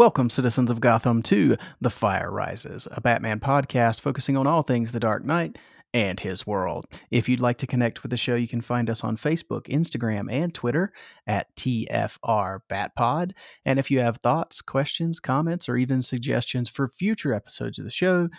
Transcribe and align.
Welcome, 0.00 0.30
citizens 0.30 0.70
of 0.70 0.80
Gotham, 0.80 1.22
to 1.24 1.58
The 1.82 1.90
Fire 1.90 2.30
Rises, 2.30 2.88
a 2.90 3.02
Batman 3.02 3.38
podcast 3.38 4.00
focusing 4.00 4.34
on 4.34 4.46
all 4.46 4.62
things 4.62 4.92
The 4.92 4.98
Dark 4.98 5.26
Knight 5.26 5.58
and 5.92 6.18
his 6.18 6.46
world. 6.46 6.86
If 7.10 7.28
you'd 7.28 7.42
like 7.42 7.58
to 7.58 7.66
connect 7.66 8.02
with 8.02 8.08
the 8.08 8.16
show, 8.16 8.34
you 8.34 8.48
can 8.48 8.62
find 8.62 8.88
us 8.88 9.04
on 9.04 9.18
Facebook, 9.18 9.68
Instagram, 9.68 10.32
and 10.32 10.54
Twitter 10.54 10.94
at 11.26 11.54
TFR 11.54 12.60
Batpod. 12.70 13.32
And 13.66 13.78
if 13.78 13.90
you 13.90 14.00
have 14.00 14.16
thoughts, 14.16 14.62
questions, 14.62 15.20
comments, 15.20 15.68
or 15.68 15.76
even 15.76 16.00
suggestions 16.00 16.70
for 16.70 16.88
future 16.88 17.34
episodes 17.34 17.78
of 17.78 17.84
the 17.84 17.90
show, 17.90 18.30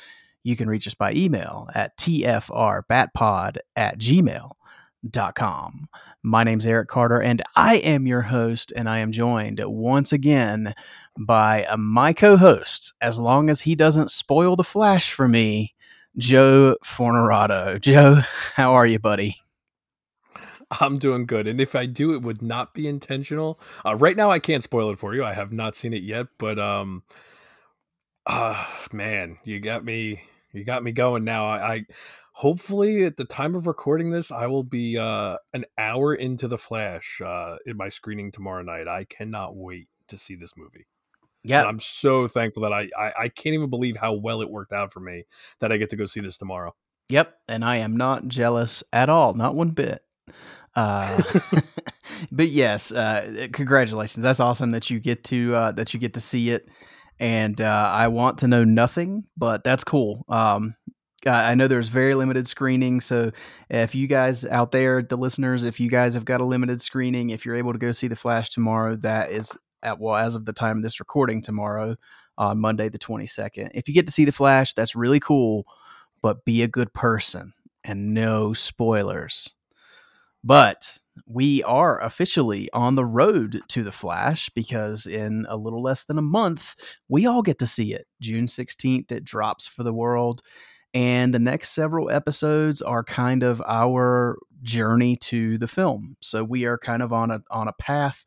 you 0.42 0.56
can 0.56 0.68
reach 0.68 0.88
us 0.88 0.96
by 0.96 1.14
email 1.14 1.70
at 1.76 1.96
tfrbatpod 1.96 3.58
at 3.76 4.00
gmail 4.00 4.50
com. 5.36 5.88
My 6.24 6.44
name's 6.44 6.66
Eric 6.66 6.88
Carter, 6.88 7.22
and 7.22 7.42
I 7.56 7.78
am 7.78 8.06
your 8.06 8.22
host, 8.22 8.72
and 8.76 8.88
I 8.88 9.00
am 9.00 9.12
joined 9.12 9.62
once 9.64 10.14
again 10.14 10.76
by 11.18 11.68
my 11.78 12.14
co 12.14 12.38
host, 12.38 12.94
as 13.02 13.20
long 13.20 13.50
as 13.50 13.62
he 13.62 13.76
doesn't 13.76 14.12
spoil 14.12 14.56
the 14.56 14.64
flash 14.64 15.12
for 15.12 15.28
me, 15.28 15.76
Joe 16.18 16.78
Fornerato. 16.84 17.80
Joe, 17.80 18.22
how 18.56 18.74
are 18.74 18.86
you, 18.86 19.00
buddy? 19.00 19.38
I'm 20.80 21.00
doing 21.00 21.26
good, 21.26 21.48
and 21.48 21.60
if 21.60 21.76
I 21.76 21.86
do, 21.86 22.14
it 22.14 22.22
would 22.22 22.42
not 22.42 22.74
be 22.74 22.88
intentional. 22.88 23.60
Uh, 23.86 23.96
right 23.96 24.16
now, 24.16 24.32
I 24.32 24.40
can't 24.40 24.64
spoil 24.64 24.90
it 24.92 25.00
for 25.00 25.14
you. 25.14 25.24
I 25.24 25.34
have 25.34 25.52
not 25.52 25.76
seen 25.76 25.94
it 25.94 26.04
yet, 26.04 26.28
but 26.38 26.58
um, 26.58 27.04
uh, 28.26 28.66
man, 28.94 29.38
you 29.44 29.60
got 29.60 29.84
me, 29.84 30.22
you 30.54 30.64
got 30.64 30.84
me 30.84 30.94
going 30.94 31.26
now. 31.26 31.46
I, 31.46 31.74
I 31.74 31.86
hopefully 32.34 33.04
at 33.04 33.18
the 33.18 33.26
time 33.26 33.56
of 33.56 33.68
recording 33.68 34.10
this 34.10 34.32
i 34.32 34.48
will 34.48 34.64
be 34.64 34.98
uh 34.98 35.36
an 35.54 35.66
hour 35.78 36.16
into 36.16 36.48
the 36.48 36.58
flash 36.58 37.22
uh 37.24 37.56
in 37.66 37.76
my 37.76 37.90
screening 37.90 38.32
tomorrow 38.32 38.64
night 38.64 38.88
i 38.88 39.04
cannot 39.04 39.56
wait 39.56 39.88
to 40.08 40.18
see 40.18 40.36
this 40.36 40.56
movie 40.56 40.88
yeah 41.44 41.64
i'm 41.64 41.80
so 41.80 42.28
thankful 42.28 42.64
that 42.64 42.74
I, 42.74 42.90
I 42.98 43.14
i 43.20 43.30
can't 43.30 43.54
even 43.54 43.70
believe 43.70 43.98
how 43.98 44.14
well 44.14 44.42
it 44.42 44.50
worked 44.50 44.74
out 44.74 44.94
for 44.94 45.00
me 45.00 45.26
that 45.60 45.72
i 45.72 45.78
get 45.78 45.90
to 45.92 45.96
go 45.96 46.06
see 46.06 46.22
this 46.22 46.38
tomorrow. 46.38 46.74
Yep 47.10 47.36
and 47.48 47.66
i 47.66 47.78
am 47.78 47.98
not 47.98 48.28
jealous 48.28 48.84
at 48.94 49.10
all 49.10 49.34
not 49.34 49.56
one 49.56 49.70
bit. 49.70 50.02
Uh 50.76 51.22
but 52.32 52.50
yes 52.50 52.92
uh 52.92 53.48
congratulations. 53.52 54.24
That's 54.24 54.40
awesome 54.40 54.72
that 54.72 54.90
you 54.90 55.00
get 55.00 55.24
to 55.26 55.56
uh 55.56 55.72
that 55.74 55.94
you 55.94 56.00
get 56.00 56.14
to 56.14 56.22
see 56.22 56.50
it. 56.50 56.70
And 57.22 57.62
uh, 57.62 57.90
I 57.94 58.08
want 58.08 58.40
to 58.40 58.48
know 58.48 58.64
nothing, 58.64 59.26
but 59.38 59.64
that's 59.64 59.84
cool. 59.84 60.26
Um, 60.28 60.74
I 61.24 61.54
know 61.54 61.68
there's 61.68 61.88
very 61.88 62.16
limited 62.16 62.48
screening, 62.48 63.00
so 63.00 63.32
if 63.70 63.94
you 63.94 64.08
guys 64.08 64.44
out 64.44 64.72
there, 64.72 65.04
the 65.04 65.18
listeners, 65.18 65.64
if 65.64 65.80
you 65.80 65.88
guys 65.88 66.16
have 66.16 66.26
got 66.26 66.42
a 66.42 66.46
limited 66.46 66.82
screening, 66.82 67.30
if 67.30 67.46
you're 67.46 67.56
able 67.56 67.74
to 67.74 67.78
go 67.78 67.92
see 67.92 68.08
the 68.08 68.16
Flash 68.16 68.50
tomorrow, 68.50 68.96
that 68.96 69.30
is 69.30 69.56
at 69.84 70.00
well 70.00 70.16
as 70.16 70.36
of 70.36 70.46
the 70.46 70.54
time 70.54 70.78
of 70.78 70.84
this 70.84 71.00
recording 71.00 71.42
tomorrow, 71.42 71.96
uh, 72.38 72.56
Monday 72.56 72.90
the 72.90 73.00
22nd. 73.00 73.72
If 73.74 73.88
you 73.88 73.94
get 73.94 74.06
to 74.08 74.12
see 74.12 74.26
the 74.26 74.32
Flash, 74.32 74.74
that's 74.74 74.96
really 74.96 75.20
cool, 75.20 75.66
but 76.22 76.46
be 76.46 76.64
a 76.64 76.68
good 76.68 76.94
person 76.94 77.54
and 77.84 78.14
no 78.14 78.54
spoilers. 78.54 79.50
But 80.44 80.98
we 81.28 81.62
are 81.64 82.02
officially 82.02 82.70
on 82.74 82.96
the 82.96 83.06
road 83.06 83.62
to 83.70 83.84
the 83.84 83.92
Flash 83.92 84.50
because 84.50 85.06
in 85.06 85.46
a 85.50 85.58
little 85.58 85.84
less 85.84 86.04
than 86.04 86.18
a 86.18 86.24
month, 86.24 86.76
we 87.10 87.26
all 87.26 87.42
get 87.42 87.60
to 87.60 87.68
see 87.68 87.94
it. 87.94 88.08
June 88.22 88.48
16th, 88.48 89.12
it 89.12 89.24
drops 89.24 89.68
for 89.68 89.84
the 89.84 89.94
world 89.94 90.42
and 90.94 91.34
the 91.34 91.40
next 91.40 91.70
several 91.70 92.10
episodes 92.10 92.82
are 92.82 93.04
kind 93.04 93.44
of 93.44 93.62
our 93.66 94.38
journey 94.62 95.16
to 95.16 95.58
the 95.58 95.68
film. 95.68 96.18
So 96.22 96.44
we 96.44 96.66
are 96.66 96.78
kind 96.78 97.02
of 97.02 97.14
on 97.14 97.32
a 97.32 97.42
on 97.50 97.68
a 97.68 97.74
path 97.74 98.26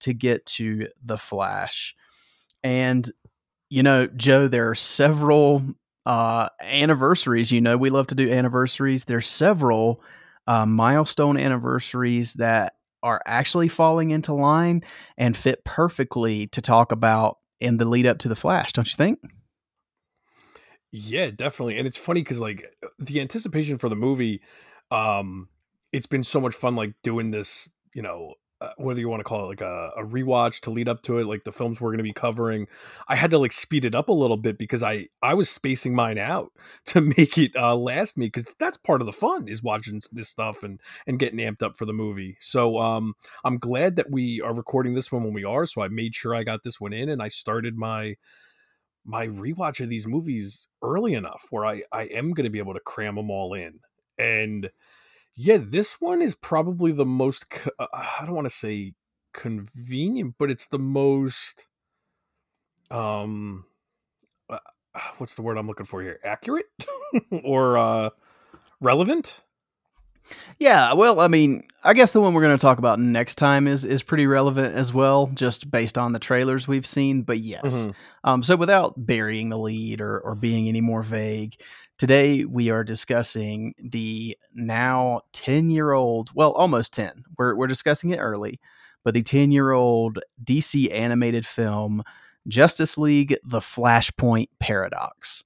to 0.00 0.12
get 0.12 0.46
to 0.46 0.88
the 1.04 1.18
Flash. 1.18 1.94
And 2.62 3.10
you 3.68 3.82
know, 3.82 4.06
Joe, 4.08 4.48
there 4.48 4.68
are 4.70 4.74
several 4.74 5.62
uh 6.06 6.48
anniversaries, 6.60 7.52
you 7.52 7.60
know, 7.60 7.76
we 7.76 7.90
love 7.90 8.08
to 8.08 8.14
do 8.14 8.30
anniversaries. 8.30 9.04
There's 9.04 9.28
several 9.28 10.02
uh, 10.46 10.66
milestone 10.66 11.36
anniversaries 11.36 12.34
that 12.34 12.74
are 13.02 13.22
actually 13.26 13.68
falling 13.68 14.10
into 14.10 14.32
line 14.32 14.82
and 15.16 15.36
fit 15.36 15.64
perfectly 15.64 16.48
to 16.48 16.60
talk 16.60 16.92
about 16.92 17.38
in 17.60 17.76
the 17.76 17.84
lead 17.84 18.06
up 18.06 18.18
to 18.18 18.28
the 18.28 18.36
Flash, 18.36 18.72
don't 18.72 18.88
you 18.90 18.96
think? 18.96 19.18
Yeah, 20.92 21.30
definitely. 21.30 21.78
And 21.78 21.86
it's 21.86 21.96
funny 21.96 22.20
because 22.20 22.40
like 22.40 22.74
the 22.98 23.20
anticipation 23.20 23.78
for 23.78 23.88
the 23.88 23.96
movie, 23.96 24.42
um, 24.90 25.48
it's 25.92 26.06
been 26.06 26.24
so 26.24 26.40
much 26.40 26.54
fun 26.54 26.74
like 26.74 26.94
doing 27.02 27.30
this, 27.30 27.70
you 27.94 28.02
know, 28.02 28.34
uh, 28.60 28.70
whether 28.76 29.00
you 29.00 29.08
want 29.08 29.20
to 29.20 29.24
call 29.24 29.44
it 29.44 29.48
like 29.48 29.60
a, 29.60 29.90
a 29.96 30.04
rewatch 30.04 30.60
to 30.60 30.70
lead 30.70 30.88
up 30.88 31.02
to 31.02 31.18
it, 31.18 31.26
like 31.26 31.44
the 31.44 31.52
films 31.52 31.80
we're 31.80 31.90
going 31.90 31.98
to 31.98 32.04
be 32.04 32.12
covering, 32.12 32.66
I 33.08 33.16
had 33.16 33.30
to 33.30 33.38
like 33.38 33.52
speed 33.52 33.84
it 33.84 33.94
up 33.94 34.08
a 34.08 34.12
little 34.12 34.36
bit 34.36 34.58
because 34.58 34.82
I 34.82 35.06
I 35.22 35.34
was 35.34 35.48
spacing 35.48 35.94
mine 35.94 36.18
out 36.18 36.52
to 36.86 37.00
make 37.00 37.38
it 37.38 37.52
uh, 37.56 37.76
last 37.76 38.18
me 38.18 38.26
because 38.26 38.44
that's 38.58 38.76
part 38.76 39.00
of 39.00 39.06
the 39.06 39.12
fun 39.12 39.48
is 39.48 39.62
watching 39.62 40.00
this 40.12 40.28
stuff 40.28 40.62
and 40.62 40.80
and 41.06 41.18
getting 41.18 41.38
amped 41.38 41.62
up 41.62 41.76
for 41.76 41.86
the 41.86 41.92
movie. 41.92 42.36
So 42.40 42.78
um, 42.78 43.14
I'm 43.44 43.58
glad 43.58 43.96
that 43.96 44.10
we 44.10 44.40
are 44.40 44.54
recording 44.54 44.94
this 44.94 45.10
one 45.10 45.24
when 45.24 45.34
we 45.34 45.44
are. 45.44 45.66
So 45.66 45.82
I 45.82 45.88
made 45.88 46.14
sure 46.14 46.34
I 46.34 46.42
got 46.42 46.62
this 46.62 46.80
one 46.80 46.92
in 46.92 47.08
and 47.08 47.22
I 47.22 47.28
started 47.28 47.76
my 47.76 48.16
my 49.04 49.26
rewatch 49.26 49.80
of 49.80 49.88
these 49.88 50.06
movies 50.06 50.66
early 50.82 51.14
enough 51.14 51.46
where 51.50 51.64
I, 51.64 51.82
I 51.92 52.02
am 52.04 52.32
going 52.32 52.44
to 52.44 52.50
be 52.50 52.58
able 52.58 52.74
to 52.74 52.80
cram 52.80 53.14
them 53.16 53.30
all 53.30 53.54
in. 53.54 53.80
And 54.18 54.70
yeah, 55.34 55.58
this 55.60 56.00
one 56.00 56.22
is 56.22 56.34
probably 56.34 56.92
the 56.92 57.06
most, 57.06 57.44
uh, 57.78 57.86
I 57.92 58.24
don't 58.24 58.34
want 58.34 58.46
to 58.46 58.54
say 58.54 58.94
convenient, 59.32 60.34
but 60.38 60.50
it's 60.50 60.66
the 60.66 60.78
most, 60.78 61.66
um, 62.90 63.64
uh, 64.48 64.58
what's 65.18 65.34
the 65.34 65.42
word 65.42 65.56
I'm 65.56 65.66
looking 65.66 65.86
for 65.86 66.02
here? 66.02 66.18
Accurate 66.24 66.66
or 67.44 67.78
uh, 67.78 68.10
relevant? 68.80 69.40
Yeah, 70.58 70.92
well, 70.92 71.20
I 71.20 71.28
mean, 71.28 71.64
I 71.82 71.94
guess 71.94 72.12
the 72.12 72.20
one 72.20 72.34
we're 72.34 72.42
going 72.42 72.56
to 72.56 72.60
talk 72.60 72.78
about 72.78 73.00
next 73.00 73.36
time 73.36 73.66
is 73.66 73.84
is 73.84 74.02
pretty 74.02 74.26
relevant 74.26 74.74
as 74.74 74.92
well, 74.92 75.28
just 75.34 75.70
based 75.70 75.98
on 75.98 76.12
the 76.12 76.18
trailers 76.18 76.68
we've 76.68 76.86
seen. 76.86 77.22
But 77.22 77.40
yes, 77.40 77.62
mm-hmm. 77.64 77.90
um, 78.24 78.42
so 78.42 78.56
without 78.56 78.94
burying 78.96 79.48
the 79.48 79.58
lead 79.58 80.00
or 80.00 80.20
or 80.20 80.34
being 80.34 80.68
any 80.68 80.80
more 80.80 81.02
vague, 81.02 81.56
today 82.00 82.46
we 82.46 82.70
are 82.70 82.82
discussing 82.82 83.74
the 83.78 84.34
now 84.54 85.20
ten 85.34 85.68
year 85.68 85.92
old, 85.92 86.30
well, 86.34 86.52
almost 86.52 86.94
ten. 86.94 87.24
We're 87.36 87.54
we're 87.54 87.66
discussing 87.66 88.08
it 88.08 88.16
early, 88.16 88.58
but 89.04 89.12
the 89.12 89.20
ten 89.20 89.52
year 89.52 89.72
old 89.72 90.18
DC 90.42 90.90
animated 90.90 91.46
film 91.46 92.02
Justice 92.48 92.96
League: 92.96 93.36
The 93.44 93.60
Flashpoint 93.60 94.48
Paradox. 94.58 95.44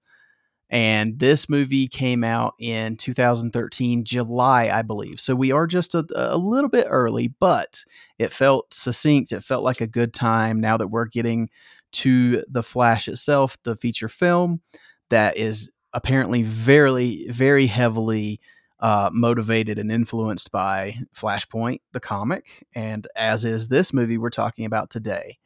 And 0.70 1.18
this 1.18 1.48
movie 1.48 1.88
came 1.88 2.24
out 2.24 2.54
in 2.58 2.96
2013, 2.96 4.04
July, 4.04 4.70
I 4.72 4.82
believe. 4.82 5.20
So 5.20 5.34
we 5.34 5.52
are 5.52 5.66
just 5.66 5.94
a, 5.94 6.04
a, 6.14 6.36
little 6.36 6.70
bit 6.70 6.86
early, 6.88 7.28
but 7.38 7.84
it 8.18 8.32
felt 8.32 8.74
succinct. 8.74 9.30
It 9.30 9.44
felt 9.44 9.62
like 9.62 9.80
a 9.80 9.86
good 9.86 10.12
time 10.12 10.60
now 10.60 10.76
that 10.78 10.88
we're 10.88 11.04
getting 11.04 11.48
to 11.92 12.42
The 12.48 12.62
Flash 12.62 13.06
itself, 13.06 13.56
the 13.62 13.76
feature 13.76 14.08
film 14.08 14.62
that 15.10 15.36
is 15.36 15.70
apparently 15.94 16.42
very, 16.42 17.26
very 17.30 17.66
heavily 17.66 18.40
uh, 18.80 19.08
motivated 19.12 19.78
and 19.78 19.90
influenced 19.90 20.52
by 20.52 20.98
Flashpoint, 21.16 21.80
the 21.92 22.00
comic, 22.00 22.66
and 22.74 23.06
as 23.16 23.44
is 23.44 23.68
this 23.68 23.94
movie 23.94 24.18
we're 24.18 24.28
talking 24.28 24.66
about 24.66 24.90
today. 24.90 25.38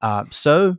Uh, 0.00 0.24
so 0.30 0.76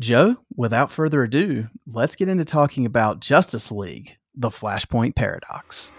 Joe, 0.00 0.36
without 0.56 0.90
further 0.90 1.22
ado, 1.22 1.68
let's 1.86 2.16
get 2.16 2.28
into 2.28 2.44
talking 2.44 2.86
about 2.86 3.20
Justice 3.20 3.72
League, 3.72 4.16
the 4.34 4.50
Flashpoint 4.50 5.16
Paradox. 5.16 5.90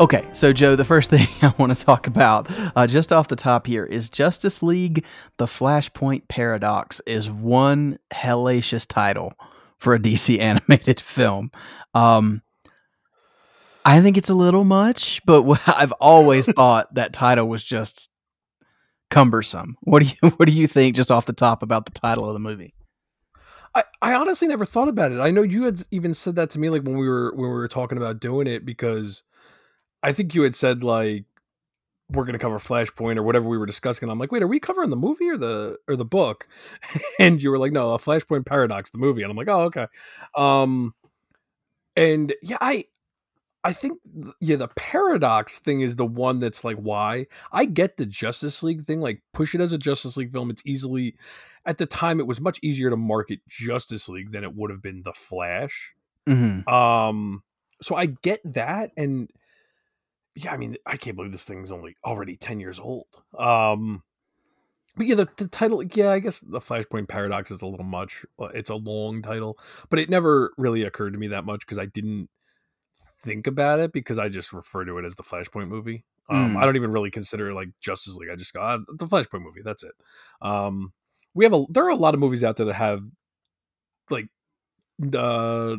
Okay, 0.00 0.26
so 0.32 0.52
Joe, 0.52 0.74
the 0.74 0.84
first 0.84 1.08
thing 1.10 1.28
I 1.40 1.54
want 1.56 1.76
to 1.76 1.84
talk 1.84 2.08
about, 2.08 2.48
uh, 2.74 2.84
just 2.84 3.12
off 3.12 3.28
the 3.28 3.36
top 3.36 3.64
here, 3.64 3.84
is 3.84 4.10
Justice 4.10 4.60
League: 4.60 5.04
The 5.36 5.46
Flashpoint 5.46 6.26
Paradox 6.26 7.00
is 7.06 7.30
one 7.30 8.00
hellacious 8.12 8.86
title 8.88 9.34
for 9.78 9.94
a 9.94 10.00
DC 10.00 10.38
animated 10.40 11.00
film. 11.00 11.52
Um, 11.94 12.42
I 13.84 14.00
think 14.00 14.16
it's 14.16 14.30
a 14.30 14.34
little 14.34 14.64
much, 14.64 15.22
but 15.26 15.44
I've 15.68 15.92
always 15.92 16.50
thought 16.52 16.92
that 16.94 17.12
title 17.12 17.46
was 17.46 17.62
just 17.62 18.10
cumbersome. 19.10 19.76
What 19.82 20.02
do 20.02 20.08
you 20.08 20.30
What 20.30 20.46
do 20.46 20.52
you 20.52 20.66
think, 20.66 20.96
just 20.96 21.12
off 21.12 21.26
the 21.26 21.32
top, 21.32 21.62
about 21.62 21.86
the 21.86 21.92
title 21.92 22.26
of 22.26 22.34
the 22.34 22.40
movie? 22.40 22.74
I, 23.76 23.84
I 24.02 24.14
honestly 24.14 24.48
never 24.48 24.64
thought 24.64 24.88
about 24.88 25.12
it. 25.12 25.20
I 25.20 25.30
know 25.30 25.42
you 25.42 25.62
had 25.62 25.84
even 25.92 26.14
said 26.14 26.34
that 26.34 26.50
to 26.50 26.58
me, 26.58 26.68
like 26.68 26.82
when 26.82 26.96
we 26.96 27.08
were 27.08 27.32
when 27.36 27.48
we 27.48 27.54
were 27.54 27.68
talking 27.68 27.96
about 27.96 28.18
doing 28.18 28.48
it, 28.48 28.64
because 28.64 29.22
I 30.04 30.12
think 30.12 30.34
you 30.34 30.42
had 30.42 30.54
said 30.54 30.84
like 30.84 31.24
we're 32.10 32.24
gonna 32.24 32.38
cover 32.38 32.58
Flashpoint 32.58 33.16
or 33.16 33.22
whatever 33.22 33.48
we 33.48 33.56
were 33.58 33.66
discussing. 33.66 34.08
I'm 34.08 34.18
like, 34.18 34.30
wait, 34.30 34.42
are 34.42 34.46
we 34.46 34.60
covering 34.60 34.90
the 34.90 34.96
movie 34.96 35.28
or 35.30 35.38
the 35.38 35.78
or 35.88 35.96
the 35.96 36.04
book? 36.04 36.46
and 37.18 37.42
you 37.42 37.50
were 37.50 37.58
like, 37.58 37.72
no, 37.72 37.94
a 37.94 37.98
Flashpoint 37.98 38.46
Paradox, 38.46 38.90
the 38.90 38.98
movie. 38.98 39.22
And 39.22 39.30
I'm 39.30 39.36
like, 39.36 39.48
oh, 39.48 39.62
okay. 39.62 39.86
Um, 40.36 40.94
and 41.96 42.34
yeah, 42.42 42.58
I 42.60 42.84
I 43.64 43.72
think 43.72 43.98
yeah, 44.40 44.56
the 44.56 44.68
paradox 44.68 45.58
thing 45.58 45.80
is 45.80 45.96
the 45.96 46.04
one 46.04 46.38
that's 46.38 46.64
like 46.64 46.76
why 46.76 47.26
I 47.50 47.64
get 47.64 47.96
the 47.96 48.04
Justice 48.04 48.62
League 48.62 48.86
thing, 48.86 49.00
like 49.00 49.22
push 49.32 49.54
it 49.54 49.62
as 49.62 49.72
a 49.72 49.78
Justice 49.78 50.18
League 50.18 50.32
film. 50.32 50.50
It's 50.50 50.62
easily 50.66 51.16
at 51.64 51.78
the 51.78 51.86
time 51.86 52.20
it 52.20 52.26
was 52.26 52.42
much 52.42 52.58
easier 52.62 52.90
to 52.90 52.96
market 52.96 53.40
Justice 53.48 54.06
League 54.10 54.32
than 54.32 54.44
it 54.44 54.54
would 54.54 54.70
have 54.70 54.82
been 54.82 55.02
the 55.02 55.14
Flash. 55.14 55.94
Mm-hmm. 56.28 56.68
Um, 56.68 57.42
so 57.80 57.96
I 57.96 58.06
get 58.06 58.40
that, 58.44 58.90
and 58.98 59.30
yeah, 60.34 60.52
I 60.52 60.56
mean, 60.56 60.76
I 60.86 60.96
can't 60.96 61.16
believe 61.16 61.32
this 61.32 61.44
thing's 61.44 61.72
only 61.72 61.96
already 62.04 62.36
ten 62.36 62.60
years 62.60 62.80
old. 62.80 63.06
Um, 63.38 64.02
but 64.96 65.06
yeah, 65.06 65.16
the, 65.16 65.28
the 65.36 65.48
title, 65.48 65.82
yeah, 65.82 66.10
I 66.10 66.20
guess 66.20 66.40
the 66.40 66.60
Flashpoint 66.60 67.08
Paradox 67.08 67.50
is 67.50 67.62
a 67.62 67.66
little 67.66 67.86
much. 67.86 68.24
Uh, 68.38 68.46
it's 68.46 68.70
a 68.70 68.76
long 68.76 69.22
title, 69.22 69.58
but 69.90 69.98
it 69.98 70.08
never 70.08 70.52
really 70.56 70.82
occurred 70.82 71.12
to 71.12 71.18
me 71.18 71.28
that 71.28 71.44
much 71.44 71.60
because 71.60 71.78
I 71.78 71.86
didn't 71.86 72.28
think 73.22 73.46
about 73.46 73.80
it 73.80 73.92
because 73.92 74.18
I 74.18 74.28
just 74.28 74.52
refer 74.52 74.84
to 74.84 74.98
it 74.98 75.04
as 75.04 75.16
the 75.16 75.22
Flashpoint 75.22 75.68
movie. 75.68 76.04
Um, 76.30 76.54
Mm. 76.54 76.62
I 76.62 76.64
don't 76.64 76.76
even 76.76 76.90
really 76.90 77.10
consider 77.10 77.50
it 77.50 77.54
like 77.54 77.68
Justice 77.80 78.14
League. 78.16 78.30
I 78.30 78.36
just 78.36 78.52
go 78.52 78.60
ah, 78.60 78.78
the 78.88 79.06
Flashpoint 79.06 79.42
movie. 79.42 79.62
That's 79.62 79.82
it. 79.82 79.92
Um, 80.40 80.92
we 81.34 81.44
have 81.44 81.52
a 81.52 81.64
there 81.68 81.84
are 81.84 81.90
a 81.90 81.96
lot 81.96 82.14
of 82.14 82.20
movies 82.20 82.44
out 82.44 82.56
there 82.56 82.66
that 82.66 82.74
have 82.74 83.02
like 84.10 84.28
uh 85.12 85.76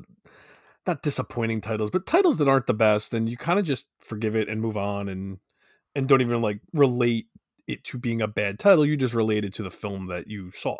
not 0.88 1.02
disappointing 1.02 1.62
titles, 1.62 1.90
but 1.90 2.06
titles 2.06 2.38
that 2.38 2.48
aren't 2.48 2.68
the 2.68 2.74
best, 2.74 3.14
and 3.14 3.30
you 3.30 3.38
kind 3.38 3.60
of 3.60 3.66
just 3.66 3.88
forgive 4.00 4.36
it 4.36 4.50
and 4.50 4.62
move 4.62 4.78
on 4.78 5.10
and 5.10 5.40
and 5.96 6.08
don't 6.08 6.22
even 6.22 6.42
like 6.42 6.60
relate 6.74 7.28
it 7.68 7.84
to 7.86 7.98
being 7.98 8.22
a 8.22 8.28
bad 8.28 8.60
title. 8.60 8.86
You 8.86 8.98
just 8.98 9.14
relate 9.14 9.46
it 9.46 9.54
to 9.56 9.64
the 9.64 9.72
film 9.72 10.08
that 10.08 10.28
you 10.28 10.52
saw. 10.52 10.78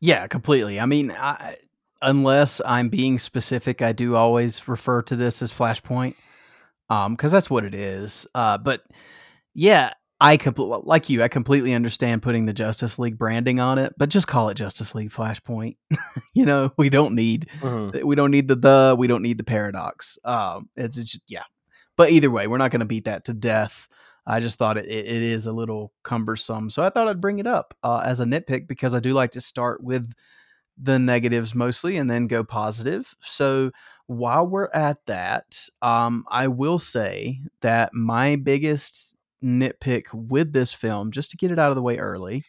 Yeah, 0.00 0.26
completely. 0.26 0.78
I 0.78 0.86
mean, 0.86 1.12
I, 1.12 1.56
unless 2.02 2.60
I'm 2.66 2.88
being 2.88 3.18
specific, 3.18 3.82
I 3.82 3.92
do 3.92 4.16
always 4.16 4.68
refer 4.68 5.02
to 5.02 5.16
this 5.16 5.40
as 5.40 5.50
Flashpoint, 5.50 6.14
um, 6.90 7.14
because 7.14 7.32
that's 7.32 7.48
what 7.50 7.64
it 7.64 7.74
is. 7.74 8.26
Uh, 8.34 8.58
but 8.58 8.82
yeah, 9.54 9.94
I 10.20 10.36
compl- 10.36 10.86
like 10.86 11.10
you. 11.10 11.22
I 11.22 11.28
completely 11.28 11.74
understand 11.74 12.22
putting 12.22 12.46
the 12.46 12.52
Justice 12.52 12.98
League 12.98 13.18
branding 13.18 13.60
on 13.60 13.78
it, 13.78 13.94
but 13.98 14.08
just 14.08 14.28
call 14.28 14.48
it 14.48 14.54
Justice 14.54 14.94
League 14.94 15.10
Flashpoint. 15.10 15.76
you 16.34 16.46
know, 16.46 16.72
we 16.76 16.88
don't 16.88 17.14
need 17.14 17.48
we 18.02 18.14
don't 18.14 18.30
need 18.30 18.48
the 18.48 18.56
the 18.56 18.96
we 18.96 19.06
don't 19.06 19.22
need 19.22 19.38
the 19.38 19.44
paradox. 19.44 20.18
Um, 20.24 20.68
it's, 20.76 20.98
it's 20.98 21.10
just 21.10 21.24
yeah. 21.26 21.42
But 21.96 22.10
either 22.10 22.30
way, 22.30 22.46
we're 22.46 22.58
not 22.58 22.70
going 22.70 22.80
to 22.80 22.86
beat 22.86 23.04
that 23.04 23.24
to 23.26 23.34
death. 23.34 23.88
I 24.26 24.40
just 24.40 24.58
thought 24.58 24.78
it, 24.78 24.86
it, 24.86 25.06
it 25.06 25.22
is 25.22 25.46
a 25.46 25.52
little 25.52 25.92
cumbersome, 26.02 26.70
so 26.70 26.82
I 26.82 26.90
thought 26.90 27.08
I'd 27.08 27.20
bring 27.20 27.38
it 27.38 27.46
up 27.46 27.74
uh, 27.82 28.02
as 28.04 28.20
a 28.20 28.24
nitpick 28.24 28.66
because 28.66 28.94
I 28.94 29.00
do 29.00 29.12
like 29.12 29.32
to 29.32 29.40
start 29.40 29.82
with 29.82 30.10
the 30.78 30.98
negatives 30.98 31.54
mostly 31.54 31.96
and 31.96 32.10
then 32.10 32.26
go 32.26 32.42
positive. 32.42 33.14
So 33.20 33.70
while 34.06 34.46
we're 34.46 34.70
at 34.72 35.04
that, 35.06 35.68
um, 35.82 36.24
I 36.30 36.48
will 36.48 36.78
say 36.78 37.40
that 37.60 37.94
my 37.94 38.36
biggest 38.36 39.13
nitpick 39.44 40.04
with 40.12 40.52
this 40.52 40.72
film, 40.72 41.12
just 41.12 41.30
to 41.30 41.36
get 41.36 41.50
it 41.50 41.58
out 41.58 41.70
of 41.70 41.76
the 41.76 41.82
way 41.82 41.98
early, 41.98 42.44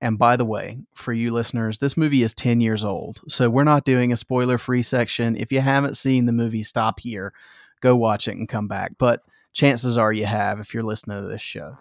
and 0.00 0.18
by 0.18 0.36
the 0.36 0.44
way, 0.44 0.78
for 0.94 1.12
you 1.12 1.32
listeners, 1.32 1.78
this 1.78 1.96
movie 1.96 2.22
is 2.22 2.34
10 2.34 2.60
years 2.60 2.84
old. 2.84 3.20
So 3.28 3.50
we're 3.50 3.64
not 3.64 3.84
doing 3.84 4.12
a 4.12 4.16
spoiler 4.16 4.56
free 4.56 4.82
section. 4.82 5.36
If 5.36 5.52
you 5.52 5.60
haven't 5.60 5.96
seen 5.96 6.24
the 6.24 6.32
movie, 6.32 6.62
stop 6.62 7.00
here, 7.00 7.34
go 7.80 7.94
watch 7.96 8.26
it 8.26 8.36
and 8.36 8.48
come 8.48 8.66
back. 8.66 8.92
But 8.98 9.22
chances 9.52 9.98
are 9.98 10.12
you 10.12 10.24
have 10.24 10.58
if 10.58 10.72
you're 10.72 10.82
listening 10.82 11.22
to 11.22 11.28
this 11.28 11.42
show. 11.42 11.76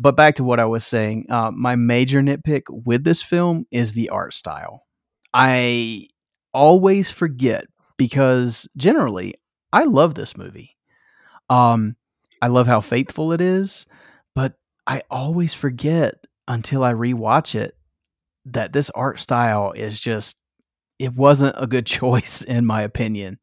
But 0.00 0.16
back 0.16 0.36
to 0.36 0.44
what 0.44 0.60
I 0.60 0.64
was 0.64 0.84
saying, 0.84 1.26
uh, 1.28 1.50
my 1.52 1.76
major 1.76 2.22
nitpick 2.22 2.62
with 2.68 3.04
this 3.04 3.22
film 3.22 3.66
is 3.70 3.92
the 3.92 4.08
art 4.10 4.34
style. 4.34 4.86
I 5.32 6.08
always 6.52 7.10
forget 7.10 7.66
because 7.96 8.68
generally 8.76 9.34
I 9.72 9.84
love 9.84 10.14
this 10.14 10.36
movie. 10.36 10.76
Um, 11.50 11.96
I 12.42 12.48
love 12.48 12.66
how 12.66 12.80
faithful 12.80 13.32
it 13.32 13.40
is, 13.40 13.86
but 14.34 14.54
I 14.86 15.02
always 15.10 15.54
forget 15.54 16.14
until 16.46 16.84
I 16.84 16.94
rewatch 16.94 17.54
it 17.54 17.76
that 18.46 18.72
this 18.72 18.90
art 18.90 19.20
style 19.20 19.72
is 19.72 20.00
just 20.00 20.38
it 20.98 21.14
wasn't 21.14 21.54
a 21.58 21.66
good 21.66 21.86
choice 21.98 22.42
in 22.42 22.66
my 22.66 22.82
opinion. 22.82 23.38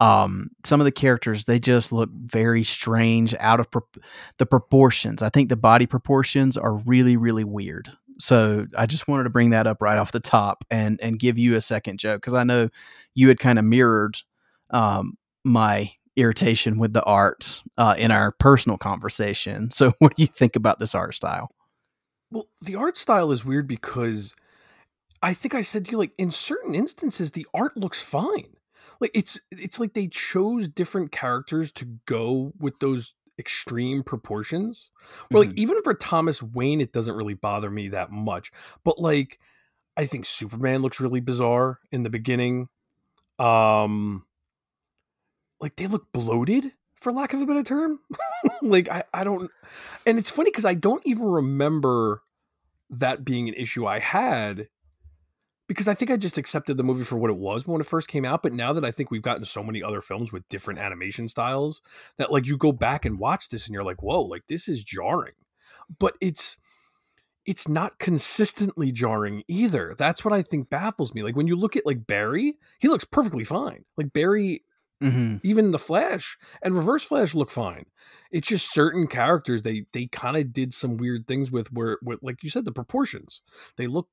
Um, 0.00 0.50
some 0.64 0.80
of 0.80 0.84
the 0.84 0.92
characters 0.92 1.44
they 1.44 1.58
just 1.58 1.92
look 1.92 2.08
very 2.12 2.62
strange, 2.62 3.34
out 3.40 3.58
of 3.58 3.70
pro- 3.70 3.82
the 4.38 4.46
proportions. 4.46 5.22
I 5.22 5.28
think 5.28 5.48
the 5.48 5.56
body 5.56 5.86
proportions 5.86 6.56
are 6.56 6.74
really, 6.74 7.16
really 7.16 7.42
weird. 7.42 7.90
So 8.20 8.66
I 8.76 8.86
just 8.86 9.08
wanted 9.08 9.24
to 9.24 9.30
bring 9.30 9.50
that 9.50 9.66
up 9.66 9.82
right 9.82 9.98
off 9.98 10.12
the 10.12 10.20
top 10.20 10.64
and 10.70 11.00
and 11.02 11.18
give 11.18 11.38
you 11.38 11.54
a 11.54 11.60
second 11.60 11.98
joke 11.98 12.20
because 12.20 12.34
I 12.34 12.44
know 12.44 12.68
you 13.14 13.28
had 13.28 13.40
kind 13.40 13.58
of 13.58 13.64
mirrored 13.64 14.18
um, 14.70 15.16
my 15.44 15.90
irritation 16.18 16.78
with 16.78 16.92
the 16.92 17.04
art 17.04 17.62
uh, 17.78 17.94
in 17.98 18.10
our 18.10 18.32
personal 18.32 18.78
conversation. 18.78 19.70
So 19.70 19.92
what 20.00 20.16
do 20.16 20.22
you 20.22 20.28
think 20.28 20.56
about 20.56 20.80
this 20.80 20.94
art 20.94 21.14
style? 21.14 21.50
Well, 22.30 22.48
the 22.60 22.74
art 22.76 22.96
style 22.96 23.32
is 23.32 23.44
weird 23.44 23.66
because 23.66 24.34
I 25.22 25.34
think 25.34 25.54
I 25.54 25.62
said 25.62 25.86
to 25.86 25.92
you, 25.92 25.98
like 25.98 26.14
in 26.18 26.30
certain 26.30 26.74
instances, 26.74 27.32
the 27.32 27.46
art 27.54 27.76
looks 27.76 28.02
fine. 28.02 28.54
Like 29.00 29.12
it's 29.14 29.40
it's 29.52 29.80
like 29.80 29.94
they 29.94 30.08
chose 30.08 30.68
different 30.68 31.12
characters 31.12 31.72
to 31.72 31.86
go 32.06 32.52
with 32.58 32.78
those 32.80 33.14
extreme 33.38 34.02
proportions. 34.04 34.90
Where 35.30 35.42
like 35.42 35.52
Mhm. 35.52 35.56
even 35.56 35.82
for 35.82 35.94
Thomas 35.94 36.42
Wayne, 36.42 36.80
it 36.80 36.92
doesn't 36.92 37.16
really 37.16 37.34
bother 37.34 37.70
me 37.70 37.88
that 37.90 38.12
much. 38.12 38.52
But 38.84 38.98
like 39.00 39.40
I 39.96 40.06
think 40.06 40.26
Superman 40.26 40.82
looks 40.82 41.00
really 41.00 41.20
bizarre 41.20 41.80
in 41.92 42.04
the 42.04 42.10
beginning. 42.10 42.68
Um 43.38 44.26
like 45.60 45.76
they 45.76 45.86
look 45.86 46.12
bloated 46.12 46.72
for 47.00 47.12
lack 47.12 47.32
of 47.32 47.40
a 47.40 47.46
better 47.46 47.62
term. 47.62 48.00
like 48.62 48.88
I, 48.88 49.04
I 49.12 49.24
don't 49.24 49.50
and 50.06 50.18
it's 50.18 50.30
funny 50.30 50.50
because 50.50 50.64
I 50.64 50.74
don't 50.74 51.04
even 51.06 51.24
remember 51.24 52.22
that 52.90 53.24
being 53.24 53.48
an 53.48 53.54
issue 53.54 53.86
I 53.86 53.98
had 53.98 54.68
because 55.68 55.86
I 55.86 55.94
think 55.94 56.10
I 56.10 56.16
just 56.16 56.38
accepted 56.38 56.76
the 56.76 56.82
movie 56.82 57.04
for 57.04 57.16
what 57.16 57.30
it 57.30 57.36
was 57.36 57.66
when 57.66 57.80
it 57.80 57.86
first 57.86 58.08
came 58.08 58.24
out. 58.24 58.42
But 58.42 58.54
now 58.54 58.72
that 58.72 58.84
I 58.84 58.90
think 58.90 59.10
we've 59.10 59.22
gotten 59.22 59.44
so 59.44 59.62
many 59.62 59.82
other 59.82 60.00
films 60.00 60.32
with 60.32 60.48
different 60.48 60.80
animation 60.80 61.28
styles, 61.28 61.82
that 62.16 62.32
like 62.32 62.46
you 62.46 62.56
go 62.56 62.72
back 62.72 63.04
and 63.04 63.18
watch 63.18 63.50
this 63.50 63.66
and 63.66 63.74
you're 63.74 63.84
like, 63.84 64.02
whoa, 64.02 64.22
like 64.22 64.44
this 64.48 64.66
is 64.68 64.82
jarring. 64.82 65.34
But 65.98 66.14
it's 66.20 66.56
it's 67.44 67.68
not 67.68 67.98
consistently 67.98 68.92
jarring 68.92 69.42
either. 69.48 69.94
That's 69.96 70.22
what 70.22 70.34
I 70.34 70.42
think 70.42 70.68
baffles 70.68 71.14
me. 71.14 71.22
Like 71.22 71.36
when 71.36 71.46
you 71.46 71.56
look 71.56 71.76
at 71.76 71.86
like 71.86 72.06
Barry, 72.06 72.58
he 72.78 72.88
looks 72.88 73.04
perfectly 73.04 73.44
fine. 73.44 73.84
Like 73.96 74.12
Barry, 74.12 74.64
Mhm. 75.02 75.40
even 75.44 75.70
the 75.70 75.78
Flash 75.78 76.36
and 76.62 76.74
Reverse 76.74 77.04
Flash 77.04 77.34
look 77.34 77.50
fine. 77.50 77.84
It's 78.32 78.48
just 78.48 78.72
certain 78.72 79.06
characters 79.06 79.62
they 79.62 79.86
they 79.92 80.06
kind 80.08 80.36
of 80.36 80.52
did 80.52 80.74
some 80.74 80.96
weird 80.96 81.26
things 81.28 81.50
with 81.52 81.72
where, 81.72 81.98
where 82.02 82.18
like 82.22 82.42
you 82.42 82.50
said 82.50 82.64
the 82.64 82.72
proportions. 82.72 83.42
They 83.76 83.86
look 83.86 84.08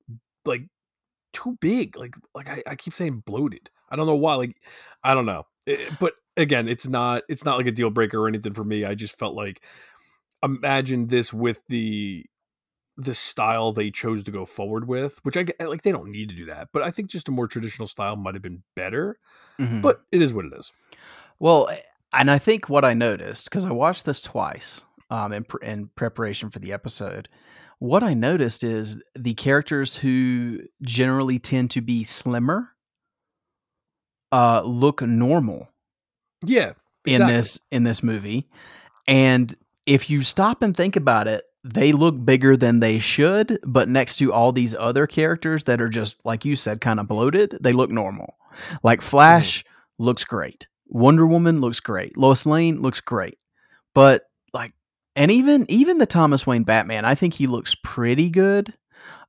like 0.46 0.62
too 1.34 1.58
big. 1.62 1.98
Like 1.98 2.16
like 2.36 2.50
I, 2.50 2.64
I 2.68 2.76
keep 2.76 2.94
saying 2.94 3.24
bloated. 3.26 3.70
I 3.90 3.96
don't 3.96 4.08
know 4.08 4.16
why. 4.16 4.36
Like 4.36 4.58
I 5.04 5.14
don't 5.14 5.26
know. 5.26 5.46
Eh, 5.68 5.78
but 6.00 6.14
again, 6.38 6.68
it's 6.70 6.88
not 6.88 7.24
it's 7.30 7.46
not 7.46 7.58
like 7.58 7.68
a 7.68 7.72
deal 7.72 7.90
breaker 7.90 8.20
or 8.20 8.28
anything 8.28 8.54
for 8.54 8.64
me. 8.64 8.86
I 8.86 8.96
just 8.96 9.18
felt 9.20 9.36
like 9.36 9.62
imagine 10.44 11.08
this 11.08 11.34
with 11.34 11.62
the 11.70 12.26
the 12.98 13.14
style 13.16 13.74
they 13.74 13.92
chose 13.92 14.24
to 14.24 14.32
go 14.32 14.46
forward 14.46 14.88
with, 14.88 15.20
which 15.24 15.36
I 15.38 15.46
like 15.66 15.82
they 15.82 15.92
don't 15.92 16.10
need 16.12 16.30
to 16.30 16.36
do 16.36 16.46
that, 16.46 16.70
but 16.72 16.82
I 16.82 16.92
think 16.92 17.10
just 17.10 17.28
a 17.28 17.32
more 17.32 17.48
traditional 17.48 17.88
style 17.88 18.16
might 18.16 18.36
have 18.36 18.42
been 18.42 18.64
better. 18.76 19.20
Mhm. 19.60 19.82
But 19.82 20.02
it 20.12 20.22
is 20.22 20.34
what 20.34 20.46
it 20.46 20.54
is. 20.58 20.72
Well, 21.40 21.68
eh, 21.70 21.80
and 22.14 22.32
I 22.32 22.40
think 22.40 22.70
what 22.70 22.86
I 22.86 22.94
noticed 22.94 23.46
because 23.50 23.66
I 23.66 23.72
watched 23.72 24.06
this 24.06 24.22
twice 24.22 24.82
um, 25.10 25.34
in 25.34 25.44
pr- 25.44 25.58
in 25.64 25.88
preparation 25.96 26.50
for 26.50 26.60
the 26.60 26.72
episode. 26.74 27.28
What 27.80 28.02
I 28.04 28.14
noticed 28.14 28.64
is 28.64 29.02
the 29.18 29.34
characters 29.34 29.98
who 29.98 30.60
generally 30.82 31.38
tend 31.40 31.72
to 31.72 31.82
be 31.82 32.06
slimmer 32.06 32.70
uh, 34.32 34.62
look 34.62 35.02
normal 35.02 35.70
Yeah. 36.46 36.74
in 37.06 37.28
this 37.28 37.60
in 37.72 37.84
this 37.84 38.02
movie, 38.02 38.50
and 39.08 39.54
if 39.86 40.10
you 40.10 40.24
stop 40.24 40.62
and 40.64 40.76
think 40.76 40.96
about 40.96 41.28
it, 41.28 41.44
they 41.68 41.92
look 41.92 42.24
bigger 42.24 42.56
than 42.56 42.80
they 42.80 43.00
should. 43.00 43.60
But 43.66 43.90
next 43.90 44.18
to 44.18 44.32
all 44.32 44.52
these 44.52 44.76
other 44.76 45.08
characters 45.08 45.64
that 45.66 45.82
are 45.82 45.90
just 45.90 46.18
like 46.24 46.46
you 46.46 46.56
said, 46.56 46.80
kind 46.80 47.00
of 47.00 47.08
bloated, 47.08 47.58
they 47.60 47.74
look 47.74 47.90
normal. 47.90 48.36
Like 48.84 49.02
Flash 49.02 49.66
looks 49.98 50.24
great. 50.24 50.68
Wonder 50.88 51.26
Woman 51.26 51.60
looks 51.62 51.80
great. 51.80 52.16
Lois 52.18 52.46
Lane 52.46 52.82
looks 52.82 53.02
great. 53.02 53.38
But 53.94 54.24
like 54.54 54.74
and 55.16 55.32
even 55.32 55.66
even 55.70 55.98
the 55.98 56.06
Thomas 56.06 56.46
Wayne 56.46 56.64
Batman, 56.64 57.04
I 57.06 57.16
think 57.16 57.34
he 57.34 57.48
looks 57.48 57.76
pretty 57.84 58.30
good. 58.30 58.74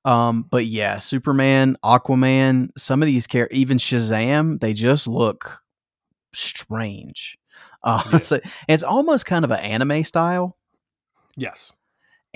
Um, 0.04 0.44
but 0.50 0.66
yeah, 0.66 0.98
Superman, 0.98 1.76
Aquaman, 1.84 2.68
some 2.78 3.02
of 3.02 3.06
these 3.06 3.26
characters, 3.26 3.58
even 3.58 3.78
Shazam, 3.78 4.60
they 4.60 4.72
just 4.72 5.08
look 5.08 5.58
strange. 6.34 7.36
Uh, 7.82 8.02
Yeah. 8.12 8.18
so 8.18 8.40
it's 8.68 8.82
almost 8.82 9.26
kind 9.26 9.44
of 9.44 9.50
an 9.50 9.58
anime 9.60 10.04
style. 10.04 10.56
Yes. 11.36 11.72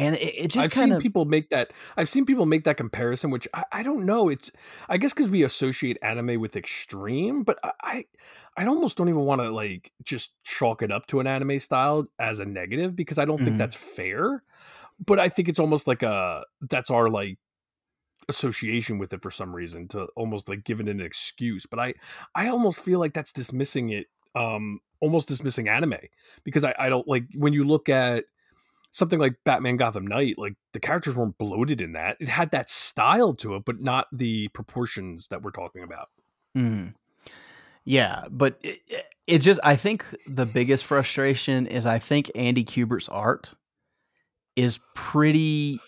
And 0.00 0.16
it, 0.16 0.34
it 0.36 0.48
just 0.48 0.56
I've 0.58 0.72
kind 0.72 0.92
seen 0.92 0.94
of 0.94 1.04
people 1.04 1.24
make 1.24 1.50
that. 1.50 1.72
I've 1.96 2.08
seen 2.08 2.24
people 2.24 2.46
make 2.46 2.64
that 2.64 2.76
comparison, 2.76 3.30
which 3.30 3.46
I, 3.54 3.64
I 3.72 3.82
don't 3.82 4.06
know. 4.06 4.28
It's 4.28 4.50
I 4.88 4.96
guess 4.98 5.12
because 5.12 5.28
we 5.28 5.42
associate 5.42 5.98
anime 6.02 6.40
with 6.40 6.56
extreme, 6.56 7.42
but 7.42 7.58
I 7.82 8.06
I, 8.56 8.66
almost 8.66 8.96
don't 8.96 9.08
even 9.08 9.22
want 9.22 9.40
to 9.42 9.50
like 9.50 9.92
just 10.02 10.34
chalk 10.44 10.82
it 10.82 10.92
up 10.92 11.06
to 11.08 11.20
an 11.20 11.26
anime 11.26 11.58
style 11.60 12.06
as 12.18 12.40
a 12.40 12.44
negative 12.44 12.94
because 12.96 13.18
I 13.18 13.24
don't 13.24 13.42
think 13.42 13.58
Mhm. 13.58 13.58
that's 13.58 13.74
fair. 13.76 14.42
But 15.04 15.20
I 15.20 15.28
think 15.28 15.48
it's 15.48 15.60
almost 15.60 15.86
like 15.86 16.02
a 16.02 16.44
that's 16.62 16.90
our 16.90 17.10
like 17.10 17.38
association 18.28 18.98
with 18.98 19.12
it 19.12 19.22
for 19.22 19.30
some 19.30 19.54
reason 19.54 19.88
to 19.88 20.04
almost 20.16 20.48
like 20.48 20.64
give 20.64 20.80
it 20.80 20.88
an 20.88 21.00
excuse. 21.00 21.66
But 21.66 21.80
I 21.80 21.94
I 22.34 22.48
almost 22.48 22.80
feel 22.80 22.98
like 22.98 23.12
that's 23.12 23.32
dismissing 23.32 23.90
it, 23.90 24.06
um, 24.34 24.80
almost 25.00 25.26
dismissing 25.28 25.68
anime 25.68 25.94
because 26.44 26.64
I 26.64 26.74
I 26.78 26.88
don't 26.88 27.08
like 27.08 27.24
when 27.34 27.52
you 27.52 27.64
look 27.64 27.88
at 27.88 28.24
something 28.90 29.18
like 29.18 29.34
Batman 29.44 29.76
Gotham 29.76 30.06
Knight, 30.06 30.36
like 30.38 30.54
the 30.72 30.80
characters 30.80 31.14
weren't 31.14 31.38
bloated 31.38 31.80
in 31.80 31.92
that. 31.92 32.16
It 32.20 32.28
had 32.28 32.50
that 32.52 32.68
style 32.70 33.34
to 33.36 33.54
it, 33.56 33.64
but 33.64 33.80
not 33.80 34.06
the 34.12 34.48
proportions 34.48 35.28
that 35.28 35.42
we're 35.42 35.50
talking 35.52 35.82
about. 35.82 36.08
Mm. 36.56 36.94
Yeah, 37.84 38.24
but 38.30 38.58
it, 38.62 38.80
it- 38.88 39.04
it 39.26 39.38
just 39.38 39.60
I 39.62 39.76
think 39.76 40.04
the 40.26 40.44
biggest 40.44 40.84
frustration 40.84 41.68
is 41.68 41.86
I 41.86 42.00
think 42.00 42.32
Andy 42.34 42.64
Kubert's 42.64 43.08
art 43.08 43.54
is 44.56 44.80
pretty 44.96 45.78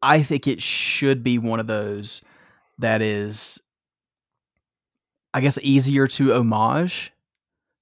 I 0.00 0.22
think 0.22 0.46
it 0.46 0.62
should 0.62 1.24
be 1.24 1.38
one 1.38 1.58
of 1.58 1.66
those 1.66 2.22
that 2.78 3.02
is 3.02 3.60
I 5.34 5.40
guess 5.40 5.58
easier 5.60 6.06
to 6.06 6.34
homage 6.34 7.12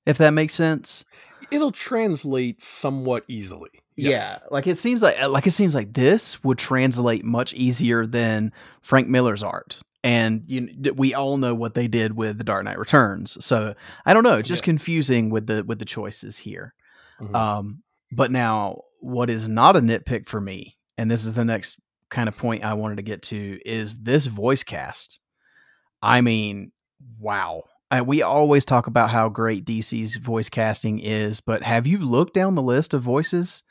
if 0.06 0.16
that 0.16 0.30
makes 0.30 0.54
sense. 0.54 1.04
It'll 1.50 1.72
translate 1.72 2.62
somewhat 2.62 3.24
easily. 3.28 3.68
Yeah, 4.08 4.38
like 4.50 4.66
it 4.66 4.78
seems 4.78 5.02
like 5.02 5.20
like 5.28 5.46
it 5.46 5.50
seems 5.52 5.74
like 5.74 5.92
this 5.92 6.42
would 6.44 6.58
translate 6.58 7.24
much 7.24 7.52
easier 7.54 8.06
than 8.06 8.52
Frank 8.82 9.08
Miller's 9.08 9.42
art. 9.42 9.80
And 10.02 10.44
you 10.46 10.92
we 10.94 11.12
all 11.12 11.36
know 11.36 11.54
what 11.54 11.74
they 11.74 11.86
did 11.86 12.16
with 12.16 12.38
The 12.38 12.44
Dark 12.44 12.64
Knight 12.64 12.78
Returns. 12.78 13.44
So 13.44 13.74
I 14.06 14.14
don't 14.14 14.22
know, 14.24 14.38
it's 14.38 14.48
just 14.48 14.62
Yeah. 14.62 14.66
confusing 14.72 15.30
with 15.30 15.46
the 15.46 15.62
with 15.64 15.78
the 15.78 15.84
choices 15.84 16.38
here. 16.38 16.74
Mhm. 17.20 17.34
Um 17.34 17.82
but 18.10 18.30
now 18.30 18.82
what 19.00 19.28
is 19.30 19.48
not 19.48 19.76
a 19.76 19.80
nitpick 19.80 20.26
for 20.26 20.40
me, 20.40 20.76
and 20.98 21.10
this 21.10 21.24
is 21.24 21.32
the 21.34 21.44
next 21.44 21.78
kind 22.08 22.28
of 22.28 22.36
point 22.36 22.64
I 22.64 22.74
wanted 22.74 22.96
to 22.96 23.02
get 23.02 23.22
to 23.24 23.58
is 23.64 23.98
this 23.98 24.26
voice 24.26 24.62
cast. 24.62 25.20
I 26.02 26.20
mean, 26.22 26.72
wow. 27.18 27.64
Uh, 27.90 28.02
we 28.04 28.22
always 28.22 28.64
talk 28.64 28.86
about 28.86 29.10
how 29.10 29.28
great 29.28 29.64
DC's 29.64 30.16
voice 30.16 30.48
casting 30.48 30.98
is, 30.98 31.40
but 31.40 31.62
have 31.62 31.86
you 31.86 31.98
looked 31.98 32.34
down 32.34 32.54
the 32.54 32.62
list 32.62 32.94
of 32.94 33.02
voices 33.02 33.62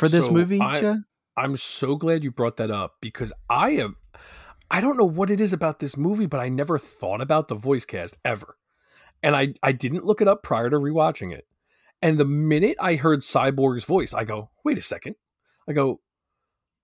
for 0.00 0.08
this 0.08 0.26
So, 0.26 0.32
movie, 0.32 0.60
I- 0.60 0.80
Joe? 0.80 0.96
I'm 1.36 1.56
so 1.56 1.94
glad 1.96 2.24
you 2.24 2.30
brought 2.32 2.56
that 2.58 2.70
up 2.70 2.96
because 3.00 3.32
I 3.48 3.70
am 3.70 3.96
I 4.70 4.80
don't 4.80 4.96
know 4.96 5.04
what 5.04 5.30
it 5.30 5.40
is 5.40 5.52
about 5.52 5.78
this 5.80 5.96
movie, 5.96 6.26
but 6.26 6.38
I 6.40 6.48
never 6.48 6.78
thought 6.78 7.20
about 7.20 7.48
the 7.48 7.54
voice 7.56 7.84
cast 7.84 8.16
ever. 8.24 8.56
And 9.22 9.34
I 9.36 9.54
I 9.62 9.72
didn't 9.72 10.04
look 10.04 10.20
it 10.20 10.28
up 10.28 10.42
prior 10.42 10.68
to 10.70 10.76
rewatching 10.76 11.32
it. 11.32 11.46
And 12.02 12.18
the 12.18 12.24
minute 12.24 12.76
I 12.80 12.94
heard 12.96 13.20
Cyborg's 13.20 13.84
voice, 13.84 14.12
I 14.14 14.24
go, 14.24 14.50
"Wait 14.64 14.78
a 14.78 14.82
second. 14.82 15.16
I 15.68 15.72
go, 15.72 16.00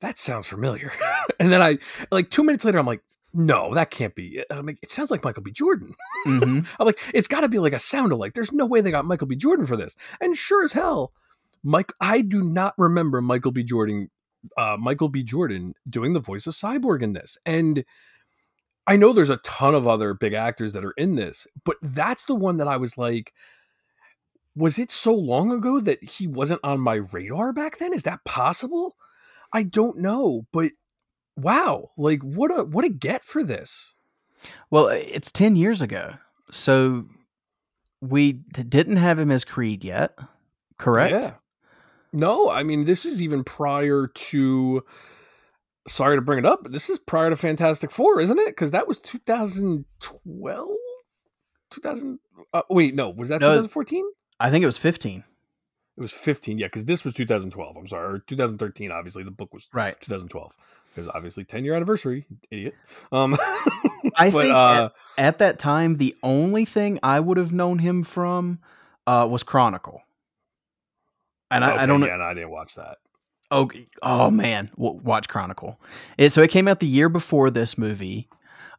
"That 0.01 0.19
sounds 0.19 0.47
familiar." 0.47 0.93
and 1.41 1.51
then 1.53 1.63
I 1.63 1.79
like 2.11 2.31
2 2.31 2.45
minutes 2.45 2.65
later 2.65 2.79
I'm 2.79 2.87
like, 2.87 3.03
"No, 3.33 3.75
that 3.75 3.91
can't 3.91 4.15
be." 4.15 4.39
it." 4.39 4.47
I'm 4.51 4.67
like, 4.67 4.79
"It 4.83 4.91
sounds 4.91 5.11
like 5.11 5.25
Michael 5.25 5.43
B. 5.43 5.51
Jordan." 5.53 5.95
hmm 6.25 6.61
I'm 6.79 6.87
like, 6.87 6.99
"It's 7.15 7.29
got 7.29 7.41
to 7.43 7.49
be 7.49 7.59
like 7.59 7.73
a 7.73 7.79
sound 7.79 8.13
alike. 8.13 8.35
There's 8.35 8.53
no 8.53 8.67
way 8.67 8.81
they 8.81 8.91
got 8.91 9.05
Michael 9.05 9.27
B. 9.29 9.37
Jordan 9.37 9.67
for 9.67 9.77
this." 9.77 9.97
And 10.21 10.37
sure 10.37 10.65
as 10.65 10.73
hell, 10.73 11.13
Mike 11.67 11.93
I 12.01 12.21
do 12.23 12.43
not 12.43 12.75
remember 12.79 13.21
Michael 13.21 13.51
B. 13.51 13.65
Jordan 13.65 14.09
uh, 14.57 14.77
Michael 14.79 15.09
B. 15.09 15.23
Jordan 15.23 15.75
doing 15.89 16.13
the 16.13 16.21
voice 16.21 16.47
of 16.47 16.55
Cyborg 16.55 17.03
in 17.03 17.13
this. 17.13 17.37
And 17.45 17.85
I 18.87 18.97
know 18.97 19.13
there's 19.13 19.31
a 19.31 19.39
ton 19.39 19.75
of 19.75 19.89
other 19.89 20.15
big 20.15 20.33
actors 20.33 20.73
that 20.73 20.85
are 20.85 20.93
in 20.93 21.17
this, 21.17 21.47
but 21.65 21.77
that's 21.83 22.27
the 22.27 22.37
one 22.37 22.59
that 22.59 22.69
I 22.69 22.77
was 22.77 22.97
like, 22.97 23.33
was 24.55 24.79
it 24.79 24.91
so 24.91 25.13
long 25.13 25.51
ago 25.51 25.81
that 25.81 26.03
he 26.03 26.27
wasn't 26.27 26.61
on 26.63 26.81
my 26.81 26.95
radar 26.95 27.53
back 27.53 27.79
then? 27.79 27.93
Is 27.93 28.05
that 28.05 28.25
possible? 28.25 28.97
I 29.53 29.65
don't 29.65 29.99
know, 29.99 30.47
but 30.53 30.71
wow, 31.37 31.91
like 31.97 32.23
what 32.23 32.57
a 32.57 32.65
what 32.65 32.85
a 32.85 32.89
get 32.89 33.25
for 33.25 33.43
this. 33.43 33.95
Well, 34.71 34.89
it's 34.89 35.33
10 35.33 35.57
years 35.57 35.83
ago. 35.83 36.15
So 36.51 37.07
we 38.01 38.33
didn't 38.33 38.99
have 38.99 39.19
him 39.19 39.31
as 39.31 39.45
Creed 39.45 39.85
yet, 39.85 40.17
correct? 40.79 41.25
Yeah. 41.25 41.33
No, 42.17 42.51
I 42.51 42.63
mean 42.63 42.85
this 42.85 43.05
is 43.05 43.23
even 43.23 43.45
prior 43.45 44.07
to 44.07 44.83
sorry 45.87 46.17
to 46.17 46.23
bring 46.23 46.39
it 46.39 46.47
up, 46.47 46.63
but 46.63 46.73
this 46.73 46.89
is 46.89 46.99
prior 46.99 47.31
to 47.31 47.37
Fantastic 47.37 47.91
Four, 47.91 48.21
isn't 48.21 48.39
it? 48.39 48.47
Because 48.47 48.71
that 48.71 48.89
was 48.89 48.99
2012? 48.99 50.69
2000 51.71 52.19
uh, 52.55 52.63
wait, 52.71 52.95
no, 52.95 53.11
was 53.11 53.29
that 53.29 53.41
No. 53.41 53.49
2014? 53.49 54.05
I 54.41 54.51
think 54.51 54.63
it 54.63 54.67
was 54.67 54.79
15. 54.79 55.25
It 55.97 56.01
was 56.01 56.13
15, 56.13 56.59
yeah, 56.59 56.67
because 56.67 56.85
this 56.85 57.05
was 57.05 57.15
2012. 57.15 57.77
I'm 57.77 57.87
sorry, 57.87 58.15
or 58.15 58.19
2013. 58.19 58.91
Obviously, 58.91 59.23
the 59.23 59.31
book 59.31 59.53
was 59.53 59.67
Right. 59.73 59.99
2012 60.01 60.57
because 60.95 61.11
obviously 61.15 61.45
10 61.45 61.65
year 61.65 61.75
anniversary, 61.75 62.27
idiot. 62.51 62.75
Um, 63.13 63.37
I 64.17 64.31
but, 64.31 64.43
think 64.43 64.55
uh, 64.55 64.89
At 65.19 65.39
that 65.39 65.59
time, 65.59 65.97
the 65.97 66.15
only 66.23 66.65
thing 66.65 66.99
I 67.03 67.21
would 67.21 67.37
have 67.37 67.53
known 67.53 67.79
him 67.79 68.03
from 68.03 68.61
uh, 69.07 69.29
was 69.31 69.43
Chronicle. 69.43 70.01
And 71.51 71.65
I, 71.65 71.83
I 71.83 71.87
don't 71.87 72.01
know. 72.01 72.07
Yeah, 72.07 72.15
and 72.15 72.23
I 72.23 72.35
didn't 72.35 72.51
watch 72.51 72.75
that. 72.75 72.99
Oh, 73.51 73.71
oh 74.03 74.31
man, 74.31 74.71
watch 74.77 75.29
Chronicle. 75.29 75.81
It, 76.19 76.31
so 76.31 76.43
it 76.43 76.51
came 76.51 76.67
out 76.67 76.81
the 76.81 76.87
year 76.87 77.09
before 77.09 77.51
this 77.51 77.79
movie, 77.79 78.29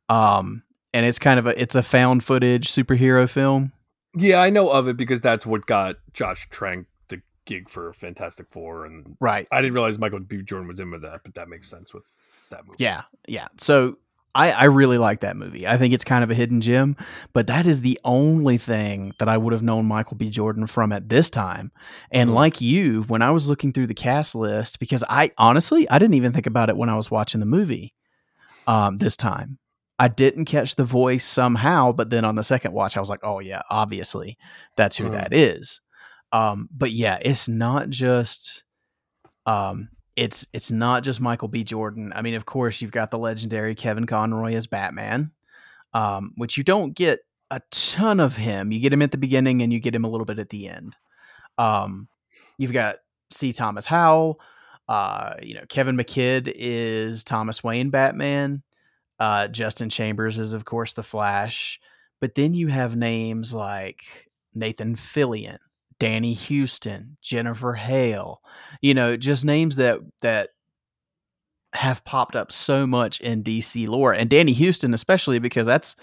um, 0.09 0.63
and 0.93 1.05
it's 1.05 1.19
kind 1.19 1.39
of 1.39 1.47
a 1.47 1.61
it's 1.61 1.75
a 1.75 1.83
found 1.83 2.23
footage 2.23 2.69
superhero 2.69 3.29
film. 3.29 3.71
Yeah, 4.15 4.39
I 4.39 4.49
know 4.49 4.69
of 4.69 4.87
it 4.87 4.97
because 4.97 5.21
that's 5.21 5.45
what 5.45 5.65
got 5.67 5.95
Josh 6.13 6.49
Trank 6.49 6.87
the 7.07 7.21
gig 7.45 7.69
for 7.69 7.93
Fantastic 7.93 8.47
Four, 8.49 8.85
and 8.85 9.15
Right. 9.21 9.47
I 9.51 9.61
didn't 9.61 9.73
realize 9.73 9.99
Michael 9.99 10.19
B. 10.19 10.41
Jordan 10.41 10.67
was 10.67 10.79
in 10.79 10.91
with 10.91 11.03
that, 11.03 11.21
but 11.23 11.35
that 11.35 11.47
makes 11.47 11.69
sense 11.69 11.93
with 11.93 12.11
that 12.49 12.65
movie. 12.65 12.77
Yeah, 12.79 13.03
yeah. 13.27 13.47
So 13.57 13.97
I, 14.37 14.51
I 14.51 14.63
really 14.65 14.97
like 14.97 15.21
that 15.21 15.35
movie. 15.35 15.67
I 15.67 15.77
think 15.77 15.93
it's 15.93 16.03
kind 16.03 16.23
of 16.23 16.29
a 16.29 16.35
hidden 16.35 16.61
gem, 16.61 16.95
but 17.33 17.47
that 17.47 17.65
is 17.65 17.81
the 17.81 17.99
only 18.03 18.57
thing 18.57 19.13
that 19.19 19.27
I 19.27 19.35
would 19.37 19.51
have 19.51 19.63
known 19.63 19.85
Michael 19.85 20.15
B. 20.15 20.29
Jordan 20.29 20.67
from 20.67 20.91
at 20.91 21.09
this 21.09 21.29
time. 21.29 21.71
And 22.11 22.29
Mhm. 22.29 22.33
like 22.35 22.61
you, 22.61 23.01
when 23.07 23.21
I 23.21 23.31
was 23.31 23.49
looking 23.49 23.73
through 23.73 23.87
the 23.87 23.93
cast 23.95 24.35
list, 24.35 24.79
because 24.79 25.03
I 25.09 25.31
honestly 25.37 25.89
I 25.89 25.97
didn't 25.99 26.13
even 26.13 26.33
think 26.33 26.45
about 26.45 26.69
it 26.69 26.77
when 26.77 26.89
I 26.89 26.95
was 26.95 27.09
watching 27.09 27.39
the 27.39 27.45
movie 27.47 27.93
um, 28.67 28.97
this 28.97 29.17
time. 29.17 29.57
I 29.97 30.07
didn't 30.09 30.45
catch 30.45 30.75
the 30.75 30.85
voice 30.85 31.25
somehow, 31.25 31.91
but 31.91 32.09
then 32.11 32.23
on 32.23 32.35
the 32.35 32.43
second 32.43 32.73
watch, 32.73 32.95
I 32.95 32.99
was 32.99 33.09
like, 33.09 33.23
oh 33.23 33.39
yeah, 33.39 33.61
obviously 33.71 34.37
that's 34.75 34.95
who 34.97 35.05
Mhm. 35.05 35.11
that 35.13 35.33
is. 35.33 35.81
Um, 36.31 36.69
but 36.71 36.91
yeah, 36.91 37.17
it's 37.21 37.47
not 37.47 37.89
just 37.89 38.63
um, 39.47 39.89
it's 40.17 40.45
it's 40.51 40.71
not 40.71 41.03
just 41.03 41.21
Michael 41.21 41.47
B. 41.47 41.63
Jordan. 41.63 42.11
I 42.13 42.21
mean, 42.21 42.33
of 42.33 42.45
course, 42.45 42.81
you've 42.81 42.91
got 42.91 43.11
the 43.11 43.19
legendary 43.19 43.75
Kevin 43.75 44.07
Conroy 44.07 44.55
as 44.55 44.67
Batman, 44.67 45.31
um, 45.93 46.33
which 46.35 46.57
you 46.57 46.63
don't 46.63 46.93
get 46.93 47.19
a 47.51 47.61
ton 47.71 48.19
of 48.19 48.35
him. 48.35 48.71
You 48.71 48.79
get 48.79 48.91
him 48.91 49.03
at 49.03 49.11
the 49.11 49.17
beginning, 49.17 49.61
and 49.61 49.71
you 49.71 49.79
get 49.79 49.95
him 49.95 50.03
a 50.03 50.09
little 50.09 50.25
bit 50.25 50.39
at 50.39 50.49
the 50.49 50.67
end. 50.67 50.97
Um, 51.59 52.07
you've 52.57 52.73
got 52.73 52.97
C. 53.31 53.53
Thomas 53.53 53.85
Howell. 53.85 54.41
Uh, 54.89 55.35
you 55.41 55.53
know, 55.53 55.65
Kevin 55.69 55.97
McKidd 55.97 56.51
is 56.55 57.23
Thomas 57.23 57.63
Wayne 57.63 57.91
Batman. 57.91 58.63
Uh, 59.19 59.47
Justin 59.47 59.89
Chambers 59.89 60.39
is, 60.39 60.53
of 60.53 60.65
course, 60.65 60.93
the 60.93 61.03
Flash. 61.03 61.79
But 62.19 62.35
then 62.35 62.53
you 62.53 62.67
have 62.67 62.95
names 62.95 63.53
like 63.53 64.29
Nathan 64.55 64.95
Fillion, 64.95 65.59
Danny 65.99 66.33
Huston, 66.33 67.17
Jennifer 67.21 67.73
Hale. 67.73 68.41
You 68.81 68.93
know, 68.93 69.17
just 69.17 69.45
names 69.45 69.77
that 69.77 69.99
that 70.21 70.49
have 71.73 72.03
popped 72.05 72.35
up 72.35 72.51
so 72.51 72.87
much 72.87 73.19
in 73.21 73.43
DC 73.43 73.87
lore, 73.87 74.13
and 74.13 74.29
Danny 74.29 74.53
Huston 74.53 74.93
especially 74.93 75.39
because 75.39 75.67
that's. 75.67 75.95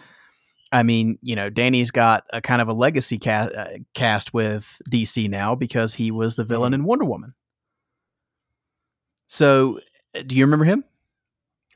I 0.72 0.82
mean, 0.82 1.18
you 1.22 1.36
know, 1.36 1.50
Danny's 1.50 1.92
got 1.92 2.24
a 2.32 2.40
kind 2.40 2.60
of 2.60 2.66
a 2.66 2.72
legacy 2.72 3.16
cast, 3.16 3.54
uh, 3.54 3.68
cast 3.94 4.34
with 4.34 4.76
DC 4.90 5.30
now 5.30 5.54
because 5.54 5.94
he 5.94 6.10
was 6.10 6.34
the 6.34 6.42
villain 6.42 6.74
in 6.74 6.82
Wonder 6.82 7.04
Woman. 7.04 7.32
So, 9.26 9.78
uh, 10.16 10.22
do 10.26 10.36
you 10.36 10.44
remember 10.44 10.64
him? 10.64 10.82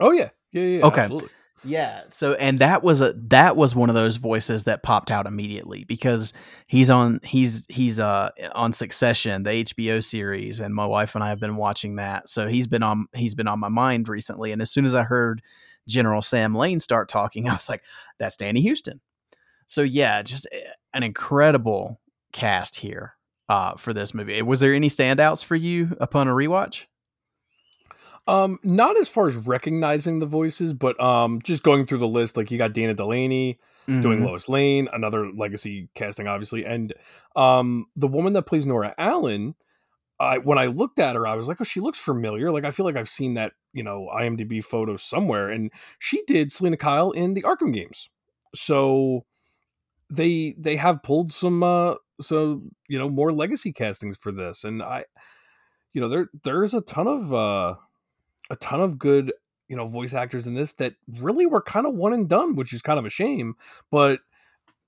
Oh 0.01 0.11
yeah, 0.11 0.31
yeah, 0.51 0.63
yeah. 0.63 0.85
Okay. 0.85 1.03
absolutely. 1.03 1.31
Yeah. 1.65 2.05
So 2.11 2.35
and 2.35 2.61
that 2.61 2.83
was 2.83 3.00
a 3.00 3.15
that 3.29 3.57
was 3.57 3.75
one 3.75 3.88
of 3.88 3.95
those 3.97 4.17
voices 4.17 4.65
that 4.65 4.83
popped 4.85 5.11
out 5.11 5.27
immediately 5.27 5.85
because 5.85 6.33
he's 6.69 6.88
on 6.88 7.21
he's 7.25 7.67
he's 7.69 7.99
uh 8.00 8.31
on 8.55 8.73
Succession, 8.73 9.43
the 9.43 9.50
HBO 9.50 10.03
series, 10.03 10.61
and 10.61 10.75
my 10.75 10.87
wife 10.87 11.15
and 11.15 11.25
I 11.25 11.31
have 11.31 11.41
been 11.41 11.57
watching 11.57 11.97
that. 11.97 12.29
So 12.29 12.47
he's 12.47 12.67
been 12.69 12.83
on 12.85 13.07
he's 13.15 13.35
been 13.35 13.49
on 13.49 13.59
my 13.61 13.69
mind 13.69 14.09
recently. 14.09 14.53
And 14.53 14.62
as 14.62 14.71
soon 14.71 14.85
as 14.85 14.95
I 14.95 15.03
heard 15.03 15.43
General 15.88 16.23
Sam 16.23 16.55
Lane 16.55 16.81
start 16.81 17.09
talking, 17.09 17.49
I 17.50 17.55
was 17.55 17.69
like, 17.69 17.83
that's 18.19 18.37
Danny 18.37 18.67
Huston. 18.67 19.00
So 19.67 19.83
yeah, 19.83 20.23
just 20.23 20.47
eh, 20.53 20.61
an 20.95 21.03
incredible 21.03 22.00
cast 22.33 22.77
here. 22.77 23.15
uh, 23.49 23.75
for 23.77 23.93
this 23.95 24.15
movie. 24.15 24.43
Was 24.43 24.61
there 24.61 24.75
any 24.75 24.88
standouts 24.91 25.43
for 25.45 25.57
you 25.57 25.97
upon 26.00 26.29
a 26.29 26.33
rewatch? 26.33 26.85
Um, 28.28 28.58
not 28.62 28.99
as 29.00 29.08
far 29.08 29.26
as 29.26 29.37
recognizing 29.37 30.18
the 30.18 30.26
voices, 30.26 30.75
but 30.75 31.00
um, 31.02 31.40
just 31.42 31.62
going 31.62 31.87
through 31.87 31.99
the 31.99 32.06
list, 32.06 32.37
like 32.37 32.50
you 32.50 32.58
got 32.58 32.75
Dana 32.75 32.92
Delany 32.92 33.58
mm-hmm. 33.88 34.02
doing 34.02 34.23
Lois 34.23 34.50
Lane, 34.50 34.87
another 34.92 35.32
legacy 35.32 35.88
casting, 35.94 36.28
obviously, 36.28 36.64
and 36.64 36.92
um, 37.37 37.87
the 37.97 38.06
woman 38.06 38.35
that 38.35 38.42
plays 38.42 38.66
Nora 38.66 38.94
Allen. 38.99 39.54
I 40.20 40.38
when 40.38 40.58
I 40.58 40.66
looked 40.66 40.99
at 40.99 41.16
her, 41.16 41.26
I 41.26 41.37
was 41.37 41.49
like, 41.49 41.61
oh, 41.61 41.64
she 41.64 41.80
looks 41.80 41.99
familiar. 41.99 42.50
Like 42.52 42.64
I 42.64 42.70
feel 42.70 42.85
like 42.85 42.97
I've 42.97 43.08
seen 43.08 43.35
that, 43.35 43.52
you 43.73 43.82
know, 43.82 44.11
IMDb 44.14 44.62
photo 44.62 44.97
somewhere, 44.97 45.49
and 45.49 45.70
she 45.99 46.23
did 46.26 46.52
Selina 46.52 46.76
Kyle 46.76 47.12
in 47.12 47.35
the 47.35 47.42
Arkham 47.42 47.73
games. 47.73 48.11
So 48.54 49.25
they 50.11 50.54
they 50.58 50.76
have 50.76 51.02
pulled 51.02 51.32
some 51.32 51.62
uh 51.62 51.94
so 52.20 52.62
you 52.88 52.99
know 52.99 53.08
more 53.08 53.32
legacy 53.32 53.73
castings 53.73 54.16
for 54.16 54.32
this 54.32 54.64
and 54.64 54.82
i 54.82 55.04
you 55.92 56.00
know 56.00 56.08
there 56.08 56.28
there's 56.44 56.75
a 56.75 56.80
ton 56.80 57.06
of 57.06 57.35
uh 57.35 57.75
a 58.50 58.57
ton 58.57 58.81
of 58.81 58.99
good 58.99 59.33
you 59.69 59.76
know 59.76 59.87
voice 59.87 60.14
actors 60.14 60.47
in 60.47 60.55
this 60.55 60.73
that 60.75 60.95
really 61.19 61.47
were 61.47 61.62
kind 61.62 61.87
of 61.87 61.95
one 61.95 62.12
and 62.12 62.28
done 62.28 62.55
which 62.57 62.73
is 62.73 62.83
kind 62.83 62.99
of 62.99 63.05
a 63.05 63.11
shame 63.11 63.55
but 63.90 64.21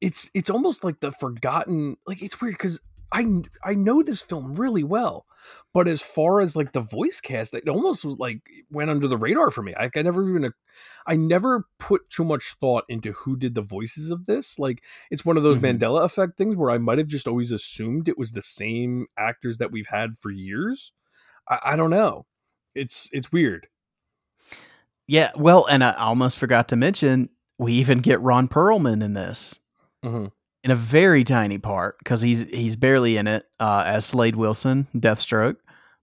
it's 0.00 0.30
it's 0.34 0.50
almost 0.50 0.84
like 0.84 1.00
the 1.00 1.12
forgotten 1.12 1.96
like 2.06 2.22
it's 2.22 2.40
weird 2.40 2.54
because 2.54 2.80
I 3.12 3.26
I 3.64 3.74
know 3.74 4.02
this 4.02 4.22
film 4.22 4.54
really 4.54 4.84
well, 4.84 5.26
but 5.74 5.88
as 5.88 6.00
far 6.00 6.40
as 6.40 6.54
like 6.54 6.72
the 6.72 6.80
voice 6.80 7.20
cast, 7.20 7.54
it 7.54 7.68
almost 7.68 8.04
was 8.04 8.18
like 8.18 8.40
went 8.70 8.90
under 8.90 9.08
the 9.08 9.16
radar 9.16 9.50
for 9.50 9.62
me. 9.62 9.74
I, 9.76 9.90
I 9.94 10.02
never 10.02 10.28
even 10.28 10.52
I 11.06 11.16
never 11.16 11.64
put 11.78 12.08
too 12.08 12.24
much 12.24 12.54
thought 12.60 12.84
into 12.88 13.12
who 13.12 13.36
did 13.36 13.54
the 13.54 13.62
voices 13.62 14.10
of 14.10 14.26
this. 14.26 14.58
Like 14.58 14.84
it's 15.10 15.24
one 15.24 15.36
of 15.36 15.42
those 15.42 15.58
mm-hmm. 15.58 15.78
Mandela 15.78 16.04
effect 16.04 16.38
things 16.38 16.54
where 16.56 16.70
I 16.70 16.78
might 16.78 16.98
have 16.98 17.08
just 17.08 17.26
always 17.26 17.50
assumed 17.50 18.08
it 18.08 18.18
was 18.18 18.30
the 18.30 18.42
same 18.42 19.06
actors 19.18 19.58
that 19.58 19.72
we've 19.72 19.88
had 19.88 20.16
for 20.16 20.30
years. 20.30 20.92
I, 21.48 21.58
I 21.64 21.76
don't 21.76 21.90
know. 21.90 22.26
It's 22.74 23.08
it's 23.12 23.32
weird. 23.32 23.66
Yeah, 25.06 25.32
well, 25.36 25.66
and 25.66 25.82
I 25.82 25.92
almost 25.92 26.38
forgot 26.38 26.68
to 26.68 26.76
mention 26.76 27.30
we 27.58 27.74
even 27.74 27.98
get 27.98 28.20
Ron 28.20 28.48
Perlman 28.48 29.02
in 29.02 29.14
this. 29.14 29.58
Mm-hmm 30.04 30.26
in 30.62 30.70
a 30.70 30.76
very 30.76 31.24
tiny 31.24 31.58
part 31.58 31.98
because 31.98 32.20
he's 32.20 32.44
he's 32.44 32.76
barely 32.76 33.16
in 33.16 33.26
it 33.26 33.46
uh, 33.58 33.82
as 33.86 34.04
Slade 34.04 34.36
Wilson, 34.36 34.86
Deathstroke. 34.94 35.56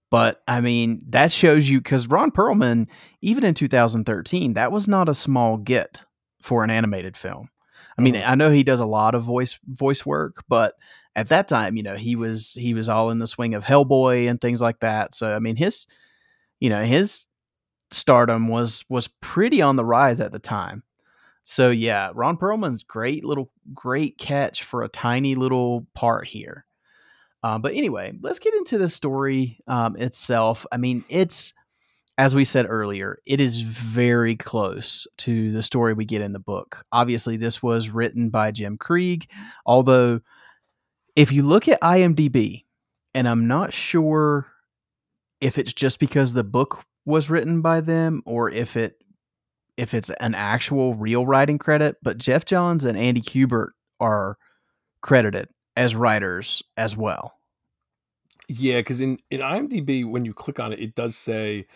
But 0.10 0.42
I 0.48 0.62
mean, 0.62 1.04
that 1.10 1.32
shows 1.32 1.70
you 1.70 1.80
because 1.80 2.08
Ron 2.08 2.32
Perlman, 2.32 2.88
even 3.22 3.44
in 3.44 3.54
2013, 3.54 4.54
that 4.54 4.72
was 4.72 4.88
not 4.88 5.10
a 5.10 5.14
small 5.14 5.58
get 5.58 6.02
for 6.42 6.64
an 6.64 6.70
animated 6.70 7.18
film. 7.18 7.50
I 7.98 8.02
mean, 8.02 8.14
mm-hmm. 8.14 8.30
I 8.30 8.36
know 8.36 8.52
he 8.52 8.64
does 8.64 8.80
a 8.80 8.86
lot 8.86 9.16
of 9.16 9.24
voice 9.24 9.60
voice 9.66 10.06
work, 10.06 10.44
but 10.48 10.76
at 11.16 11.30
that 11.30 11.48
time, 11.48 11.76
you 11.76 11.84
know, 11.84 11.96
he 11.96 12.16
was 12.16 12.54
he 12.54 12.74
was 12.74 12.90
all 12.90 13.10
in 13.10 13.20
the 13.20 13.28
swing 13.28 13.54
of 13.54 13.64
Hellboy 13.64 14.30
and 14.30 14.40
things 14.40 14.62
like 14.62 14.80
that. 14.80 15.14
So 15.14 15.36
I 15.36 15.40
mean, 15.40 15.56
his 15.56 15.88
you 16.60 16.70
know 16.70 16.84
his 16.84 17.26
stardom 17.92 18.48
was 18.48 18.84
was 18.90 19.08
pretty 19.22 19.62
on 19.62 19.76
the 19.76 19.86
rise 19.86 20.20
at 20.20 20.32
the 20.32 20.40
time. 20.40 20.84
So 21.44 21.70
yeah, 21.70 22.12
Ron 22.14 22.38
Perlman's 22.38 22.84
great 22.84 23.24
little 23.24 23.52
great 23.74 24.18
catch 24.18 24.64
for 24.64 24.84
a 24.84 24.90
tiny 24.90 25.36
little 25.36 25.88
part 25.94 26.28
here. 26.28 26.66
Uh, 27.44 27.58
but 27.58 27.74
anyway, 27.74 28.14
let's 28.22 28.40
get 28.40 28.54
into 28.56 28.78
the 28.78 28.90
story 28.90 29.60
um, 29.68 29.96
itself. 29.96 30.66
I 30.72 30.78
mean, 30.78 31.04
it's 31.10 31.54
as 32.18 32.34
we 32.34 32.44
said 32.46 32.66
earlier, 32.68 33.20
it 33.26 33.40
is 33.40 33.62
very 33.62 34.36
close 34.36 35.06
to 35.20 35.52
the 35.52 35.62
story 35.62 35.94
we 35.94 36.04
get 36.04 36.22
in 36.22 36.34
the 36.34 36.40
book. 36.40 36.84
Obviously, 36.92 37.38
this 37.38 37.62
was 37.62 37.90
written 37.90 38.30
by 38.30 38.52
Jim 38.52 38.78
Krieg, 38.78 39.30
although 39.66 40.20
if 41.16 41.32
you 41.32 41.44
look 41.44 41.68
at 41.68 41.80
IMDb, 41.82 42.66
and 43.14 43.28
I'm 43.28 43.48
not 43.48 43.72
sure 43.72 44.48
if 45.42 45.58
it's 45.58 45.74
just 45.74 46.00
because 46.00 46.34
the 46.34 46.44
book 46.44 46.84
was 47.06 47.30
written 47.30 47.62
by 47.62 47.82
them 47.82 48.22
or 48.26 48.50
if 48.50 48.76
it 48.76 49.02
if 49.78 49.94
it's 49.94 50.10
an 50.20 50.34
actual 50.34 50.96
real 50.96 51.26
writing 51.26 51.60
credit, 51.60 51.98
but 52.02 52.18
Geoff 52.18 52.46
Johns 52.46 52.84
and 52.84 52.98
Andy 52.98 53.22
Kubert 53.22 53.70
are 54.00 54.38
credited 55.02 55.50
as 55.76 55.96
writers 55.96 56.64
as 56.76 56.98
well. 56.98 57.34
Yeah, 58.50 58.80
because 58.80 59.00
in, 59.00 59.20
in 59.30 59.42
IMDb, 59.42 60.10
when 60.10 60.26
you 60.26 60.34
click 60.34 60.60
on 60.60 60.74
it, 60.74 60.80
it 60.80 60.96
does 60.96 61.16
say 61.16 61.68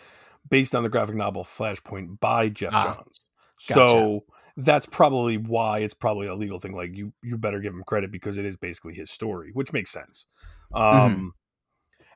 based 0.50 0.74
on 0.74 0.82
the 0.82 0.88
graphic 0.88 1.14
novel 1.14 1.44
Flashpoint 1.44 2.18
by 2.18 2.48
Geoff 2.48 2.74
ah, 2.74 2.84
Johns. 2.84 3.20
Gotcha. 3.68 3.74
So 3.74 4.24
that's 4.56 4.86
probably 4.86 5.36
why 5.36 5.78
it's 5.78 5.94
probably 5.94 6.26
a 6.26 6.34
legal 6.34 6.58
thing. 6.58 6.74
Like 6.74 6.96
you, 6.96 7.12
you 7.22 7.38
better 7.38 7.60
give 7.60 7.72
him 7.72 7.84
credit 7.86 8.10
because 8.10 8.38
it 8.38 8.44
is 8.44 8.56
basically 8.56 8.94
his 8.94 9.10
story, 9.10 9.50
which 9.52 9.72
makes 9.72 9.90
sense. 9.90 10.26
Um, 10.74 10.82
mm-hmm. 10.82 11.28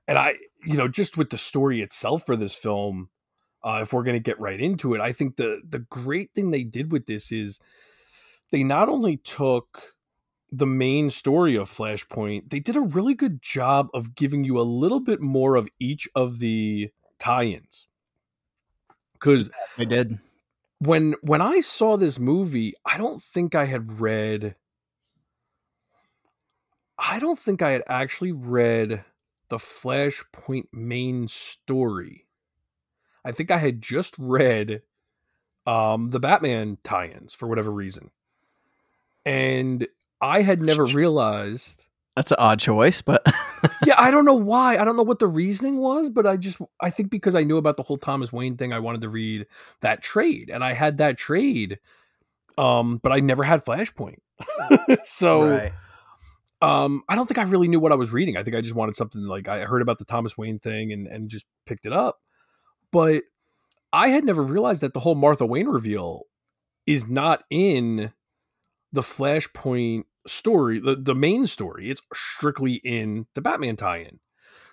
And 0.08 0.18
I, 0.18 0.34
you 0.64 0.76
know, 0.76 0.88
just 0.88 1.16
with 1.16 1.30
the 1.30 1.38
story 1.38 1.80
itself 1.80 2.24
for 2.24 2.36
this 2.36 2.54
film, 2.54 3.08
uh, 3.64 3.80
if 3.82 3.92
we're 3.92 4.04
going 4.04 4.16
to 4.16 4.20
get 4.20 4.40
right 4.40 4.60
into 4.60 4.94
it, 4.94 5.00
I 5.00 5.12
think 5.12 5.36
the 5.36 5.60
the 5.68 5.80
great 5.80 6.32
thing 6.34 6.50
they 6.50 6.62
did 6.62 6.92
with 6.92 7.06
this 7.06 7.32
is 7.32 7.60
they 8.50 8.62
not 8.62 8.88
only 8.88 9.16
took 9.18 9.94
the 10.52 10.66
main 10.66 11.10
story 11.10 11.56
of 11.56 11.68
Flashpoint, 11.68 12.50
they 12.50 12.60
did 12.60 12.76
a 12.76 12.80
really 12.80 13.14
good 13.14 13.42
job 13.42 13.88
of 13.92 14.14
giving 14.14 14.44
you 14.44 14.60
a 14.60 14.62
little 14.62 15.00
bit 15.00 15.20
more 15.20 15.56
of 15.56 15.68
each 15.80 16.08
of 16.14 16.38
the 16.38 16.90
tie-ins. 17.18 17.88
Because 19.14 19.50
I 19.76 19.84
did. 19.84 20.18
When 20.78 21.14
when 21.22 21.40
I 21.40 21.60
saw 21.60 21.96
this 21.96 22.18
movie, 22.18 22.74
I 22.84 22.98
don't 22.98 23.20
think 23.22 23.54
I 23.54 23.64
had 23.64 23.98
read 23.98 24.54
I 26.98 27.18
don't 27.18 27.38
think 27.38 27.62
I 27.62 27.70
had 27.70 27.82
actually 27.88 28.32
read 28.32 29.04
the 29.48 29.58
Flashpoint 29.58 30.66
main 30.72 31.28
story. 31.28 32.26
I 33.24 33.32
think 33.32 33.50
I 33.50 33.58
had 33.58 33.82
just 33.82 34.14
read 34.18 34.82
um, 35.66 36.10
the 36.10 36.20
Batman 36.20 36.78
tie-ins 36.84 37.34
for 37.34 37.48
whatever 37.48 37.70
reason, 37.70 38.10
and 39.24 39.86
I 40.20 40.42
had 40.42 40.62
never 40.62 40.84
realized. 40.86 41.84
That's 42.14 42.30
an 42.30 42.38
odd 42.40 42.60
choice, 42.60 43.02
but 43.02 43.22
yeah, 43.84 43.94
I 43.98 44.10
don't 44.10 44.24
know 44.24 44.34
why. 44.34 44.78
I 44.78 44.84
don't 44.84 44.96
know 44.96 45.02
what 45.02 45.18
the 45.18 45.26
reasoning 45.26 45.78
was, 45.78 46.08
but 46.08 46.26
I 46.26 46.36
just 46.36 46.60
I 46.80 46.90
think 46.90 47.10
because 47.10 47.34
I 47.34 47.42
knew 47.42 47.58
about 47.58 47.76
the 47.76 47.82
whole 47.82 47.98
Thomas 47.98 48.32
Wayne 48.32 48.56
thing, 48.56 48.72
I 48.72 48.78
wanted 48.78 49.02
to 49.02 49.08
read 49.08 49.46
that 49.80 50.02
trade, 50.02 50.50
and 50.50 50.64
I 50.64 50.72
had 50.72 50.98
that 50.98 51.18
trade, 51.18 51.78
um, 52.56 52.98
but 52.98 53.12
I 53.12 53.20
never 53.20 53.42
had 53.42 53.64
Flashpoint, 53.64 54.18
so. 55.04 55.42
Right. 55.42 55.72
Um, 56.62 57.02
I 57.08 57.14
don't 57.14 57.26
think 57.26 57.38
I 57.38 57.42
really 57.42 57.68
knew 57.68 57.80
what 57.80 57.92
I 57.92 57.96
was 57.96 58.12
reading. 58.12 58.36
I 58.36 58.42
think 58.42 58.56
I 58.56 58.60
just 58.60 58.74
wanted 58.74 58.96
something 58.96 59.22
like 59.22 59.48
I 59.48 59.60
heard 59.64 59.82
about 59.82 59.98
the 59.98 60.04
Thomas 60.04 60.38
Wayne 60.38 60.58
thing 60.58 60.92
and 60.92 61.06
and 61.06 61.28
just 61.28 61.44
picked 61.66 61.86
it 61.86 61.92
up. 61.92 62.18
But 62.92 63.24
I 63.92 64.08
had 64.08 64.24
never 64.24 64.42
realized 64.42 64.82
that 64.82 64.94
the 64.94 65.00
whole 65.00 65.14
Martha 65.14 65.46
Wayne 65.46 65.68
reveal 65.68 66.22
is 66.86 67.06
not 67.06 67.44
in 67.50 68.12
the 68.92 69.00
Flashpoint 69.00 70.04
story, 70.26 70.78
the, 70.78 70.96
the 70.96 71.14
main 71.14 71.46
story. 71.46 71.90
It's 71.90 72.00
strictly 72.14 72.74
in 72.74 73.26
the 73.34 73.40
Batman 73.40 73.76
tie-in. 73.76 74.18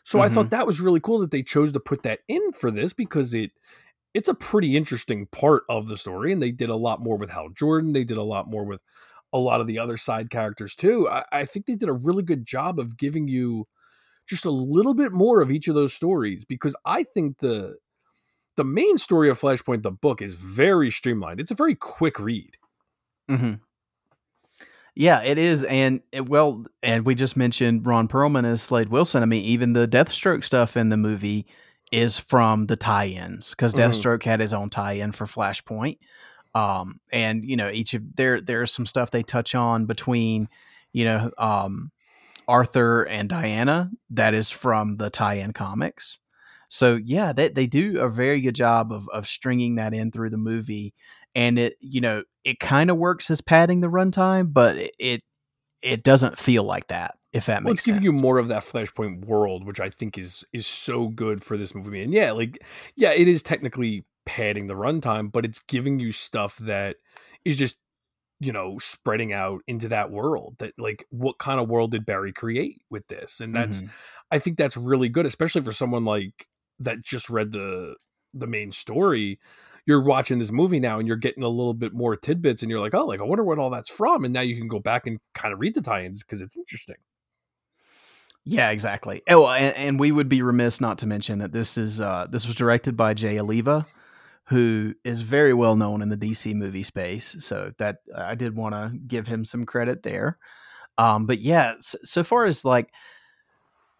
So 0.04 0.18
mm-hmm. 0.18 0.26
I 0.26 0.30
thought 0.34 0.46
mm-hmm. 0.46 0.50
that 0.50 0.68
was 0.68 0.80
really 0.80 1.00
cool 1.00 1.20
that 1.20 1.32
they 1.32 1.44
chose 1.44 1.72
to 1.74 1.80
put 1.80 2.04
that 2.04 2.20
in 2.28 2.52
for 2.52 2.72
this 2.72 2.94
because 2.94 3.34
it 3.34 3.52
it's 4.14 4.30
a 4.30 4.36
pretty 4.36 4.78
interesting 4.78 5.26
part 5.28 5.64
of 5.70 5.88
the 5.88 5.98
story, 5.98 6.32
and 6.32 6.42
they 6.42 6.52
did 6.52 6.70
a 6.70 6.76
lot 6.76 7.02
more 7.02 7.18
with 7.18 7.32
Hal 7.32 7.50
Jordan. 7.50 7.94
They 7.94 8.04
did 8.04 8.18
a 8.18 8.24
lot 8.24 8.48
more 8.48 8.64
with 8.64 8.82
a 9.34 9.38
lot 9.38 9.60
of 9.60 9.68
the 9.68 9.80
other 9.80 9.98
side 9.98 10.30
characters 10.30 10.76
too. 10.76 11.10
I, 11.10 11.24
I 11.32 11.46
think 11.46 11.66
they 11.66 11.76
did 11.76 11.90
a 11.90 11.94
really 11.94 12.24
good 12.24 12.46
job 12.46 12.80
of 12.80 12.98
giving 12.98 13.28
you 13.28 13.68
just 14.28 14.46
a 14.46 14.52
little 14.52 14.94
bit 14.94 15.12
more 15.12 15.42
of 15.42 15.52
each 15.52 15.68
of 15.68 15.76
those 15.76 15.94
stories 15.94 16.46
because 16.46 16.76
I 16.86 17.04
think 17.04 17.40
the 17.40 17.76
the 18.56 18.64
main 18.64 19.00
story 19.00 19.30
of 19.30 19.40
Flashpoint, 19.40 19.82
the 19.82 19.92
book, 19.92 20.22
is 20.22 20.36
very 20.36 20.92
streamlined. 20.92 21.40
It's 21.40 21.52
a 21.52 21.56
very 21.56 21.76
quick 21.76 22.20
read. 22.20 22.56
Mm-hmm. 23.30 23.54
Yeah, 24.96 25.24
it 25.24 25.40
is, 25.40 25.64
and 25.64 26.02
it, 26.12 26.30
well, 26.30 26.66
and 26.84 27.04
we 27.04 27.16
just 27.16 27.36
mentioned 27.36 27.88
Ron 27.88 28.08
Perlman 28.08 28.46
as 28.46 28.62
Slade 28.62 28.90
Wilson. 28.90 29.24
I 29.24 29.26
mean, 29.26 29.44
even 29.44 29.74
the 29.74 29.88
Deathstroke 29.88 30.44
stuff 30.44 30.78
in 30.78 30.90
the 30.90 30.98
movie 30.98 31.48
is 31.92 32.20
from 32.20 32.68
the 32.68 32.76
tie-ins 32.76 33.52
because 33.52 33.74
mm-hmm. 33.74 33.90
Deathstroke 33.90 34.24
had 34.24 34.40
his 34.40 34.54
own 34.54 34.70
tie-in 34.70 35.12
for 35.12 35.26
Flashpoint. 35.26 35.98
Um, 36.56 37.00
and 37.12 37.44
you 37.44 37.56
know, 37.56 37.70
each 37.70 37.94
of 37.94 38.16
there 38.16 38.42
there's 38.42 38.72
some 38.72 38.86
stuff 38.86 39.12
they 39.12 39.24
touch 39.24 39.56
on 39.56 39.86
between, 39.86 40.50
you 40.92 41.06
know, 41.06 41.32
um, 41.38 41.92
Arthur 42.48 43.04
and 43.04 43.30
Diana 43.30 43.90
that 44.12 44.34
is 44.34 44.50
from 44.50 44.98
the 44.98 45.10
tie-in 45.10 45.54
comics. 45.54 46.20
So 46.68 47.00
yeah, 47.04 47.34
they 47.34 47.50
they 47.50 47.68
do 47.68 48.00
a 48.00 48.10
very 48.10 48.42
good 48.42 48.56
job 48.56 48.92
of 48.92 49.08
of 49.10 49.28
stringing 49.28 49.76
that 49.76 49.94
in 49.94 50.12
through 50.12 50.32
the 50.32 50.38
movie, 50.38 50.94
and 51.36 51.60
it 51.60 51.76
you 51.80 52.02
know 52.02 52.24
it 52.44 52.60
kind 52.60 52.90
of 52.90 52.98
works 52.98 53.30
as 53.30 53.42
padding 53.42 53.82
the 53.82 53.88
runtime, 53.88 54.52
but 54.54 54.78
it, 54.78 54.92
it 55.00 55.22
it 55.82 56.04
doesn't 56.04 56.38
feel 56.38 56.64
like 56.64 56.88
that 56.88 57.16
if 57.34 57.48
that 57.48 57.64
well, 57.64 57.74
makes 57.74 57.82
it's 57.82 57.86
giving 57.88 58.04
you 58.04 58.12
more 58.12 58.38
of 58.38 58.48
that 58.48 58.64
flashpoint 58.64 59.26
world 59.26 59.66
which 59.66 59.80
i 59.82 59.90
think 59.90 60.18
is 60.18 60.46
is 60.54 60.66
so 60.66 61.10
good 61.10 61.44
for 61.44 61.58
this 61.58 61.76
movie. 61.76 62.02
And 62.02 62.14
yeah 62.14 62.32
like 62.32 62.58
yeah 62.96 63.12
it 63.12 63.28
is 63.28 63.44
technically 63.44 64.06
padding 64.36 64.68
the 64.68 64.74
runtime 64.74 65.32
but 65.32 65.46
it's 65.46 65.62
giving 65.64 66.00
you 66.00 66.12
stuff 66.12 66.58
that 66.58 66.96
is 67.46 67.58
just 67.58 67.78
you 68.40 68.52
know 68.52 68.78
spreading 68.80 69.32
out 69.34 69.62
into 69.68 69.88
that 69.90 70.12
world 70.12 70.56
that 70.60 70.74
like 70.78 71.06
what 71.12 71.38
kind 71.40 71.60
of 71.60 71.70
world 71.70 71.92
did 71.92 72.06
barry 72.06 72.34
create 72.34 72.82
with 72.90 73.08
this? 73.08 73.40
And 73.40 73.56
that's 73.56 73.82
Mhm. 73.82 73.90
i 74.32 74.40
think 74.40 74.58
that's 74.58 74.76
really 74.78 75.10
good 75.10 75.26
especially 75.26 75.62
for 75.62 75.72
someone 75.74 76.06
like 76.06 76.48
that 76.80 77.02
just 77.04 77.30
read 77.30 77.52
the 77.52 77.96
the 78.34 78.48
main 78.48 78.72
story. 78.72 79.40
You're 79.86 80.04
watching 80.04 80.40
this 80.40 80.52
movie 80.52 80.80
now 80.80 80.98
and 81.00 81.08
you're 81.08 81.18
getting 81.28 81.44
a 81.44 81.50
little 81.60 81.74
bit 81.76 81.94
more 81.94 82.16
tidbits 82.18 82.62
and 82.64 82.70
you're 82.72 82.82
like 82.82 82.96
oh 82.96 83.06
like 83.06 83.20
i 83.22 83.24
wonder 83.24 83.44
what 83.44 83.60
all 83.60 83.70
that's 83.70 83.90
from. 83.90 84.26
And 84.26 84.34
now 84.34 84.42
you 84.42 84.58
can 84.58 84.68
go 84.68 84.80
back 84.80 85.06
and 85.08 85.20
kind 85.36 85.54
of 85.54 85.60
read 85.60 85.76
the 85.76 85.82
tie-ins 85.82 86.24
because 86.24 86.42
it's 86.42 86.58
interesting. 86.58 86.98
Yeah, 88.46 88.72
exactly. 88.72 89.22
Oh, 89.30 89.48
and, 89.48 89.76
and 89.76 90.00
we 90.00 90.12
would 90.12 90.28
be 90.28 90.42
remiss 90.42 90.82
not 90.82 90.98
to 91.00 91.08
mention 91.08 91.40
that 91.40 91.54
this 91.54 91.78
is 91.78 92.02
uh, 92.02 92.28
this 92.30 92.46
was 92.46 92.56
directed 92.56 92.98
by 92.98 93.14
Jay 93.14 93.40
Oliva, 93.40 93.86
who 94.48 94.94
is 95.04 95.22
very 95.22 95.54
well 95.54 95.76
known 95.76 96.02
in 96.02 96.10
the 96.10 96.18
DC 96.18 96.54
movie 96.54 96.84
space. 96.84 97.36
So 97.40 97.72
that 97.78 97.98
I 98.16 98.36
did 98.36 98.56
want 98.56 98.76
to 98.76 98.98
give 99.08 99.28
him 99.28 99.46
some 99.46 99.66
credit 99.66 100.04
there. 100.04 100.38
Um, 100.98 101.26
but 101.26 101.40
yeah, 101.40 101.76
so, 101.80 101.98
so 102.04 102.24
far 102.24 102.46
as 102.46 102.66
like 102.66 102.92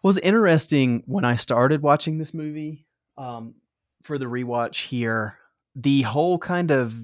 was 0.02 0.18
interesting 0.18 1.02
when 1.06 1.24
I 1.24 1.36
started 1.36 1.82
watching 1.82 2.18
this 2.18 2.34
movie 2.34 2.86
um, 3.16 3.54
for 4.02 4.18
the 4.18 4.26
rewatch 4.26 4.86
here, 4.86 5.38
the 5.74 6.02
whole 6.02 6.38
kind 6.38 6.70
of 6.70 6.94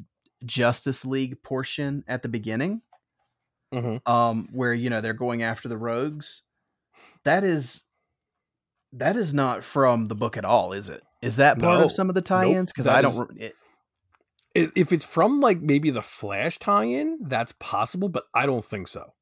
Justice 0.45 1.05
League 1.05 1.43
portion 1.43 2.05
at 2.07 2.23
the 2.23 2.29
beginning 2.29 2.83
mm-hmm. 3.73 4.13
um, 4.13 4.49
where 4.53 4.75
you 4.75 4.91
know 4.91 5.01
they're 5.01 5.13
going 5.13 5.43
after 5.43 5.69
the 5.69 5.79
rogues. 5.79 6.43
That 7.25 7.45
is 7.45 7.85
that 8.93 9.17
is 9.17 9.33
not 9.33 9.65
from 9.65 10.07
the 10.07 10.15
book 10.15 10.37
at 10.37 10.45
all, 10.45 10.73
is 10.73 10.89
it? 10.89 11.03
Is 11.23 11.37
that 11.37 11.59
part 11.59 11.79
No. 11.81 11.85
of 11.85 11.93
some 11.93 12.09
of 12.09 12.15
the 12.15 12.23
tie-ins? 12.23 12.73
Because 12.73 12.87
That 12.87 12.97
I 12.97 13.03
don't. 13.03 13.31
is- 13.39 13.53
It, 14.55 14.73
if 14.75 14.93
it's 14.93 15.05
from 15.05 15.41
like 15.41 15.61
maybe 15.61 15.91
the 15.91 16.03
flash 16.03 16.59
tie-in 16.59 17.19
that's 17.23 17.53
possible 17.61 18.09
but 18.09 18.25
i 18.35 18.47
don't 18.47 18.65
think 18.65 18.89
so 18.89 19.13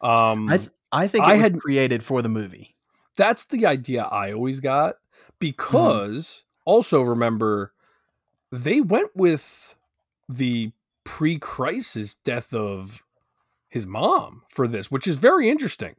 um 0.00 0.48
I 0.48 0.58
th- 0.58 0.70
I 0.92 1.08
think 1.08 1.24
it 1.26 1.30
I 1.30 1.34
was 1.34 1.42
had- 1.42 1.60
created 1.60 2.02
for 2.04 2.22
the 2.22 2.28
movie. 2.28 2.76
that's 3.16 3.46
the 3.46 3.66
idea 3.66 4.04
I 4.04 4.32
always 4.32 4.60
got 4.60 4.94
because 5.40 6.44
also 6.64 7.02
remember 7.02 7.72
they 8.52 8.80
went 8.80 9.10
with 9.16 9.74
the 10.28 10.70
pre-crisis 11.02 12.14
death 12.24 12.54
of 12.54 13.02
his 13.68 13.84
mom 13.86 14.42
for 14.48 14.68
this, 14.68 14.90
which 14.90 15.06
is 15.08 15.16
very 15.16 15.48
interesting 15.50 15.96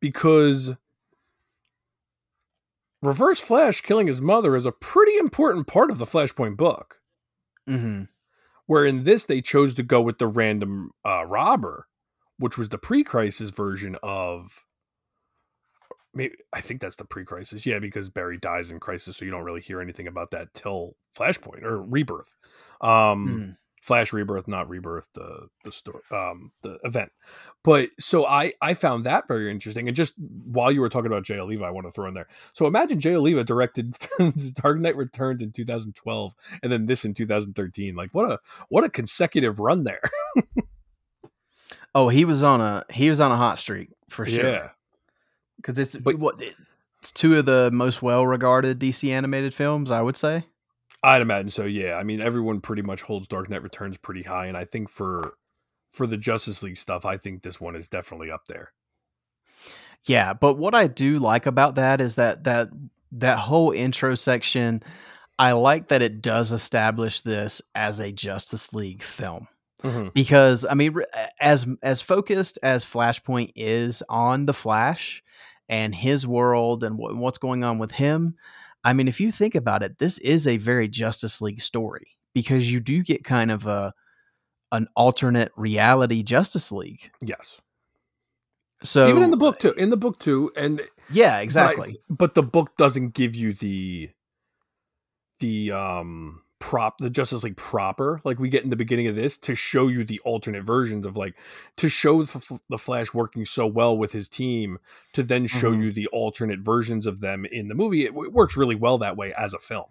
because 0.00 0.74
Reverse 3.04 3.40
Flash 3.40 3.80
killing 3.82 4.06
his 4.06 4.20
mother 4.20 4.56
is 4.56 4.66
a 4.66 4.72
pretty 4.72 5.16
important 5.18 5.66
part 5.66 5.90
of 5.90 5.98
the 5.98 6.04
Flashpoint 6.06 6.56
book. 6.56 7.00
hmm 7.66 8.04
Where 8.66 8.84
in 8.86 9.04
this 9.04 9.26
they 9.26 9.40
chose 9.40 9.74
to 9.74 9.82
go 9.82 10.00
with 10.00 10.18
the 10.18 10.26
random 10.26 10.90
uh, 11.06 11.24
robber, 11.26 11.86
which 12.38 12.56
was 12.56 12.68
the 12.70 12.78
pre-crisis 12.78 13.50
version 13.50 13.96
of. 14.02 14.64
Maybe 16.16 16.36
I 16.52 16.60
think 16.60 16.80
that's 16.80 16.94
the 16.96 17.04
pre-crisis, 17.04 17.66
yeah, 17.66 17.80
because 17.80 18.08
Barry 18.08 18.38
dies 18.38 18.70
in 18.70 18.78
Crisis, 18.78 19.16
so 19.16 19.24
you 19.24 19.32
don't 19.32 19.42
really 19.42 19.60
hear 19.60 19.80
anything 19.80 20.06
about 20.06 20.30
that 20.30 20.54
till 20.54 20.94
Flashpoint 21.18 21.64
or 21.64 21.82
Rebirth. 21.82 22.36
Um, 22.80 23.26
Mhm. 23.26 23.56
Flash 23.84 24.14
Rebirth, 24.14 24.48
not 24.48 24.70
Rebirth, 24.70 25.10
the 25.14 25.48
the 25.62 25.70
story, 25.70 26.00
um, 26.10 26.50
the 26.62 26.78
event. 26.84 27.12
But 27.62 27.90
so 28.00 28.24
I 28.26 28.52
I 28.62 28.72
found 28.72 29.04
that 29.04 29.28
very 29.28 29.50
interesting. 29.50 29.88
And 29.88 29.94
just 29.96 30.14
while 30.18 30.72
you 30.72 30.80
were 30.80 30.88
talking 30.88 31.06
about 31.12 31.24
Jay 31.24 31.38
Oliva, 31.38 31.64
I 31.64 31.70
want 31.70 31.86
to 31.86 31.90
throw 31.90 32.08
in 32.08 32.14
there. 32.14 32.28
So 32.54 32.66
imagine 32.66 32.98
Jay 32.98 33.14
Oliva 33.14 33.44
directed 33.44 33.94
Dark 34.54 34.78
Knight 34.80 34.96
Returns 34.96 35.42
in 35.42 35.52
2012, 35.52 36.34
and 36.62 36.72
then 36.72 36.86
this 36.86 37.04
in 37.04 37.12
2013. 37.12 37.94
Like 37.94 38.14
what 38.14 38.30
a 38.30 38.38
what 38.70 38.84
a 38.84 38.88
consecutive 38.88 39.60
run 39.60 39.84
there. 39.84 40.00
Oh, 41.96 42.08
he 42.08 42.24
was 42.24 42.42
on 42.42 42.60
a 42.60 42.84
he 42.90 43.08
was 43.08 43.20
on 43.20 43.30
a 43.30 43.36
hot 43.36 43.60
streak 43.60 43.90
for 44.08 44.26
sure. 44.26 44.44
Yeah, 44.50 44.68
because 45.56 45.78
it's 45.78 45.94
But- 45.94 46.18
what 46.18 46.42
it's 46.98 47.12
two 47.12 47.36
of 47.36 47.46
the 47.46 47.70
most 47.72 48.02
well-regarded 48.02 48.80
DC 48.80 49.10
animated 49.12 49.54
films, 49.54 49.90
I 49.92 50.00
would 50.00 50.16
say. 50.16 50.44
I'd 51.04 51.22
imagine 51.22 51.50
so. 51.50 51.64
Yeah, 51.64 51.94
I 51.94 52.02
mean 52.02 52.20
everyone 52.20 52.60
pretty 52.60 52.82
much 52.82 53.02
holds 53.02 53.26
Dark 53.28 53.50
Knight 53.50 53.62
Returns 53.62 53.96
pretty 53.98 54.22
high, 54.22 54.46
and 54.46 54.56
I 54.56 54.64
think 54.64 54.88
for 54.88 55.34
for 55.90 56.06
the 56.06 56.16
Justice 56.16 56.62
League 56.62 56.76
stuff, 56.76 57.04
I 57.04 57.16
think 57.16 57.42
this 57.42 57.60
one 57.60 57.76
is 57.76 57.88
definitely 57.88 58.30
up 58.30 58.46
there. 58.48 58.72
Yeah, 60.04 60.32
but 60.34 60.54
what 60.54 60.74
I 60.74 60.86
do 60.86 61.18
like 61.18 61.46
about 61.46 61.76
that 61.76 62.00
is 62.00 62.16
that 62.16 62.44
that 62.44 62.68
that 63.12 63.38
whole 63.38 63.70
intro 63.70 64.14
section, 64.14 64.82
I 65.38 65.52
like 65.52 65.88
that 65.88 66.02
it 66.02 66.20
does 66.20 66.52
establish 66.52 67.20
this 67.20 67.62
as 67.74 68.00
a 68.00 68.10
Justice 68.12 68.72
League 68.74 69.02
film 69.02 69.46
Mhm. 69.82 70.12
because 70.12 70.66
I 70.68 70.74
mean, 70.74 70.96
as 71.40 71.66
as 71.82 72.02
focused 72.02 72.58
as 72.62 72.84
Flashpoint 72.84 73.52
is 73.54 74.02
on 74.08 74.46
the 74.46 74.54
Flash 74.54 75.22
and 75.68 75.94
his 75.94 76.26
world 76.26 76.84
and 76.84 76.98
what, 76.98 77.16
what's 77.16 77.38
going 77.38 77.64
on 77.64 77.78
with 77.78 77.92
him, 77.92 78.34
I 78.84 78.92
mean, 78.92 79.08
if 79.08 79.20
you 79.20 79.32
think 79.32 79.54
about 79.54 79.82
it, 79.82 79.98
this 79.98 80.18
is 80.18 80.46
a 80.46 80.58
very 80.58 80.88
Justice 80.88 81.40
League 81.40 81.60
story 81.62 82.06
because 82.34 82.70
you 82.70 82.80
do 82.80 83.02
get 83.02 83.24
kind 83.24 83.50
of 83.50 83.66
a 83.66 83.92
an 84.72 84.88
alternate 84.96 85.52
reality 85.56 86.22
Justice 86.22 86.72
League. 86.72 87.10
Yes, 87.20 87.60
So 88.82 89.08
even 89.08 89.22
in 89.22 89.30
the 89.30 89.36
book 89.36 89.58
too. 89.60 89.72
In 89.72 89.90
the 89.90 89.96
book 89.96 90.18
too, 90.18 90.52
and 90.56 90.80
yeah, 91.10 91.36
But 91.36 91.42
exactly. 91.44 91.98
But, 92.10 92.34
the 92.34 92.42
book 92.42 92.76
doesn't 92.76 93.14
give 93.14 93.34
you 93.34 93.54
the 93.54 94.10
the 95.40 95.72
um 95.72 96.42
prop 96.64 96.96
the 96.98 97.10
Justice 97.10 97.42
League 97.42 97.58
proper 97.58 98.22
like 98.24 98.38
we 98.38 98.48
get 98.48 98.64
in 98.64 98.70
the 98.70 98.74
beginning 98.76 99.06
of 99.06 99.14
this 99.14 99.36
to 99.36 99.54
show 99.54 99.88
you 99.88 100.02
the 100.02 100.18
alternate 100.20 100.64
versions 100.64 101.04
of 101.04 101.14
like 101.14 101.34
to 101.76 101.90
show 101.90 102.22
the, 102.22 102.38
F- 102.38 102.58
the 102.70 102.78
Flash 102.78 103.12
working 103.12 103.44
so 103.44 103.66
well 103.66 103.98
with 103.98 104.12
his 104.12 104.30
team 104.30 104.78
to 105.12 105.22
then 105.22 105.46
show 105.46 105.70
Mhm. 105.72 105.82
you 105.82 105.92
the 105.92 106.06
alternate 106.06 106.60
versions 106.60 107.06
of 107.06 107.20
them 107.20 107.44
in 107.44 107.68
the 107.68 107.74
movie. 107.74 108.04
It, 108.06 108.12
w- 108.12 108.30
works 108.30 108.56
really 108.56 108.76
well 108.76 108.96
that 108.98 109.14
way 109.14 109.34
as 109.36 109.52
a 109.52 109.58
film. 109.58 109.84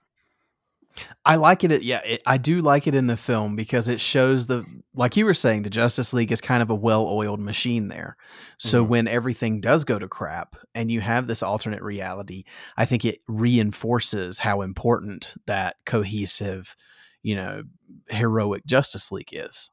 I 1.26 1.38
like 1.38 1.64
it. 1.64 1.82
Yeah, 1.82 2.02
it, 2.06 2.22
I 2.26 2.38
do 2.38 2.62
like 2.62 2.86
it 2.86 2.94
in 2.94 3.08
the 3.08 3.18
film 3.18 3.56
because 3.56 3.88
it 3.88 4.00
shows 4.00 4.46
the, 4.46 4.64
like 4.94 5.18
you 5.18 5.26
were 5.26 5.34
saying, 5.34 5.64
the 5.64 5.70
Justice 5.70 6.14
League 6.14 6.32
is 6.32 6.40
kind 6.42 6.62
of 6.62 6.70
a 6.70 6.76
well-oiled 6.76 7.40
machine 7.40 7.88
there. 7.88 8.16
So 8.60 8.84
Mhm. 8.86 8.88
when 8.90 9.08
everything 9.08 9.60
does 9.60 9.84
go 9.86 9.98
to 9.98 10.08
crap 10.08 10.56
and 10.76 10.92
you 10.92 11.02
have 11.02 11.26
this 11.26 11.42
alternate 11.42 11.82
reality, 11.82 12.44
I 12.78 12.86
think 12.86 13.06
it 13.06 13.20
reinforces 13.28 14.38
how 14.40 14.62
important 14.62 15.34
that 15.48 15.78
cohesive, 15.86 16.76
you 17.24 17.36
know, 17.36 17.64
heroic 18.10 18.66
Justice 18.66 19.12
League 19.12 19.30
is. 19.34 19.72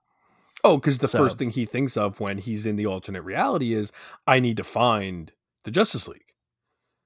Oh, 0.64 0.76
because 0.76 0.98
the 1.00 1.08
So- 1.08 1.18
first 1.18 1.38
thing 1.38 1.50
he 1.50 1.66
thinks 1.66 1.96
of 1.96 2.20
when 2.20 2.38
he's 2.38 2.64
in 2.66 2.76
the 2.76 2.86
alternate 2.86 3.22
reality 3.22 3.74
is 3.74 3.92
I 4.26 4.40
need 4.40 4.56
to 4.58 4.64
find 4.64 5.32
the 5.64 5.70
Justice 5.70 6.08
League. 6.08 6.22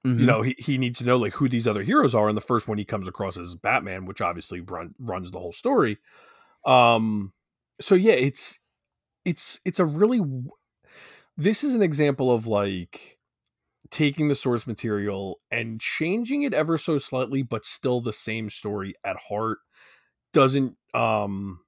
Mhm. 0.05 0.19
you 0.19 0.25
know 0.25 0.41
he, 0.41 0.55
he 0.57 0.77
needs 0.77 0.99
to 0.99 1.05
know 1.05 1.17
like 1.17 1.33
who 1.33 1.49
these 1.49 1.67
other 1.67 1.83
heroes 1.83 2.15
are 2.15 2.27
and 2.27 2.37
the 2.37 2.41
first 2.41 2.67
one 2.67 2.77
he 2.77 2.85
comes 2.85 3.07
across 3.07 3.37
is 3.37 3.55
batman 3.55 4.05
which 4.05 4.21
obviously 4.21 4.61
run, 4.61 4.93
runs 4.99 5.31
the 5.31 5.39
whole 5.39 5.53
story 5.53 5.97
um 6.65 7.33
so 7.81 7.95
yeah 7.95 8.13
it's 8.13 8.59
it's 9.25 9.59
it's 9.65 9.79
a 9.79 9.85
really 9.85 10.21
this 11.37 11.63
is 11.63 11.75
an 11.75 11.81
example 11.81 12.31
of 12.33 12.47
like 12.47 13.17
taking 13.91 14.29
the 14.29 14.35
source 14.35 14.67
material 14.67 15.39
and 15.51 15.81
changing 15.81 16.43
it 16.43 16.53
ever 16.53 16.77
so 16.77 16.97
slightly 16.97 17.43
but 17.43 17.65
still 17.65 18.01
the 18.01 18.13
same 18.13 18.49
story 18.49 18.95
at 19.05 19.17
heart 19.17 19.59
doesn't 20.33 20.77
um 20.93 21.59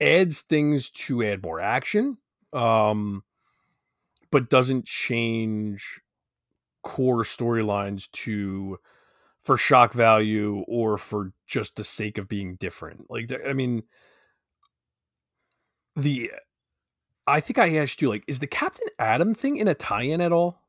adds 0.00 0.42
things 0.42 0.90
to 0.90 1.22
add 1.24 1.42
more 1.42 1.60
action 1.60 2.18
um 2.52 3.22
but 4.30 4.50
doesn't 4.50 4.84
change 4.86 6.00
core 6.86 7.24
storylines 7.24 8.08
to 8.12 8.78
for 9.42 9.56
shock 9.56 9.92
value 9.92 10.64
or 10.68 10.96
for 10.96 11.32
just 11.46 11.74
the 11.74 11.82
sake 11.82 12.16
of 12.16 12.28
being 12.28 12.54
different. 12.56 13.10
Like 13.10 13.32
I 13.46 13.52
mean 13.52 13.82
the 15.96 16.30
I 17.26 17.40
think 17.40 17.58
I 17.58 17.76
asked 17.78 18.00
you 18.00 18.08
like 18.08 18.22
is 18.28 18.38
the 18.38 18.46
Captain 18.46 18.86
Atom 19.00 19.34
thing 19.34 19.56
in 19.56 19.66
a 19.66 19.74
tie-in 19.74 20.20
at 20.20 20.30
all? 20.30 20.62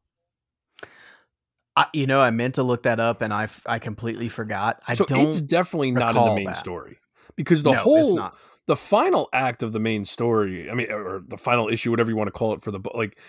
I, 1.76 1.86
you 1.94 2.08
know, 2.08 2.20
I 2.20 2.32
meant 2.32 2.56
to 2.56 2.64
look 2.64 2.84
that 2.84 3.00
up 3.00 3.22
and 3.22 3.32
I 3.32 3.48
I 3.68 3.78
completely 3.78 4.28
forgot. 4.28 4.82
I 4.88 4.96
so 4.96 5.06
don't. 5.06 5.28
it's 5.28 5.42
definitely 5.42 5.92
not 5.92 6.16
in 6.16 6.24
the 6.24 6.34
main 6.34 6.46
that. 6.46 6.58
story. 6.58 6.98
Because 7.36 7.62
the 7.62 7.74
no, 7.74 7.78
whole 7.78 8.02
it's 8.02 8.14
not. 8.14 8.36
the 8.66 8.76
final 8.76 9.30
act 9.32 9.62
of 9.62 9.72
the 9.72 9.80
main 9.80 10.04
story, 10.04 10.72
I 10.72 10.74
mean, 10.74 10.92
or 10.92 11.22
the 11.28 11.38
final 11.38 11.70
issue, 11.70 11.92
whatever 11.92 12.10
you 12.10 12.18
want 12.18 12.30
to 12.30 12.32
call 12.32 12.54
it 12.54 12.64
for 12.64 12.72
the 12.72 12.80
book, 12.80 12.96
like, 12.96 13.20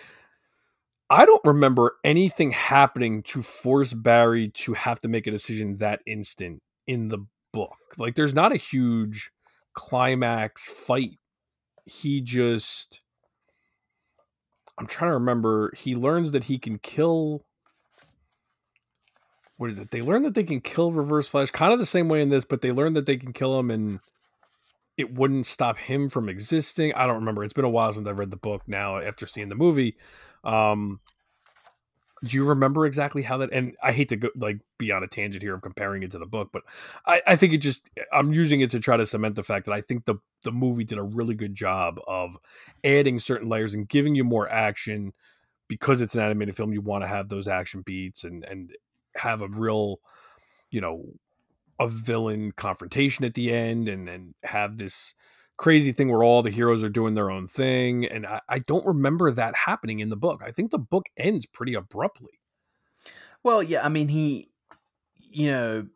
I 1.09 1.25
don't 1.25 1.43
remember 1.43 1.95
anything 2.03 2.51
happening 2.51 3.23
to 3.23 3.41
force 3.41 3.93
Barry 3.93 4.49
to 4.49 4.73
have 4.73 5.01
to 5.01 5.07
make 5.07 5.25
a 5.25 5.31
decision 5.31 5.77
that 5.77 6.01
instant 6.05 6.61
in 6.85 7.07
the 7.07 7.25
book. 7.51 7.75
Like, 7.97 8.15
there's 8.15 8.35
not 8.35 8.53
a 8.53 8.57
huge 8.57 9.31
climax 9.73 10.67
fight. 10.67 11.17
He 11.85 12.21
just, 12.21 13.01
I'm 14.77 14.85
trying 14.85 15.09
to 15.09 15.15
remember. 15.15 15.73
He 15.75 15.95
learns 15.95 16.31
that 16.33 16.43
he 16.43 16.59
can 16.59 16.77
kill. 16.77 17.43
What 19.57 19.71
is 19.71 19.79
it? 19.79 19.89
They 19.89 20.03
learn 20.03 20.23
that 20.23 20.35
they 20.35 20.43
can 20.43 20.61
kill 20.61 20.91
Reverse 20.91 21.27
Flash, 21.27 21.49
kind 21.49 21.73
of 21.73 21.79
the 21.79 21.85
same 21.87 22.07
way 22.07 22.21
in 22.21 22.29
this, 22.29 22.45
but 22.45 22.61
they 22.61 22.71
learn 22.71 22.93
that 22.93 23.07
they 23.07 23.17
can 23.17 23.33
kill 23.33 23.59
him 23.59 23.71
and 23.71 23.99
it 24.95 25.15
wouldn't 25.15 25.47
stop 25.47 25.77
him 25.77 26.07
from 26.09 26.29
existing. 26.29 26.93
I 26.93 27.07
don't 27.07 27.15
remember. 27.15 27.43
It's 27.43 27.53
been 27.53 27.65
a 27.65 27.69
while 27.69 27.91
since 27.91 28.07
I've 28.07 28.19
read 28.19 28.31
the 28.31 28.37
book 28.37 28.61
now 28.67 28.99
after 28.99 29.25
seeing 29.25 29.49
the 29.49 29.55
movie. 29.55 29.95
Um, 30.43 30.99
do 32.23 32.35
you 32.35 32.43
remember 32.43 32.85
exactly 32.85 33.21
how 33.21 33.37
that 33.37 33.49
and 33.53 33.75
i 33.81 33.91
hate 33.91 34.09
to 34.09 34.15
go 34.15 34.29
like 34.35 34.59
be 34.77 34.91
on 34.91 35.03
a 35.03 35.07
tangent 35.07 35.41
here 35.41 35.55
of 35.55 35.61
comparing 35.61 36.03
it 36.03 36.11
to 36.11 36.19
the 36.19 36.25
book 36.25 36.49
but 36.51 36.63
i 37.05 37.21
i 37.27 37.35
think 37.35 37.53
it 37.53 37.59
just 37.59 37.81
i'm 38.11 38.33
using 38.33 38.61
it 38.61 38.71
to 38.71 38.79
try 38.79 38.97
to 38.97 39.05
cement 39.05 39.35
the 39.35 39.43
fact 39.43 39.65
that 39.65 39.73
i 39.73 39.81
think 39.81 40.05
the 40.05 40.15
the 40.43 40.51
movie 40.51 40.83
did 40.83 40.97
a 40.97 41.03
really 41.03 41.35
good 41.35 41.55
job 41.55 41.99
of 42.07 42.37
adding 42.83 43.19
certain 43.19 43.49
layers 43.49 43.73
and 43.73 43.87
giving 43.87 44.15
you 44.15 44.23
more 44.23 44.49
action 44.49 45.13
because 45.67 46.01
it's 46.01 46.15
an 46.15 46.21
animated 46.21 46.55
film 46.55 46.73
you 46.73 46.81
want 46.81 47.03
to 47.03 47.07
have 47.07 47.29
those 47.29 47.47
action 47.47 47.81
beats 47.81 48.23
and 48.23 48.43
and 48.45 48.71
have 49.15 49.41
a 49.41 49.47
real 49.47 49.99
you 50.71 50.81
know 50.81 51.05
a 51.79 51.87
villain 51.87 52.51
confrontation 52.51 53.23
at 53.23 53.33
the 53.33 53.51
end 53.53 53.87
and 53.87 54.09
and 54.09 54.33
have 54.43 54.77
this 54.77 55.13
crazy 55.59 55.91
thing 55.91 56.09
where 56.09 56.23
all 56.23 56.41
the 56.41 56.49
heroes 56.49 56.83
are 56.83 56.89
doing 56.89 57.13
their 57.13 57.29
own 57.29 57.45
thing. 57.45 58.05
And 58.05 58.25
I, 58.25 58.39
I 58.47 58.59
don't 58.59 58.85
remember 58.85 59.29
that 59.29 59.53
happening 59.55 59.99
in 59.99 60.09
the 60.09 60.15
book. 60.15 60.41
I 60.43 60.51
think 60.51 60.71
the 60.71 60.79
book 60.79 61.07
ends 61.17 61.45
pretty 61.45 61.73
abruptly. 61.73 62.39
Well, 63.43 63.61
yeah, 63.61 63.85
I 63.85 63.89
mean, 63.89 64.07
he, 64.07 64.51
you 65.19 65.51
know, 65.51 65.87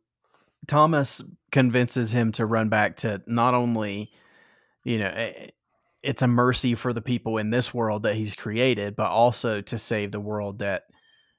Thomas 0.68 1.24
convinces 1.54 2.12
him 2.12 2.34
to 2.34 2.46
run 2.46 2.68
back 2.68 2.98
to 2.98 3.22
not 3.26 3.54
only, 3.54 4.12
you 4.84 5.00
know, 5.00 5.32
it's 6.04 6.22
a 6.22 6.28
mercy 6.28 6.76
for 6.76 6.92
the 6.92 7.02
people 7.02 7.38
in 7.38 7.50
this 7.50 7.74
world 7.74 8.04
that 8.04 8.16
he's 8.16 8.36
created, 8.36 8.98
but 8.98 9.12
also 9.12 9.62
to 9.62 9.78
save 9.78 10.12
the 10.12 10.20
world 10.20 10.60
that, 10.60 10.84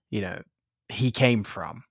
you 0.08 0.22
know, 0.22 0.40
he 0.88 1.10
came 1.10 1.44
from. 1.44 1.84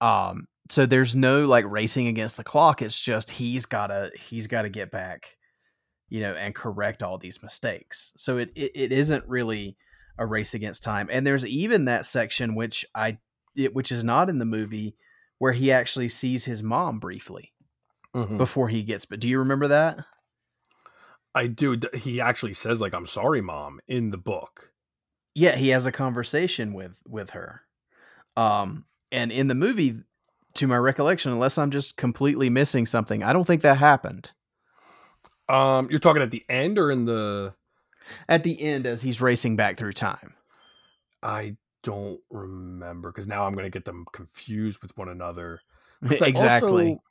Um, 0.00 0.48
so 0.68 0.84
there's 0.84 1.14
no 1.14 1.46
like 1.46 1.64
racing 1.68 2.08
against 2.08 2.36
the 2.36 2.44
clock. 2.44 2.82
It's 2.82 2.98
just 2.98 3.30
he's 3.30 3.66
gotta 3.66 4.10
he's 4.18 4.48
gotta 4.48 4.68
get 4.68 4.90
back 4.90 5.36
you 6.10 6.20
know, 6.20 6.34
and 6.34 6.54
correct 6.54 7.02
all 7.02 7.16
these 7.16 7.42
mistakes. 7.42 8.12
So 8.16 8.38
it, 8.38 8.50
it, 8.54 8.72
it 8.74 8.92
isn't 8.92 9.26
really 9.26 9.76
a 10.18 10.26
race 10.26 10.52
against 10.52 10.82
time. 10.82 11.08
And 11.10 11.26
there's 11.26 11.46
even 11.46 11.86
that 11.86 12.04
section 12.04 12.54
which 12.54 12.84
I 12.94 13.18
it, 13.56 13.74
which 13.74 13.90
is 13.90 14.04
not 14.04 14.28
in 14.28 14.38
the 14.38 14.44
movie 14.44 14.96
where 15.38 15.52
he 15.52 15.72
actually 15.72 16.08
sees 16.08 16.44
his 16.44 16.62
mom 16.62 16.98
briefly 16.98 17.52
mm-hmm. 18.14 18.36
before 18.36 18.68
he 18.68 18.82
gets. 18.82 19.06
But 19.06 19.20
do 19.20 19.28
you 19.28 19.38
remember 19.38 19.68
that? 19.68 20.04
I 21.34 21.46
do. 21.46 21.78
He 21.94 22.20
actually 22.20 22.54
says 22.54 22.80
like 22.80 22.92
"I'm 22.92 23.06
sorry, 23.06 23.40
mom" 23.40 23.80
in 23.88 24.10
the 24.10 24.18
book. 24.18 24.72
Yeah, 25.34 25.56
he 25.56 25.68
has 25.68 25.86
a 25.86 25.92
conversation 25.92 26.74
with 26.74 27.00
with 27.06 27.30
her. 27.30 27.62
Um, 28.36 28.84
and 29.12 29.30
in 29.30 29.46
the 29.46 29.54
movie, 29.54 30.00
to 30.54 30.66
my 30.66 30.76
recollection, 30.76 31.32
unless 31.32 31.56
I'm 31.56 31.70
just 31.70 31.96
completely 31.96 32.50
missing 32.50 32.84
something, 32.86 33.22
I 33.22 33.32
don't 33.32 33.46
think 33.46 33.62
that 33.62 33.76
happened. 33.76 34.30
Um, 35.50 35.88
you're 35.90 35.98
talking 35.98 36.22
at 36.22 36.30
the 36.30 36.44
end 36.48 36.78
or 36.78 36.90
in 36.90 37.04
the 37.06 37.54
at 38.28 38.44
the 38.44 38.60
end 38.60 38.86
as 38.86 39.02
he's 39.02 39.20
racing 39.20 39.56
back 39.56 39.76
through 39.76 39.92
time. 39.92 40.34
I 41.22 41.56
don't 41.82 42.20
remember 42.30 43.10
because 43.10 43.26
now 43.26 43.46
I'm 43.46 43.54
going 43.54 43.64
to 43.64 43.70
get 43.70 43.84
them 43.84 44.06
confused 44.12 44.80
with 44.80 44.96
one 44.96 45.08
another. 45.08 45.60
Exactly. 46.02 46.92
Also, 46.92 47.02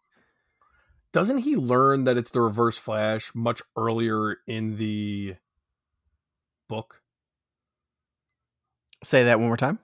doesn't 1.11 1.39
he 1.39 1.55
learn 1.55 2.05
that 2.05 2.17
it's 2.17 2.31
the 2.31 2.41
Reverse 2.41 2.75
Flash 2.75 3.31
much 3.35 3.61
earlier 3.77 4.37
in 4.47 4.77
the 4.77 5.35
book? 6.67 7.01
Say 9.03 9.25
that 9.25 9.37
one 9.39 9.47
more 9.47 9.57
time. 9.57 9.77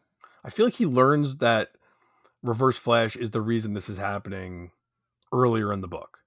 I 0.44 0.50
feel 0.50 0.66
like 0.66 0.74
he 0.74 0.88
learns 0.88 1.38
that 1.38 1.70
Reverse 2.42 2.78
Flash 2.78 3.16
is 3.16 3.30
the 3.30 3.42
reason 3.42 3.74
this 3.74 3.90
is 3.90 4.00
happening 4.00 4.72
earlier 5.32 5.72
in 5.72 5.82
the 5.82 5.88
book. 5.88 6.20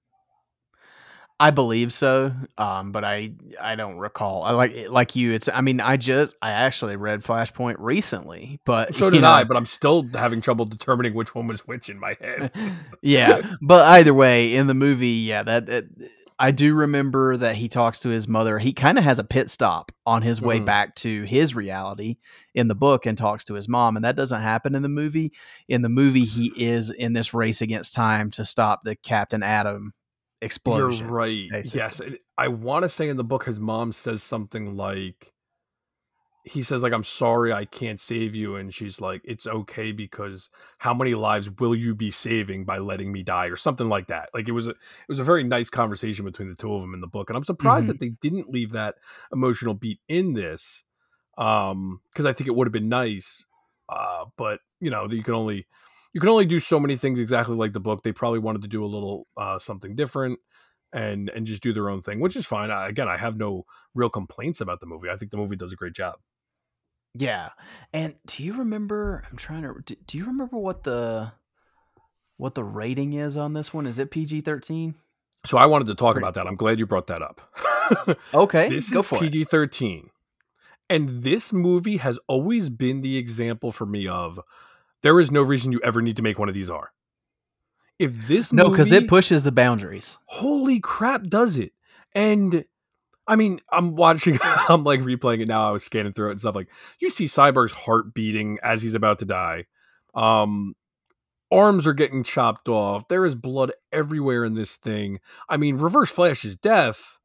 I 1.41 1.51
believe 1.51 1.93
so, 1.93 2.33
um, 2.57 2.91
but 2.91 3.05
I 3.05 3.31
I 3.61 3.75
don't 3.75 3.97
recall. 3.97 4.43
I 4.43 4.51
like 4.51 4.89
like 4.89 5.15
you. 5.15 5.31
It's 5.31 5.47
I 5.47 5.61
mean 5.61 5.79
I 5.79 5.95
just 5.95 6.35
I 6.41 6.51
actually 6.51 6.97
read 6.97 7.23
Flashpoint 7.23 7.77
recently, 7.79 8.59
but 8.65 8.93
so 8.93 9.09
did 9.09 9.21
know, 9.21 9.29
I. 9.29 9.45
But 9.45 9.55
I'm 9.55 9.65
still 9.65 10.05
having 10.13 10.41
trouble 10.41 10.65
determining 10.65 11.13
which 11.13 11.33
one 11.33 11.47
was 11.47 11.61
which 11.61 11.89
in 11.89 11.97
my 11.97 12.17
head. 12.19 12.51
yeah, 13.01 13.41
but 13.61 13.87
either 13.87 14.13
way, 14.13 14.53
in 14.53 14.67
the 14.67 14.73
movie, 14.73 15.07
yeah, 15.07 15.43
that, 15.43 15.67
that 15.67 15.85
I 16.37 16.51
do 16.51 16.73
remember 16.73 17.37
that 17.37 17.55
he 17.55 17.69
talks 17.69 17.99
to 18.01 18.09
his 18.09 18.27
mother. 18.27 18.59
He 18.59 18.73
kind 18.73 18.97
of 18.97 19.05
has 19.05 19.17
a 19.19 19.23
pit 19.23 19.49
stop 19.49 19.93
on 20.05 20.21
his 20.21 20.41
way 20.41 20.57
mm-hmm. 20.57 20.65
back 20.65 20.95
to 20.95 21.23
his 21.23 21.55
reality 21.55 22.17
in 22.53 22.67
the 22.67 22.75
book 22.75 23.05
and 23.05 23.17
talks 23.17 23.45
to 23.45 23.53
his 23.53 23.69
mom, 23.69 23.95
and 23.95 24.03
that 24.03 24.17
doesn't 24.17 24.41
happen 24.41 24.75
in 24.75 24.81
the 24.81 24.89
movie. 24.89 25.31
In 25.69 25.83
the 25.83 25.89
movie, 25.89 26.25
he 26.25 26.51
is 26.57 26.89
in 26.89 27.13
this 27.13 27.33
race 27.33 27.61
against 27.61 27.93
time 27.93 28.29
to 28.31 28.43
stop 28.43 28.81
the 28.83 28.97
Captain 28.97 29.41
Atom 29.41 29.93
explosion. 30.41 31.05
You're 31.05 31.15
right. 31.15 31.47
Basically. 31.49 31.79
Yes, 31.79 32.01
I 32.37 32.47
want 32.47 32.83
to 32.83 32.89
say 32.89 33.09
in 33.09 33.17
the 33.17 33.23
book 33.23 33.45
his 33.45 33.59
mom 33.59 33.91
says 33.91 34.23
something 34.23 34.75
like 34.75 35.33
he 36.43 36.61
says 36.61 36.81
like 36.81 36.93
I'm 36.93 37.03
sorry 37.03 37.51
I 37.51 37.65
can't 37.65 37.99
save 37.99 38.35
you 38.35 38.55
and 38.55 38.73
she's 38.73 39.01
like 39.01 39.21
it's 39.23 39.45
okay 39.45 39.91
because 39.91 40.49
how 40.77 40.93
many 40.93 41.13
lives 41.13 41.49
will 41.59 41.75
you 41.75 41.93
be 41.93 42.11
saving 42.11 42.63
by 42.65 42.77
letting 42.77 43.11
me 43.11 43.23
die 43.23 43.47
or 43.47 43.57
something 43.57 43.89
like 43.89 44.07
that. 44.07 44.29
Like 44.33 44.47
it 44.47 44.53
was 44.53 44.67
a 44.67 44.71
it 44.71 45.09
was 45.09 45.19
a 45.19 45.23
very 45.23 45.43
nice 45.43 45.69
conversation 45.69 46.25
between 46.25 46.49
the 46.49 46.55
two 46.55 46.73
of 46.73 46.81
them 46.81 46.93
in 46.93 47.01
the 47.01 47.07
book 47.07 47.29
and 47.29 47.37
I'm 47.37 47.43
surprised 47.43 47.83
mm-hmm. 47.83 47.91
that 47.91 47.99
they 47.99 48.09
didn't 48.21 48.49
leave 48.49 48.71
that 48.71 48.95
emotional 49.33 49.73
beat 49.73 49.99
in 50.07 50.33
this 50.33 50.83
um 51.37 52.01
because 52.11 52.25
I 52.25 52.33
think 52.33 52.47
it 52.47 52.55
would 52.55 52.67
have 52.67 52.73
been 52.73 52.89
nice 52.89 53.45
uh 53.89 54.25
but 54.37 54.59
you 54.79 54.89
know 54.89 55.07
you 55.09 55.23
can 55.23 55.33
only 55.33 55.67
you 56.13 56.21
can 56.21 56.29
only 56.29 56.45
do 56.45 56.59
so 56.59 56.79
many 56.79 56.95
things 56.95 57.19
exactly 57.19 57.55
like 57.55 57.73
the 57.73 57.79
book. 57.79 58.03
They 58.03 58.11
probably 58.11 58.39
wanted 58.39 58.63
to 58.63 58.67
do 58.67 58.83
a 58.83 58.87
little 58.87 59.27
uh, 59.37 59.59
something 59.59 59.95
different 59.95 60.39
and 60.91 61.29
and 61.29 61.45
just 61.45 61.61
do 61.61 61.73
their 61.73 61.89
own 61.89 62.01
thing, 62.01 62.19
which 62.19 62.35
is 62.35 62.45
fine. 62.45 62.71
I, 62.71 62.89
again, 62.89 63.07
I 63.07 63.17
have 63.17 63.37
no 63.37 63.65
real 63.93 64.09
complaints 64.09 64.61
about 64.61 64.79
the 64.79 64.85
movie. 64.85 65.09
I 65.09 65.17
think 65.17 65.31
the 65.31 65.37
movie 65.37 65.55
does 65.55 65.73
a 65.73 65.75
great 65.75 65.93
job. 65.93 66.15
Yeah, 67.15 67.49
and 67.93 68.15
do 68.25 68.43
you 68.43 68.53
remember? 68.53 69.23
I'm 69.29 69.37
trying 69.37 69.63
to. 69.63 69.75
Do, 69.85 69.95
do 70.05 70.17
you 70.17 70.25
remember 70.25 70.57
what 70.57 70.83
the 70.83 71.31
what 72.37 72.55
the 72.55 72.63
rating 72.63 73.13
is 73.13 73.35
on 73.37 73.53
this 73.53 73.73
one? 73.73 73.85
Is 73.85 73.99
it 73.99 74.11
PG 74.11 74.41
thirteen? 74.41 74.95
So 75.45 75.57
I 75.57 75.67
wanted 75.67 75.87
to 75.87 75.95
talk 75.95 76.17
about 76.17 76.33
that. 76.33 76.47
I'm 76.47 76.55
glad 76.55 76.79
you 76.79 76.85
brought 76.85 77.07
that 77.07 77.21
up. 77.21 77.41
okay, 78.33 78.69
this 78.69 78.91
is 78.91 79.07
PG 79.07 79.45
thirteen, 79.45 80.09
and 80.89 81.23
this 81.23 81.53
movie 81.53 81.97
has 81.97 82.19
always 82.27 82.69
been 82.69 83.01
the 83.01 83.17
example 83.17 83.71
for 83.71 83.85
me 83.85 84.07
of 84.07 84.39
there 85.01 85.19
is 85.19 85.31
no 85.31 85.41
reason 85.41 85.71
you 85.71 85.79
ever 85.83 86.01
need 86.01 86.17
to 86.17 86.21
make 86.21 86.39
one 86.39 86.49
of 86.49 86.55
these 86.55 86.69
R. 86.69 86.91
If 87.97 88.27
this 88.27 88.53
no, 88.53 88.69
because 88.69 88.91
it 88.91 89.09
pushes 89.09 89.43
the 89.43 89.51
boundaries. 89.51 90.17
Holy 90.25 90.79
crap, 90.79 91.23
does 91.23 91.57
it? 91.57 91.73
And 92.15 92.63
I 93.27 93.35
mean, 93.35 93.59
I'm 93.71 93.95
watching, 93.95 94.39
I'm 94.43 94.83
like 94.83 95.01
replaying 95.01 95.41
it 95.41 95.47
now. 95.47 95.67
I 95.67 95.71
was 95.71 95.83
scanning 95.83 96.13
through 96.13 96.29
it 96.29 96.31
and 96.31 96.39
stuff. 96.39 96.55
Like 96.55 96.69
you 96.99 97.09
see 97.09 97.25
Cyborg's 97.25 97.73
heart 97.73 98.13
beating 98.13 98.57
as 98.63 98.81
he's 98.81 98.93
about 98.93 99.19
to 99.19 99.25
die. 99.25 99.65
Um, 100.15 100.75
arms 101.51 101.85
are 101.87 101.93
getting 101.93 102.23
chopped 102.23 102.69
off. 102.69 103.07
There 103.09 103.25
is 103.25 103.35
blood 103.35 103.73
everywhere 103.91 104.45
in 104.45 104.53
this 104.53 104.77
thing. 104.77 105.19
I 105.49 105.57
mean, 105.57 105.77
Reverse 105.77 106.09
Flash's 106.09 106.55
death 106.55 107.19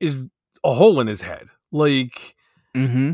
is 0.00 0.24
a 0.64 0.74
hole 0.74 1.00
in 1.00 1.06
his 1.06 1.20
head. 1.20 1.46
Like, 1.70 2.34
mm-hmm 2.74 3.12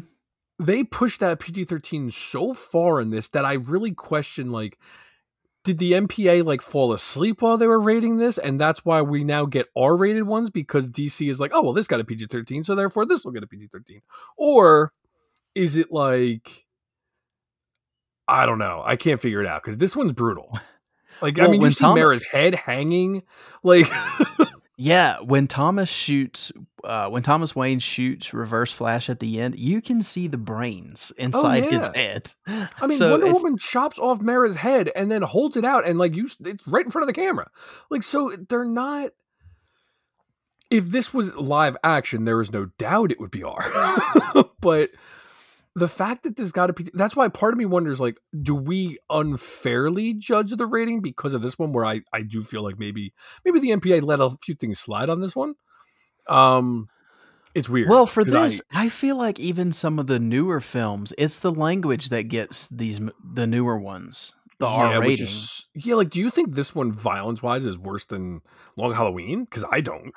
they 0.59 0.85
pushed 0.85 1.21
that 1.21 1.39
PG-13 1.41 2.13
so 2.13 2.55
far 2.55 3.01
in 3.01 3.11
this 3.11 3.29
that 3.29 3.45
I 3.45 3.55
really 3.55 3.93
question 3.93 4.51
like 4.53 4.79
did 5.65 5.79
the 5.79 5.93
MPA 5.93 6.45
like 6.45 6.63
fall 6.63 6.93
asleep 6.93 7.43
while 7.43 7.59
they 7.59 7.67
were 7.67 7.81
rating 7.81 8.17
this 8.17 8.39
and 8.39 8.59
that's 8.61 8.85
why 8.85 9.03
we 9.03 9.25
now 9.25 9.45
get 9.45 9.67
R-rated 9.77 10.23
ones 10.23 10.49
because 10.49 10.89
DC 10.89 11.29
is 11.29 11.41
like, 11.41 11.51
"Oh, 11.53 11.63
well 11.63 11.73
this 11.73 11.89
got 11.89 12.01
a 12.01 12.05
PG-13, 12.05 12.65
so 12.65 12.75
therefore 12.75 13.05
this 13.05 13.25
will 13.25 13.33
get 13.33 13.43
a 13.43 13.49
PG-13." 13.49 14.01
Or 14.37 14.93
is 15.55 15.77
it 15.77 15.91
like 15.91 16.65
I 18.29 18.47
don't 18.47 18.59
know. 18.59 18.83
I 18.85 18.97
can't 18.97 19.21
figure 19.21 19.41
it 19.41 19.47
out 19.47 19.63
cuz 19.63 19.77
this 19.77 19.97
one's 19.97 20.13
brutal. 20.13 20.59
Like 21.23 21.39
well, 21.39 21.49
I 21.49 21.51
mean, 21.51 21.63
you 21.63 21.71
see 21.71 21.81
Tom- 21.81 21.95
Mera's 21.95 22.25
head 22.25 22.55
hanging 22.55 23.23
like 23.63 23.87
Yeah, 24.79 25.21
when 25.21 25.47
Thomas 25.47 25.89
shoots, 25.89 26.53
uh, 26.85 27.09
when 27.09 27.23
Thomas 27.23 27.57
Wayne 27.57 27.79
shoots 27.79 28.35
Reverse 28.35 28.73
Flash 28.73 29.09
at 29.09 29.21
the 29.21 29.41
end, 29.41 29.59
you 29.59 29.81
can 29.81 30.03
see 30.03 30.29
the 30.29 30.37
brains 30.37 31.13
oh, 31.19 31.23
inside 31.23 31.65
oh, 31.65 31.71
yeah. 31.71 31.79
his 31.79 31.89
head. 31.89 32.33
I 32.47 32.87
mean, 32.87 32.99
so 32.99 33.13
Wonder 33.13 33.33
Woman 33.33 33.57
chops 33.57 33.99
off 33.99 34.21
Mera's 34.21 34.57
head 34.57 34.91
and 34.95 35.11
then 35.11 35.23
holds 35.23 35.57
it 35.57 35.65
out, 35.65 35.87
and 35.87 35.99
like 35.99 36.15
you, 36.15 36.29
it's 36.45 36.67
right 36.69 36.85
in 36.85 36.91
front 36.91 37.05
of 37.05 37.15
the 37.15 37.19
camera. 37.19 37.51
Like, 37.91 38.03
so 38.03 38.37
they're 38.49 38.67
not. 38.67 39.13
If 40.69 40.87
this 40.87 41.15
was 41.15 41.35
live 41.37 41.77
action, 41.83 42.25
there 42.25 42.41
is 42.41 42.53
no 42.53 42.67
doubt 42.77 43.13
it 43.13 43.21
would 43.21 43.31
be 43.31 43.45
R. 43.45 43.65
but 44.61 44.91
the 45.77 45.87
fact 45.87 46.23
that 46.25 46.37
this 46.37 46.51
got 46.51 46.71
a 46.71 46.73
P- 46.73 46.91
that's 46.95 47.15
why 47.15 47.29
part 47.29 47.53
of 47.53 47.59
me 47.59 47.67
wonders 47.67 48.01
like 48.01 48.19
do 48.43 48.55
we 48.55 48.99
unfairly 49.11 50.15
judge 50.15 50.51
the 50.51 50.67
rating 50.67 51.03
because 51.03 51.35
of 51.35 51.43
this 51.43 51.59
one 51.59 51.73
where 51.73 51.85
I 51.85 52.01
I 52.13 52.23
do 52.23 52.43
feel 52.43 52.65
like 52.65 52.79
maybe 52.79 53.13
maybe 53.45 53.61
the 53.61 53.71
MPA 53.71 54.03
let 54.03 54.21
a 54.21 54.31
few 54.43 54.55
things 54.55 54.81
slide 54.81 55.11
on 55.11 55.21
this 55.21 55.37
one. 55.37 55.55
Um 56.29 56.89
it's 57.55 57.69
weird. 57.69 57.89
Well, 57.89 58.05
for 58.05 58.23
this, 58.23 58.61
I, 58.71 58.85
I, 58.85 58.89
feel 58.91 59.17
like 59.17 59.41
even 59.41 59.73
some 59.73 59.99
of 59.99 60.09
the 60.09 60.19
newer 60.19 60.61
films, 60.61 61.15
it's 61.17 61.39
the 61.39 61.51
language 61.51 62.11
that 62.11 62.25
gets 62.25 62.69
these 62.69 63.01
the 63.25 63.47
newer 63.47 63.79
ones 63.79 64.35
the 64.59 64.67
yeah, 64.67 64.73
R 64.73 65.01
rating. 65.01 65.29
yeah, 65.75 65.95
like 65.95 66.11
do 66.11 66.21
you 66.21 66.31
think 66.31 66.55
this 66.55 66.75
one 66.75 66.93
violence 66.93 67.43
wise 67.43 67.67
is 67.67 67.79
worse 67.79 68.07
than 68.07 68.41
Long 68.77 68.95
Halloween? 68.95 69.45
Because 69.45 69.65
I 69.71 69.81
don't. 69.81 70.13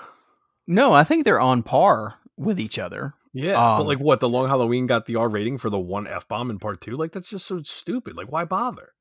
No, 0.67 0.93
I 0.93 1.03
think 1.03 1.25
they're 1.25 1.39
on 1.39 1.63
par 1.63 2.15
with 2.37 2.59
each 2.59 2.79
other. 2.79 3.13
Yeah, 3.33 3.53
but 3.53 3.81
Um, 3.81 3.87
like 3.87 3.99
what? 3.99 4.19
The 4.19 4.29
Long 4.29 4.47
Halloween 4.47 4.87
got 4.87 5.05
the 5.05 5.17
R 5.17 5.29
rating 5.29 5.57
for 5.57 5.69
the 5.69 5.79
one 5.79 6.07
f 6.07 6.27
bomb 6.27 6.49
in 6.49 6.59
part 6.59 6.81
two. 6.81 6.97
Like 6.97 7.11
that's 7.11 7.29
just 7.29 7.45
so 7.45 7.61
stupid. 7.63 8.15
Like 8.15 8.31
why 8.31 8.45
bother? 8.45 8.93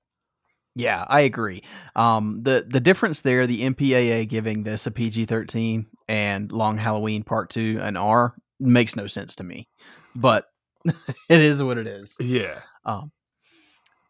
Yeah, 0.75 1.05
I 1.09 1.21
agree. 1.21 1.65
Um, 1.97 2.43
the 2.43 2.65
the 2.69 2.81
difference 2.81 3.21
there, 3.21 3.47
the 3.47 3.63
MPAA 3.63 4.29
giving 4.29 4.63
this 4.63 4.87
a 4.87 4.91
PG 4.91 5.25
thirteen 5.27 5.87
and 6.09 6.53
Long 6.53 6.77
Halloween 6.77 7.23
Part 7.25 7.51
Two 7.51 7.79
an 7.81 7.97
R 7.97 8.35
makes 8.61 8.95
no 8.97 9.07
sense 9.07 9.35
to 9.37 9.45
me, 9.45 9.67
but 10.15 10.45
it 10.85 11.41
is 11.41 11.63
what 11.63 11.79
it 11.79 11.87
is. 11.87 12.15
Yeah, 12.21 12.61
Um, 12.85 13.11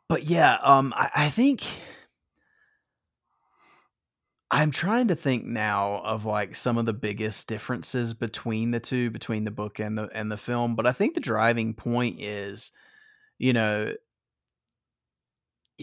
but 0.08 0.24
yeah, 0.24 0.58
um, 0.62 0.92
I, 0.96 1.10
I 1.14 1.30
think 1.30 1.62
I'm 4.50 4.70
trying 4.70 5.08
to 5.08 5.16
think 5.16 5.44
now 5.44 6.00
of 6.04 6.24
like 6.24 6.54
some 6.54 6.78
of 6.78 6.86
the 6.86 6.94
biggest 6.94 7.48
differences 7.48 8.14
between 8.14 8.70
the 8.70 8.80
two, 8.80 9.10
between 9.10 9.44
the 9.44 9.50
book 9.50 9.78
and 9.78 9.98
the 9.98 10.08
and 10.14 10.32
the 10.32 10.38
film. 10.38 10.74
But 10.74 10.86
I 10.86 10.92
think 10.92 11.14
the 11.14 11.20
driving 11.20 11.74
point 11.74 12.20
is, 12.20 12.72
you 13.38 13.52
know, 13.52 13.92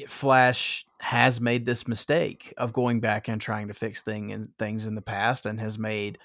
Flash 0.08 0.86
has 1.00 1.40
made 1.40 1.66
this 1.66 1.88
mistake 1.88 2.54
of 2.58 2.74
going 2.74 3.00
back 3.00 3.28
and 3.28 3.40
trying 3.40 3.68
to 3.70 3.74
fix 3.74 4.02
thing 4.02 4.32
and 4.32 4.50
things 4.60 4.88
in 4.88 4.96
the 4.96 5.02
past, 5.02 5.46
and 5.46 5.60
has 5.60 5.78
made 5.80 6.18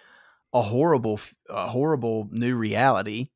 a 0.53 0.63
horrible, 0.63 1.21
a 1.49 1.69
horrible 1.69 2.29
new 2.33 2.57
reality. 2.57 3.29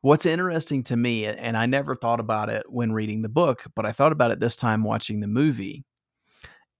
What's 0.00 0.26
interesting 0.26 0.84
to 0.84 0.96
me, 0.96 1.26
and 1.26 1.56
I 1.56 1.66
never 1.66 1.94
thought 1.94 2.20
about 2.20 2.48
it 2.48 2.64
when 2.70 2.92
reading 2.92 3.22
the 3.22 3.28
book, 3.28 3.64
but 3.74 3.84
I 3.84 3.92
thought 3.92 4.12
about 4.12 4.30
it 4.30 4.40
this 4.40 4.56
time 4.56 4.84
watching 4.84 5.20
the 5.20 5.26
movie, 5.26 5.84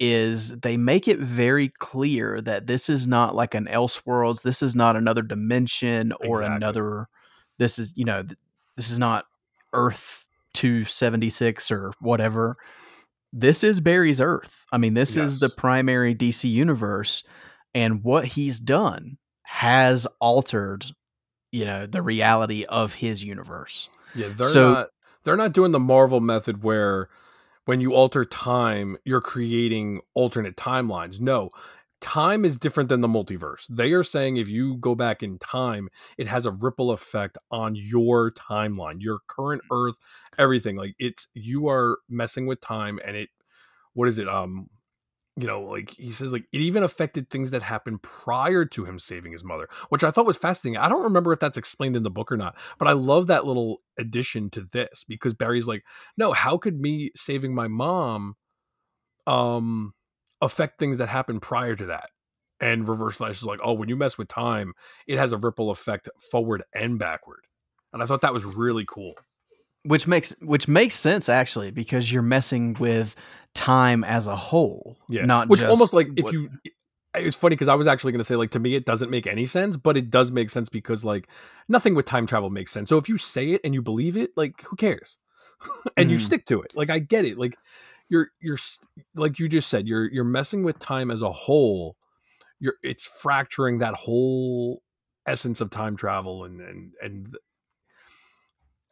is 0.01 0.59
they 0.61 0.77
make 0.77 1.07
it 1.09 1.19
very 1.19 1.69
clear 1.79 2.41
that 2.41 2.67
this 2.67 2.89
is 2.91 3.07
not 3.07 3.35
like 3.35 3.55
an 3.55 3.67
Elseworlds, 3.67 4.43
this 4.43 4.63
is 4.63 4.75
not 4.75 4.97
another 4.97 5.23
dimension 5.23 6.13
or 6.21 6.41
Exactly. 6.43 6.57
another. 6.57 7.09
This 7.59 7.79
is 7.79 7.93
you 7.97 8.05
know, 8.05 8.23
th- 8.23 8.37
this 8.77 8.91
is 8.91 8.99
not 8.99 9.27
Earth 9.73 10.27
two 10.53 10.85
seventy 10.85 11.31
six 11.31 11.71
or 11.71 11.93
whatever. 12.01 12.57
This 13.33 13.65
is 13.65 13.81
Barry's 13.81 14.21
Earth. 14.21 14.65
I 14.73 14.79
mean, 14.79 14.95
this 14.95 15.17
is 15.17 15.39
the 15.41 15.49
primary 15.49 16.15
DC 16.15 16.49
universe, 16.51 17.25
and 17.75 18.03
what 18.05 18.25
he's 18.27 18.61
done 18.61 19.19
has 19.43 20.07
altered, 20.21 20.87
you 21.51 21.65
know, 21.65 21.87
the 21.87 22.03
reality 22.03 22.65
of 22.65 22.95
his 22.95 23.23
universe. 23.25 23.89
yeah. 24.15 24.29
They're 24.29 24.49
So- 24.49 24.73
not. 24.73 24.89
They're 25.25 25.37
not 25.39 25.53
doing 25.55 25.73
the 25.73 25.81
Marvel 25.81 26.21
method 26.21 26.63
where 26.63 27.09
when 27.67 27.81
you 27.81 27.95
alter 27.95 28.25
time, 28.25 28.97
you're 29.05 29.21
creating 29.21 30.01
alternate 30.15 30.57
timelines. 30.57 31.21
No, 31.21 31.51
time 32.01 32.45
is 32.45 32.59
different 32.59 32.89
than 32.91 33.01
the 33.01 33.09
multiverse. 33.09 33.65
They 33.71 33.93
are 33.93 34.05
saying 34.05 34.37
if 34.37 34.49
you 34.49 34.77
go 34.77 34.95
back 34.95 35.23
in 35.23 35.39
time, 35.39 35.89
it 36.19 36.29
has 36.29 36.47
a 36.47 36.53
ripple 36.53 36.91
effect 36.91 37.39
on 37.51 37.75
your 37.75 38.33
timeline, 38.33 38.97
your 39.01 39.21
current 39.27 39.63
Earth, 39.73 39.97
everything. 40.39 40.77
Like 40.77 40.95
it's 40.99 41.29
you 41.35 41.69
are 41.69 41.99
messing 42.09 42.47
with 42.47 42.61
time, 42.61 43.01
and 43.05 43.17
it. 43.17 43.31
What 43.95 44.09
is 44.09 44.19
it? 44.19 44.29
Um, 44.29 44.69
you 45.37 45.49
know, 45.49 45.63
like 45.63 45.91
he 45.91 46.13
says, 46.13 46.33
like 46.33 46.45
it 46.53 46.61
even 46.61 46.85
affected 46.85 47.29
things 47.29 47.51
that 47.51 47.63
happened 47.63 48.03
prior 48.03 48.65
to 48.67 48.85
him 48.85 48.99
saving 48.99 49.33
his 49.33 49.43
mother, 49.43 49.69
which 49.89 50.05
I 50.05 50.11
thought 50.11 50.27
was 50.27 50.37
fascinating. 50.37 50.79
I 50.79 50.89
don't 50.89 51.03
remember 51.03 51.33
if 51.33 51.41
that's 51.41 51.59
explained 51.59 51.97
in 51.97 52.05
the 52.05 52.11
book 52.11 52.31
or 52.31 52.37
not, 52.37 52.57
but 52.79 52.87
I 52.87 52.93
love 52.93 53.27
that 53.27 53.45
little 53.45 53.79
addition 53.99 54.49
to 54.51 54.69
this 54.73 55.05
because 55.09 55.35
Barry's 55.35 55.67
like, 55.67 55.83
no, 56.17 56.33
how 56.33 56.57
could 56.57 56.81
me 56.81 57.11
saving 57.17 57.55
my 57.55 57.67
mom 57.69 58.35
um 59.27 59.93
affect 60.41 60.79
things 60.79 60.99
that 60.99 61.09
happened 61.09 61.43
prior 61.43 61.75
to 61.75 61.87
that? 61.87 62.11
And 62.61 62.89
Reverse 62.89 63.17
Flash 63.17 63.39
is 63.39 63.45
like, 63.45 63.61
oh, 63.63 63.73
when 63.73 63.89
you 63.89 63.97
mess 63.97 64.17
with 64.17 64.29
time, 64.29 64.73
it 65.09 65.19
has 65.19 65.33
a 65.33 65.39
ripple 65.39 65.71
effect 65.71 66.09
forward 66.31 66.63
and 66.73 66.99
backward. 66.99 67.41
And 67.93 68.03
I 68.03 68.07
thought 68.07 68.23
that 68.23 68.33
was 68.33 68.45
really 68.45 68.85
cool. 68.87 69.15
Which 69.85 70.07
makes 70.07 70.35
which 70.41 70.67
makes 70.69 70.95
sense 70.95 71.29
actually 71.29 71.71
because 71.71 72.11
you're 72.11 72.23
messing 72.23 72.75
with 72.81 73.15
time 73.55 74.03
as 74.05 74.27
a 74.27 74.35
whole 74.37 74.99
Yeah, 75.09 75.25
not 75.25 75.49
which 75.49 75.63
almost 75.63 75.93
like 75.95 76.09
if 76.17 76.25
what- 76.25 76.33
you. 76.33 76.51
It's 77.17 77.37
funny 77.37 77.55
because 77.55 77.69
I 77.69 77.77
was 77.77 77.87
actually 77.87 78.11
going 78.11 78.19
to 78.23 78.25
say 78.25 78.35
like 78.35 78.51
to 78.51 78.59
me 78.59 78.75
it 78.75 78.87
doesn't 78.87 79.09
make 79.09 79.29
any 79.29 79.47
sense, 79.47 79.77
but 79.77 79.97
it 79.97 80.11
does 80.11 80.33
make 80.33 80.51
sense 80.51 80.69
because 80.69 81.05
like 81.05 81.29
nothing 81.69 81.95
with 81.95 82.07
time 82.07 82.27
travel 82.27 82.51
makes 82.51 82.73
sense. 82.73 82.89
So 82.89 82.97
if 82.99 83.09
you 83.09 83.19
say 83.19 83.51
it 83.53 83.61
and 83.63 83.73
you 83.73 83.83
believe 83.83 84.17
it, 84.17 84.31
like 84.37 84.61
who 84.63 84.75
cares? 84.75 85.17
and 85.97 86.11
you 86.11 86.17
Mhm. 86.17 86.23
stick 86.23 86.45
to 86.47 86.61
it. 86.63 86.73
Like 86.75 86.91
I 86.91 86.99
get 86.99 87.25
it. 87.25 87.39
Like 87.39 87.57
you're 88.09 88.31
you're 88.41 88.59
like 89.15 89.39
you 89.39 89.49
just 89.49 89.69
said 89.69 89.87
you're 89.87 90.11
you're 90.11 90.25
messing 90.25 90.65
with 90.65 90.81
time 90.81 91.13
as 91.13 91.23
a 91.23 91.31
whole. 91.31 91.97
You're 92.59 92.75
it's 92.83 93.07
fracturing 93.07 93.79
that 93.79 93.95
whole 93.95 94.83
essence 95.25 95.61
of 95.61 95.71
time 95.71 95.95
travel 95.97 96.43
and 96.43 96.61
and 96.61 96.93
and 97.01 97.37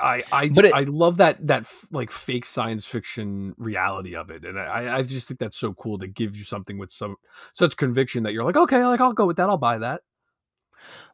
I 0.03 0.25
I 0.33 0.49
But 0.49 0.65
it- 0.67 0.75
I 0.75 0.81
love 0.83 1.19
that 1.19 1.47
that 1.47 1.67
like 1.93 2.11
fake 2.11 2.45
science 2.45 2.85
fiction 2.87 3.55
reality 3.57 4.17
of 4.17 4.31
it, 4.31 4.45
and 4.45 4.59
I 4.59 4.97
I 4.99 5.03
just 5.03 5.29
think 5.29 5.39
that's 5.41 5.57
so 5.57 5.73
cool 5.75 5.99
to 5.99 6.09
give 6.09 6.37
you 6.37 6.45
something 6.45 6.77
with 6.79 6.91
some 6.93 7.17
such 7.53 7.77
conviction 7.77 8.25
that 8.25 8.33
you're 8.33 8.45
like 8.45 8.57
okay 8.57 8.85
like 8.85 9.01
I'll 9.01 9.13
go 9.13 9.27
with 9.27 9.37
that 9.37 9.49
I'll 9.49 9.57
buy 9.59 9.79
that. 9.79 10.03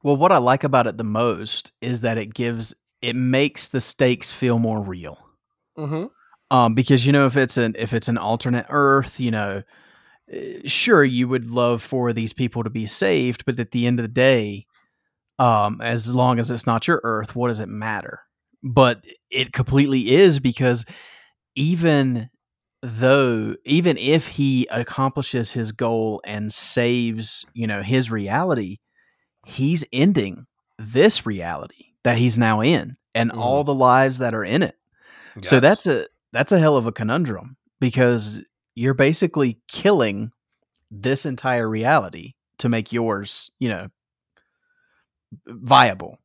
Well 0.03 0.17
what 0.17 0.33
i 0.33 0.39
like 0.39 0.65
about 0.65 0.87
it 0.87 0.97
the 0.97 1.05
most 1.05 1.73
is 1.81 2.01
that 2.03 2.19
it 2.19 2.33
gives 2.35 2.75
it 3.03 3.15
makes 3.17 3.69
the 3.69 3.81
stakes 3.81 4.33
feel 4.33 4.59
more 4.59 4.81
real. 4.81 5.19
Mm-hmm. 5.77 6.07
um 6.57 6.75
because 6.75 7.05
you 7.07 7.13
know 7.13 7.27
if 7.27 7.37
it's 7.37 7.57
an 7.57 7.75
if 7.79 7.93
it's 7.93 8.09
an 8.09 8.19
alternate 8.19 8.67
earth 8.71 9.21
you 9.21 9.31
know 9.31 9.63
eh, 10.33 10.61
sure 10.65 11.05
you 11.05 11.29
would 11.29 11.47
love 11.51 11.83
for 11.83 12.13
these 12.13 12.33
people 12.33 12.65
to 12.65 12.71
be 12.71 12.87
saved 12.87 13.45
but 13.45 13.61
at 13.61 13.71
the 13.73 13.87
end 13.87 13.99
of 14.01 14.03
the 14.05 14.09
day 14.09 14.67
um 15.39 15.81
as 15.81 16.13
long 16.15 16.39
as 16.39 16.51
it's 16.51 16.67
not 16.67 16.89
your 16.89 17.01
earth 17.05 17.37
what 17.37 17.49
does 17.49 17.61
it 17.61 17.69
matter 17.69 18.21
but 18.63 19.05
it 19.31 19.53
completely 19.53 20.11
is 20.15 20.39
because 20.41 20.85
even 21.55 22.29
though 22.83 23.55
even 23.65 23.97
if 23.99 24.27
he 24.27 24.67
accomplishes 24.71 25.51
his 25.51 25.73
goal 25.73 26.21
and 26.25 26.53
saves 26.53 27.45
you 27.53 27.67
know 27.67 27.83
his 27.83 28.11
reality 28.11 28.77
he's 29.45 29.85
ending 29.93 30.47
this 30.79 31.27
reality 31.27 31.87
that 32.05 32.17
he's 32.17 32.39
now 32.39 32.61
in 32.61 32.97
and 33.15 33.33
Mhm. 33.33 33.39
all 33.41 33.65
the 33.65 33.75
lives 33.75 34.19
that 34.19 34.35
are 34.35 34.45
in 34.45 34.63
it 34.63 34.77
so 35.43 35.59
that's 35.61 35.87
a 35.87 36.07
that's 36.33 36.53
a 36.53 36.59
hell 36.59 36.77
of 36.77 36.87
a 36.87 36.93
conundrum 36.93 37.57
because 37.81 38.41
you're 38.75 38.95
basically 38.95 39.59
killing 39.69 40.31
this 40.91 41.27
entire 41.27 41.69
reality 41.69 42.35
to 42.59 42.69
make 42.69 42.93
yours, 42.93 43.51
you 43.59 43.69
know, 43.69 43.89
viable. 45.47 46.19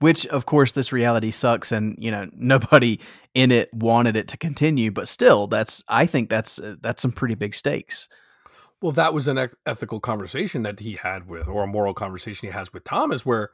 Which 0.00 0.26
of 0.28 0.46
course 0.46 0.72
this 0.72 0.92
reality 0.92 1.30
sucks 1.30 1.72
and, 1.72 1.96
you 1.98 2.10
know, 2.10 2.28
nobody 2.34 2.98
in 3.34 3.50
it 3.52 3.72
wanted 3.74 4.16
it 4.16 4.28
to 4.28 4.36
continue, 4.38 4.90
but 4.90 5.08
still 5.08 5.46
that's 5.46 5.82
I 5.88 6.06
think 6.06 6.30
that's 6.30 6.58
uh, 6.58 6.76
that's 6.80 7.02
some 7.02 7.12
pretty 7.12 7.34
big 7.34 7.54
stakes. 7.54 8.08
Well, 8.82 8.92
that 8.92 9.12
was 9.12 9.28
an 9.28 9.50
ethical 9.66 10.00
conversation 10.00 10.62
that 10.62 10.80
he 10.80 10.94
had 10.94 11.28
with, 11.28 11.48
or 11.48 11.64
a 11.64 11.66
moral 11.66 11.92
conversation 11.94 12.48
he 12.48 12.52
has 12.52 12.72
with 12.72 12.84
Thomas, 12.84 13.26
where 13.26 13.50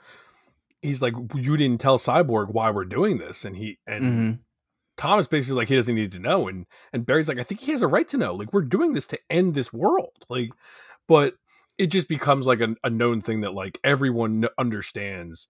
he's 0.83 1.03
like, 1.03 1.15
"You 1.35 1.57
didn't 1.57 1.81
tell 1.81 1.99
Cyborg 1.99 2.51
why 2.51 2.71
we're 2.71 2.85
doing 2.87 3.19
this," 3.19 3.45
and 3.45 3.57
he 3.57 3.79
and 3.87 4.03
Mhm. 4.05 4.41
Thomas 4.99 5.27
basically 5.29 5.57
like 5.59 5.69
he 5.71 5.77
doesn't 5.77 5.95
need 5.95 6.13
to 6.13 6.21
know, 6.21 6.49
and 6.49 6.67
and 6.93 7.07
Barry's 7.07 7.29
like, 7.29 7.39
"I 7.39 7.45
think 7.45 7.61
he 7.63 7.73
has 7.73 7.83
a 7.83 7.89
right 7.89 8.09
to 8.11 8.19
know. 8.19 8.35
Like 8.35 8.53
we're 8.53 8.63
doing 8.63 8.95
this 8.95 9.07
to 9.09 9.21
end 9.31 9.55
this 9.55 9.73
world." 9.73 10.25
Like, 10.31 10.51
but 11.09 11.37
it 11.79 11.89
just 11.89 12.09
becomes 12.09 12.47
like 12.47 12.61
a, 12.61 12.77
a 12.85 12.91
known 12.91 13.21
thing 13.23 13.43
that 13.43 13.55
like 13.55 13.79
everyone 13.85 14.47
understands. 14.59 15.49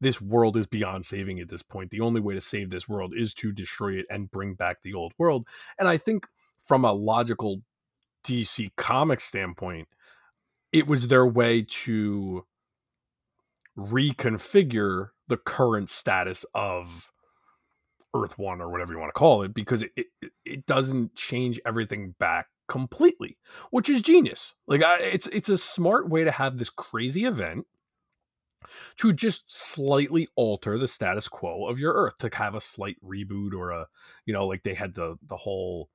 This 0.00 0.20
world 0.20 0.56
is 0.56 0.66
beyond 0.66 1.04
saving 1.06 1.40
at 1.40 1.48
this 1.48 1.62
point. 1.62 1.90
The 1.90 2.00
only 2.00 2.20
way 2.20 2.34
to 2.34 2.40
save 2.40 2.70
this 2.70 2.88
world 2.88 3.14
is 3.16 3.32
to 3.34 3.52
destroy 3.52 3.94
it 3.94 4.06
and 4.10 4.30
bring 4.30 4.54
back 4.54 4.82
the 4.82 4.94
old 4.94 5.12
world. 5.18 5.46
And 5.78 5.88
I 5.88 5.96
think 5.96 6.26
from 6.58 6.84
a 6.84 6.92
logical 6.92 7.62
DC 8.24 8.70
comic 8.76 9.20
standpoint, 9.20 9.88
it 10.72 10.86
was 10.86 11.08
their 11.08 11.26
way 11.26 11.62
to 11.84 12.44
reconfigure 13.78 15.08
the 15.28 15.36
current 15.36 15.90
status 15.90 16.44
of 16.54 17.12
Earth 18.14 18.38
One 18.38 18.60
or 18.60 18.70
whatever 18.70 18.92
you 18.92 18.98
want 18.98 19.10
to 19.10 19.18
call 19.18 19.42
it, 19.42 19.54
because 19.54 19.82
it 19.82 19.92
it, 19.96 20.06
it 20.44 20.66
doesn't 20.66 21.14
change 21.14 21.60
everything 21.66 22.14
back 22.18 22.48
completely, 22.68 23.38
which 23.70 23.88
is 23.88 24.02
genius. 24.02 24.54
Like 24.66 24.82
I, 24.82 24.98
it's 25.00 25.26
it's 25.28 25.48
a 25.48 25.58
smart 25.58 26.08
way 26.08 26.24
to 26.24 26.30
have 26.30 26.58
this 26.58 26.70
crazy 26.70 27.24
event 27.24 27.66
to 28.96 29.12
just 29.12 29.50
slightly 29.50 30.28
alter 30.36 30.78
the 30.78 30.88
status 30.88 31.28
quo 31.28 31.66
of 31.66 31.78
your 31.78 31.94
Earth 31.94 32.18
to 32.18 32.30
have 32.34 32.54
a 32.54 32.60
slight 32.60 32.96
reboot 33.04 33.52
or 33.52 33.70
a 33.70 33.86
you 34.24 34.32
know 34.32 34.46
like 34.46 34.62
they 34.62 34.74
had 34.74 34.94
the 34.94 35.16
the 35.22 35.36
whole 35.36 35.90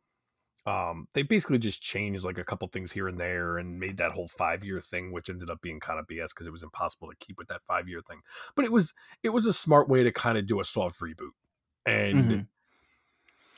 um 0.68 1.08
they 1.14 1.24
basically 1.24 1.58
just 1.58 1.82
changed 1.82 2.24
like 2.24 2.38
a 2.38 2.44
couple 2.44 2.68
things 2.68 2.92
here 2.92 3.08
and 3.08 3.20
there 3.20 3.58
and 3.58 3.80
made 3.80 3.98
that 3.98 4.12
whole 4.12 4.28
five 4.28 4.64
year 4.64 4.80
thing 4.80 5.12
which 5.12 5.30
ended 5.30 5.50
up 5.50 5.60
being 5.62 5.80
kind 5.80 6.00
of 6.00 6.06
bs 6.06 6.30
because 6.30 6.46
it 6.46 6.52
was 6.52 6.62
impossible 6.64 7.10
to 7.10 7.16
keep 7.26 7.38
with 7.40 7.48
that 7.48 7.64
five 7.68 7.90
year 7.90 8.02
thing 8.08 8.22
but 8.56 8.64
it 8.64 8.72
was 8.72 8.94
it 9.24 9.30
was 9.30 9.48
a 9.48 9.54
smart 9.54 9.90
way 9.90 10.04
to 10.04 10.12
kind 10.12 10.38
of 10.38 10.46
do 10.46 10.60
a 10.60 10.66
soft 10.66 11.00
reboot 11.00 11.32
and 11.88 12.30
Mhm. 12.30 12.48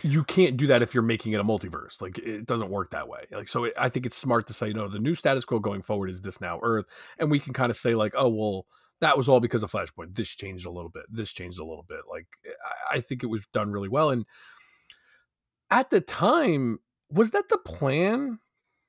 you 0.04 0.24
can't 0.24 0.58
do 0.58 0.68
that 0.68 0.82
if 0.82 0.94
you're 0.94 1.04
making 1.04 1.32
it 1.32 1.40
a 1.40 1.44
multiverse. 1.44 2.02
Like 2.02 2.18
it 2.18 2.46
doesn't 2.46 2.70
work 2.70 2.92
that 2.92 3.08
way. 3.08 3.26
Like 3.32 3.48
so, 3.48 3.66
it, 3.66 3.74
I 3.78 3.90
think 3.90 4.06
it's 4.06 4.18
smart 4.18 4.48
to 4.48 4.54
say 4.54 4.74
no. 4.74 4.88
The 4.90 5.00
new 5.00 5.16
status 5.16 5.46
quo 5.46 5.60
going 5.60 5.82
forward 5.82 6.10
is 6.10 6.22
this 6.22 6.42
now 6.42 6.60
Earth, 6.62 6.86
and 7.20 7.32
we 7.32 7.40
can 7.40 7.54
kind 7.54 7.70
of 7.70 7.78
say 7.78 7.96
like, 7.96 8.14
oh 8.18 8.28
well, 8.30 8.68
that 9.04 9.18
was 9.18 9.28
all 9.28 9.40
because 9.40 9.64
of 9.64 9.72
Flashpoint. 9.72 10.16
This 10.16 10.30
changed 10.30 10.66
a 10.66 10.72
little 10.72 10.90
bit. 10.90 11.04
This 11.10 11.32
changed 11.32 11.60
a 11.60 11.66
little 11.66 11.86
bit. 11.88 12.00
Like 12.10 12.28
I, 12.92 12.98
I 12.98 13.02
think 13.02 13.24
it 13.24 13.28
was 13.28 13.46
done 13.54 13.72
really 13.72 13.90
well. 13.90 14.10
And 14.10 14.26
at 15.70 15.90
the 15.90 16.02
time, 16.02 16.80
was 17.12 17.32
that 17.32 17.50
the 17.50 17.58
plan 17.58 18.40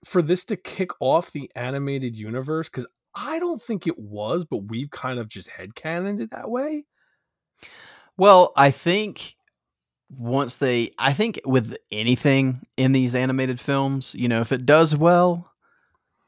for 0.04 0.22
this 0.22 0.44
to 0.46 0.56
kick 0.56 0.90
off 1.00 1.32
the 1.32 1.50
animated 1.56 2.16
universe? 2.16 2.68
Because 2.68 2.86
I 3.14 3.38
don't 3.38 3.60
think 3.60 3.86
it 3.86 3.98
was, 3.98 4.44
but 4.44 4.68
we've 4.68 4.90
kind 4.90 5.18
of 5.18 5.28
just 5.28 5.48
headcanoned 5.48 6.20
it 6.20 6.30
that 6.30 6.50
way. 6.50 6.84
Well, 8.16 8.52
I 8.56 8.70
think 8.70 9.34
once 10.10 10.56
they 10.56 10.92
I 10.98 11.12
think 11.12 11.40
with 11.44 11.76
anything 11.90 12.60
in 12.76 12.92
these 12.92 13.16
animated 13.16 13.58
films, 13.58 14.14
you 14.14 14.28
know, 14.28 14.40
if 14.40 14.52
it 14.52 14.66
does 14.66 14.94
well, 14.94 15.50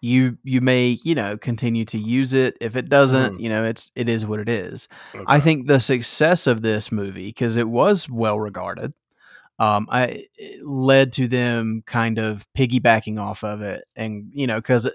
you 0.06 0.38
you 0.44 0.60
may, 0.60 0.98
you 1.02 1.14
know, 1.14 1.36
continue 1.36 1.84
to 1.86 1.98
use 1.98 2.32
it. 2.34 2.56
If 2.60 2.76
it 2.76 2.88
doesn't, 2.88 3.34
Mhm. 3.36 3.40
you 3.40 3.48
know, 3.48 3.64
it's 3.64 3.90
it 3.94 4.08
is 4.08 4.24
what 4.24 4.40
it 4.40 4.48
is. 4.48 4.88
I 5.26 5.40
think 5.40 5.66
the 5.66 5.80
success 5.80 6.46
of 6.46 6.62
this 6.62 6.92
movie 6.92 7.26
because 7.26 7.56
it 7.56 7.68
was 7.68 8.08
well 8.08 8.38
regarded 8.38 8.92
um, 9.58 9.88
I 9.90 10.24
it 10.36 10.64
led 10.66 11.12
to 11.14 11.26
them 11.28 11.82
kind 11.86 12.18
of 12.18 12.46
piggybacking 12.54 13.18
off 13.18 13.42
of 13.42 13.62
it, 13.62 13.84
and 13.96 14.30
you 14.34 14.46
know, 14.46 14.56
because 14.56 14.86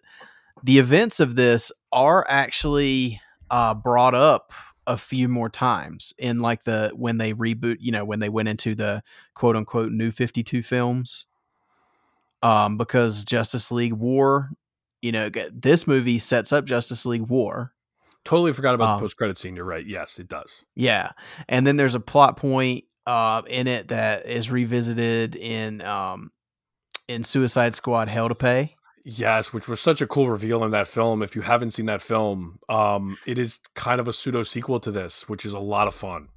the 0.63 0.77
events 0.77 1.19
of 1.19 1.35
this 1.35 1.71
are 1.91 2.23
actually 2.29 3.19
uh, 3.49 3.73
brought 3.73 4.13
up 4.13 4.53
a 4.85 4.97
few 4.97 5.27
more 5.27 5.49
times 5.49 6.13
in 6.19 6.41
like 6.41 6.63
the 6.63 6.91
when 6.95 7.17
they 7.17 7.33
reboot, 7.33 7.77
you 7.79 7.91
know, 7.91 8.05
when 8.05 8.19
they 8.19 8.29
went 8.29 8.49
into 8.49 8.75
the 8.75 9.01
quote 9.33 9.55
unquote 9.55 9.91
new 9.91 10.11
Fifty 10.11 10.43
Two 10.43 10.61
films, 10.61 11.25
um, 12.43 12.77
because 12.77 13.23
Justice 13.25 13.71
League 13.71 13.93
War, 13.93 14.51
you 15.01 15.11
know, 15.11 15.29
this 15.53 15.87
movie 15.87 16.19
sets 16.19 16.51
up 16.53 16.65
Justice 16.65 17.05
League 17.05 17.27
War, 17.27 17.73
Totally 18.23 18.53
forgot 18.53 18.75
about 18.75 18.89
Um, 18.89 18.97
the 18.97 19.01
post 19.01 19.17
credit 19.17 19.37
scene. 19.37 19.55
You're 19.55 19.65
right. 19.65 19.85
Yes, 19.85 20.19
it 20.19 20.27
does. 20.27 20.63
Yeah, 20.75 21.11
and 21.49 21.65
then 21.65 21.75
there's 21.77 21.95
a 21.95 21.99
plot 21.99 22.37
point 22.37 22.85
uh, 23.07 23.41
in 23.47 23.67
it 23.67 23.87
that 23.87 24.27
is 24.27 24.51
revisited 24.51 25.35
in 25.35 25.81
um, 25.81 26.31
in 27.07 27.23
Suicide 27.23 27.73
Squad: 27.73 28.09
Hell 28.09 28.29
to 28.29 28.35
Pay. 28.35 28.75
Yes, 29.03 29.51
which 29.51 29.67
was 29.67 29.81
such 29.81 30.01
a 30.01 30.05
cool 30.07 30.29
reveal 30.29 30.63
in 30.63 30.69
that 30.71 30.87
film. 30.87 31.23
If 31.23 31.35
you 31.35 31.41
haven't 31.41 31.71
seen 31.71 31.87
that 31.87 32.03
film, 32.03 32.59
um, 32.69 33.17
it 33.25 33.39
is 33.39 33.59
kind 33.73 33.99
of 33.99 34.07
a 34.07 34.13
pseudo 34.13 34.43
sequel 34.43 34.79
to 34.81 34.91
this, 34.91 35.27
which 35.27 35.43
is 35.43 35.53
a 35.53 35.59
lot 35.59 35.87
of 35.87 35.95
fun. 35.95 36.27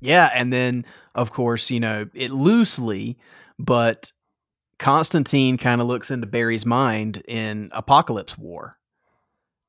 Yeah, 0.00 0.28
and 0.34 0.52
then 0.52 0.84
of 1.14 1.30
course 1.30 1.70
you 1.70 1.78
know 1.78 2.08
it 2.12 2.32
loosely, 2.32 3.18
but 3.56 4.10
Constantine 4.78 5.56
kind 5.56 5.80
of 5.80 5.86
looks 5.86 6.10
into 6.10 6.26
Barry's 6.26 6.66
mind 6.66 7.22
in 7.28 7.70
Apokolips 7.70 8.36
War, 8.38 8.78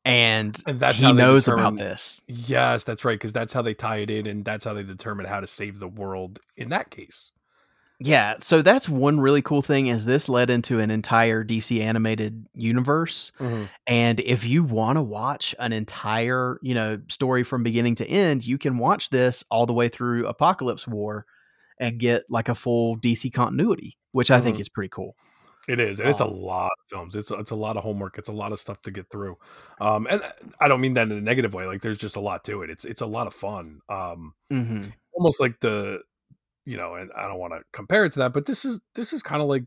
and 0.03 0.61
And 0.65 0.79
that's 0.79 0.99
he 0.99 1.11
knows 1.11 1.47
about 1.47 1.77
this. 1.77 2.21
Yes, 2.27 2.83
that's 2.83 3.05
right, 3.05 3.17
because 3.17 3.33
that's 3.33 3.53
how 3.53 3.61
they 3.61 3.73
tie 3.73 3.97
it 3.97 4.09
in, 4.09 4.25
and 4.27 4.45
that's 4.45 4.65
how 4.65 4.73
they 4.73 4.83
determine 4.83 5.25
how 5.25 5.39
to 5.39 5.47
save 5.47 5.79
the 5.79 5.87
world 5.87 6.39
in 6.57 6.69
that 6.69 6.91
case. 6.91 7.31
Yeah, 7.99 8.35
so 8.39 8.61
that's 8.61 8.89
one 8.89 9.21
really 9.21 9.41
cool 9.41 9.61
thing 9.61 9.87
is 9.87 10.05
this 10.05 10.27
led 10.27 10.49
into 10.49 10.79
an 10.79 10.91
entire 10.91 11.45
DC 11.45 11.79
animated 11.81 12.45
universe. 12.53 13.31
Mm-hmm. 13.39 13.65
And 13.87 14.19
if 14.19 14.45
you 14.45 14.63
want 14.63 14.97
to 14.97 15.01
watch 15.01 15.55
an 15.59 15.71
entire, 15.71 16.59
you 16.61 16.75
know, 16.75 16.99
story 17.07 17.43
from 17.43 17.63
beginning 17.63 17.95
to 17.95 18.07
end, 18.07 18.45
you 18.45 18.57
can 18.57 18.77
watch 18.77 19.11
this 19.11 19.45
all 19.49 19.65
the 19.65 19.73
way 19.73 19.87
through 19.87 20.25
Apokolips 20.25 20.85
War 20.87 21.25
and 21.79 21.97
get 21.97 22.23
like 22.29 22.49
a 22.49 22.55
full 22.55 22.97
DC 22.97 23.31
continuity, 23.33 23.97
which 24.15 24.31
I 24.31 24.39
think 24.39 24.55
Mhm. 24.57 24.61
is 24.61 24.69
pretty 24.69 24.89
cool. 24.89 25.15
It 25.67 25.79
is, 25.79 25.99
and 25.99 26.07
it's 26.09 26.21
a 26.21 26.25
Um, 26.25 26.35
lot 26.39 26.71
of 26.71 26.85
films. 26.89 27.15
It's 27.15 27.31
it's 27.31 27.51
a 27.51 27.55
lot 27.55 27.75
of 27.75 27.83
homework. 27.83 28.17
It's 28.17 28.29
a 28.29 28.33
lot 28.33 28.51
of 28.53 28.59
stuff 28.59 28.81
to 28.83 28.91
get 28.91 29.09
through. 29.09 29.35
Um, 29.81 30.07
and 30.09 30.21
I 30.59 30.67
don't 30.67 30.79
mean 30.79 30.93
that 30.93 31.03
in 31.03 31.11
a 31.11 31.21
negative 31.21 31.53
way. 31.53 31.65
Like 31.65 31.81
there's 31.81 31.97
just 31.97 32.15
a 32.15 32.19
lot 32.21 32.45
to 32.45 32.61
it. 32.61 32.69
It's 32.69 32.85
it's 32.85 33.01
a 33.01 33.05
lot 33.05 33.27
of 33.27 33.33
fun. 33.33 33.81
Um, 33.89 34.33
mhm. 34.53 34.93
almost 35.13 35.39
like 35.39 35.59
the, 35.61 35.99
you 36.65 36.77
know, 36.77 36.95
and 36.95 37.11
I 37.17 37.27
don't 37.27 37.39
want 37.39 37.53
to 37.53 37.63
compare 37.73 38.05
it 38.05 38.11
to 38.13 38.19
that, 38.19 38.31
but 38.33 38.45
this 38.45 38.63
is 38.63 38.79
this 38.93 39.11
is 39.11 39.21
kind 39.23 39.41
of 39.41 39.47
like 39.49 39.63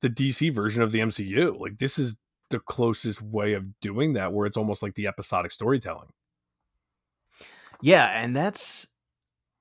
the 0.00 0.08
DC 0.10 0.50
version 0.50 0.82
of 0.82 0.92
the 0.92 1.00
MCU. 1.00 1.56
Like 1.58 1.78
this 1.78 1.98
is 1.98 2.16
the 2.50 2.58
closest 2.60 3.22
way 3.22 3.52
of 3.54 3.78
doing 3.80 4.14
that, 4.14 4.32
where 4.32 4.46
it's 4.46 4.56
almost 4.56 4.82
like 4.82 4.94
the 4.94 5.06
episodic 5.06 5.52
storytelling. 5.52 6.08
Yeah, 7.80 8.06
and 8.06 8.34
that's 8.34 8.86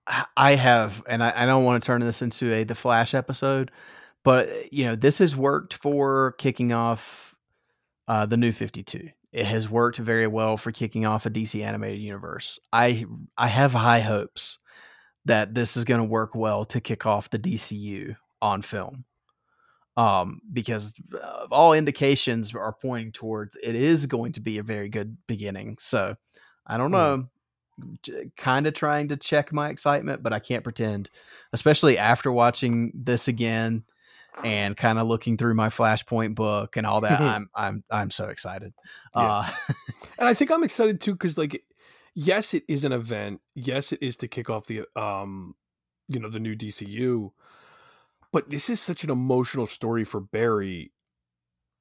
I- 0.07 0.25
I 0.37 0.55
have, 0.55 1.03
and 1.07 1.21
I, 1.23 1.43
I 1.43 1.45
don't 1.45 1.65
want 1.65 1.83
to 1.83 1.85
turn 1.85 2.01
this 2.01 2.21
into 2.21 2.51
a 2.53 2.63
the 2.63 2.75
Flash 2.75 3.13
episode, 3.13 3.71
but 4.27 4.73
you 4.73 4.83
know, 4.83 4.93
this 4.97 5.19
has 5.19 5.37
worked 5.37 5.75
for 5.75 6.33
kicking 6.33 6.73
off 6.73 7.33
uh, 8.09 8.25
the 8.25 8.35
new 8.35 8.51
Fifty 8.51 8.83
Two. 8.83 9.07
It 9.31 9.45
has 9.45 9.69
worked 9.69 9.99
very 9.99 10.27
well 10.27 10.57
for 10.57 10.73
kicking 10.73 11.05
off 11.05 11.25
a 11.25 11.29
DC 11.29 11.63
animated 11.63 12.01
universe. 12.01 12.59
I 12.73 13.05
I 13.37 13.47
have 13.47 13.71
high 13.71 14.01
hopes 14.01 14.59
that 15.23 15.53
this 15.53 15.77
is 15.77 15.85
going 15.85 15.99
to 16.01 16.03
work 16.03 16.35
well 16.35 16.65
to 16.65 16.81
kick 16.81 17.05
off 17.05 17.29
the 17.29 17.39
DCU 17.39 18.17
on 18.41 18.61
film. 18.61 19.05
Um, 19.95 20.41
because 20.51 20.93
uh, 21.13 21.47
all 21.49 21.71
indications 21.71 22.53
are 22.53 22.75
pointing 22.81 23.13
towards 23.13 23.55
it 23.63 23.75
is 23.75 24.07
going 24.07 24.33
to 24.33 24.41
be 24.41 24.57
a 24.57 24.63
very 24.63 24.89
good 24.89 25.15
beginning. 25.27 25.77
So 25.79 26.15
I 26.67 26.75
don't 26.77 26.91
Mhm. 26.91 26.91
know 26.91 27.29
kind 28.35 28.67
of 28.67 28.73
trying 28.73 29.07
to 29.07 29.15
check 29.15 29.53
my 29.53 29.69
excitement, 29.69 30.21
but 30.21 30.33
I 30.33 30.39
can't 30.39 30.63
pretend, 30.63 31.11
especially 31.53 31.97
after 31.97 32.31
watching 32.31 32.91
this 32.93 33.29
again 33.29 33.83
and 34.43 34.75
kind 34.77 34.99
of 34.99 35.07
looking 35.07 35.37
through 35.37 35.55
my 35.55 35.69
Flashpoint 35.69 36.35
book 36.35 36.77
and 36.77 36.85
all 36.85 37.01
that. 37.01 37.19
I'm 37.21 37.49
I'm 37.55 37.83
I'm 37.89 38.11
so 38.11 38.25
excited. 38.25 38.73
Yeah. 39.15 39.21
Uh, 39.21 39.49
And 40.19 40.27
I 40.27 40.33
think 40.33 40.51
I'm 40.51 40.63
excited 40.63 40.99
too 40.99 41.13
because, 41.13 41.37
like, 41.37 41.63
yes, 42.15 42.53
it 42.55 42.63
is 42.67 42.83
an 42.83 42.91
event. 42.91 43.41
Yes, 43.53 43.91
it 43.91 43.99
is 44.01 44.17
to 44.17 44.27
kick 44.27 44.49
off 44.49 44.65
the 44.65 44.83
um, 44.95 45.53
you 46.07 46.19
know, 46.19 46.29
the 46.29 46.39
new 46.39 46.55
DCU. 46.55 47.31
But 48.31 48.49
this 48.49 48.69
is 48.69 48.81
such 48.81 49.03
an 49.03 49.11
emotional 49.11 49.67
story 49.67 50.03
for 50.03 50.19
Barry. 50.19 50.91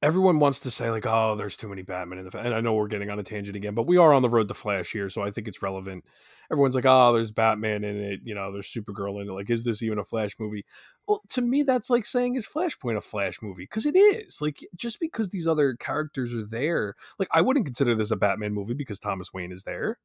Everyone 0.07 0.39
wants 0.39 0.61
to 0.61 0.71
say 0.71 0.89
like, 0.89 1.05
"Oh, 1.05 1.35
there's 1.35 1.57
too 1.57 1.69
many 1.69 1.83
Batman 1.83 2.21
in 2.21 2.29
the," 2.29 2.39
and 2.39 2.55
I 2.55 2.61
know 2.61 2.75
we're 2.75 2.87
getting 2.87 3.11
on 3.11 3.19
a 3.19 3.25
tangent 3.25 3.57
again, 3.57 3.75
but 3.75 3.89
we 3.89 3.97
are 3.97 4.13
on 4.15 4.23
the 4.23 4.29
road 4.29 4.47
to 4.47 4.55
Flash 4.55 4.93
here, 4.93 5.11
so 5.11 5.21
I 5.23 5.33
think 5.33 5.49
it's 5.49 5.63
relevant. 5.63 6.05
Everyone's 6.49 6.77
like, 6.77 6.85
"Oh, 6.87 7.13
there's 7.13 7.33
Batman 7.33 7.83
in 7.83 7.97
it," 7.97 8.21
you 8.23 8.33
know, 8.33 8.53
there's 8.53 8.73
Supergirl 8.73 9.21
in 9.21 9.29
it. 9.29 9.33
Like, 9.33 9.51
is 9.51 9.65
this 9.65 9.83
even 9.83 9.99
a 9.99 10.05
Flash 10.05 10.39
movie? 10.39 10.65
Well, 11.09 11.23
to 11.31 11.41
me, 11.41 11.65
that's 11.65 11.91
like 11.91 12.07
saying 12.07 12.37
is 12.37 12.47
Flashpoint 12.47 12.97
a 12.97 13.01
Flash 13.01 13.43
movie 13.43 13.65
because 13.65 13.85
it 13.85 13.97
is. 13.97 14.41
Like, 14.41 14.65
just 14.77 15.01
because 15.01 15.31
these 15.31 15.49
other 15.49 15.75
characters 15.75 16.33
are 16.35 16.47
there, 16.47 16.95
like 17.19 17.29
I 17.33 17.41
wouldn't 17.41 17.67
consider 17.67 17.97
this 17.97 18.13
a 18.13 18.17
Batman 18.17 18.55
movie 18.55 18.75
because 18.75 19.01
Thomas 19.01 19.33
Wayne 19.35 19.51
is 19.51 19.65
there. 19.65 19.99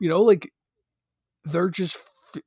You 0.00 0.08
know, 0.08 0.22
like 0.22 0.50
they're 1.44 1.70
just 1.70 1.98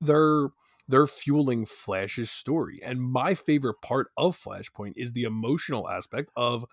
they're 0.01 0.49
they're 0.88 1.08
fueling 1.08 1.66
Flash's 1.66 2.32
story. 2.32 2.80
And 2.86 3.01
my 3.01 3.34
favorite 3.34 3.82
part 3.82 4.08
of 4.18 4.38
Flashpoint 4.38 4.93
is 4.97 5.14
the 5.14 5.24
emotional 5.24 5.89
aspect 5.89 6.30
of 6.36 6.66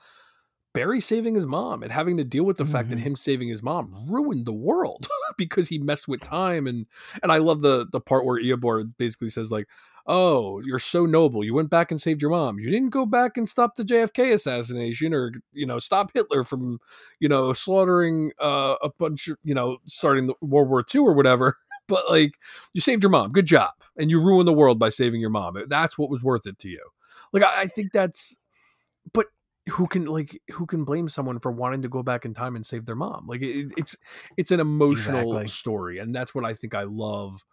Barry 0.75 1.01
saving 1.01 1.35
his 1.35 1.47
mom 1.47 1.83
and 1.83 1.93
having 1.93 2.16
to 2.16 2.25
deal 2.25 2.45
with 2.45 2.57
the 2.57 2.64
fact 2.64 2.89
that 2.91 2.99
Mhm. 2.99 3.03
him 3.03 3.16
saving 3.16 3.49
his 3.49 3.62
mom 3.62 3.95
ruined 4.09 4.47
the 4.47 4.53
world 4.53 5.07
because 5.37 5.68
he 5.68 5.79
messed 5.79 6.09
with 6.09 6.20
time 6.23 6.66
and 6.66 6.87
and 7.23 7.31
I 7.31 7.39
love 7.39 7.61
the 7.61 7.87
the 7.91 8.01
part 8.01 8.25
where 8.25 8.41
Eobard 8.43 8.93
basically 8.99 9.29
says 9.29 9.51
like 9.51 9.66
oh 10.07 10.61
you're 10.64 10.79
so 10.81 11.07
noble. 11.07 11.45
You 11.45 11.55
went 11.55 11.70
back 11.70 11.91
and 11.93 12.01
saved 12.01 12.23
your 12.23 12.31
mom. 12.33 12.59
You 12.59 12.70
didn't 12.70 12.91
go 12.91 13.07
back 13.07 13.37
and 13.37 13.49
stop 13.49 13.77
the 13.77 13.85
JFK 13.85 14.33
assassination 14.33 15.14
or 15.14 15.33
you 15.53 15.66
know 15.66 15.79
stop 15.79 16.11
Hitler 16.14 16.43
from 16.43 16.81
you 17.20 17.29
know 17.29 17.53
slaughtering 17.53 18.33
uh, 18.41 18.75
a 18.83 18.89
bunch 18.99 19.29
of 19.29 19.37
you 19.45 19.55
know 19.55 19.79
starting 19.87 20.27
the 20.27 20.35
World 20.41 20.68
War 20.70 20.85
II 20.95 21.03
or 21.03 21.14
whatever. 21.14 21.57
But 21.89 22.09
like 22.09 22.35
you 22.73 22.81
saved 22.81 23.03
your 23.03 23.11
mom. 23.11 23.33
Good 23.33 23.45
job. 23.45 23.70
And 23.99 24.09
you 24.09 24.20
ruined 24.20 24.47
the 24.49 24.53
world 24.53 24.79
by 24.79 24.89
saving 24.89 25.20
your 25.20 25.31
mom. 25.31 25.57
That's 25.68 25.99
what 25.99 26.09
was 26.11 26.23
worth 26.23 26.47
it 26.47 26.59
to 26.61 26.68
you. 26.68 26.81
Like 27.33 27.43
I, 27.43 27.62
I 27.62 27.66
think 27.66 27.93
that's 27.93 28.37
but 29.12 29.27
who 29.68 29.86
can 29.86 30.06
like 30.06 30.40
who 30.50 30.66
can 30.66 30.84
blame 30.84 31.08
someone 31.08 31.38
for 31.38 31.52
wanting 31.52 31.82
to 31.82 31.88
go 31.88 32.02
back 32.02 32.24
in 32.24 32.34
time 32.34 32.56
and 32.56 32.66
save 32.66 32.84
their 32.84 32.96
mom 32.96 33.26
like 33.26 33.42
it, 33.42 33.72
it's 33.76 33.96
it's 34.36 34.50
an 34.50 34.60
emotional 34.60 34.90
Exactly. 35.36 35.48
story 35.48 35.98
and 35.98 36.14
that's 36.14 36.34
what 36.34 36.44
i 36.44 36.52
think 36.52 36.74
i 36.74 36.82
love 36.82 37.44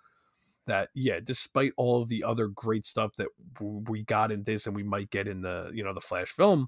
that 0.67 0.89
yeah 0.95 1.19
despite 1.23 1.71
all 1.77 2.01
of 2.01 2.09
the 2.09 2.23
other 2.23 2.47
great 2.47 2.85
stuff 2.85 3.15
that 3.17 3.27
we 3.61 4.03
got 4.03 4.31
in 4.31 4.43
this 4.43 4.67
and 4.67 4.75
we 4.75 4.83
might 4.83 5.09
get 5.09 5.27
in 5.27 5.41
the 5.41 5.71
you 5.73 5.83
know 5.83 5.93
the 5.93 6.01
flash 6.01 6.29
film 6.29 6.67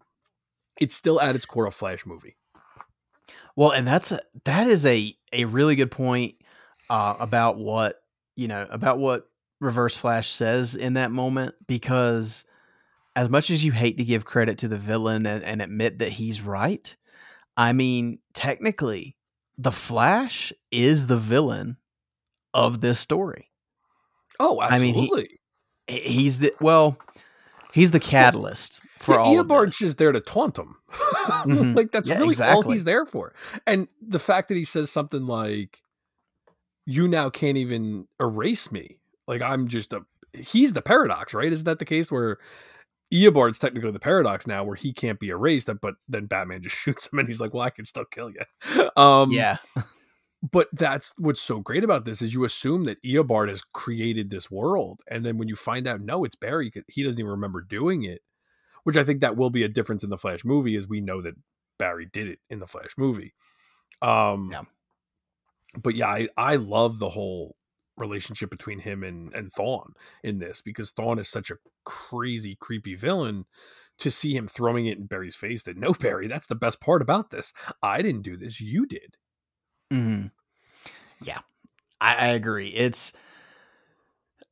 it's 0.79 0.95
still 0.95 1.19
at 1.21 1.35
its 1.35 1.45
core 1.45 1.67
a 1.67 1.71
flash 1.71 2.05
movie 2.05 2.37
Well, 3.55 3.71
and 3.71 3.87
that's 3.87 4.11
a, 4.11 4.21
that 4.45 4.67
is 4.67 4.85
a 4.85 5.15
a 5.33 5.45
really 5.45 5.75
good 5.75 5.91
point 5.91 6.35
uh, 6.89 7.15
about 7.19 7.57
what 7.57 8.01
you 8.35 8.47
know 8.47 8.67
about 8.69 8.97
what 8.97 9.29
Reverse 9.59 9.95
Flash 9.95 10.31
says 10.31 10.75
in 10.75 10.93
that 10.93 11.11
moment 11.11 11.55
because 11.67 12.45
as 13.16 13.30
much 13.30 13.49
as 13.49 13.64
you 13.64 13.72
hate 13.72 13.97
to 13.97 14.03
give 14.03 14.26
credit 14.26 14.57
to 14.59 14.68
the 14.68 14.78
villain 14.78 15.26
and, 15.26 15.43
and 15.43 15.62
admit 15.62 15.99
that 15.99 16.09
he's 16.14 16.41
right, 16.41 16.95
I 17.57 17.74
mean 17.74 18.20
technically 18.34 19.16
the 19.57 19.72
Flash 19.72 20.51
is 20.72 21.07
the 21.07 21.18
villain 21.18 21.78
of 22.53 22.82
this 22.82 22.99
story. 22.99 23.49
oh 24.39 24.59
I 24.59 24.80
mean, 24.80 24.93
he- 24.95 25.38
He's 25.88 26.39
the 26.39 26.53
well, 26.62 26.97
He's 27.74 27.91
the 27.91 27.99
catalyst 27.99 28.82
for 28.99 29.16
yeah, 29.16 29.22
all 29.22 29.36
Eobard's 29.36 29.78
just 29.78 29.97
there 29.97 30.12
to 30.12 30.20
taunt 30.22 30.57
him. 30.57 30.76
Mhm. 31.45 31.76
like 31.76 31.91
that's 31.91 32.07
Yeah, 32.09 32.20
really 32.20 32.36
all 32.41 32.62
he's 32.62 32.84
there 32.84 33.05
for. 33.05 33.34
And 33.66 33.88
the 34.01 34.20
fact 34.20 34.47
that 34.49 34.55
he 34.57 34.64
says 34.66 34.91
something 34.91 35.26
like, 35.26 35.82
"You 36.86 37.07
now 37.07 37.30
can't 37.30 37.57
even 37.57 38.07
erase 38.20 38.72
me." 38.72 38.99
Like 39.28 39.41
I'm 39.41 39.68
just 39.68 39.91
a. 39.93 40.01
He's 40.34 40.74
the 40.74 40.82
paradox, 40.82 41.34
right? 41.34 41.51
Isn't 41.51 41.66
that 41.66 41.80
the 41.80 41.86
case 41.86 42.12
where 42.12 42.38
Eobard's 43.12 43.59
technically 43.59 43.91
the 43.91 43.99
paradox 43.99 44.47
now, 44.47 44.64
where 44.64 44.76
he 44.76 44.93
can't 44.93 45.20
be 45.20 45.30
erased, 45.30 45.70
but 45.82 45.95
then 46.07 46.26
Batman 46.26 46.62
just 46.62 46.76
shoots 46.80 47.07
him, 47.12 47.20
and 47.20 47.28
he's 47.28 47.41
like, 47.41 47.53
"Well, 47.53 47.64
I 47.64 47.70
can 47.70 47.86
still 47.86 48.05
kill 48.05 48.30
you." 48.32 48.89
Um, 48.95 49.32
Yeah. 49.32 49.57
but 50.51 50.68
that's 50.74 51.14
what's 51.18 51.41
so 51.41 51.59
great 51.59 51.84
about 51.84 52.05
this 52.05 52.22
is 52.22 52.34
you 52.34 52.43
assume 52.45 52.86
that 52.86 53.01
Eobard 53.03 53.49
has 53.49 53.62
created 53.62 54.30
this 54.30 54.49
world, 54.49 55.01
and 55.09 55.26
then 55.26 55.38
when 55.38 55.47
you 55.47 55.55
find 55.55 55.88
out 55.88 56.01
no, 56.01 56.24
it's 56.24 56.36
Barry. 56.36 56.72
he 56.88 57.03
doesn't 57.03 57.20
even 57.20 57.32
remember 57.32 57.62
doing 57.62 58.03
it. 58.03 58.22
Which 58.84 58.97
I 58.97 59.03
think 59.03 59.22
that 59.22 59.38
will 59.38 59.51
be 59.51 59.62
a 59.64 59.70
difference 59.70 60.03
in 60.03 60.09
the 60.09 60.18
Flash 60.18 60.43
movie, 60.43 60.76
is 60.76 60.88
we 60.88 61.01
know 61.01 61.22
that 61.22 61.36
Barry 61.78 62.07
did 62.12 62.28
it 62.28 62.39
in 62.49 62.57
the 62.59 62.66
Flash 62.66 62.91
movie. 62.97 63.34
Um, 64.01 64.49
Yeah. 64.51 64.64
But 65.82 65.95
yeah, 65.95 66.07
I, 66.07 66.28
I 66.36 66.55
love 66.55 66.97
the 66.97 67.09
whole 67.09 67.55
relationship 67.97 68.49
between 68.49 68.79
him 68.79 69.03
and 69.03 69.33
and 69.33 69.51
Thawne 69.51 69.93
in 70.23 70.39
this 70.39 70.61
because 70.61 70.91
Thawne 70.91 71.19
is 71.19 71.29
such 71.29 71.51
a 71.51 71.57
crazy, 71.85 72.55
creepy 72.59 72.95
villain. 72.95 73.45
To 73.99 74.09
see 74.09 74.35
him 74.35 74.47
throwing 74.47 74.87
it 74.87 74.97
in 74.97 75.05
Barry's 75.05 75.35
face 75.35 75.61
that 75.63 75.77
no, 75.77 75.93
Barry, 75.93 76.27
that's 76.27 76.47
the 76.47 76.55
best 76.55 76.81
part 76.81 77.03
about 77.03 77.29
this. 77.29 77.53
I 77.83 78.01
didn't 78.01 78.23
do 78.23 78.35
this, 78.35 78.59
you 78.59 78.87
did. 78.87 79.15
hmm 79.91 80.27
Yeah, 81.23 81.39
I, 81.99 82.15
I 82.15 82.27
agree. 82.29 82.69
It's, 82.69 83.13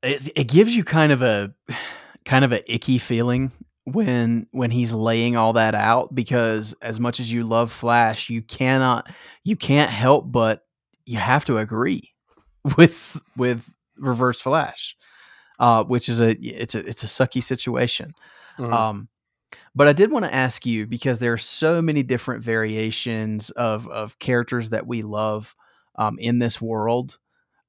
it's 0.03 0.29
it 0.35 0.43
gives 0.45 0.75
you 0.75 0.83
kind 0.83 1.11
of 1.11 1.21
a 1.21 1.53
kind 2.25 2.45
of 2.45 2.51
a 2.51 2.73
icky 2.73 2.97
feeling 2.99 3.51
when 3.85 4.47
when 4.51 4.71
he's 4.71 4.93
laying 4.93 5.35
all 5.35 5.53
that 5.53 5.75
out 5.75 6.13
because 6.13 6.73
as 6.81 6.99
much 6.99 7.19
as 7.19 7.31
you 7.31 7.43
love 7.43 7.71
Flash, 7.71 8.29
you 8.29 8.41
cannot 8.41 9.09
you 9.43 9.55
can't 9.55 9.89
help 9.91 10.31
but 10.31 10.63
you 11.05 11.17
have 11.17 11.45
to 11.45 11.57
agree 11.57 12.13
with 12.77 13.19
with 13.37 13.69
Reverse 13.97 14.41
Flash, 14.41 14.95
uh, 15.59 15.83
which 15.83 16.09
is 16.09 16.21
a 16.21 16.31
it's 16.39 16.75
a 16.75 16.85
it's 16.87 17.03
a 17.03 17.07
sucky 17.07 17.43
situation. 17.43 18.13
Mhm. 18.57 18.73
Um, 18.73 19.09
but 19.75 19.87
I 19.87 19.93
did 19.93 20.11
want 20.11 20.25
to 20.25 20.33
ask 20.33 20.65
you 20.65 20.85
because 20.87 21.19
there 21.19 21.33
are 21.33 21.37
so 21.37 21.81
many 21.81 22.03
different 22.03 22.43
variations 22.43 23.49
of 23.51 23.87
of 23.87 24.19
characters 24.19 24.71
that 24.71 24.87
we 24.87 25.01
love 25.01 25.55
um, 25.95 26.17
in 26.19 26.39
this 26.39 26.61
world. 26.61 27.17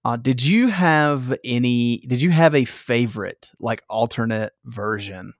Uh, 0.04 0.16
did 0.16 0.42
you 0.44 0.68
have 0.68 1.36
any? 1.44 1.98
Did 1.98 2.22
you 2.22 2.30
have 2.30 2.54
a 2.54 2.64
favorite, 2.64 3.50
like 3.60 3.84
alternate 3.88 4.54
version 4.64 5.34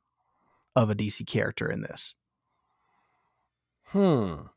of 0.76 0.90
a 0.90 0.94
DC 0.94 1.26
character 1.26 1.70
in 1.70 1.80
this? 1.82 2.14
Hmm. 3.84 4.50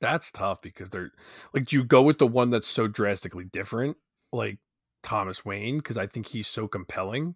That's 0.00 0.30
tough 0.30 0.60
because 0.62 0.90
they're 0.90 1.12
like, 1.54 1.66
do 1.66 1.76
you 1.76 1.84
go 1.84 2.02
with 2.02 2.18
the 2.18 2.26
one 2.26 2.50
that's 2.50 2.68
so 2.68 2.86
drastically 2.86 3.44
different, 3.44 3.96
like 4.32 4.58
Thomas 5.02 5.44
Wayne, 5.44 5.78
because 5.78 5.96
I 5.96 6.06
think 6.06 6.26
he's 6.26 6.48
so 6.48 6.68
compelling, 6.68 7.34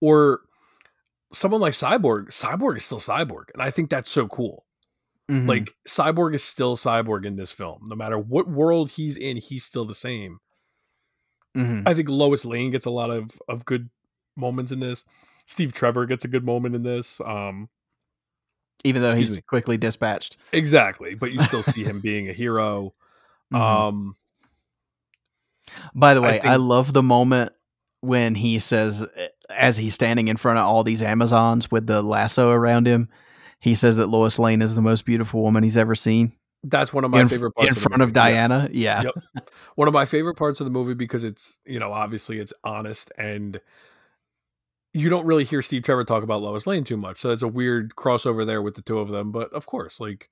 or 0.00 0.42
someone 1.32 1.60
like 1.60 1.74
Cyborg? 1.74 2.28
Cyborg 2.28 2.78
is 2.78 2.84
still 2.84 3.00
Cyborg, 3.00 3.46
and 3.54 3.62
I 3.62 3.70
think 3.70 3.90
that's 3.90 4.10
so 4.10 4.28
cool. 4.28 4.66
Mhm. 5.30 5.48
Like 5.48 5.74
Cyborg 5.88 6.34
is 6.34 6.44
still 6.44 6.76
Cyborg 6.76 7.26
in 7.26 7.36
this 7.36 7.52
film, 7.52 7.84
no 7.88 7.96
matter 7.96 8.18
what 8.18 8.48
world 8.48 8.90
he's 8.92 9.16
in, 9.16 9.38
he's 9.38 9.64
still 9.64 9.86
the 9.86 9.94
same. 9.94 10.40
Mhm. 11.56 11.82
I 11.86 11.94
think 11.94 12.08
Lois 12.08 12.44
Lane 12.44 12.70
gets 12.70 12.86
a 12.86 12.90
lot 12.90 13.10
of 13.10 13.30
of 13.48 13.64
good 13.64 13.90
moments 14.36 14.72
in 14.72 14.80
this. 14.80 15.04
Steve 15.46 15.72
Trevor 15.72 16.06
gets 16.06 16.24
a 16.24 16.28
good 16.28 16.44
moment 16.44 16.74
in 16.74 16.82
this. 16.82 17.20
Um, 17.20 17.68
even 18.82 19.02
though 19.02 19.08
excuse 19.08 19.28
he's 19.28 19.36
me. 19.36 19.42
quickly 19.42 19.76
dispatched. 19.76 20.36
exactly, 20.52 21.14
but 21.14 21.32
you 21.32 21.42
still 21.44 21.62
see 21.62 21.84
him 21.84 22.00
being 22.02 22.28
a 22.28 22.32
hero. 22.32 22.92
Mhm. 23.52 23.60
Um, 23.60 24.16
By 25.94 26.14
the 26.14 26.22
way, 26.22 26.38
I, 26.40 26.54
think- 26.56 26.60
love 26.60 26.92
the 26.92 27.02
moment 27.02 27.52
when 28.00 28.34
he 28.34 28.58
says, 28.58 29.04
as 29.48 29.76
he's 29.76 29.94
standing 29.94 30.28
in 30.28 30.36
front 30.36 30.58
of 30.58 30.66
all 30.66 30.84
these 30.84 31.02
Amazons 31.02 31.70
with 31.70 31.86
the 31.86 32.02
lasso 32.02 32.50
around 32.50 32.86
him, 32.86 33.08
he 33.60 33.74
says 33.74 33.96
that 33.96 34.08
Lois 34.08 34.38
Lane 34.38 34.60
is 34.60 34.74
the 34.74 34.82
most 34.82 35.04
beautiful 35.06 35.42
woman 35.42 35.62
he's 35.62 35.76
ever 35.78 35.94
seen 35.94 36.32
that's 36.66 36.92
one 36.94 37.04
of 37.04 37.10
my 37.10 37.20
in, 37.20 37.28
favorite 37.28 37.52
parts 37.52 37.66
in 37.68 37.72
of 37.72 37.74
the 37.74 37.80
front 37.88 38.02
of 38.02 38.08
movie, 38.08 38.18
yes. 38.20 38.48
Diana. 38.48 38.68
Yeah. 38.72 39.02
Yep. 39.02 39.48
One 39.74 39.86
of 39.88 39.92
my 39.92 40.06
favorite 40.06 40.36
parts 40.36 40.60
of 40.60 40.64
the 40.64 40.70
movie 40.70 40.94
because 40.94 41.22
it's 41.22 41.58
you 41.66 41.78
know 41.78 41.92
obviously 41.92 42.38
it's 42.38 42.54
honest 42.64 43.12
and 43.18 43.60
you 44.94 45.08
don't 45.10 45.26
really 45.26 45.44
hear 45.44 45.60
Steve 45.60 45.82
Trevor 45.82 46.04
talk 46.04 46.22
about 46.22 46.40
Lois 46.40 46.66
Lane 46.66 46.84
too 46.84 46.96
much, 46.96 47.18
so 47.20 47.30
it's 47.30 47.42
a 47.42 47.48
weird 47.48 47.94
crossover 47.96 48.46
there 48.46 48.62
with 48.62 48.76
the 48.76 48.82
two 48.82 48.98
of 49.00 49.10
them. 49.10 49.32
But 49.32 49.52
of 49.52 49.66
course, 49.66 50.00
like 50.00 50.30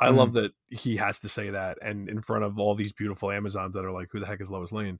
I 0.00 0.08
Mhm. 0.08 0.16
love 0.16 0.32
that 0.34 0.52
he 0.70 0.96
has 0.96 1.20
to 1.20 1.28
say 1.28 1.50
that 1.50 1.78
and 1.82 2.08
in 2.08 2.22
front 2.22 2.44
of 2.44 2.58
all 2.58 2.74
these 2.74 2.92
beautiful 2.92 3.30
Amazons 3.30 3.74
that 3.74 3.84
are 3.84 3.92
like, 3.92 4.08
"Who 4.12 4.20
the 4.20 4.26
heck 4.26 4.40
is 4.40 4.50
Lois 4.50 4.72
Lane?" 4.72 4.98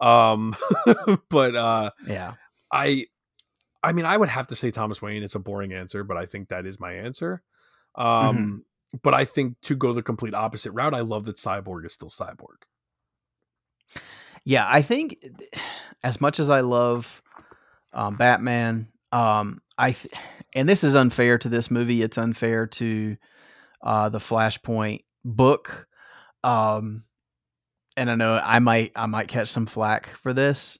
Um, 0.00 0.54
but 1.30 1.56
uh, 1.56 1.90
Yeah. 2.06 2.34
I, 2.72 3.06
I 3.82 3.92
mean, 3.92 4.04
I 4.04 4.16
would 4.16 4.28
have 4.28 4.46
to 4.48 4.56
say 4.56 4.70
Thomas 4.70 5.00
Wayne. 5.02 5.22
It's 5.22 5.34
a 5.34 5.38
boring 5.40 5.72
answer, 5.72 6.04
but 6.04 6.16
I 6.16 6.26
think 6.26 6.48
that 6.50 6.66
is 6.66 6.78
my 6.78 6.92
answer. 6.92 7.42
Um, 7.94 8.64
but 9.02 9.14
I 9.14 9.24
think 9.24 9.60
to 9.62 9.74
go 9.74 9.92
the 9.92 10.02
complete 10.02 10.34
opposite 10.34 10.72
route, 10.72 10.94
I 10.94 11.00
love 11.00 11.24
that 11.26 11.36
Cyborg 11.36 11.84
is 11.86 11.94
still 11.94 12.10
Cyborg. 12.10 12.62
Yeah, 14.44 14.66
I 14.68 14.82
think 14.82 15.18
as 16.04 16.20
much 16.20 16.38
as 16.40 16.50
I 16.50 16.60
love 16.60 17.22
um, 17.92 18.16
Batman, 18.16 18.88
um, 19.12 19.60
I 19.76 19.92
th- 19.92 20.12
and 20.54 20.68
this 20.68 20.84
is 20.84 20.96
unfair 20.96 21.38
to 21.38 21.48
this 21.48 21.70
movie. 21.70 22.02
It's 22.02 22.18
unfair 22.18 22.66
to 22.66 23.16
uh, 23.82 24.08
the 24.08 24.18
Flashpoint 24.18 25.04
book, 25.24 25.86
um, 26.42 27.04
and 27.96 28.10
I 28.10 28.14
know 28.14 28.40
I 28.42 28.58
might 28.58 28.92
I 28.96 29.06
might 29.06 29.28
catch 29.28 29.48
some 29.48 29.66
flack 29.66 30.08
for 30.08 30.32
this. 30.32 30.78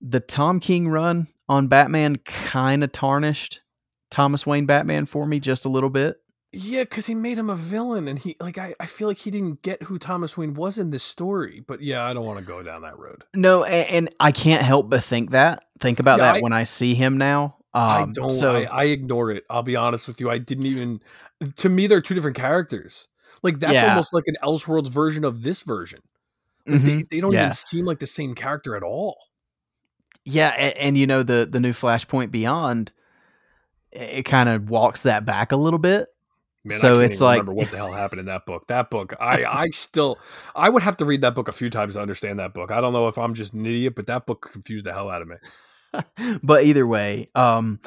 The 0.00 0.20
Tom 0.20 0.60
King 0.60 0.88
run 0.88 1.28
on 1.48 1.68
Batman 1.68 2.16
kind 2.16 2.84
of 2.84 2.92
tarnished 2.92 3.62
Thomas 4.10 4.46
Wayne 4.46 4.66
Batman 4.66 5.06
for 5.06 5.26
me 5.26 5.40
just 5.40 5.64
a 5.64 5.70
little 5.70 5.90
bit. 5.90 6.16
Yeah, 6.56 6.82
because 6.84 7.06
he 7.06 7.14
made 7.14 7.38
him 7.38 7.50
a 7.50 7.56
villain, 7.56 8.08
and 8.08 8.18
he 8.18 8.36
like 8.40 8.58
I, 8.58 8.74
I 8.80 8.86
feel 8.86 9.08
like 9.08 9.18
he 9.18 9.30
didn't 9.30 9.62
get 9.62 9.82
who 9.82 9.98
Thomas 9.98 10.36
Wayne 10.36 10.54
was 10.54 10.78
in 10.78 10.90
this 10.90 11.02
story. 11.02 11.62
But 11.66 11.80
yeah, 11.80 12.04
I 12.04 12.12
don't 12.14 12.26
want 12.26 12.38
to 12.38 12.44
go 12.44 12.62
down 12.62 12.82
that 12.82 12.98
road. 12.98 13.24
No, 13.34 13.64
and, 13.64 13.88
and 14.08 14.14
I 14.20 14.32
can't 14.32 14.62
help 14.62 14.88
but 14.90 15.02
think 15.04 15.30
that 15.32 15.64
think 15.80 16.00
about 16.00 16.18
Yeah, 16.18 16.32
that 16.32 16.36
I- 16.36 16.40
when 16.40 16.52
I 16.52 16.62
see 16.62 16.94
him 16.94 17.18
now. 17.18 17.56
Um, 17.74 17.82
I 17.82 18.06
don't. 18.12 18.30
So 18.30 18.54
I, 18.56 18.62
I 18.62 18.84
ignore 18.84 19.32
it. 19.32 19.44
I'll 19.50 19.64
be 19.64 19.74
honest 19.74 20.06
with 20.06 20.20
you. 20.20 20.30
I 20.30 20.38
didn't 20.38 20.66
even. 20.66 21.00
To 21.56 21.68
me, 21.68 21.88
they're 21.88 22.00
two 22.00 22.14
different 22.14 22.36
characters. 22.36 23.08
Like 23.42 23.58
that's 23.58 23.72
Yeah. 23.74 23.88
almost 23.90 24.14
like 24.14 24.24
an 24.28 24.36
Elseworlds 24.44 24.88
version 24.88 25.24
of 25.24 25.42
this 25.42 25.62
version. 25.62 26.00
Like, 26.66 26.80
Mhm. 26.80 26.84
they, 26.84 27.02
they 27.16 27.20
don't 27.20 27.32
Yeah. 27.32 27.40
even 27.46 27.52
seem 27.52 27.84
like 27.84 27.98
the 27.98 28.06
same 28.06 28.34
character 28.36 28.76
at 28.76 28.82
all. 28.84 29.16
Yeah, 30.24 30.50
and, 30.50 30.76
and 30.76 30.98
you 30.98 31.06
know 31.06 31.22
the 31.24 31.48
the 31.50 31.58
new 31.60 31.72
Flashpoint 31.72 32.30
Beyond, 32.30 32.92
it 33.90 34.22
kind 34.22 34.48
of 34.48 34.70
walks 34.70 35.00
that 35.00 35.24
back 35.26 35.50
a 35.52 35.56
little 35.56 35.78
bit. 35.80 36.08
Man, 36.64 36.78
So 36.78 37.00
it's 37.00 37.20
like- 37.20 37.40
remember 37.40 37.52
what 37.54 37.70
the 37.70 37.76
hell 37.76 37.92
happened 37.92 38.20
in 38.20 38.26
that 38.26 38.46
book. 38.46 38.66
That 38.68 38.88
book, 38.90 39.14
I, 39.20 39.44
I 39.64 39.70
still, 39.70 40.18
I 40.54 40.68
would 40.70 40.82
have 40.82 40.96
to 40.98 41.04
read 41.04 41.20
that 41.20 41.34
book 41.34 41.48
a 41.48 41.52
few 41.52 41.68
times 41.70 41.94
to 41.94 42.00
understand 42.00 42.38
that 42.38 42.54
book. 42.54 42.70
I 42.70 42.80
don't 42.80 42.92
know 42.92 43.08
if 43.08 43.18
I'm 43.18 43.34
just 43.34 43.52
an 43.52 43.66
idiot, 43.66 43.94
but 43.94 44.06
that 44.06 44.24
book 44.26 44.48
confused 44.52 44.86
the 44.86 44.92
hell 44.92 45.10
out 45.10 45.22
of 45.22 45.28
me. 45.28 46.38
but 46.42 46.64
either 46.64 46.86
way, 46.86 47.28
um, 47.34 47.80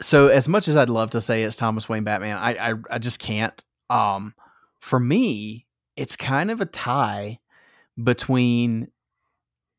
so 0.00 0.28
as 0.28 0.48
much 0.48 0.68
as 0.68 0.76
I'd 0.76 0.88
love 0.90 1.10
to 1.10 1.20
say 1.20 1.42
it's 1.42 1.56
Thomas 1.56 1.88
Wayne 1.88 2.04
Batman, 2.04 2.36
I 2.36 2.70
I, 2.70 2.74
I 2.90 2.98
just 2.98 3.18
can't. 3.18 3.62
Um, 3.90 4.34
for 4.80 5.00
me, 5.00 5.66
it's 5.96 6.14
kind 6.16 6.50
of 6.50 6.60
a 6.60 6.66
tie 6.66 7.40
between 8.02 8.88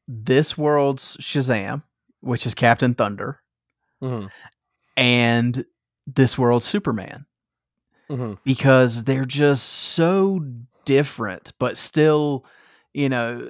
this 0.07 0.57
world's 0.57 1.15
Shazam, 1.17 1.83
which 2.19 2.45
is 2.45 2.53
Captain 2.53 2.93
Thunder, 2.93 3.39
Mhm, 4.03 4.29
and 4.97 5.65
this 6.05 6.37
world's 6.37 6.65
Superman. 6.65 7.25
Mhm. 8.09 8.37
because 8.43 9.03
they're 9.03 9.25
just 9.25 9.63
so 9.67 10.39
different 10.85 11.53
but 11.59 11.77
still 11.77 12.45
you 12.93 13.07
know 13.09 13.47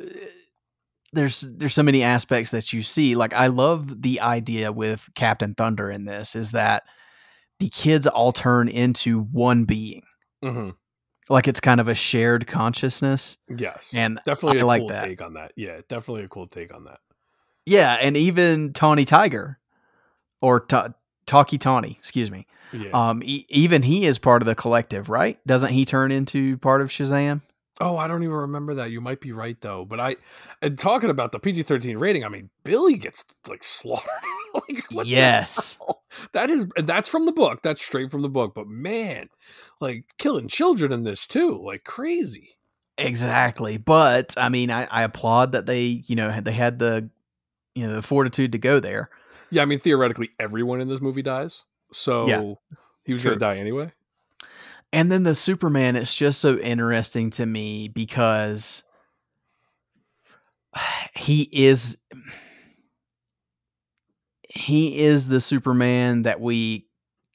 there's 1.13 1.41
there's 1.41 1.73
so 1.73 1.81
many 1.83 2.03
aspects 2.03 2.51
that 2.51 2.73
you 2.73 2.81
see 2.83 3.15
like 3.15 3.33
i 3.33 3.47
love 3.47 4.01
the 4.01 4.19
idea 4.21 4.71
with 4.71 5.09
captain 5.15 5.55
thunder 5.55 5.89
in 5.89 6.05
this 6.05 6.35
is 6.35 6.51
that 6.51 6.83
the 7.59 7.69
kids 7.69 8.05
all 8.07 8.31
turn 8.31 8.67
into 8.69 9.21
one 9.31 9.63
being 9.65 10.03
Mhm. 10.43 10.75
like 11.29 11.47
it's 11.47 11.59
kind 11.59 11.79
of 11.81 11.87
a 11.87 11.95
shared 11.95 12.47
consciousness 12.47 13.37
Yes, 13.57 13.87
and 13.93 14.19
definitely 14.25 14.59
I 14.59 14.63
a 14.63 14.65
like 14.65 14.81
cool 14.81 14.87
that. 14.89 15.05
take 15.05 15.21
on 15.21 15.33
that. 15.33 15.51
Yeah, 15.57 15.81
definitely 15.89 16.23
a 16.23 16.27
cool 16.29 16.47
take 16.47 16.73
on 16.73 16.83
that. 16.85 16.99
yeah 17.65 17.93
and 18.01 18.15
even 18.17 18.71
tawny 18.73 19.03
tiger 19.05 19.59
or 20.41 20.59
Ta 20.61 20.89
Tawky 21.29 21.57
Tawny 21.57 21.95
excuse 21.99 22.31
me 22.31 22.47
Yeah, 22.71 22.89
um 22.93 23.21
e- 23.23 23.45
even 23.49 23.81
he 23.83 24.05
is 24.05 24.17
part 24.17 24.41
of 24.41 24.45
the 24.47 24.55
collective 24.55 25.09
right 25.09 25.39
doesn't 25.45 25.71
he 25.71 25.85
turn 25.85 26.11
into 26.11 26.57
part 26.57 26.81
of 26.81 26.89
shazam 26.89 27.41
Oh, 27.81 27.95
I 27.95 28.07
don't 28.09 28.23
even 28.23 28.35
remember 28.35 28.73
that. 28.75 28.91
You 28.91 28.99
might 28.99 29.21
be 29.21 29.31
right 29.31 29.55
though. 29.61 29.85
But 29.85 30.01
I, 30.01 30.15
and 30.61 30.77
talking 30.77 31.09
about 31.09 31.31
the 31.31 31.39
PG 31.39 31.63
thirteen 31.63 31.97
rating, 31.97 32.25
I 32.25 32.27
mean, 32.27 32.49
Billy 32.65 32.97
gets 32.97 33.23
like 33.47 33.63
slaughtered. 33.63 34.09
like, 34.53 34.83
what 34.91 35.07
yes. 35.07 35.79
that 36.33 36.49
is 36.49 36.65
that's 36.83 37.07
from 37.07 37.25
the 37.25 37.31
book. 37.31 37.61
That's 37.63 37.81
straight 37.81 38.11
from 38.11 38.21
the 38.21 38.27
book. 38.27 38.51
But 38.53 38.67
man, 38.67 39.29
like 39.79 40.03
killing 40.17 40.49
children 40.49 40.91
in 40.91 41.03
this 41.03 41.25
too, 41.25 41.61
like 41.65 41.85
crazy. 41.85 42.57
Exactly. 42.97 43.77
But 43.77 44.33
I 44.37 44.49
mean, 44.49 44.71
I, 44.71 44.85
I 44.91 45.03
applaud 45.03 45.53
that 45.53 45.65
they, 45.65 46.03
you 46.05 46.17
know, 46.17 46.37
they 46.41 46.51
had 46.51 46.79
the, 46.79 47.09
you 47.79 47.87
know, 47.87 47.93
the 47.93 48.01
fortitude 48.01 48.51
to 48.51 48.57
go 48.57 48.79
there. 48.79 49.09
Yeah, 49.51 49.61
I 49.61 49.65
mean, 49.65 49.79
theoretically, 49.79 50.31
everyone 50.39 50.81
in 50.81 50.89
this 50.89 51.01
movie 51.01 51.21
dies. 51.21 51.63
So 51.93 52.27
he 53.05 53.13
was 53.13 53.23
going 53.23 53.35
to 53.35 53.39
die 53.39 53.57
anyway. 53.57 53.91
And 54.91 55.11
then 55.11 55.23
the 55.23 55.35
Superman, 55.35 55.95
it's 55.95 56.15
just 56.15 56.41
so 56.41 56.57
interesting 56.57 57.29
to 57.31 57.45
me 57.45 57.87
because 57.87 58.83
he 61.15 61.49
is 61.51 61.97
he 64.49 64.99
is 64.99 65.27
the 65.27 65.41
Superman 65.41 66.23
that 66.23 66.41
we 66.41 66.87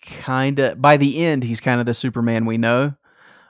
kind 0.03 0.59
of 0.59 0.83
by 0.83 0.97
the 0.97 1.25
end 1.25 1.45
he's 1.45 1.61
kind 1.61 1.81
of 1.81 1.87
the 1.87 1.95
Superman 1.95 2.45
we 2.45 2.59
know. 2.59 2.95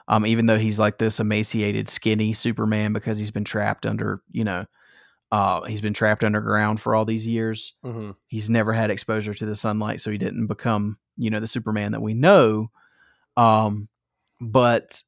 Um, 0.07 0.23
even 0.27 0.45
though 0.45 0.59
he's 0.59 0.77
like 0.77 0.99
this 0.99 1.19
emaciated, 1.19 1.89
skinny 1.89 2.31
Superman 2.31 2.93
because 2.93 3.17
he's 3.17 3.31
been 3.31 3.43
trapped 3.43 3.87
under, 3.87 4.21
you 4.31 4.43
know, 4.43 4.65
uh, 5.31 5.61
he's 5.63 5.81
been 5.81 5.93
trapped 5.93 6.23
underground 6.23 6.79
for 6.79 6.95
all 6.95 7.05
these 7.05 7.27
years. 7.27 7.73
Mm-hmm. 7.83 8.11
He's 8.27 8.49
never 8.49 8.73
had 8.73 8.91
exposure 8.91 9.33
to 9.33 9.45
the 9.45 9.55
sunlight, 9.55 10.01
so 10.01 10.11
he 10.11 10.17
didn't 10.17 10.47
become, 10.47 10.97
you 11.17 11.29
know, 11.29 11.39
the 11.39 11.47
Superman 11.47 11.91
that 11.93 12.01
we 12.01 12.13
know. 12.13 12.69
Um, 13.35 13.89
but 14.39 15.01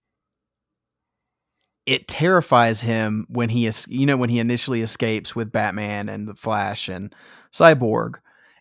it 1.85 2.07
terrifies 2.07 2.81
him 2.81 3.25
when 3.29 3.49
he 3.49 3.65
is, 3.65 3.85
you 3.87 4.05
know, 4.05 4.17
when 4.17 4.29
he 4.29 4.39
initially 4.39 4.81
escapes 4.81 5.35
with 5.35 5.51
Batman 5.51 6.09
and 6.09 6.27
the 6.27 6.35
Flash 6.35 6.89
and 6.89 7.15
Cyborg. 7.53 8.15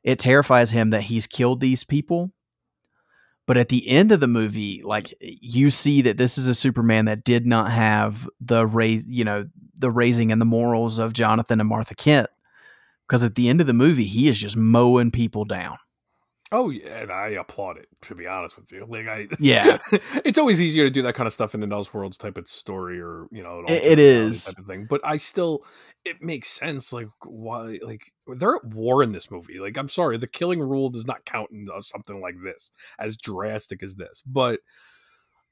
It 0.04 0.20
terrifies 0.20 0.70
him 0.70 0.90
that 0.90 1.02
he's 1.02 1.26
killed 1.26 1.60
these 1.60 1.82
people. 1.82 2.30
But 3.46 3.56
at 3.56 3.68
the 3.68 3.88
end 3.88 4.10
of 4.10 4.20
the 4.20 4.26
movie, 4.26 4.82
like 4.84 5.14
you 5.20 5.70
see 5.70 6.02
that 6.02 6.18
this 6.18 6.36
is 6.36 6.48
a 6.48 6.54
Superman 6.54 7.04
that 7.04 7.24
did 7.24 7.46
not 7.46 7.70
have 7.70 8.28
the 8.40 8.66
raise, 8.66 9.04
you 9.06 9.24
know, 9.24 9.48
the 9.76 9.90
raising 9.90 10.32
and 10.32 10.40
the 10.40 10.46
morals 10.46 10.98
of 10.98 11.12
Jonathan 11.12 11.60
and 11.60 11.68
Martha 11.68 11.94
Kent. 11.94 12.28
Because 13.06 13.22
at 13.22 13.36
the 13.36 13.48
end 13.48 13.60
of 13.60 13.68
the 13.68 13.72
movie, 13.72 14.06
he 14.06 14.26
is 14.26 14.38
just 14.38 14.56
mowing 14.56 15.12
people 15.12 15.44
down. 15.44 15.76
Oh 16.52 16.70
yeah, 16.70 16.98
and 17.02 17.10
I 17.10 17.30
applaud 17.30 17.76
it. 17.78 17.88
To 18.02 18.14
be 18.14 18.26
honest 18.26 18.56
with 18.56 18.70
you, 18.70 18.86
like 18.88 19.08
I, 19.08 19.26
Yeah. 19.40 19.78
it's 20.24 20.38
always 20.38 20.60
easier 20.60 20.84
to 20.84 20.90
do 20.90 21.02
that 21.02 21.14
kind 21.16 21.26
of 21.26 21.32
stuff 21.32 21.54
in 21.56 21.62
an 21.62 21.70
Elseworlds 21.70 22.18
type 22.18 22.36
of 22.36 22.48
story, 22.48 23.00
or 23.00 23.26
you 23.32 23.42
know, 23.42 23.64
It- 23.66 23.82
it 23.82 23.98
is. 23.98 24.44
type 24.44 24.58
of 24.58 24.66
thing. 24.66 24.86
But 24.88 25.00
I 25.04 25.16
still, 25.16 25.64
it 26.04 26.22
makes 26.22 26.48
sense. 26.48 26.92
Like 26.92 27.08
why? 27.24 27.78
Like 27.82 28.12
they're 28.28 28.56
at 28.56 28.64
war 28.64 29.02
in 29.02 29.10
this 29.12 29.28
movie. 29.30 29.58
Like 29.58 29.76
I'm 29.76 29.88
sorry, 29.88 30.18
the 30.18 30.28
killing 30.28 30.60
rule 30.60 30.88
does 30.88 31.04
not 31.06 31.24
count 31.24 31.50
in 31.50 31.66
uh, 31.74 31.80
something 31.80 32.20
like 32.20 32.36
this, 32.44 32.70
as 33.00 33.16
drastic 33.16 33.82
as 33.82 33.96
this. 33.96 34.22
But, 34.24 34.60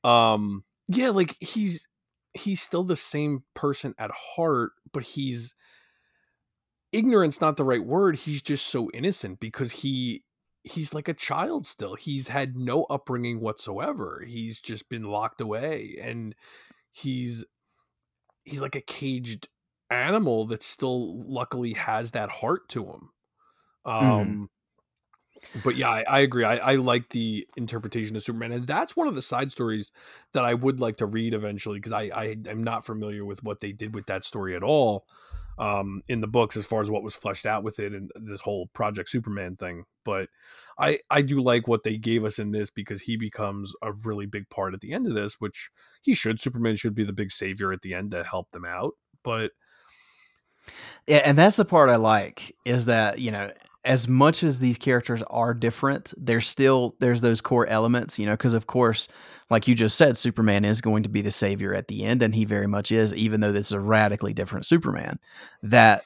um, 0.05 0.63
yeah, 0.87 1.11
like 1.11 1.37
he's 1.41 1.89
he's 2.35 2.61
still 2.63 2.85
the 2.85 2.97
same 2.97 3.43
person 3.55 3.95
at 3.99 4.11
heart, 4.13 4.73
but 4.93 5.03
he's 5.03 5.55
ignorance 6.93 7.41
not 7.41 7.57
the 7.57 7.65
right 7.65 7.85
word 7.85 8.15
he's 8.15 8.41
just 8.41 8.69
so 8.69 8.89
innocent 8.95 9.41
because 9.41 9.73
he 9.73 10.23
he's 10.65 10.95
like 10.95 11.09
a 11.09 11.15
child 11.15 11.67
still 11.67 11.95
he's 11.95 12.29
had 12.29 12.57
no 12.57 12.85
upbringing 12.85 13.41
whatsoever 13.41 14.25
he's 14.27 14.61
just 14.61 14.89
been 14.89 15.03
locked 15.03 15.41
away 15.41 15.97
and 16.01 16.35
he's 16.91 17.45
he's 18.45 18.63
like 18.63 18.77
a 18.77 18.81
caged 18.81 19.49
animal 19.91 20.47
that 20.47 20.63
still 20.63 21.23
luckily 21.25 21.75
has 21.75 22.13
that 22.13 22.31
heart 22.31 22.69
to 22.69 22.85
him 22.85 23.11
um 23.87 24.51
but 25.55 25.77
yeah 25.77 25.89
I, 25.89 26.03
I 26.03 26.19
agree 26.21 26.45
I, 26.45 26.57
I 26.57 26.77
like 26.77 27.11
the 27.11 27.47
interpretation 27.57 28.17
of 28.17 28.23
superman 28.23 28.53
and 28.53 28.67
that's 28.67 28.97
one 28.97 29.09
of 29.09 29.15
the 29.15 29.23
side 29.23 29.53
stories 29.53 29.93
that 30.33 30.45
i 30.45 30.55
would 30.55 30.81
like 30.81 30.97
to 30.97 31.07
read 31.07 31.35
eventually 31.35 31.79
because 31.79 31.93
I, 31.93 32.03
I 32.15 32.37
am 32.47 32.63
not 32.65 32.85
familiar 32.85 33.25
with 33.25 33.43
what 33.43 33.61
they 33.61 33.73
did 33.73 33.95
with 33.95 34.07
that 34.07 34.25
story 34.25 34.57
at 34.57 34.63
all 34.63 35.07
um 35.59 36.03
in 36.09 36.21
the 36.21 36.27
books 36.27 36.57
as 36.57 36.67
far 36.67 36.83
as 36.83 36.91
what 36.91 37.03
was 37.03 37.15
fleshed 37.15 37.47
out 37.47 37.63
with 37.63 37.79
it 37.79 37.93
and 37.93 38.11
this 38.17 38.41
whole 38.41 38.67
project 38.75 39.09
superman 39.09 39.57
thing 39.57 39.85
but 40.05 40.29
i 40.79 40.99
i 41.11 41.23
do 41.23 41.41
like 41.41 41.69
what 41.69 41.83
they 41.83 41.97
gave 41.97 42.25
us 42.25 42.39
in 42.39 42.51
this 42.51 42.71
because 42.71 43.01
he 43.01 43.17
becomes 43.17 43.73
a 43.83 43.93
really 44.05 44.27
big 44.27 44.49
part 44.51 44.75
at 44.75 44.81
the 44.81 44.93
end 44.93 45.07
of 45.07 45.15
this 45.15 45.35
which 45.41 45.71
he 46.03 46.15
should 46.15 46.41
superman 46.41 46.77
should 46.77 46.95
be 46.95 47.05
the 47.05 47.13
big 47.13 47.31
savior 47.31 47.73
at 47.73 47.83
the 47.83 47.95
end 47.95 48.11
to 48.11 48.25
help 48.25 48.51
them 48.51 48.65
out 48.65 48.95
but 49.23 49.53
Yeah, 51.07 51.19
and 51.19 51.37
that's 51.37 51.57
the 51.57 51.65
part 51.65 51.91
I 51.91 51.97
like 51.97 52.55
is 52.65 52.87
that, 52.87 53.19
you 53.19 53.31
know, 53.31 53.51
as 53.85 54.09
much 54.09 54.43
as 54.43 54.59
these 54.59 54.79
characters 54.79 55.23
are 55.29 55.53
different, 55.53 56.15
there's 56.17 56.49
still 56.49 56.95
there's 57.01 57.21
those 57.21 57.41
core 57.41 57.67
elements, 57.67 58.19
you 58.19 58.27
know, 58.27 58.33
because 58.33 58.55
of 58.55 58.67
course, 58.67 59.09
like 59.51 59.69
you 59.69 59.75
just 59.75 59.97
said, 59.97 60.17
Superman 60.17 60.65
is 60.65 60.81
going 60.81 61.03
to 61.03 61.09
be 61.09 61.23
the 61.23 61.31
savior 61.31 61.75
at 61.75 61.89
the 61.89 62.05
end, 62.05 62.23
and 62.23 62.35
he 62.35 62.45
very 62.45 62.67
much 62.67 62.91
is, 62.91 63.13
even 63.15 63.41
though 63.41 63.53
this 63.53 63.69
is 63.69 63.73
a 63.73 63.81
radically 63.81 64.33
different 64.33 64.67
Superman. 64.67 65.19
That 65.63 66.03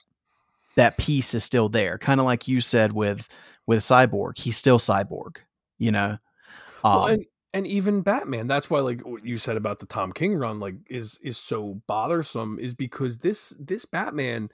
that 0.77 0.97
piece 0.97 1.35
is 1.35 1.45
still 1.45 1.69
there. 1.69 1.99
Kind 1.99 2.21
of 2.21 2.27
like 2.27 2.49
you 2.49 2.61
said 2.61 2.93
with 2.93 3.29
with 3.67 3.81
Cyborg. 3.81 4.39
He's 4.39 4.57
still 4.57 4.79
Cyborg, 4.79 5.37
you 5.79 5.93
know. 5.93 6.19
well, 6.83 7.05
Um, 7.05 7.11
and, 7.13 7.27
and 7.55 7.67
even 7.67 8.03
batman 8.03 8.47
that's 8.47 8.69
why 8.69 8.81
like 8.81 9.01
what 9.07 9.25
you 9.25 9.39
said 9.39 9.57
about 9.57 9.79
the 9.79 9.87
tom 9.87 10.13
king 10.13 10.35
run 10.35 10.61
like 10.61 10.75
is 10.89 11.19
is 11.23 11.39
so 11.39 11.81
bothersome 11.87 12.59
is 12.61 12.75
because 12.75 13.19
this 13.19 13.55
this 13.59 13.85
batman 13.85 14.51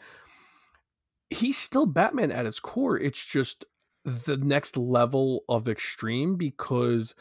he's 1.31 1.59
still 1.59 1.87
batman 1.87 2.31
at 2.31 2.47
its 2.47 2.61
core 2.61 2.99
it's 2.99 3.25
just 3.25 3.65
the 4.05 4.37
next 4.37 4.77
level 4.77 5.45
of 5.49 5.69
extreme 5.69 6.37
because 6.37 7.15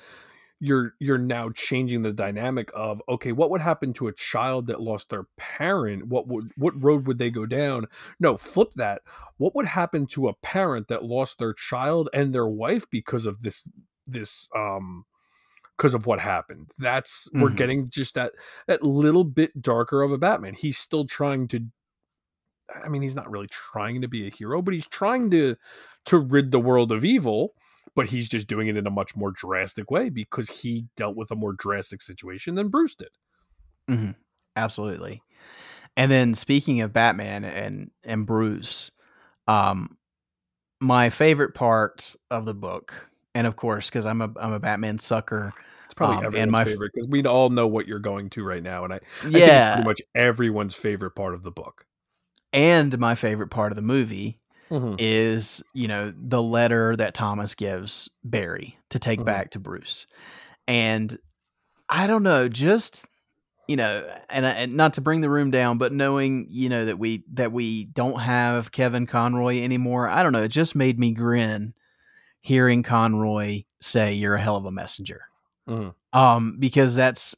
you're 0.60 0.94
you're 1.00 1.18
now 1.18 1.50
changing 1.52 2.04
the 2.04 2.14
dynamic 2.14 2.70
of 2.74 3.02
okay 3.10 3.32
what 3.34 3.50
would 3.50 3.62
happen 3.62 3.94
to 3.94 4.08
a 4.08 4.14
child 4.14 4.68
that 4.68 4.82
lost 4.82 5.10
their 5.10 5.26
parent? 5.38 6.08
What 6.08 6.28
would 6.28 6.52
what 6.56 6.82
road 6.82 7.08
would 7.08 7.18
they 7.18 7.32
go 7.32 7.46
down? 7.46 7.88
No 8.20 8.38
flip 8.38 8.72
that. 8.76 9.02
What 9.38 9.56
would 9.56 9.66
happen 9.66 10.08
to 10.08 10.30
a 10.30 10.34
parent 10.36 10.88
that 10.88 11.04
lost 11.04 11.38
their 11.40 11.54
child 11.54 12.10
and 12.14 12.34
their 12.34 12.48
wife 12.48 12.90
because 12.90 13.26
of 13.26 13.42
this 13.44 13.64
this 14.08 14.50
um 14.56 15.06
because 15.78 15.94
of 15.94 16.06
what 16.06 16.20
happened? 16.20 16.72
That's 16.78 17.28
we're 17.34 17.50
Mhm. 17.50 17.52
getting 17.52 17.88
just 17.90 18.16
that 18.16 18.34
that 18.68 18.84
little 18.84 19.24
bit 19.24 19.62
darker 19.62 20.02
of 20.02 20.12
a 20.12 20.18
batman. 20.18 20.54
He's 20.54 20.78
still 20.78 21.06
trying 21.06 21.48
to 21.50 21.66
i 22.84 22.88
mean 22.88 23.02
he's 23.02 23.16
not 23.16 23.30
really 23.30 23.48
trying 23.48 24.02
to 24.02 24.08
be 24.08 24.28
a 24.28 24.32
hero 24.32 24.62
but 24.62 24.74
he's 24.74 24.88
trying 24.88 25.30
to 25.32 25.56
to 26.06 26.18
rid 26.20 26.52
the 26.52 26.60
world 26.60 26.92
of 26.92 27.06
evil 27.06 27.54
but 27.96 28.08
he's 28.08 28.28
just 28.30 28.48
doing 28.48 28.68
it 28.68 28.78
in 28.78 28.88
a 28.88 28.92
much 28.92 29.16
more 29.16 29.32
drastic 29.32 29.92
way 29.92 30.10
because 30.10 30.50
he 30.50 30.88
dealt 30.96 31.16
with 31.16 31.32
a 31.32 31.36
more 31.36 31.54
drastic 31.54 32.02
situation 32.02 32.56
than 32.56 32.70
bruce 32.70 32.96
did 32.96 33.10
Mhm. 33.90 34.16
Absolutely. 34.56 35.22
And 35.98 36.12
then 36.12 36.36
speaking 36.36 36.82
of 36.82 36.94
Batman 36.94 37.46
and 37.46 37.92
and 38.04 38.26
Bruce, 38.26 38.92
um, 39.48 39.98
my 40.82 41.10
favorite 41.10 41.56
part 41.56 42.16
of 42.32 42.46
the 42.46 42.54
book, 42.54 43.10
and 43.36 43.48
of 43.48 43.56
course, 43.58 43.90
because 43.90 44.06
I'm 44.06 44.22
a 44.22 44.32
I'm 44.38 44.54
a 44.54 44.60
Batman 44.60 45.00
sucker. 45.00 45.56
it's 45.86 45.94
probably 45.96 46.20
Um, 46.20 46.24
everyone's 46.24 46.52
my 46.52 46.66
favorite 46.66 46.92
because 46.94 47.08
we 47.10 47.24
all 47.26 47.50
know 47.50 47.68
what 47.68 47.88
you're 47.88 48.00
going 48.00 48.30
to 48.32 48.44
right 48.44 48.64
now 48.64 48.84
and 48.84 48.94
i, 48.94 49.00
I 49.36 49.42
think 49.42 49.56
it's 49.56 49.66
Yeah, 49.66 49.72
pretty 49.72 49.86
much 49.86 50.02
everyone's 50.16 50.76
favorite 50.76 51.12
part 51.12 51.34
of 51.34 51.44
the 51.44 51.52
book 51.52 51.86
and 52.54 52.98
my 53.00 53.16
favorite 53.16 53.50
part 53.50 53.72
of 53.72 53.76
the 53.76 53.82
movie 53.82 54.40
Mhm. 54.72 54.96
is 55.00 55.62
you 55.74 55.88
know 55.88 56.14
the 56.16 56.42
letter 56.42 56.96
that 56.96 57.14
Thomas 57.14 57.56
gives 57.56 58.10
Barry 58.24 58.78
to 58.90 59.00
take 59.00 59.20
Mhm. 59.20 59.26
back 59.26 59.50
to 59.52 59.60
Bruce, 59.60 60.08
and 60.68 61.18
I 61.90 62.08
don't 62.08 62.24
know, 62.24 62.48
just 62.48 63.08
you 63.68 63.78
know, 63.78 64.06
and, 64.30 64.46
and 64.46 64.76
not 64.76 64.94
to 64.94 65.02
bring 65.02 65.22
the 65.22 65.30
room 65.30 65.50
down, 65.50 65.78
but 65.78 65.94
knowing 65.94 66.48
you 66.50 66.68
know 66.70 66.86
that 66.86 67.00
we 67.00 67.24
that 67.34 67.52
we 67.52 67.86
don't 67.86 68.20
have 68.20 68.72
Kevin 68.72 69.06
Conroy 69.08 69.62
anymore, 69.62 70.08
I 70.10 70.22
don't 70.24 70.34
know, 70.34 70.44
it 70.44 70.50
just 70.50 70.76
made 70.76 71.00
me 71.00 71.12
grin 71.12 71.74
hearing 72.42 72.84
Conroy 72.84 73.64
say, 73.82 74.14
"You're 74.14 74.36
a 74.36 74.42
hell 74.42 74.58
of 74.58 74.66
a 74.66 74.72
messenger," 74.72 75.22
Mhm. 75.68 75.94
um, 76.14 76.58
because 76.60 76.96
that's 76.96 77.36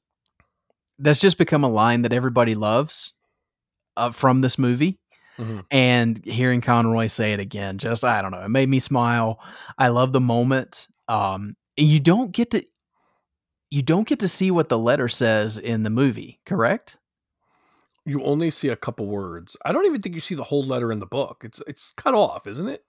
that's 1.00 1.20
just 1.20 1.38
become 1.38 1.64
a 1.64 1.70
line 1.70 2.02
that 2.04 2.14
everybody 2.14 2.56
loves 2.56 3.14
uh, 3.98 4.12
from 4.12 4.42
this 4.42 4.58
movie 4.58 4.98
Mhm. 5.40 5.66
and 5.72 6.24
hearing 6.26 6.62
Conroy 6.62 7.08
say 7.08 7.34
it 7.34 7.40
again, 7.40 7.78
just 7.78 8.04
I 8.04 8.22
don't 8.22 8.32
know, 8.32 8.42
it 8.44 8.50
made 8.50 8.70
me 8.70 8.80
smile. 8.80 9.40
I 9.78 9.90
love 9.90 10.14
the 10.14 10.22
moment. 10.22 10.88
Um, 11.08 11.56
you 11.78 12.00
don't 12.00 12.32
get 12.32 12.52
to 12.52 12.64
you 13.72 13.82
don't 13.82 14.08
get 14.08 14.20
to 14.20 14.30
see 14.30 14.52
what 14.52 14.70
the 14.70 14.78
letter 14.78 15.10
says 15.10 15.58
in 15.58 15.84
the 15.84 15.90
movie, 15.90 16.40
correct? 16.46 16.98
you 18.08 18.24
only 18.24 18.52
see 18.52 18.68
a 18.70 18.76
couple 18.76 19.08
words 19.08 19.58
i 19.66 19.72
don't 19.72 19.88
even 19.88 20.00
think 20.00 20.14
you 20.14 20.22
see 20.22 20.36
the 20.36 20.44
whole 20.44 20.64
letter 20.64 20.92
in 20.92 21.00
the 21.00 21.08
book 21.08 21.42
it's 21.44 21.60
it's 21.66 21.92
cut 21.98 22.14
off 22.14 22.46
isn't 22.46 22.68
it 22.70 22.86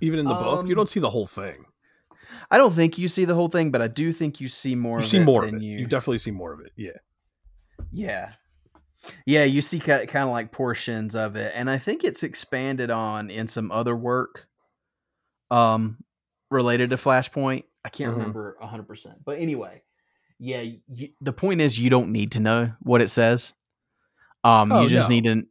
even 0.00 0.18
in 0.18 0.24
the 0.24 0.34
book 0.34 0.64
you 0.66 0.70
Um, 0.72 0.76
don't 0.76 0.88
see 0.88 0.98
the 1.00 1.10
whole 1.10 1.26
thing 1.26 1.66
I 2.50 2.56
don't 2.56 2.72
think 2.72 2.96
you 2.96 3.06
see 3.06 3.26
the 3.26 3.34
whole 3.34 3.48
thing, 3.50 3.70
but 3.70 3.82
I 3.82 3.86
do 3.88 4.10
think 4.12 4.40
you 4.40 4.48
see 4.48 4.74
more. 4.74 4.98
you 4.98 5.04
of 5.04 5.10
see 5.10 5.18
it 5.18 5.24
more 5.24 5.44
of 5.44 5.52
it 5.52 5.60
You, 5.60 5.80
you 5.80 5.86
definitely 5.86 6.18
see 6.18 6.30
more 6.30 6.54
of 6.54 6.60
it 6.60 6.72
yeah 6.76 6.96
yeah. 7.92 8.32
Yeah, 9.26 9.44
you 9.44 9.62
see 9.62 9.78
kind 9.80 10.08
of 10.16 10.28
like 10.30 10.52
portions 10.52 11.14
of 11.16 11.36
it, 11.36 11.52
and 11.54 11.70
I 11.70 11.78
think 11.78 12.04
it's 12.04 12.22
expanded 12.22 12.90
on 12.90 13.30
in 13.30 13.46
some 13.46 13.70
other 13.70 13.94
work, 13.96 14.46
um, 15.50 15.98
related 16.50 16.90
to 16.90 16.96
Flashpoint. 16.96 17.64
I 17.84 17.88
can't 17.90 18.10
Mhm. 18.10 18.16
remember 18.18 18.56
hundred 18.60 18.88
percent, 18.88 19.24
but 19.24 19.38
anyway, 19.38 19.82
yeah. 20.38 20.62
You, 20.88 21.10
the 21.20 21.32
point 21.32 21.60
is, 21.60 21.78
you 21.78 21.90
don't 21.90 22.12
need 22.12 22.32
to 22.32 22.40
know 22.40 22.72
what 22.80 23.02
it 23.02 23.08
says. 23.08 23.52
Um, 24.44 24.72
Oh, 24.72 24.82
you 24.82 24.88
just 24.88 25.08
no. 25.10 25.14
need 25.14 25.24
to 25.24 25.46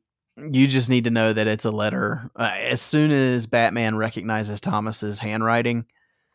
you 0.52 0.68
just 0.68 0.90
need 0.90 1.04
to 1.06 1.12
know 1.12 1.32
that 1.34 1.48
it's 1.48 1.66
a 1.66 1.72
letter. 1.72 2.32
Uh, 2.36 2.52
as 2.58 2.82
soon 2.82 3.12
as 3.12 3.46
Batman 3.46 3.98
recognizes 3.98 4.62
Thomas's 4.62 5.20
handwriting, 5.20 5.86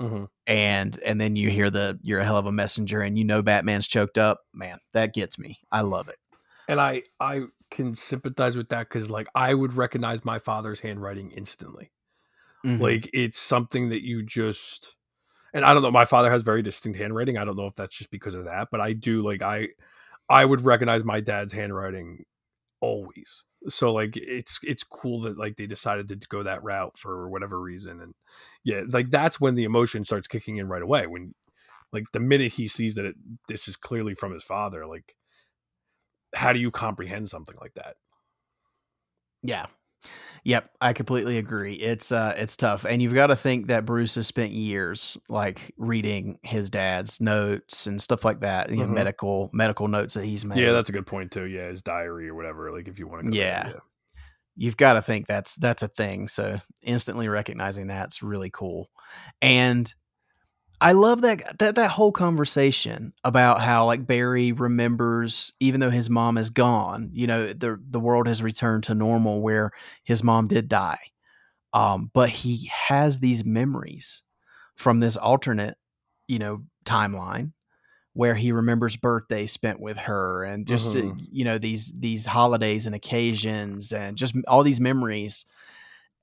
hmm 0.01 0.27
and 0.47 0.99
and 1.05 1.21
then 1.21 1.37
you 1.37 1.51
hear 1.51 1.71
the 1.71 1.99
"You're 2.03 2.21
a 2.21 2.25
hell 2.25 2.37
of 2.39 2.47
a 2.47 2.53
messenger," 2.53 3.03
and 3.03 3.19
you 3.19 3.25
know 3.25 3.43
Batman's 3.43 3.89
choked 3.89 4.19
up. 4.19 4.41
Man, 4.55 4.79
that 4.95 5.15
gets 5.15 5.39
me. 5.39 5.59
I 5.73 5.83
love 5.83 6.09
it. 6.09 6.19
And 6.69 6.81
I 6.81 7.03
I 7.21 7.43
can 7.71 7.95
sympathize 7.97 8.57
with 8.57 8.69
that 8.71 8.89
because 8.89 9.11
like 9.11 9.29
I 9.35 9.55
would 9.55 9.75
recognize 9.75 10.25
my 10.25 10.39
father's 10.39 10.81
handwriting 10.81 11.31
instantly. 11.33 11.91
Mhm. 12.65 12.81
Like 12.81 13.11
it's 13.13 13.39
something 13.39 13.91
that 13.91 14.03
you 14.05 14.23
just 14.23 14.95
and 15.55 15.65
I 15.65 15.75
don't 15.75 15.83
know. 15.83 15.91
My 15.93 16.05
father 16.07 16.31
has 16.31 16.43
very 16.43 16.63
distinct 16.63 16.99
handwriting. 16.99 17.39
I 17.39 17.45
don't 17.45 17.57
know 17.57 17.67
if 17.67 17.75
that's 17.75 17.97
just 17.97 18.11
because 18.11 18.35
of 18.35 18.45
that, 18.47 18.69
but 18.71 18.81
I 18.81 18.93
do 18.95 19.23
like 19.25 19.43
I 19.43 19.69
I 20.31 20.45
would 20.45 20.63
recognize 20.63 21.05
my 21.05 21.21
dad's 21.21 21.53
handwriting 21.53 22.25
always. 22.81 23.45
So 23.69 23.93
like 23.93 24.17
it's 24.17 24.59
it's 24.63 24.85
cool 24.85 25.23
that 25.23 25.39
like 25.39 25.57
they 25.57 25.67
decided 25.67 26.09
to 26.11 26.17
go 26.29 26.43
that 26.45 26.63
route 26.65 26.99
for 26.99 27.29
whatever 27.31 27.61
reason 27.61 28.01
and 28.01 28.15
yeah, 28.65 28.83
like 28.89 29.11
that's 29.11 29.41
when 29.41 29.57
the 29.57 29.65
emotion 29.65 30.05
starts 30.05 30.29
kicking 30.29 30.59
in 30.59 30.69
right 30.69 30.83
away 30.83 31.07
when 31.07 31.35
like 31.93 32.05
the 32.13 32.21
minute 32.21 32.53
he 32.53 32.69
sees 32.69 32.95
that 32.97 33.05
it, 33.07 33.17
this 33.49 33.69
is 33.69 33.77
clearly 33.77 34.15
from 34.15 34.33
his 34.35 34.45
father 34.45 34.87
like 34.87 35.15
how 36.35 36.53
do 36.53 36.61
you 36.61 36.71
comprehend 36.71 37.29
something 37.29 37.57
like 37.61 37.75
that? 37.75 37.97
Yeah. 39.43 39.67
Yep, 40.45 40.71
I 40.81 40.93
completely 40.95 41.39
agree. 41.39 41.75
It's 41.75 42.13
uh 42.13 42.35
it's 42.37 42.57
tough. 42.57 42.85
And 42.87 43.03
you've 43.03 43.15
got 43.15 43.29
to 43.29 43.37
think 43.37 43.69
that 43.69 43.87
Bruce 43.87 44.15
has 44.17 44.27
spent 44.29 44.53
years 44.53 45.19
like 45.29 45.75
reading 45.79 46.39
his 46.45 46.71
dad's 46.71 47.21
notes 47.21 47.87
and 47.87 48.01
stuff 48.03 48.25
like 48.25 48.41
that, 48.41 48.71
you 48.71 48.79
know, 48.79 48.87
Mhm. 48.87 48.89
medical 48.89 49.51
medical 49.53 49.89
notes 49.89 50.15
that 50.15 50.25
he's 50.25 50.45
made. 50.45 50.59
Yeah, 50.59 50.73
that's 50.73 50.89
a 50.89 50.93
good 50.93 51.07
point 51.07 51.31
too. 51.33 51.45
Yeah, 51.47 51.69
his 51.69 51.83
diary 51.83 52.29
or 52.29 52.35
whatever. 52.35 52.73
Like 52.73 52.89
if 52.89 52.99
you 52.99 53.07
want 53.07 53.27
to, 53.27 53.33
go 53.33 53.37
Yeah. 53.37 53.63
there, 53.63 53.83
you've 54.57 54.77
got 54.79 54.95
to 54.95 55.03
think 55.03 55.27
that's 55.29 55.57
that's 55.57 55.83
a 55.83 55.89
thing. 55.89 56.29
So 56.29 56.61
instantly 56.83 57.29
recognizing 57.29 57.87
that's 57.89 58.23
really 58.23 58.51
cool. 58.51 58.91
And 59.43 59.93
I 60.81 60.93
love 60.93 61.23
that 61.23 61.59
that 61.59 61.75
that 61.75 61.91
whole 61.91 62.13
conversation 62.13 63.13
about 63.25 63.61
how 63.61 63.87
like 63.87 64.07
Barry 64.07 64.53
remembers 64.53 65.53
even 65.59 65.81
though 65.81 65.91
his 65.91 66.09
mom 66.09 66.39
is 66.39 66.51
gone, 66.51 67.11
you 67.13 67.27
know, 67.27 67.53
the 67.53 67.81
the 67.91 67.99
world 68.01 68.29
has 68.29 68.43
returned 68.43 68.85
to 68.85 68.95
normal 68.95 69.41
where 69.43 69.73
his 70.05 70.23
mom 70.23 70.47
did 70.47 70.69
die. 70.69 71.01
Um 71.75 72.11
but 72.15 72.31
he 72.31 72.71
has 72.73 73.21
these 73.21 73.45
memories 73.45 74.23
from 74.77 75.01
this 75.01 75.17
alternate, 75.17 75.77
you 76.29 76.39
know, 76.39 76.65
timeline 76.85 77.53
where 78.15 78.35
he 78.35 78.53
remembers 78.53 78.97
birthdays 78.97 79.53
spent 79.53 79.81
with 79.81 79.97
her 79.97 80.45
and 80.45 80.67
just 80.67 80.95
uh, 80.97 81.01
Mhm. 81.01 81.19
you 81.31 81.45
know 81.45 81.59
these 81.59 81.93
these 81.93 82.27
holidays 82.27 82.87
and 82.87 82.95
occasions 82.95 83.93
and 83.93 84.17
just 84.19 84.35
all 84.49 84.63
these 84.63 84.81
memories 84.81 85.45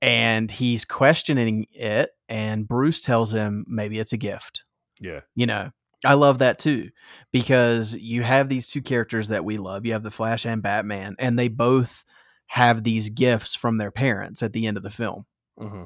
and 0.02 0.50
he's 0.50 0.84
questioning 0.84 1.66
it 1.72 2.10
and 2.28 2.68
Bruce 2.68 3.00
tells 3.00 3.32
him 3.32 3.64
maybe 3.68 3.98
it's 3.98 4.12
a 4.12 4.18
gift. 4.18 4.64
Yeah, 5.00 5.20
you 5.34 5.46
know 5.46 5.70
I 6.04 6.14
love 6.14 6.38
that 6.38 6.58
too 6.58 6.90
because 7.32 7.94
you 7.94 8.22
have 8.22 8.48
these 8.48 8.66
two 8.68 8.82
characters 8.82 9.28
that 9.28 9.44
we 9.44 9.56
love. 9.58 9.86
You 9.86 9.92
have 9.92 10.02
the 10.02 10.10
Flash 10.10 10.44
and 10.44 10.62
Batman 10.62 11.16
and 11.18 11.38
they 11.38 11.48
both 11.48 12.04
have 12.46 12.84
these 12.84 13.08
gifts 13.08 13.54
from 13.54 13.78
their 13.78 13.90
parents 13.90 14.42
at 14.42 14.52
the 14.52 14.66
end 14.66 14.76
of 14.76 14.82
the 14.82 14.90
film 14.90 15.26
hmm 15.58 15.84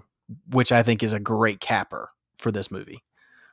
which 0.50 0.72
I 0.72 0.82
think 0.82 1.02
is 1.02 1.12
a 1.12 1.20
great 1.20 1.61
capper 1.61 2.11
for 2.38 2.52
this 2.52 2.70
movie. 2.70 3.02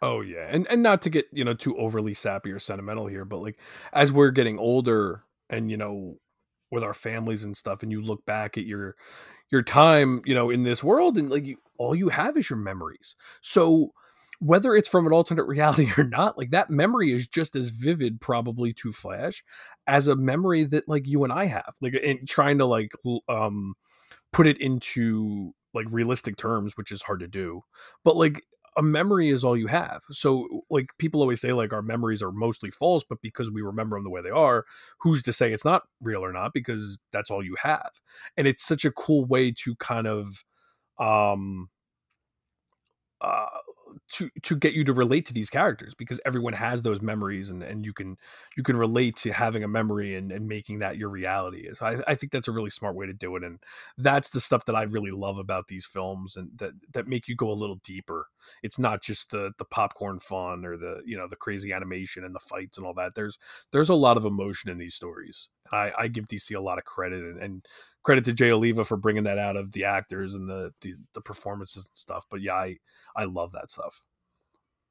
Oh 0.01 0.22
yeah, 0.22 0.47
and 0.49 0.68
and 0.70 0.84
not 0.84 1.01
to 1.03 1.10
get 1.10 1.26
you 1.32 1.43
know 1.43 1.55
too 1.55 1.76
overly 1.78 2.14
sappy 2.14 2.51
or 2.51 2.60
sentimental 2.60 3.08
here, 3.08 3.26
but 3.26 3.41
like 3.41 3.60
as 3.93 4.12
we're 4.12 4.32
getting 4.32 4.60
older 4.60 5.24
and 5.49 5.72
you 5.72 5.78
know 5.78 6.20
with 6.70 6.84
our 6.84 6.93
families 6.93 7.43
and 7.43 7.58
stuff, 7.58 7.82
and 7.82 7.91
you 7.91 8.01
look 8.01 8.26
back 8.26 8.58
at 8.58 8.66
your 8.66 8.95
your 9.50 9.62
time, 9.62 10.22
you 10.26 10.36
know, 10.36 10.50
in 10.50 10.64
this 10.64 10.84
world, 10.84 11.18
and 11.18 11.30
like 11.30 11.45
you, 11.45 11.58
all 11.78 11.95
you 11.95 12.10
have 12.10 12.38
is 12.38 12.50
your 12.50 12.60
memories. 12.60 13.16
So 13.41 13.93
whether 14.39 14.76
it's 14.76 14.89
from 14.89 15.08
an 15.08 15.14
alternate 15.14 15.43
reality 15.48 15.89
or 15.98 16.04
not, 16.04 16.38
like 16.38 16.52
that 16.52 16.70
memory 16.70 17.12
is 17.12 17.28
just 17.28 17.56
as 17.56 17.70
vivid, 17.70 18.22
probably 18.22 18.74
to 18.74 18.91
Flash, 18.91 19.43
as 19.88 20.08
a 20.08 20.16
memory 20.16 20.64
that 20.66 20.88
like 20.88 21.08
you 21.08 21.24
and 21.24 21.34
I 21.34 21.45
have. 21.45 21.74
Like, 21.82 21.95
and 22.04 22.28
trying 22.28 22.58
to 22.60 22.66
like 22.66 22.91
um 23.28 23.76
put 24.34 24.48
it 24.48 24.60
into 24.60 25.54
like 25.74 25.88
realistic 25.89 26.38
terms, 26.38 26.76
which 26.76 26.91
is 26.91 27.02
hard 27.02 27.20
to 27.20 27.28
do, 27.28 27.64
but 28.04 28.16
like 28.16 28.43
a 28.78 28.84
memory 28.84 29.30
is 29.30 29.43
all 29.43 29.57
you 29.57 29.67
have. 29.67 30.01
So 30.11 30.63
like 30.69 30.89
people 30.99 31.21
always 31.21 31.41
say 31.41 31.51
like 31.53 31.73
our 31.73 31.82
memories 31.82 32.21
are 32.21 32.32
mostly 32.32 32.71
false, 32.71 33.03
but 33.07 33.21
because 33.21 33.49
we 33.51 33.61
remember 33.61 33.97
them 33.97 34.03
the 34.03 34.09
way 34.11 34.21
they 34.21 34.30
are, 34.30 34.65
who's 34.99 35.23
to 35.23 35.34
say 35.34 35.51
it's 35.51 35.65
not 35.65 35.84
real 36.01 36.23
or 36.23 36.32
not 36.32 36.53
because 36.53 36.99
that's 37.11 37.32
all 37.32 37.43
you 37.43 37.55
have. 37.61 37.91
And 38.38 38.47
it's 38.47 38.63
such 38.65 38.86
a 38.86 38.91
cool 38.91 39.25
way 39.25 39.51
to 39.63 39.75
kind 39.78 40.07
of 40.07 40.43
um 40.99 41.69
uh 43.21 43.45
to 44.14 44.30
to 44.43 44.56
get 44.56 44.74
you 44.74 44.84
to 44.84 44.93
relate 44.93 45.26
to 45.28 45.34
these 45.34 45.50
characters 45.50 45.93
because 45.95 46.20
everyone 46.26 46.54
has 46.54 46.82
those 46.82 47.02
memories 47.02 47.50
and 47.50 47.64
and 47.64 47.86
you 47.86 47.93
can 47.93 48.18
you 48.56 48.64
can 48.64 48.78
relate 48.78 49.16
to 49.18 49.32
having 49.32 49.64
a 49.64 49.68
memory 49.68 50.16
and, 50.16 50.32
and 50.32 50.48
making 50.48 50.80
that 50.80 50.98
your 50.98 51.10
reality 51.10 51.70
so 51.74 51.86
I, 51.86 52.12
I 52.12 52.16
think 52.16 52.32
that's 52.32 52.48
a 52.48 52.52
really 52.52 52.70
smart 52.70 52.95
way 52.95 53.06
to 53.06 53.14
do 53.14 53.36
it 53.36 53.43
and 53.43 53.60
that's 53.98 54.30
the 54.30 54.41
stuff 54.41 54.66
that 54.66 54.76
i 54.76 54.84
really 54.84 55.12
love 55.12 55.38
about 55.38 55.68
these 55.68 55.86
films 55.86 56.36
and 56.36 56.50
that 56.58 56.72
that 56.93 57.08
make 57.08 57.28
you 57.28 57.36
go 57.36 57.52
a 57.52 57.54
little 57.54 57.80
deeper. 57.84 58.28
It's 58.64 58.80
not 58.80 59.02
just 59.02 59.32
the 59.32 59.52
the 59.58 59.66
popcorn 59.66 60.20
fun 60.20 60.66
or 60.66 60.78
the 60.78 61.02
you 61.06 61.18
know 61.18 61.28
the 61.28 61.36
crazy 61.36 61.74
animation 61.74 62.24
and 62.24 62.34
the 62.34 62.39
fights 62.39 62.78
and 62.78 62.86
all 62.86 62.93
that. 62.95 63.16
There's 63.16 63.38
there's 63.72 63.89
a 63.89 63.95
lot 63.95 64.18
of 64.18 64.26
emotion 64.26 64.70
in 64.70 64.78
these 64.78 64.95
stories 64.95 65.50
i 65.72 65.91
i 65.97 66.07
give 66.07 66.28
dc 66.28 66.55
a 66.55 66.59
lot 66.59 66.78
of 66.78 66.84
credit 66.86 67.24
and, 67.24 67.41
and 67.41 67.65
credit 68.03 68.24
to 68.26 68.34
jay 68.34 68.51
oliva 68.51 68.84
for 68.84 68.97
bringing 68.97 69.24
that 69.24 69.38
out 69.38 69.55
of 69.57 69.72
the 69.74 69.84
actors 69.84 70.34
and 70.34 70.49
the 70.49 70.72
the, 70.82 70.93
the 71.13 71.22
performances 71.22 71.86
and 71.86 71.95
stuff 71.95 72.26
but 72.30 72.41
yeah 72.41 72.53
i 72.53 72.76
i 73.15 73.24
love 73.26 73.51
that 73.51 73.70
stuff 73.70 74.03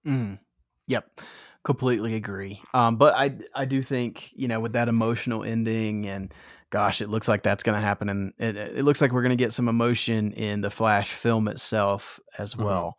Mm. 0.07 0.39
Yep. 0.87 1.21
Completely 1.65 2.15
agree. 2.15 2.63
Um, 2.75 2.97
but 2.97 3.15
I 3.15 3.37
I 3.55 3.65
do 3.65 3.83
think, 3.83 4.31
you 4.35 4.47
know, 4.47 4.61
with 4.61 4.73
that 4.75 4.89
emotional 4.89 5.43
ending 5.43 6.07
and 6.07 6.33
gosh, 6.71 7.01
it 7.01 7.09
looks 7.09 7.27
like 7.27 7.43
that's 7.43 7.65
going 7.65 7.75
to 7.75 7.85
happen 7.85 8.09
and 8.09 8.33
it, 8.39 8.57
it 8.57 8.85
looks 8.85 9.01
like 9.01 9.11
we're 9.13 9.23
going 9.23 9.37
to 9.37 9.45
get 9.45 9.53
some 9.53 9.69
emotion 9.69 10.33
in 10.33 10.61
the 10.61 10.71
Flash 10.71 11.13
film 11.13 11.49
itself 11.49 12.21
as 12.39 12.55
Mhm. 12.55 12.65
well. 12.65 12.99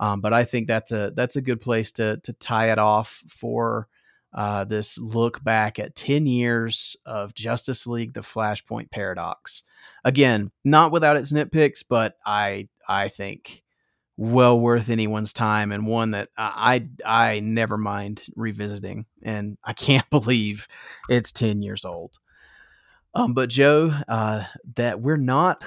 Um, 0.00 0.20
but 0.22 0.32
I 0.32 0.44
think 0.44 0.66
that's 0.66 0.92
a 0.92 1.12
that's 1.14 1.36
a 1.36 1.42
good 1.42 1.60
place 1.60 1.92
to 1.92 2.18
to 2.22 2.32
tie 2.34 2.70
it 2.72 2.78
off 2.78 3.22
for 3.28 3.88
uh, 4.36 4.64
this 4.64 4.98
look 4.98 5.42
back 5.42 5.78
at 5.78 5.96
10 5.96 6.26
years 6.26 6.94
of 7.06 7.34
Justice 7.34 7.86
League 7.86 8.12
the 8.12 8.20
Flashpoint 8.20 8.90
Paradox. 8.90 9.62
Again, 10.04 10.52
not 10.62 10.92
without 10.92 11.16
its 11.16 11.32
nitpicks, 11.32 11.82
but 11.88 12.16
I 12.24 12.68
I 12.86 13.08
think 13.08 13.62
well 14.18 14.58
worth 14.60 14.88
anyone's 14.90 15.32
time 15.32 15.72
and 15.72 15.86
one 15.86 16.10
that 16.12 16.28
I 16.36 16.86
I 17.04 17.40
never 17.40 17.78
mind 17.78 18.24
revisiting 18.36 19.06
and 19.22 19.56
I 19.64 19.72
can't 19.72 20.08
believe 20.10 20.68
it's 21.08 21.32
10 21.32 21.62
years 21.62 21.84
old. 21.84 22.18
Um 23.14 23.32
but 23.32 23.48
Joe, 23.48 23.94
uh 24.06 24.44
that 24.76 25.00
we're 25.00 25.16
not 25.16 25.64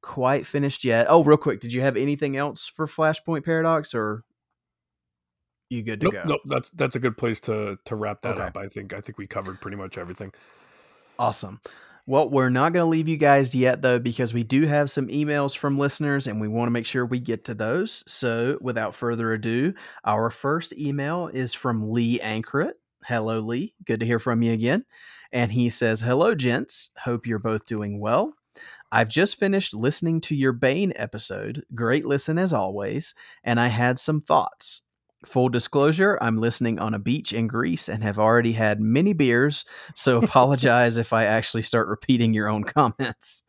quite 0.00 0.46
finished 0.46 0.84
yet. 0.84 1.06
Oh, 1.08 1.24
real 1.24 1.36
quick, 1.36 1.60
did 1.60 1.72
you 1.72 1.80
have 1.80 1.96
anything 1.96 2.36
else 2.36 2.66
for 2.66 2.86
Flashpoint 2.86 3.44
Paradox 3.44 3.94
or 3.94 4.24
you 5.72 5.82
good 5.82 6.00
to 6.00 6.04
nope 6.06 6.14
go? 6.14 6.22
nope 6.26 6.40
that's 6.46 6.70
that's 6.70 6.96
a 6.96 7.00
good 7.00 7.16
place 7.16 7.40
to 7.40 7.78
to 7.84 7.96
wrap 7.96 8.22
that 8.22 8.34
Okay. 8.34 8.42
up 8.42 8.56
i 8.56 8.68
think 8.68 8.92
i 8.92 9.00
think 9.00 9.18
we 9.18 9.26
covered 9.26 9.60
pretty 9.60 9.76
much 9.76 9.98
everything 9.98 10.32
Awesome. 11.18 11.60
Well, 12.06 12.28
we're 12.30 12.50
not 12.50 12.72
going 12.72 12.84
to 12.84 12.88
leave 12.90 13.06
you 13.06 13.16
guys 13.16 13.54
yet, 13.54 13.80
though, 13.80 14.00
because 14.00 14.34
we 14.34 14.42
do 14.42 14.66
have 14.66 14.90
some 14.90 15.06
emails 15.06 15.56
from 15.56 15.78
listeners 15.78 16.26
and 16.26 16.40
we 16.40 16.48
want 16.48 16.66
to 16.66 16.72
make 16.72 16.86
sure 16.86 17.06
we 17.06 17.20
get 17.20 17.44
to 17.44 17.54
those. 17.54 18.02
So, 18.10 18.58
without 18.60 18.92
further 18.94 19.32
ado, 19.32 19.72
our 20.04 20.28
first 20.30 20.72
email 20.76 21.28
is 21.28 21.54
from 21.54 21.92
Lee 21.92 22.18
Ankrit. 22.18 22.72
Hello, 23.04 23.38
Lee. 23.38 23.74
Good 23.84 24.00
to 24.00 24.06
hear 24.06 24.18
from 24.18 24.42
you 24.42 24.52
again. 24.52 24.84
And 25.32 25.52
he 25.52 25.68
says, 25.68 26.00
Hello, 26.00 26.34
gents. 26.34 26.90
Hope 26.98 27.24
you're 27.26 27.38
both 27.38 27.66
doing 27.66 28.00
well. 28.00 28.32
I've 28.90 29.08
just 29.08 29.38
finished 29.38 29.72
listening 29.72 30.20
to 30.22 30.34
your 30.34 30.52
Bane 30.52 30.92
episode. 30.96 31.64
Great 31.72 32.04
listen 32.04 32.36
as 32.36 32.52
always. 32.52 33.14
And 33.44 33.60
I 33.60 33.68
had 33.68 33.96
some 33.98 34.20
thoughts. 34.20 34.82
Full 35.24 35.48
disclosure, 35.48 36.18
I'm 36.20 36.38
listening 36.38 36.78
on 36.78 36.94
a 36.94 36.98
beach 36.98 37.32
in 37.32 37.46
Greece 37.46 37.88
and 37.88 38.02
have 38.02 38.18
already 38.18 38.52
had 38.52 38.80
many 38.80 39.12
beers, 39.12 39.64
so 39.94 40.18
apologize 40.22 40.96
if 40.96 41.12
I 41.12 41.24
actually 41.24 41.62
start 41.62 41.88
repeating 41.88 42.34
your 42.34 42.48
own 42.48 42.64
comments. 42.64 43.44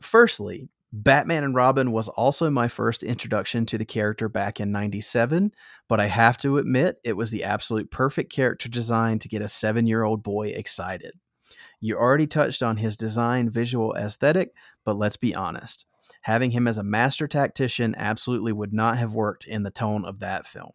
Firstly, 0.00 0.68
Batman 0.92 1.42
and 1.42 1.54
Robin 1.54 1.90
was 1.90 2.08
also 2.10 2.50
my 2.50 2.68
first 2.68 3.02
introduction 3.02 3.64
to 3.66 3.78
the 3.78 3.84
character 3.84 4.28
back 4.28 4.60
in 4.60 4.70
97, 4.70 5.52
but 5.88 6.00
I 6.00 6.06
have 6.06 6.36
to 6.38 6.58
admit 6.58 6.98
it 7.02 7.16
was 7.16 7.30
the 7.30 7.44
absolute 7.44 7.90
perfect 7.90 8.30
character 8.30 8.68
design 8.68 9.18
to 9.20 9.28
get 9.28 9.40
a 9.40 9.48
seven 9.48 9.86
year 9.86 10.02
old 10.02 10.22
boy 10.22 10.48
excited. 10.48 11.12
You 11.80 11.96
already 11.96 12.26
touched 12.26 12.62
on 12.62 12.76
his 12.76 12.96
design 12.96 13.48
visual 13.48 13.94
aesthetic, 13.94 14.50
but 14.84 14.96
let's 14.96 15.16
be 15.16 15.34
honest. 15.34 15.86
Having 16.22 16.52
him 16.52 16.68
as 16.68 16.78
a 16.78 16.84
master 16.84 17.28
tactician 17.28 17.94
absolutely 17.96 18.52
would 18.52 18.72
not 18.72 18.98
have 18.98 19.14
worked 19.14 19.44
in 19.44 19.62
the 19.62 19.70
tone 19.70 20.04
of 20.04 20.20
that 20.20 20.46
film. 20.46 20.70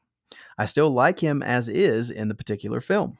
I 0.57 0.65
still 0.65 0.89
like 0.89 1.19
him 1.19 1.41
as 1.41 1.69
is 1.69 2.09
in 2.09 2.27
the 2.27 2.35
particular 2.35 2.81
film. 2.81 3.17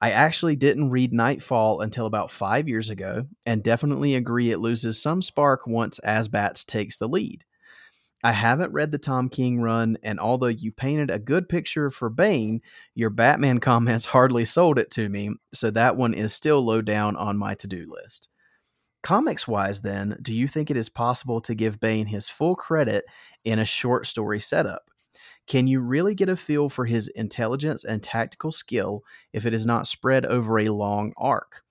I 0.00 0.10
actually 0.10 0.56
didn't 0.56 0.90
read 0.90 1.12
Knightfall 1.12 1.80
until 1.80 2.06
about 2.06 2.30
five 2.30 2.68
years 2.68 2.90
ago, 2.90 3.26
and 3.46 3.62
definitely 3.62 4.14
agree 4.14 4.50
it 4.50 4.58
loses 4.58 5.00
some 5.00 5.22
spark 5.22 5.66
once 5.66 5.98
Azbats 6.04 6.64
takes 6.64 6.98
the 6.98 7.08
lead. 7.08 7.44
I 8.22 8.32
haven't 8.32 8.72
read 8.72 8.90
the 8.90 8.98
Tom 8.98 9.28
King 9.28 9.60
run, 9.60 9.98
and 10.02 10.20
although 10.20 10.46
you 10.46 10.72
painted 10.72 11.10
a 11.10 11.18
good 11.18 11.48
picture 11.48 11.90
for 11.90 12.08
Bane, 12.10 12.60
your 12.94 13.10
Batman 13.10 13.60
comments 13.60 14.06
hardly 14.06 14.44
sold 14.44 14.78
it 14.78 14.90
to 14.92 15.08
me, 15.08 15.30
so 15.52 15.70
that 15.70 15.96
one 15.96 16.14
is 16.14 16.32
still 16.32 16.64
low 16.64 16.80
down 16.80 17.16
on 17.16 17.36
my 17.36 17.54
to 17.56 17.66
do 17.66 17.86
list. 17.90 18.28
Comics 19.04 19.46
wise, 19.46 19.82
then, 19.82 20.16
do 20.22 20.34
you 20.34 20.48
think 20.48 20.70
it 20.70 20.78
is 20.78 20.88
possible 20.88 21.38
to 21.42 21.54
give 21.54 21.78
Bane 21.78 22.06
his 22.06 22.30
full 22.30 22.56
credit 22.56 23.04
in 23.44 23.58
a 23.58 23.64
short 23.64 24.06
story 24.06 24.40
setup? 24.40 24.90
Can 25.46 25.66
you 25.66 25.80
really 25.80 26.14
get 26.14 26.30
a 26.30 26.36
feel 26.36 26.70
for 26.70 26.86
his 26.86 27.08
intelligence 27.08 27.84
and 27.84 28.02
tactical 28.02 28.50
skill 28.50 29.04
if 29.34 29.44
it 29.44 29.52
is 29.52 29.66
not 29.66 29.86
spread 29.86 30.24
over 30.24 30.58
a 30.58 30.70
long 30.70 31.12
arc? 31.18 31.62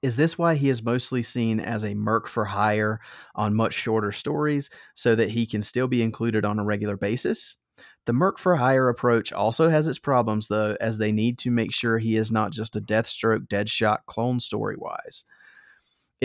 Is 0.00 0.16
this 0.16 0.38
why 0.38 0.54
he 0.54 0.68
is 0.68 0.84
mostly 0.84 1.22
seen 1.22 1.58
as 1.58 1.84
a 1.84 1.94
merc 1.94 2.28
for 2.28 2.44
hire 2.44 3.00
on 3.34 3.56
much 3.56 3.72
shorter 3.72 4.12
stories 4.12 4.70
so 4.94 5.16
that 5.16 5.30
he 5.30 5.46
can 5.46 5.60
still 5.60 5.88
be 5.88 6.02
included 6.02 6.44
on 6.44 6.60
a 6.60 6.64
regular 6.64 6.96
basis? 6.96 7.56
The 8.06 8.12
merc 8.12 8.38
for 8.38 8.54
hire 8.54 8.88
approach 8.88 9.32
also 9.32 9.70
has 9.70 9.88
its 9.88 9.98
problems, 9.98 10.46
though, 10.46 10.76
as 10.80 10.98
they 10.98 11.10
need 11.10 11.36
to 11.38 11.50
make 11.50 11.72
sure 11.72 11.98
he 11.98 12.14
is 12.14 12.30
not 12.30 12.52
just 12.52 12.76
a 12.76 12.80
Deathstroke, 12.80 13.48
Deadshot 13.48 14.06
clone 14.06 14.38
story 14.38 14.76
wise. 14.78 15.24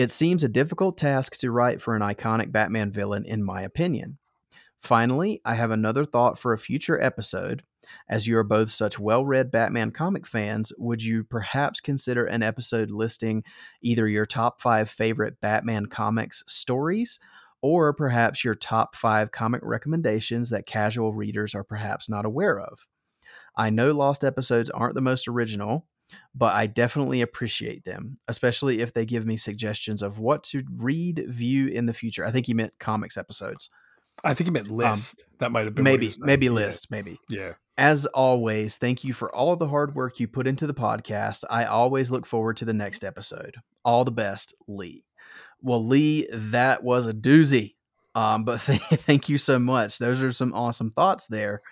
It 0.00 0.10
seems 0.10 0.42
a 0.42 0.48
difficult 0.48 0.96
task 0.96 1.38
to 1.40 1.50
write 1.50 1.78
for 1.78 1.94
an 1.94 2.00
iconic 2.00 2.50
Batman 2.50 2.90
villain, 2.90 3.26
in 3.26 3.44
my 3.44 3.60
opinion. 3.60 4.16
Finally, 4.78 5.42
I 5.44 5.54
have 5.54 5.72
another 5.72 6.06
thought 6.06 6.38
for 6.38 6.54
a 6.54 6.58
future 6.58 6.98
episode. 6.98 7.64
As 8.08 8.26
you 8.26 8.38
are 8.38 8.42
both 8.42 8.70
such 8.70 8.98
well 8.98 9.26
read 9.26 9.50
Batman 9.50 9.90
comic 9.90 10.26
fans, 10.26 10.72
would 10.78 11.02
you 11.02 11.22
perhaps 11.22 11.82
consider 11.82 12.24
an 12.24 12.42
episode 12.42 12.90
listing 12.90 13.44
either 13.82 14.08
your 14.08 14.24
top 14.24 14.62
five 14.62 14.88
favorite 14.88 15.38
Batman 15.42 15.84
comics 15.84 16.42
stories 16.46 17.20
or 17.60 17.92
perhaps 17.92 18.42
your 18.42 18.54
top 18.54 18.96
five 18.96 19.32
comic 19.32 19.60
recommendations 19.62 20.48
that 20.48 20.64
casual 20.64 21.12
readers 21.12 21.54
are 21.54 21.62
perhaps 21.62 22.08
not 22.08 22.24
aware 22.24 22.58
of? 22.58 22.88
I 23.54 23.68
know 23.68 23.92
Lost 23.92 24.24
episodes 24.24 24.70
aren't 24.70 24.94
the 24.94 25.02
most 25.02 25.28
original, 25.28 25.86
but 26.34 26.54
I 26.54 26.66
definitely 26.66 27.20
appreciate 27.20 27.84
them, 27.84 28.16
especially 28.28 28.80
if 28.80 28.92
they 28.92 29.04
give 29.04 29.26
me 29.26 29.36
suggestions 29.36 30.02
of 30.02 30.18
what 30.18 30.44
to 30.44 30.62
read, 30.76 31.24
view 31.28 31.68
in 31.68 31.86
the 31.86 31.92
future. 31.92 32.24
I 32.24 32.30
think 32.30 32.46
he 32.46 32.54
meant 32.54 32.78
comics 32.78 33.16
episodes. 33.16 33.70
I 34.22 34.34
think 34.34 34.48
he 34.48 34.52
meant 34.52 34.70
list. 34.70 35.20
Um, 35.20 35.26
that 35.38 35.52
might 35.52 35.64
have 35.64 35.74
been 35.74 35.84
maybe 35.84 36.12
maybe 36.18 36.46
yeah. 36.46 36.52
list 36.52 36.90
maybe. 36.90 37.18
Yeah. 37.28 37.52
As 37.78 38.04
always, 38.06 38.76
thank 38.76 39.04
you 39.04 39.14
for 39.14 39.34
all 39.34 39.52
of 39.52 39.58
the 39.58 39.68
hard 39.68 39.94
work 39.94 40.20
you 40.20 40.28
put 40.28 40.46
into 40.46 40.66
the 40.66 40.74
podcast. 40.74 41.44
I 41.48 41.64
always 41.64 42.10
look 42.10 42.26
forward 42.26 42.58
to 42.58 42.66
the 42.66 42.74
next 42.74 43.04
episode. 43.04 43.56
All 43.84 44.04
the 44.04 44.10
best, 44.10 44.54
Lee. 44.68 45.04
Well, 45.62 45.86
Lee, 45.86 46.28
that 46.30 46.82
was 46.82 47.06
a 47.06 47.14
doozy. 47.14 47.76
Um, 48.14 48.44
but 48.44 48.60
th- 48.66 48.80
thank 48.80 49.28
you 49.28 49.38
so 49.38 49.58
much. 49.58 49.98
Those 49.98 50.22
are 50.22 50.32
some 50.32 50.52
awesome 50.54 50.90
thoughts 50.90 51.26
there. 51.26 51.62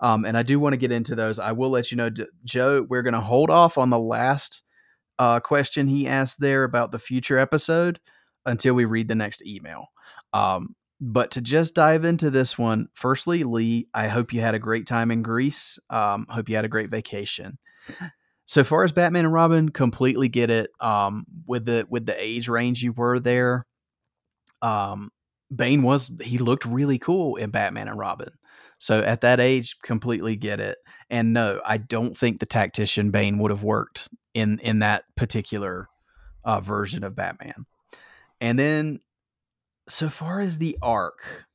Um, 0.00 0.24
and 0.24 0.36
I 0.36 0.42
do 0.42 0.60
want 0.60 0.74
to 0.74 0.78
get 0.78 0.92
into 0.92 1.14
those. 1.14 1.38
I 1.38 1.52
will 1.52 1.70
let 1.70 1.90
you 1.90 1.96
know, 1.96 2.10
Joe, 2.44 2.86
we're 2.88 3.02
going 3.02 3.14
to 3.14 3.20
hold 3.20 3.50
off 3.50 3.78
on 3.78 3.90
the 3.90 3.98
last 3.98 4.62
uh, 5.18 5.40
question 5.40 5.88
he 5.88 6.06
asked 6.06 6.40
there 6.40 6.64
about 6.64 6.92
the 6.92 6.98
future 6.98 7.38
episode 7.38 7.98
until 8.46 8.74
we 8.74 8.84
read 8.84 9.08
the 9.08 9.14
next 9.14 9.44
email. 9.44 9.86
Um, 10.32 10.76
but 11.00 11.32
to 11.32 11.40
just 11.40 11.74
dive 11.74 12.04
into 12.04 12.30
this 12.30 12.58
one, 12.58 12.88
firstly, 12.92 13.44
Lee, 13.44 13.88
I 13.94 14.08
hope 14.08 14.32
you 14.32 14.40
had 14.40 14.54
a 14.54 14.60
great 14.60 14.86
time 14.86 15.10
in 15.10 15.22
Greece. 15.22 15.78
Um, 15.90 16.26
hope 16.28 16.48
you 16.48 16.56
had 16.56 16.64
a 16.64 16.68
great 16.68 16.90
vacation. 16.90 17.58
So 18.46 18.64
far 18.64 18.82
as 18.82 18.92
Batman 18.92 19.26
and 19.26 19.34
Robin, 19.34 19.68
completely 19.68 20.28
get 20.28 20.50
it. 20.50 20.70
Um, 20.80 21.26
with 21.46 21.66
the 21.66 21.86
with 21.88 22.06
the 22.06 22.16
age 22.18 22.48
range 22.48 22.82
you 22.82 22.92
were 22.92 23.20
there, 23.20 23.66
um, 24.62 25.10
Bane 25.54 25.82
was 25.82 26.10
he 26.22 26.38
looked 26.38 26.64
really 26.64 26.98
cool 26.98 27.36
in 27.36 27.50
Batman 27.50 27.88
and 27.88 27.98
Robin. 27.98 28.30
So 28.78 29.00
at 29.00 29.22
that 29.22 29.40
age, 29.40 29.76
completely 29.82 30.36
get 30.36 30.60
it. 30.60 30.78
And 31.10 31.32
no, 31.32 31.60
I 31.64 31.78
don't 31.78 32.16
think 32.16 32.38
the 32.38 32.46
tactician 32.46 33.10
Bane 33.10 33.38
would 33.38 33.50
have 33.50 33.62
worked 33.62 34.08
in 34.34 34.58
in 34.60 34.80
that 34.80 35.04
particular 35.16 35.88
uh, 36.44 36.60
version 36.60 37.02
of 37.02 37.16
Batman. 37.16 37.66
And 38.40 38.58
then 38.58 39.00
so 39.88 40.08
far 40.08 40.40
as 40.40 40.58
the 40.58 40.78
arc 40.80 41.46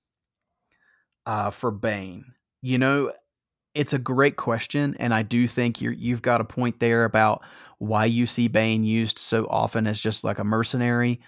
uh, 1.25 1.51
for 1.51 1.71
Bane, 1.71 2.25
you 2.61 2.77
know, 2.77 3.13
it's 3.73 3.93
a 3.93 3.99
great 3.99 4.35
question, 4.35 4.95
and 4.99 5.13
I 5.13 5.23
do 5.23 5.47
think 5.47 5.81
you 5.81 5.91
you've 5.91 6.21
got 6.21 6.41
a 6.41 6.45
point 6.45 6.79
there 6.79 7.05
about 7.05 7.41
why 7.79 8.05
you 8.05 8.25
see 8.25 8.47
Bane 8.47 8.83
used 8.83 9.17
so 9.17 9.45
often 9.49 9.87
as 9.87 9.99
just 9.99 10.23
like 10.23 10.39
a 10.39 10.43
mercenary. 10.43 11.21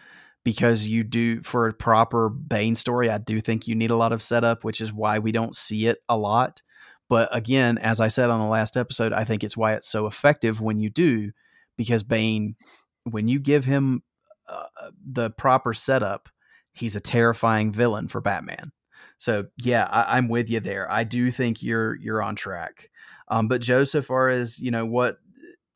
Because 0.45 0.87
you 0.87 1.03
do 1.03 1.41
for 1.41 1.67
a 1.67 1.73
proper 1.73 2.29
Bane 2.29 2.75
story, 2.75 3.09
I 3.09 3.17
do 3.17 3.41
think 3.41 3.67
you 3.67 3.75
need 3.75 3.91
a 3.91 3.97
lot 3.97 4.13
of 4.13 4.23
setup, 4.23 4.63
which 4.63 4.79
is 4.79 4.93
why 4.93 5.19
we 5.19 5.33
don't 5.33 5.55
see 5.55 5.87
it 5.87 5.97
a 6.07 6.15
lot. 6.15 6.61
But 7.09 7.35
again, 7.35 7.77
as 7.77 7.99
I 7.99 8.07
said 8.07 8.29
on 8.29 8.39
the 8.39 8.47
last 8.47 8.77
episode, 8.77 9.11
I 9.11 9.25
think 9.25 9.43
it's 9.43 9.57
why 9.57 9.73
it's 9.73 9.89
so 9.89 10.07
effective 10.07 10.61
when 10.61 10.79
you 10.79 10.89
do, 10.89 11.31
because 11.75 12.03
Bane, 12.03 12.55
when 13.03 13.27
you 13.27 13.39
give 13.39 13.65
him 13.65 14.03
uh, 14.47 14.65
the 15.03 15.31
proper 15.31 15.73
setup, 15.73 16.29
he's 16.73 16.95
a 16.95 17.01
terrifying 17.01 17.71
villain 17.71 18.07
for 18.07 18.21
Batman. 18.21 18.71
So 19.17 19.45
yeah, 19.57 19.85
I, 19.85 20.17
am 20.17 20.27
with 20.29 20.49
you 20.49 20.59
there. 20.59 20.91
I 20.91 21.03
do 21.03 21.31
think 21.31 21.63
you're 21.63 21.95
you're 21.95 22.21
on 22.21 22.35
track. 22.35 22.89
Um, 23.27 23.47
but 23.47 23.61
Joe, 23.61 23.83
so 23.83 24.01
far 24.01 24.29
as 24.29 24.59
you 24.59 24.71
know, 24.71 24.85
what 24.85 25.17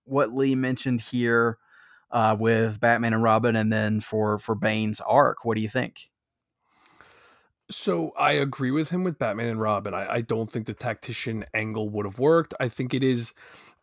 what 0.03 0.33
Lee 0.33 0.55
mentioned 0.55 1.01
here 1.01 1.57
uh, 2.11 2.35
with 2.39 2.79
Batman 2.79 3.13
and 3.13 3.23
Robin, 3.23 3.55
and 3.55 3.71
then 3.71 3.99
for 3.99 4.37
for 4.37 4.55
Bane's 4.55 4.99
arc, 5.01 5.45
what 5.45 5.55
do 5.55 5.61
you 5.61 5.69
think? 5.69 6.09
So 7.71 8.11
I 8.17 8.31
agree 8.33 8.71
with 8.71 8.89
him 8.89 9.03
with 9.03 9.19
Batman 9.19 9.47
and 9.47 9.61
Robin. 9.61 9.93
I, 9.93 10.15
I 10.15 10.21
don't 10.21 10.51
think 10.51 10.65
the 10.65 10.73
tactician 10.73 11.45
angle 11.53 11.89
would 11.89 12.05
have 12.05 12.17
worked. 12.17 12.53
I 12.59 12.67
think 12.67 12.93
it 12.95 13.03
is 13.03 13.33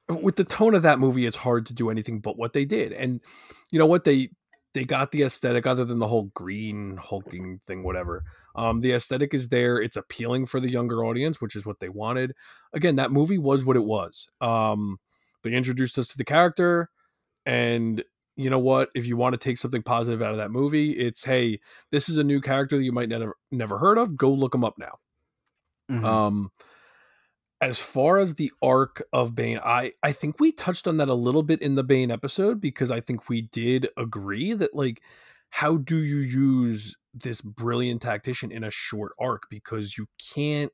with 0.09 0.37
the 0.37 0.45
tone 0.45 0.75
of 0.75 0.83
that 0.83 0.99
movie, 0.99 1.27
it's 1.27 1.37
hard 1.37 1.67
to 1.67 1.73
do 1.73 1.91
anything 1.91 2.21
but 2.21 2.37
what 2.37 2.53
they 2.53 2.65
did. 2.65 2.93
And 2.93 3.21
you 3.71 3.79
know 3.79 3.87
what 3.87 4.05
they 4.05 4.31
they 4.77 4.85
got 4.85 5.11
the 5.11 5.23
aesthetic 5.23 5.67
other 5.67 5.87
than 5.87 5.99
the 5.99 6.07
whole 6.07 6.31
green 6.35 6.99
hulking 6.99 7.61
thing 7.67 7.83
whatever 7.83 8.25
um 8.57 8.83
the 8.83 8.93
aesthetic 8.93 9.33
is 9.33 9.49
there 9.49 9.81
it's 9.81 9.97
appealing 9.97 10.45
for 10.45 10.61
the 10.61 10.71
younger 10.71 11.03
audience 11.03 11.41
which 11.41 11.57
is 11.57 11.65
what 11.65 11.81
they 11.81 11.89
wanted 11.89 12.35
again 12.75 12.97
that 12.97 13.11
movie 13.11 13.39
was 13.39 13.65
what 13.65 13.77
it 13.77 13.85
was 13.85 14.29
um 14.43 14.99
they 15.43 15.53
introduced 15.53 15.99
us 15.99 16.09
to 16.09 16.19
the 16.19 16.27
character 16.27 16.91
and 17.47 18.05
you 18.37 18.51
know 18.51 18.59
what 18.59 18.91
if 18.95 19.07
you 19.07 19.17
want 19.17 19.33
to 19.33 19.39
take 19.39 19.59
something 19.59 19.83
positive 19.83 20.23
out 20.23 20.33
of 20.33 20.39
that 20.39 20.51
movie 20.51 20.93
it's 20.93 21.25
hey 21.25 21.59
this 21.91 22.09
is 22.09 22.19
a 22.19 22.25
new 22.25 22.41
character 22.41 22.77
that 22.77 22.85
you 22.85 22.93
might 22.93 23.09
never 23.09 23.37
never 23.51 23.79
heard 23.79 23.99
of 23.99 24.17
go 24.17 24.31
look 24.31 24.53
them 24.53 24.65
up 24.65 24.75
now 24.79 24.99
mm-hmm. 25.91 26.05
um 26.05 26.51
as 27.61 27.79
far 27.79 28.19
as 28.19 28.35
the 28.35 28.53
arc 28.63 29.03
of 29.13 29.35
Bane, 29.35 29.59
I 29.65 29.93
I 30.03 30.13
think 30.13 30.39
we 30.39 30.53
touched 30.53 30.87
on 30.87 30.99
that 30.99 31.09
a 31.09 31.15
little 31.15 31.43
bit 31.43 31.63
in 31.63 31.75
the 31.75 31.83
Bane 31.83 32.11
episode 32.11 32.61
because 32.61 32.91
I 32.91 33.01
think 33.01 33.29
we 33.29 33.43
did 33.43 33.89
agree 33.97 34.53
that 34.53 34.75
like 34.75 35.03
how 35.51 35.79
do 35.79 35.97
you 35.99 36.19
use 36.19 36.97
this 37.15 37.41
brilliant 37.41 38.03
tactician 38.03 38.53
in 38.53 38.63
a 38.65 38.71
short 38.71 39.13
arc 39.19 39.45
because 39.49 39.97
you 39.97 40.07
can't 40.35 40.71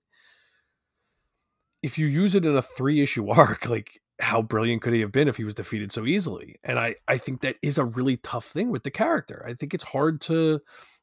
if 1.82 1.98
you 1.98 2.06
use 2.06 2.34
it 2.34 2.44
in 2.44 2.56
a 2.56 2.62
3 2.62 3.00
issue 3.00 3.28
arc 3.30 3.68
like 3.68 4.00
how 4.22 4.40
brilliant 4.40 4.82
could 4.82 4.92
he 4.92 5.00
have 5.00 5.12
been 5.12 5.28
if 5.28 5.36
he 5.36 5.44
was 5.44 5.54
defeated 5.54 5.90
so 5.90 6.06
easily 6.06 6.56
and 6.62 6.78
I 6.78 6.94
I 7.08 7.18
think 7.18 7.40
that 7.40 7.56
is 7.60 7.76
a 7.76 7.84
really 7.84 8.16
tough 8.18 8.46
thing 8.46 8.70
with 8.70 8.84
the 8.84 8.90
character. 8.90 9.44
I 9.46 9.54
think 9.54 9.74
it's 9.74 9.84
hard 9.84 10.20
to 10.22 10.60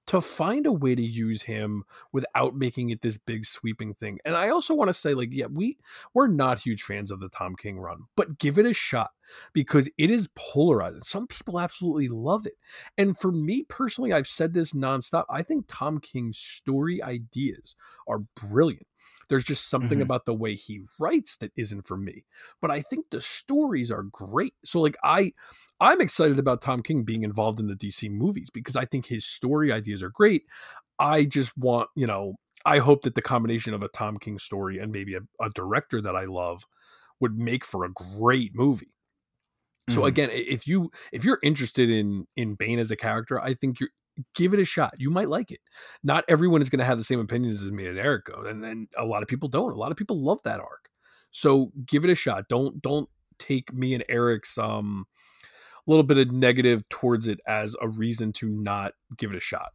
to 0.07 0.21
find 0.21 0.65
a 0.65 0.71
way 0.71 0.95
to 0.95 1.03
use 1.03 1.43
him 1.43 1.83
without 2.13 2.55
making 2.55 2.89
it 2.89 3.01
this 3.01 3.19
big 3.19 3.45
sweeping 3.45 3.93
thing. 3.93 4.17
And 4.25 4.35
I 4.35 4.49
also 4.49 4.73
want 4.73 4.87
to 4.89 4.93
say 4.93 5.13
like 5.13 5.29
yeah, 5.31 5.47
we 5.51 5.77
we're 6.13 6.27
not 6.27 6.59
huge 6.59 6.81
fans 6.81 7.11
of 7.11 7.19
the 7.19 7.29
Tom 7.29 7.55
King 7.55 7.77
run, 7.77 8.05
but 8.15 8.39
give 8.39 8.57
it 8.57 8.65
a 8.65 8.73
shot 8.73 9.11
because 9.53 9.89
it 9.97 10.09
is 10.09 10.29
polarizing. 10.35 11.01
Some 11.01 11.27
people 11.27 11.59
absolutely 11.59 12.07
love 12.07 12.45
it. 12.45 12.55
And 12.97 13.17
for 13.17 13.31
me 13.31 13.65
personally, 13.67 14.13
I've 14.13 14.27
said 14.27 14.53
this 14.53 14.73
nonstop. 14.73 15.25
I 15.29 15.43
think 15.43 15.65
Tom 15.67 15.99
King's 15.99 16.37
story 16.37 17.01
ideas 17.01 17.75
are 18.07 18.19
brilliant. 18.35 18.87
There's 19.29 19.45
just 19.45 19.69
something 19.69 19.97
mm-hmm. 19.97 20.01
about 20.01 20.25
the 20.25 20.33
way 20.33 20.55
he 20.55 20.81
writes 20.99 21.37
that 21.37 21.51
isn't 21.55 21.87
for 21.87 21.97
me. 21.97 22.25
But 22.61 22.71
I 22.71 22.81
think 22.81 23.05
the 23.09 23.21
stories 23.21 23.91
are 23.91 24.03
great. 24.03 24.53
So 24.65 24.81
like 24.81 24.97
I 25.03 25.33
I'm 25.79 26.01
excited 26.01 26.39
about 26.39 26.61
Tom 26.61 26.81
King 26.81 27.03
being 27.03 27.23
involved 27.23 27.59
in 27.59 27.67
the 27.67 27.75
DC 27.75 28.09
movies 28.11 28.49
because 28.49 28.75
I 28.75 28.85
think 28.85 29.05
his 29.05 29.25
story 29.25 29.71
ideas 29.71 30.03
are 30.03 30.09
great. 30.09 30.43
I 30.99 31.23
just 31.23 31.57
want, 31.57 31.89
you 31.95 32.07
know, 32.07 32.35
I 32.65 32.79
hope 32.79 33.03
that 33.03 33.15
the 33.15 33.21
combination 33.21 33.73
of 33.73 33.83
a 33.83 33.87
Tom 33.89 34.17
King 34.17 34.37
story 34.37 34.79
and 34.79 34.91
maybe 34.91 35.15
a, 35.15 35.21
a 35.43 35.49
director 35.51 36.01
that 36.01 36.15
I 36.15 36.25
love 36.25 36.65
would 37.19 37.37
make 37.37 37.65
for 37.65 37.85
a 37.85 37.91
great 37.91 38.51
movie. 38.53 38.91
So 39.89 40.03
Mhm. 40.03 40.07
again, 40.07 40.29
if 40.31 40.67
you 40.67 40.91
if 41.11 41.23
you're 41.25 41.39
interested 41.43 41.89
in 41.89 42.27
in 42.35 42.55
Bane 42.55 42.79
as 42.79 42.91
a 42.91 42.95
character, 42.95 43.41
I 43.41 43.53
think 43.53 43.79
you're 43.79 43.89
give 44.35 44.53
it 44.53 44.59
a 44.59 44.65
shot. 44.65 44.95
You 44.97 45.09
might 45.09 45.29
like 45.29 45.51
it. 45.51 45.61
Not 46.03 46.25
everyone 46.27 46.61
is 46.61 46.69
going 46.69 46.79
to 46.79 46.85
have 46.85 46.97
the 46.97 47.03
same 47.05 47.19
opinions 47.21 47.63
as 47.63 47.71
me 47.71 47.87
and 47.87 47.97
Eric 47.97 48.25
go, 48.25 48.41
and 48.45 48.63
and 48.65 48.87
a 48.97 49.05
lot 49.05 49.23
of 49.23 49.29
people 49.29 49.49
don't. 49.49 49.71
A 49.71 49.77
lot 49.77 49.91
of 49.91 49.97
people 49.97 50.21
love 50.21 50.39
that 50.43 50.59
arc. 50.59 50.89
So 51.31 51.71
give 51.85 52.03
it 52.05 52.09
a 52.11 52.15
shot. 52.15 52.47
Don't 52.49 52.81
don't 52.81 53.09
take 53.39 53.73
me 53.73 53.93
and 53.93 54.03
Eric's 54.09 54.57
um 54.57 55.05
little 55.87 56.03
bit 56.03 56.17
of 56.17 56.31
negative 56.31 56.87
towards 56.89 57.27
it 57.27 57.39
as 57.47 57.75
a 57.81 57.87
reason 57.87 58.31
to 58.33 58.49
not 58.49 58.93
give 59.17 59.31
it 59.31 59.37
a 59.37 59.41
shot. 59.41 59.71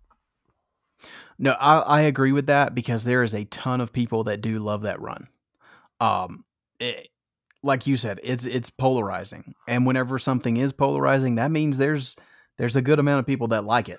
No, 1.39 1.53
I, 1.53 1.79
I 1.79 2.01
agree 2.03 2.33
with 2.33 2.47
that 2.47 2.75
because 2.75 3.05
there 3.05 3.23
is 3.23 3.35
a 3.35 3.45
ton 3.47 3.81
of 3.81 3.93
people 3.93 4.25
that 4.25 4.41
do 4.41 4.59
love 4.59 4.83
that 4.83 5.01
run. 5.01 5.29
Um, 6.01 6.45
it, 6.81 7.09
like 7.65 7.87
you 7.87 7.97
said, 7.97 8.21
it's 8.23 8.47
it's 8.47 8.71
polarizing, 8.71 9.55
and 9.67 9.87
whenever 9.87 10.19
something 10.19 10.57
is 10.59 10.73
polarizing, 10.73 11.37
that 11.37 11.51
means 11.51 11.79
there's 11.79 12.15
there's 12.59 12.77
a 12.77 12.83
good 12.83 12.99
amount 13.01 13.19
of 13.21 13.27
people 13.27 13.49
that 13.49 13.65
like 13.65 13.89
it. 13.89 13.99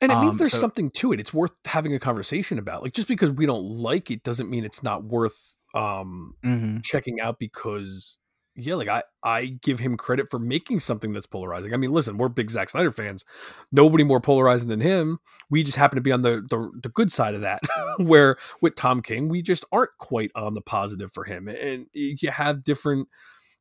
And 0.00 0.12
it 0.12 0.16
means 0.20 0.32
Um, 0.34 0.38
there's 0.38 0.52
so- 0.52 0.60
something 0.60 0.90
to 0.92 1.12
it. 1.12 1.18
It's 1.18 1.34
worth 1.34 1.50
having 1.64 1.92
a 1.94 1.98
conversation 1.98 2.58
about. 2.58 2.82
Like 2.84 2.92
just 2.92 3.08
because 3.08 3.30
we 3.32 3.46
don't 3.46 3.64
like 3.64 4.12
it 4.12 4.22
doesn't 4.22 4.48
mean 4.48 4.64
it's 4.64 4.82
not 4.84 5.02
worth 5.02 5.58
um 5.74 6.34
Mm-hmm. 6.44 6.78
checking 6.84 7.18
out 7.20 7.38
because 7.40 8.16
yeah, 8.60 8.74
like 8.74 8.88
I 8.88 9.02
I 9.22 9.46
give 9.62 9.78
him 9.78 9.96
credit 9.96 10.28
for 10.28 10.40
making 10.40 10.80
something 10.80 11.12
that's 11.12 11.26
polarizing. 11.26 11.72
I 11.72 11.76
mean, 11.76 11.92
listen, 11.92 12.18
we're 12.18 12.28
big 12.28 12.50
Zack 12.50 12.70
Snyder 12.70 12.90
fans. 12.90 13.24
Nobody 13.70 14.02
more 14.02 14.20
polarizing 14.20 14.68
than 14.68 14.80
him. 14.80 15.18
We 15.48 15.62
just 15.62 15.76
happen 15.76 15.96
to 15.96 16.02
be 16.02 16.10
on 16.10 16.22
the 16.22 16.44
the, 16.50 16.70
the 16.82 16.88
good 16.88 17.12
side 17.12 17.34
of 17.34 17.42
that. 17.42 17.60
Where 17.98 18.36
with 18.60 18.74
Tom 18.74 19.00
King, 19.00 19.28
we 19.28 19.42
just 19.42 19.64
aren't 19.70 19.96
quite 19.98 20.32
on 20.34 20.54
the 20.54 20.60
positive 20.60 21.12
for 21.12 21.22
him. 21.24 21.46
And 21.46 21.86
you 21.92 22.30
have 22.30 22.64
different 22.64 23.08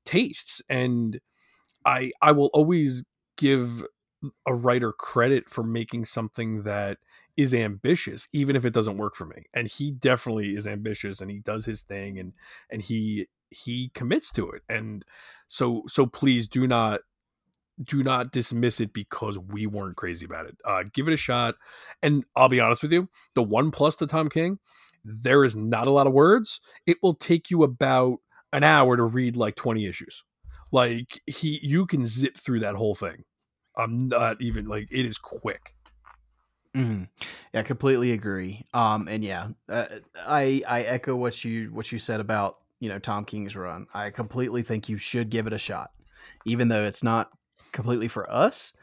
tastes 0.03 0.61
and 0.67 1.19
I 1.85 2.11
I 2.21 2.31
will 2.31 2.49
always 2.53 3.03
give 3.37 3.85
a 4.47 4.55
writer 4.55 4.91
credit 4.91 5.47
for 5.47 5.63
making 5.63 6.05
something 6.05 6.63
that 6.63 6.97
is 7.35 7.53
ambitious 7.53 8.27
even 8.33 8.55
if 8.55 8.65
it 8.65 8.73
doesn't 8.73 8.97
work 8.97 9.15
for 9.15 9.25
me 9.25 9.43
and 9.53 9.67
he 9.67 9.91
definitely 9.91 10.55
is 10.55 10.65
ambitious 10.65 11.21
and 11.21 11.29
he 11.29 11.37
does 11.37 11.65
his 11.65 11.83
thing 11.83 12.17
and 12.17 12.33
and 12.71 12.81
he 12.81 13.27
he 13.49 13.89
commits 13.93 14.31
to 14.31 14.49
it 14.51 14.61
and 14.69 15.05
so 15.47 15.83
so 15.87 16.05
please 16.05 16.47
do 16.47 16.67
not 16.67 17.01
do 17.83 18.03
not 18.03 18.31
dismiss 18.31 18.79
it 18.79 18.91
because 18.91 19.37
we 19.37 19.67
weren't 19.67 19.97
crazy 19.97 20.25
about 20.25 20.47
it. 20.47 20.57
Uh 20.65 20.83
give 20.93 21.07
it 21.07 21.13
a 21.13 21.17
shot 21.17 21.55
and 22.01 22.25
i'll 22.35 22.49
be 22.49 22.59
honest 22.59 22.81
with 22.81 22.91
you 22.91 23.07
the 23.35 23.43
one 23.43 23.69
plus 23.71 23.95
to 23.95 24.07
tom 24.07 24.29
king 24.29 24.59
there 25.07 25.45
is 25.45 25.55
not 25.55 25.87
a 25.87 25.91
lot 25.91 26.05
of 26.05 26.13
words. 26.13 26.59
It 26.85 26.97
will 27.01 27.15
take 27.15 27.49
you 27.49 27.63
about 27.63 28.19
an 28.51 28.63
hour 28.63 28.97
to 28.97 29.03
read 29.03 29.37
like 29.37 29.55
20 29.55 29.85
issues. 29.85 30.23
Like 30.71 31.21
he 31.25 31.59
you 31.63 31.85
can 31.85 32.05
zip 32.05 32.37
through 32.37 32.59
that 32.59 32.75
whole 32.75 32.93
thing. 32.93 33.23
I'm 33.77 33.95
not 33.95 34.41
even 34.41 34.67
like 34.67 34.89
it 34.91 35.05
is 35.05 35.17
quick. 35.17 35.75
Hmm 36.73 37.03
Yeah, 37.53 37.63
completely 37.63 38.11
agree. 38.11 38.65
Um, 38.73 39.07
and 39.07 39.23
yeah, 39.23 39.49
uh, 39.69 39.85
I 40.15 40.61
I 40.67 40.81
echo 40.81 41.15
what 41.15 41.43
you 41.45 41.71
what 41.71 41.91
you 41.91 41.99
said 41.99 42.19
about 42.19 42.57
you 42.79 42.89
know 42.89 42.99
Tom 42.99 43.25
King's 43.25 43.55
run. 43.55 43.87
I 43.93 44.09
completely 44.09 44.63
think 44.63 44.89
you 44.89 44.97
should 44.97 45.29
give 45.29 45.47
it 45.47 45.53
a 45.53 45.57
shot, 45.57 45.91
even 46.45 46.67
though 46.67 46.83
it's 46.83 47.03
not 47.03 47.29
completely 47.71 48.07
for 48.07 48.29
us. 48.31 48.73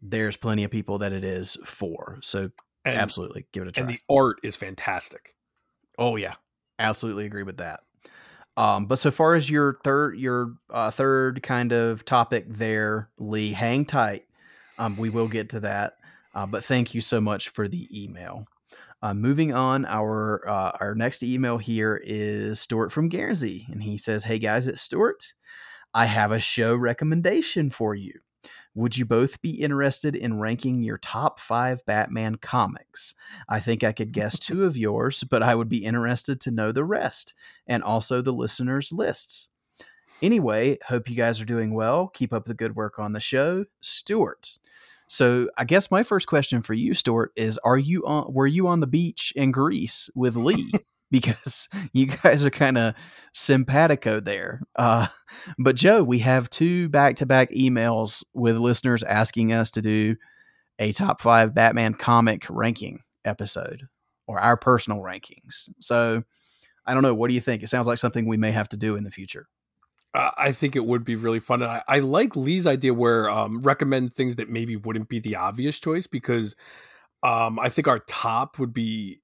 There's 0.00 0.36
plenty 0.36 0.64
of 0.64 0.70
people 0.70 0.98
that 0.98 1.12
it 1.12 1.24
is 1.24 1.56
for. 1.64 2.18
So 2.22 2.50
and, 2.84 2.96
absolutely 2.96 3.46
give 3.52 3.64
it 3.64 3.68
a 3.68 3.72
try. 3.72 3.82
and 3.82 3.90
the 3.90 4.14
art 4.14 4.38
is 4.42 4.54
fantastic 4.54 5.34
oh 5.98 6.16
yeah, 6.16 6.34
absolutely 6.78 7.26
agree 7.26 7.42
with 7.42 7.58
that. 7.58 7.80
Um, 8.56 8.86
but 8.86 8.98
so 8.98 9.10
far 9.10 9.34
as 9.34 9.50
your 9.50 9.78
third 9.84 10.18
your 10.18 10.54
uh, 10.70 10.90
third 10.90 11.42
kind 11.42 11.72
of 11.72 12.04
topic 12.04 12.46
there, 12.48 13.10
Lee, 13.18 13.52
hang 13.52 13.84
tight. 13.84 14.24
Um, 14.78 14.96
we 14.96 15.10
will 15.10 15.28
get 15.28 15.50
to 15.50 15.60
that. 15.60 15.94
Uh, 16.34 16.46
but 16.46 16.64
thank 16.64 16.94
you 16.94 17.00
so 17.00 17.20
much 17.20 17.50
for 17.50 17.68
the 17.68 17.88
email. 17.92 18.46
Uh, 19.00 19.14
moving 19.14 19.54
on, 19.54 19.86
our 19.86 20.46
uh, 20.48 20.72
our 20.80 20.94
next 20.94 21.22
email 21.22 21.56
here 21.56 22.00
is 22.04 22.60
Stuart 22.60 22.90
from 22.90 23.08
Guernsey, 23.08 23.66
and 23.70 23.82
he 23.82 23.96
says, 23.96 24.24
"Hey 24.24 24.40
guys, 24.40 24.66
it's 24.66 24.82
Stuart. 24.82 25.34
I 25.94 26.06
have 26.06 26.32
a 26.32 26.40
show 26.40 26.74
recommendation 26.74 27.70
for 27.70 27.94
you. 27.94 28.12
Would 28.74 28.96
you 28.96 29.04
both 29.04 29.40
be 29.40 29.50
interested 29.50 30.16
in 30.16 30.38
ranking 30.38 30.82
your 30.82 30.98
top 30.98 31.38
five 31.38 31.84
Batman 31.86 32.36
comics? 32.36 33.14
I 33.48 33.60
think 33.60 33.84
I 33.84 33.92
could 33.92 34.12
guess 34.12 34.38
two 34.38 34.64
of 34.64 34.76
yours, 34.76 35.24
but 35.24 35.42
I 35.42 35.54
would 35.54 35.68
be 35.68 35.84
interested 35.84 36.40
to 36.42 36.50
know 36.50 36.72
the 36.72 36.84
rest 36.84 37.34
and 37.66 37.84
also 37.84 38.20
the 38.20 38.32
listeners' 38.32 38.92
lists. 38.92 39.48
Anyway, 40.20 40.78
hope 40.84 41.08
you 41.08 41.14
guys 41.14 41.40
are 41.40 41.44
doing 41.44 41.72
well. 41.72 42.08
Keep 42.08 42.32
up 42.32 42.46
the 42.46 42.54
good 42.54 42.74
work 42.74 42.98
on 42.98 43.12
the 43.12 43.20
show, 43.20 43.64
Stuart." 43.80 44.58
So 45.08 45.48
I 45.56 45.64
guess 45.64 45.90
my 45.90 46.02
first 46.02 46.26
question 46.26 46.62
for 46.62 46.74
you, 46.74 46.94
Stuart, 46.94 47.32
is: 47.36 47.58
Are 47.64 47.78
you 47.78 48.04
on? 48.06 48.32
Were 48.32 48.46
you 48.46 48.68
on 48.68 48.80
the 48.80 48.86
beach 48.86 49.32
in 49.34 49.50
Greece 49.50 50.08
with 50.14 50.36
Lee? 50.36 50.70
because 51.10 51.68
you 51.92 52.06
guys 52.06 52.44
are 52.44 52.50
kind 52.50 52.78
of 52.78 52.94
simpatico 53.34 54.20
there. 54.20 54.62
Uh, 54.76 55.06
but 55.58 55.76
Joe, 55.76 56.02
we 56.02 56.18
have 56.20 56.50
two 56.50 56.88
back-to-back 56.88 57.50
emails 57.52 58.24
with 58.34 58.56
listeners 58.56 59.02
asking 59.02 59.52
us 59.52 59.70
to 59.72 59.82
do 59.82 60.16
a 60.78 60.92
top 60.92 61.20
five 61.20 61.54
Batman 61.54 61.94
comic 61.94 62.46
ranking 62.48 63.00
episode 63.24 63.88
or 64.26 64.38
our 64.38 64.56
personal 64.56 65.00
rankings. 65.00 65.68
So 65.80 66.22
I 66.86 66.94
don't 66.94 67.02
know. 67.02 67.14
What 67.14 67.28
do 67.28 67.34
you 67.34 67.40
think? 67.40 67.62
It 67.62 67.68
sounds 67.68 67.86
like 67.86 67.98
something 67.98 68.26
we 68.26 68.36
may 68.36 68.52
have 68.52 68.68
to 68.70 68.76
do 68.76 68.96
in 68.96 69.04
the 69.04 69.10
future. 69.10 69.46
Uh, 70.14 70.30
i 70.36 70.52
think 70.52 70.76
it 70.76 70.84
would 70.84 71.04
be 71.04 71.16
really 71.16 71.40
fun 71.40 71.62
and 71.62 71.70
I, 71.70 71.82
I 71.88 71.98
like 72.00 72.36
lee's 72.36 72.66
idea 72.66 72.94
where 72.94 73.28
um 73.30 73.62
recommend 73.62 74.14
things 74.14 74.36
that 74.36 74.48
maybe 74.48 74.76
wouldn't 74.76 75.08
be 75.08 75.20
the 75.20 75.36
obvious 75.36 75.78
choice 75.78 76.06
because 76.06 76.56
um 77.22 77.58
i 77.58 77.68
think 77.68 77.88
our 77.88 78.00
top 78.00 78.58
would 78.58 78.72
be 78.72 79.20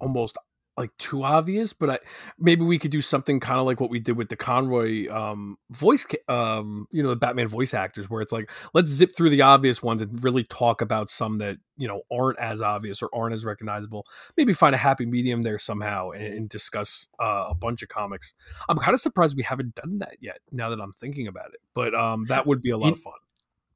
almost 0.00 0.36
like 0.80 0.96
too 0.98 1.22
obvious 1.22 1.72
but 1.72 1.90
i 1.90 1.98
maybe 2.38 2.64
we 2.64 2.78
could 2.78 2.90
do 2.90 3.00
something 3.00 3.38
kind 3.38 3.60
of 3.60 3.66
like 3.66 3.78
what 3.80 3.90
we 3.90 4.00
did 4.00 4.16
with 4.16 4.28
the 4.28 4.36
conroy 4.36 5.08
um 5.10 5.56
voice 5.70 6.04
um 6.28 6.86
you 6.90 7.02
know 7.02 7.10
the 7.10 7.16
batman 7.16 7.46
voice 7.48 7.72
actors 7.74 8.10
where 8.10 8.20
it's 8.22 8.32
like 8.32 8.50
let's 8.74 8.90
zip 8.90 9.14
through 9.14 9.30
the 9.30 9.42
obvious 9.42 9.82
ones 9.82 10.02
and 10.02 10.24
really 10.24 10.42
talk 10.44 10.80
about 10.80 11.08
some 11.08 11.38
that 11.38 11.56
you 11.76 11.86
know 11.86 12.00
aren't 12.12 12.38
as 12.40 12.60
obvious 12.60 13.00
or 13.02 13.08
aren't 13.14 13.34
as 13.34 13.44
recognizable. 13.44 14.04
Maybe 14.36 14.52
find 14.52 14.74
a 14.74 14.78
happy 14.78 15.06
medium 15.06 15.42
there 15.42 15.58
somehow 15.58 16.10
and, 16.10 16.24
and 16.24 16.48
discuss 16.48 17.08
uh, 17.22 17.46
a 17.48 17.54
bunch 17.54 17.82
of 17.82 17.88
comics. 17.88 18.34
I'm 18.68 18.76
kind 18.78 18.94
of 18.94 19.00
surprised 19.00 19.36
we 19.36 19.42
haven't 19.42 19.74
done 19.76 19.98
that 20.00 20.16
yet 20.20 20.38
now 20.52 20.70
that 20.70 20.80
i'm 20.80 20.92
thinking 20.92 21.26
about 21.26 21.50
it 21.54 21.60
but 21.74 21.94
um 21.94 22.24
that 22.26 22.46
would 22.46 22.60
be 22.62 22.70
a 22.70 22.76
lot 22.78 22.88
You- 22.88 22.92
of 22.92 22.98
fun 23.00 23.12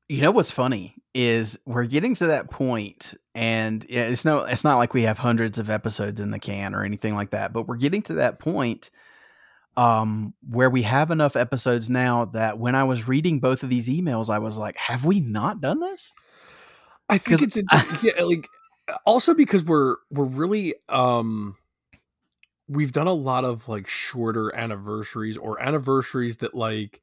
You 0.09 0.21
know 0.21 0.31
what's 0.31 0.51
funny 0.51 0.97
is 1.15 1.59
we're 1.65 1.85
getting 1.85 2.15
to 2.17 2.27
that 2.27 2.51
point, 2.51 3.15
and 3.35 3.85
yeah, 3.89 4.03
it's 4.03 4.25
no, 4.25 4.41
it's 4.41 4.65
not 4.65 4.77
like 4.77 4.93
we 4.93 5.03
have 5.03 5.19
hundreds 5.19 5.59
of 5.59 5.71
episodes 5.71 6.21
in 6.21 6.31
the 6.31 6.39
can 6.39 6.75
or 6.75 6.85
anything 6.85 7.15
like 7.15 7.31
that, 7.31 7.53
but 7.53 7.67
we're 7.67 7.77
getting 7.77 8.03
to 8.03 8.15
that 8.15 8.39
point 8.39 8.91
um, 9.77 10.35
where 10.49 10.71
we 10.71 10.83
have 10.83 11.11
enough 11.11 11.37
episodes 11.37 11.91
now 11.91 12.27
that 12.27 12.59
when 12.59 12.75
I 12.75 12.85
was 12.85 13.09
reading 13.09 13.41
both 13.41 13.63
of 13.63 13.71
these 13.71 13.89
emails, 13.89 14.31
I 14.31 14.39
was 14.39 14.59
like, 14.59 14.77
have 14.77 15.05
we 15.05 15.21
not 15.21 15.61
done 15.61 15.81
this? 15.81 16.13
I 17.09 17.19
think 17.19 17.43
it's 17.43 17.57
yeah, 18.03 18.23
like 18.23 18.49
also 19.05 19.35
because 19.35 19.63
we're 19.65 19.97
we're 20.11 20.25
really 20.25 20.75
um 20.89 21.57
we've 22.69 22.93
done 22.93 23.07
a 23.07 23.13
lot 23.13 23.45
of 23.45 23.69
like 23.69 23.87
shorter 23.87 24.55
anniversaries 24.55 25.37
or 25.37 25.61
anniversaries 25.61 26.39
that 26.39 26.55
like 26.55 27.01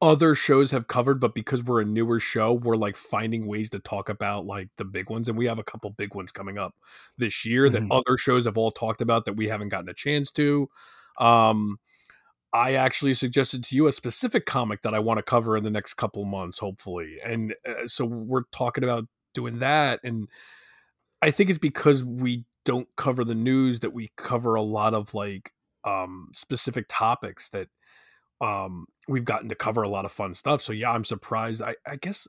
other 0.00 0.34
shows 0.34 0.70
have 0.70 0.86
covered 0.86 1.18
but 1.20 1.34
because 1.34 1.62
we're 1.62 1.80
a 1.80 1.84
newer 1.84 2.20
show 2.20 2.52
we're 2.52 2.76
like 2.76 2.96
finding 2.96 3.46
ways 3.46 3.68
to 3.70 3.80
talk 3.80 4.08
about 4.08 4.46
like 4.46 4.68
the 4.76 4.84
big 4.84 5.10
ones 5.10 5.28
and 5.28 5.36
we 5.36 5.46
have 5.46 5.58
a 5.58 5.64
couple 5.64 5.90
big 5.90 6.14
ones 6.14 6.30
coming 6.30 6.56
up 6.56 6.74
this 7.16 7.44
year 7.44 7.68
that 7.68 7.82
Mhm. 7.82 7.88
other 7.90 8.16
shows 8.16 8.44
have 8.44 8.56
all 8.56 8.70
talked 8.70 9.00
about 9.00 9.24
that 9.24 9.34
we 9.34 9.48
haven't 9.48 9.70
gotten 9.70 9.88
a 9.88 9.94
chance 9.94 10.30
to 10.32 10.68
um 11.18 11.78
I 12.52 12.74
actually 12.74 13.14
suggested 13.14 13.64
to 13.64 13.76
you 13.76 13.86
a 13.88 13.92
specific 13.92 14.46
comic 14.46 14.82
that 14.82 14.94
I 14.94 14.98
want 15.00 15.18
to 15.18 15.22
cover 15.22 15.56
in 15.56 15.64
the 15.64 15.70
next 15.70 15.94
couple 15.94 16.24
months, 16.24 16.58
hopefully. 16.58 17.18
And 17.22 17.54
uh, 17.68 17.86
so 17.86 18.06
we're 18.06 18.44
talking 18.52 18.84
about 18.84 19.04
doing 19.34 19.58
that. 19.58 20.00
And 20.02 20.28
I 21.22 21.30
think 21.30 21.50
it's 21.50 21.58
because 21.58 22.04
we 22.04 22.44
don't 22.64 22.88
cover 22.96 23.24
the 23.24 23.34
news 23.34 23.80
that 23.80 23.92
we 23.92 24.10
cover 24.16 24.54
a 24.54 24.62
lot 24.62 24.94
of 24.94 25.14
like 25.14 25.52
um, 25.84 26.28
specific 26.32 26.86
topics 26.88 27.50
that 27.50 27.68
um, 28.40 28.86
we've 29.08 29.24
gotten 29.24 29.48
to 29.48 29.54
cover 29.54 29.82
a 29.82 29.88
lot 29.88 30.04
of 30.04 30.12
fun 30.12 30.34
stuff. 30.34 30.62
So 30.62 30.72
yeah, 30.72 30.90
I'm 30.90 31.04
surprised. 31.04 31.62
I, 31.62 31.74
I 31.86 31.96
guess 31.96 32.28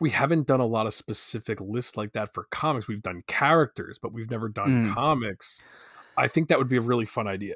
we 0.00 0.10
haven't 0.10 0.46
done 0.46 0.60
a 0.60 0.66
lot 0.66 0.86
of 0.86 0.94
specific 0.94 1.60
lists 1.60 1.96
like 1.96 2.12
that 2.12 2.32
for 2.34 2.46
comics. 2.50 2.88
We've 2.88 3.02
done 3.02 3.22
characters, 3.26 3.98
but 3.98 4.12
we've 4.12 4.30
never 4.30 4.48
done 4.48 4.88
Mm. 4.88 4.94
comics. 4.94 5.60
I 6.16 6.28
think 6.28 6.48
that 6.48 6.58
would 6.58 6.68
be 6.68 6.76
a 6.78 6.82
really 6.82 7.04
fun 7.06 7.26
idea. 7.28 7.54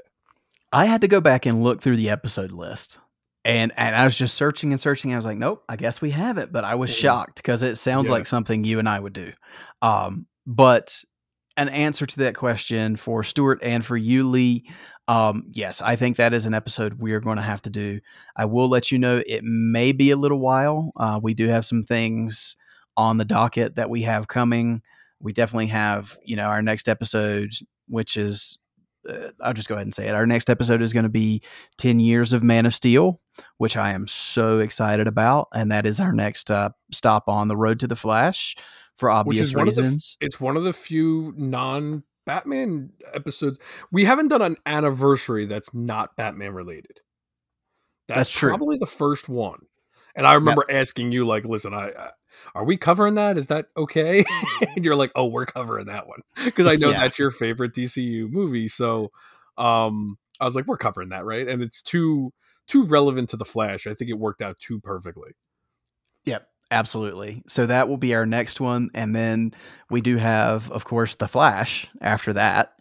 I 0.72 0.86
had 0.86 1.00
to 1.02 1.08
go 1.08 1.20
back 1.20 1.46
and 1.46 1.62
look 1.62 1.82
through 1.82 1.96
the 1.96 2.10
episode 2.10 2.52
list. 2.52 2.98
And 3.44 3.72
and 3.76 3.94
I 3.94 4.04
was 4.04 4.16
just 4.18 4.34
searching 4.34 4.72
and 4.72 4.80
searching. 4.80 5.12
I 5.12 5.16
was 5.16 5.24
like, 5.24 5.38
nope, 5.38 5.62
I 5.68 5.76
guess 5.76 6.00
we 6.02 6.10
have 6.10 6.36
it. 6.38 6.50
But 6.52 6.64
I 6.64 6.74
was 6.74 6.90
shocked 6.92 7.36
because 7.36 7.62
it 7.62 7.76
sounds 7.76 8.06
Yeah. 8.06 8.12
like 8.14 8.26
something 8.26 8.64
you 8.64 8.78
and 8.80 8.88
I 8.88 8.98
would 8.98 9.12
do. 9.12 9.32
Um, 9.82 10.26
but 10.46 11.04
an 11.56 11.68
answer 11.68 12.06
to 12.06 12.18
that 12.20 12.34
question 12.34 12.96
for 12.96 13.22
Stuart 13.22 13.60
and 13.62 13.84
for 13.84 13.96
you, 13.96 14.28
Lee, 14.28 14.68
Um, 15.08 15.44
yes, 15.52 15.80
I 15.80 15.96
think 15.96 16.16
that 16.16 16.32
is 16.32 16.46
an 16.46 16.54
episode 16.54 16.94
we're 16.98 17.20
going 17.20 17.36
to 17.36 17.42
have 17.42 17.62
to 17.62 17.70
do. 17.70 18.00
I 18.34 18.44
will 18.44 18.68
let 18.68 18.90
you 18.90 18.98
know 18.98 19.22
it 19.26 19.44
may 19.44 19.92
be 19.92 20.10
a 20.10 20.16
little 20.16 20.40
while. 20.40 20.92
Uh, 20.96 21.20
we 21.22 21.34
do 21.34 21.46
have 21.48 21.64
some 21.64 21.82
things 21.82 22.56
on 22.96 23.18
the 23.18 23.24
docket 23.24 23.76
that 23.76 23.88
we 23.88 24.02
have 24.02 24.26
coming. 24.26 24.82
We 25.20 25.32
definitely 25.32 25.68
have, 25.68 26.18
you 26.24 26.36
know, 26.36 26.46
our 26.46 26.62
next 26.62 26.88
episode, 26.88 27.52
which 27.88 28.16
is, 28.16 28.58
uh, 29.08 29.28
I'll 29.40 29.52
just 29.52 29.68
go 29.68 29.76
ahead 29.76 29.86
and 29.86 29.94
say 29.94 30.08
it. 30.08 30.14
Our 30.14 30.26
next 30.26 30.50
episode 30.50 30.82
is 30.82 30.92
going 30.92 31.04
to 31.04 31.08
be 31.08 31.40
10 31.78 32.00
years 32.00 32.32
of 32.32 32.42
Man 32.42 32.66
of 32.66 32.74
Steel, 32.74 33.20
which 33.58 33.76
I 33.76 33.92
am 33.92 34.08
so 34.08 34.58
excited 34.58 35.06
about. 35.06 35.48
And 35.54 35.70
that 35.70 35.86
is 35.86 36.00
our 36.00 36.12
next 36.12 36.50
uh, 36.50 36.70
stop 36.92 37.28
on 37.28 37.46
the 37.46 37.56
road 37.56 37.78
to 37.80 37.86
the 37.86 37.96
Flash 37.96 38.56
for 38.96 39.10
obvious 39.10 39.54
reasons. 39.54 40.16
The, 40.20 40.26
it's 40.26 40.40
one 40.40 40.56
of 40.56 40.64
the 40.64 40.72
few 40.72 41.32
non 41.36 42.02
Batman 42.26 42.92
episodes. 43.14 43.58
We 43.90 44.04
haven't 44.04 44.28
done 44.28 44.42
an 44.42 44.56
anniversary 44.66 45.46
that's 45.46 45.72
not 45.72 46.16
Batman 46.16 46.52
related. 46.52 47.00
That's, 48.08 48.18
that's 48.18 48.30
true. 48.30 48.50
probably 48.50 48.76
the 48.76 48.86
first 48.86 49.28
one. 49.28 49.60
And 50.14 50.26
I 50.26 50.34
remember 50.34 50.64
yep. 50.68 50.80
asking 50.80 51.12
you, 51.12 51.26
like, 51.26 51.44
listen, 51.44 51.74
I, 51.74 51.90
I, 51.90 52.10
are 52.54 52.64
we 52.64 52.76
covering 52.76 53.14
that? 53.14 53.36
Is 53.36 53.48
that 53.48 53.66
okay? 53.76 54.24
and 54.74 54.84
you're 54.84 54.96
like, 54.96 55.12
oh, 55.14 55.26
we're 55.26 55.46
covering 55.46 55.86
that 55.86 56.06
one 56.06 56.20
because 56.44 56.66
I 56.66 56.76
know 56.76 56.90
yeah. 56.90 57.00
that's 57.00 57.18
your 57.18 57.30
favorite 57.30 57.74
DCU 57.74 58.30
movie. 58.30 58.68
So, 58.68 59.10
um, 59.58 60.18
I 60.40 60.44
was 60.44 60.54
like, 60.54 60.66
we're 60.66 60.76
covering 60.76 61.10
that, 61.10 61.24
right? 61.24 61.48
And 61.48 61.62
it's 61.62 61.82
too 61.82 62.32
too 62.66 62.84
relevant 62.84 63.30
to 63.30 63.36
the 63.36 63.44
Flash. 63.44 63.86
I 63.86 63.94
think 63.94 64.10
it 64.10 64.18
worked 64.18 64.42
out 64.42 64.58
too 64.58 64.80
perfectly. 64.80 65.32
Yep. 66.24 66.48
Absolutely. 66.70 67.42
So 67.46 67.66
that 67.66 67.88
will 67.88 67.96
be 67.96 68.14
our 68.14 68.26
next 68.26 68.60
one. 68.60 68.90
And 68.94 69.14
then 69.14 69.54
we 69.90 70.00
do 70.00 70.16
have, 70.16 70.70
of 70.72 70.84
course, 70.84 71.14
The 71.14 71.28
Flash 71.28 71.86
after 72.00 72.32
that. 72.32 72.72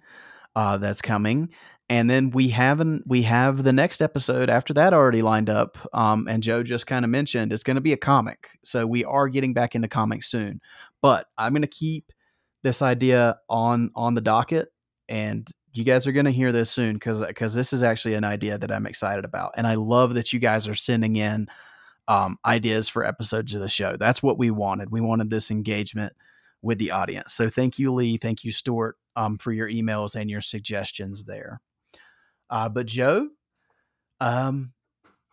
Uh, 0.56 0.78
that's 0.78 1.02
coming. 1.02 1.50
And 1.90 2.10
then 2.10 2.32
we 2.32 2.48
haven't 2.48 3.04
we 3.06 3.22
have 3.24 3.64
the 3.64 3.74
next 3.74 4.02
episode 4.02 4.50
after 4.50 4.74
that 4.74 4.94
already 4.94 5.22
lined 5.22 5.50
up. 5.50 5.78
Um, 5.94 6.28
and 6.28 6.42
Joe 6.42 6.64
just 6.64 6.88
kind 6.88 7.06
of 7.06 7.12
mentioned 7.12 7.54
it's 7.54 7.62
going 7.64 7.76
to 7.76 7.82
be 7.82 7.94
a 7.94 7.98
comic, 7.98 8.58
so 8.64 8.88
we 8.88 9.06
are 9.06 9.28
getting 9.28 9.54
back 9.54 9.76
into 9.76 9.88
comics 9.88 10.28
soon. 10.32 10.62
But 11.02 11.28
I'm 11.38 11.52
going 11.54 11.62
to 11.62 11.68
keep 11.68 12.12
this 12.64 12.82
idea 12.82 13.38
on 13.50 13.92
on 13.96 14.16
the 14.16 14.22
docket, 14.22 14.70
and 15.10 15.48
you 15.74 15.84
guys 15.84 16.08
are 16.08 16.12
going 16.12 16.26
to 16.26 16.32
hear 16.32 16.52
this 16.52 16.72
soon 16.72 16.94
because 16.94 17.22
because 17.22 17.54
this 17.54 17.72
is 17.74 17.84
actually 17.84 18.16
an 18.16 18.24
idea 18.24 18.58
that 18.58 18.72
I'm 18.72 18.88
excited 18.88 19.26
about, 19.26 19.52
and 19.56 19.68
I 19.68 19.76
love 19.76 20.16
that 20.16 20.34
you 20.34 20.40
guys 20.40 20.68
are 20.68 20.74
sending 20.76 21.18
in 21.18 21.48
um, 22.08 22.38
ideas 22.46 22.90
for 22.90 23.06
episodes 23.06 23.54
of 23.54 23.62
the 23.62 23.70
show. 23.70 23.98
That's 23.98 24.22
what 24.22 24.38
we 24.38 24.52
wanted. 24.52 24.92
We 24.92 25.02
wanted 25.02 25.30
this 25.30 25.52
engagement 25.52 26.14
with 26.62 26.78
the 26.78 26.92
audience. 26.92 27.34
So 27.34 27.50
thank 27.50 27.80
you, 27.80 27.94
Lee. 27.94 28.18
Thank 28.18 28.44
you, 28.44 28.52
Stuart, 28.52 28.98
um, 29.16 29.38
for 29.38 29.52
your 29.52 29.70
emails 29.70 30.16
and 30.16 30.30
your 30.30 30.42
suggestions 30.42 31.26
there. 31.26 31.62
Uh, 32.50 32.70
but 32.70 32.86
Joe, 32.86 33.30
um, 34.20 34.74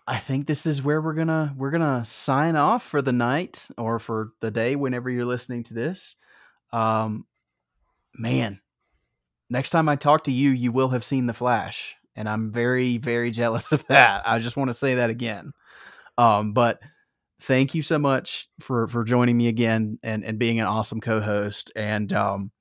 I 0.07 0.19
think 0.19 0.47
this 0.47 0.67
is 0.67 0.83
where 0.83 1.01
we're 1.01 1.15
gonna 1.15 1.55
we're 1.57 1.71
gonna 1.71 2.05
sign 2.05 2.57
off 2.57 2.83
for 2.83 3.03
the 3.03 3.13
night 3.13 3.69
or 3.79 3.99
for 3.99 4.33
the 4.41 4.51
day 4.51 4.75
whenever 4.77 5.09
you're 5.11 5.25
listening 5.25 5.63
to 5.65 5.75
this. 5.75 6.17
Um, 6.73 7.27
man, 8.15 8.61
next 9.49 9.71
time 9.71 9.89
I 9.89 9.97
talk 9.97 10.25
to 10.25 10.33
you, 10.33 10.51
you 10.51 10.73
will 10.73 10.89
have 10.89 11.05
seen 11.05 11.27
the 11.27 11.35
Flash, 11.35 11.95
and 12.17 12.29
I'm 12.29 12.51
very 12.51 12.99
very 12.99 13.31
jealous 13.43 13.73
of 13.73 13.87
that. 13.87 14.23
I 14.27 14.39
just 14.39 14.57
want 14.57 14.71
to 14.71 14.75
say 14.75 14.97
that 14.97 15.11
again. 15.11 15.53
Um, 16.23 16.53
but 16.53 16.81
thank 17.41 17.75
you 17.75 17.83
so 17.83 17.99
much 17.99 18.49
for 18.61 18.87
for 18.87 19.03
joining 19.03 19.37
me 19.37 19.49
again 19.49 19.99
and 20.03 20.25
and 20.25 20.39
being 20.39 20.61
an 20.61 20.67
awesome 20.67 21.01
co-host. 21.01 21.73
And 21.75 22.13
um 22.13 22.53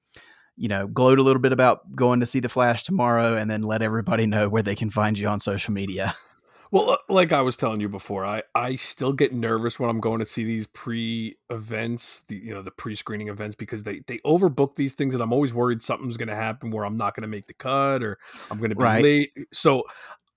you 0.57 0.67
know 0.67 0.87
gloat 0.87 1.19
a 1.19 1.23
little 1.23 1.41
bit 1.41 1.53
about 1.53 1.95
going 1.95 2.19
to 2.19 2.25
see 2.25 2.39
the 2.39 2.49
flash 2.49 2.83
tomorrow 2.83 3.35
and 3.35 3.49
then 3.49 3.61
let 3.61 3.81
everybody 3.81 4.25
know 4.25 4.49
where 4.49 4.63
they 4.63 4.75
can 4.75 4.89
find 4.89 5.17
you 5.17 5.27
on 5.27 5.39
social 5.39 5.73
media. 5.73 6.15
Well 6.73 6.91
uh, 6.91 6.97
like 7.09 7.33
i 7.33 7.41
was 7.41 7.57
telling 7.57 7.81
you 7.81 7.89
before 7.89 8.25
i 8.25 8.41
i 8.55 8.77
still 8.77 9.11
get 9.11 9.33
nervous 9.33 9.77
when 9.77 9.89
i'm 9.89 9.99
going 9.99 10.21
to 10.21 10.25
see 10.25 10.45
these 10.45 10.67
pre 10.67 11.35
events 11.49 12.23
the 12.29 12.37
you 12.37 12.53
know 12.53 12.61
the 12.61 12.71
pre-screening 12.71 13.27
events 13.27 13.57
because 13.57 13.83
they 13.83 13.99
they 14.07 14.19
overbook 14.19 14.77
these 14.77 14.93
things 14.93 15.13
and 15.13 15.21
i'm 15.21 15.33
always 15.33 15.53
worried 15.53 15.83
something's 15.83 16.15
going 16.15 16.29
to 16.29 16.35
happen 16.35 16.71
where 16.71 16.85
i'm 16.85 16.95
not 16.95 17.13
going 17.13 17.23
to 17.23 17.27
make 17.27 17.45
the 17.47 17.53
cut 17.55 18.01
or 18.01 18.17
i'm 18.49 18.57
going 18.57 18.69
to 18.69 18.77
be 18.77 18.83
right. 18.83 19.03
late. 19.03 19.33
So 19.51 19.83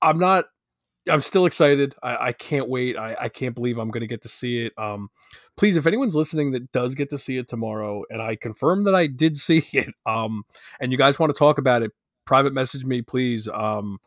i'm 0.03 0.18
not 0.18 0.47
I'm 1.09 1.20
still 1.20 1.46
excited. 1.46 1.94
I, 2.02 2.28
I 2.28 2.32
can't 2.32 2.68
wait. 2.68 2.96
I, 2.96 3.16
I 3.20 3.28
can't 3.28 3.55
believe 3.55 3.78
I'm 3.78 3.90
going 3.90 4.00
to 4.00 4.07
get 4.07 4.22
to 4.22 4.28
see 4.28 4.66
it. 4.66 4.72
Um, 4.78 5.11
please, 5.57 5.76
if 5.76 5.86
anyone's 5.86 6.16
listening 6.16 6.52
that 6.52 6.72
does 6.72 6.94
get 6.94 7.11
to 7.11 7.18
see 7.18 7.36
it 7.36 7.48
tomorrow, 7.48 8.05
and 8.11 8.22
I 8.22 8.36
confirm 8.36 8.84
that 8.84 8.94
I 8.94 9.07
did 9.07 9.36
see 9.38 9.64
it, 9.72 9.94
um, 10.07 10.44
and 10.80 10.92
you 10.92 10.98
guys 10.98 11.18
want 11.18 11.30
to 11.34 11.38
talk 11.38 11.59
about 11.59 11.82
it, 11.82 11.92
private 12.24 12.55
message 12.55 12.84
me, 12.84 13.02
please. 13.02 13.48
Um, 13.48 13.98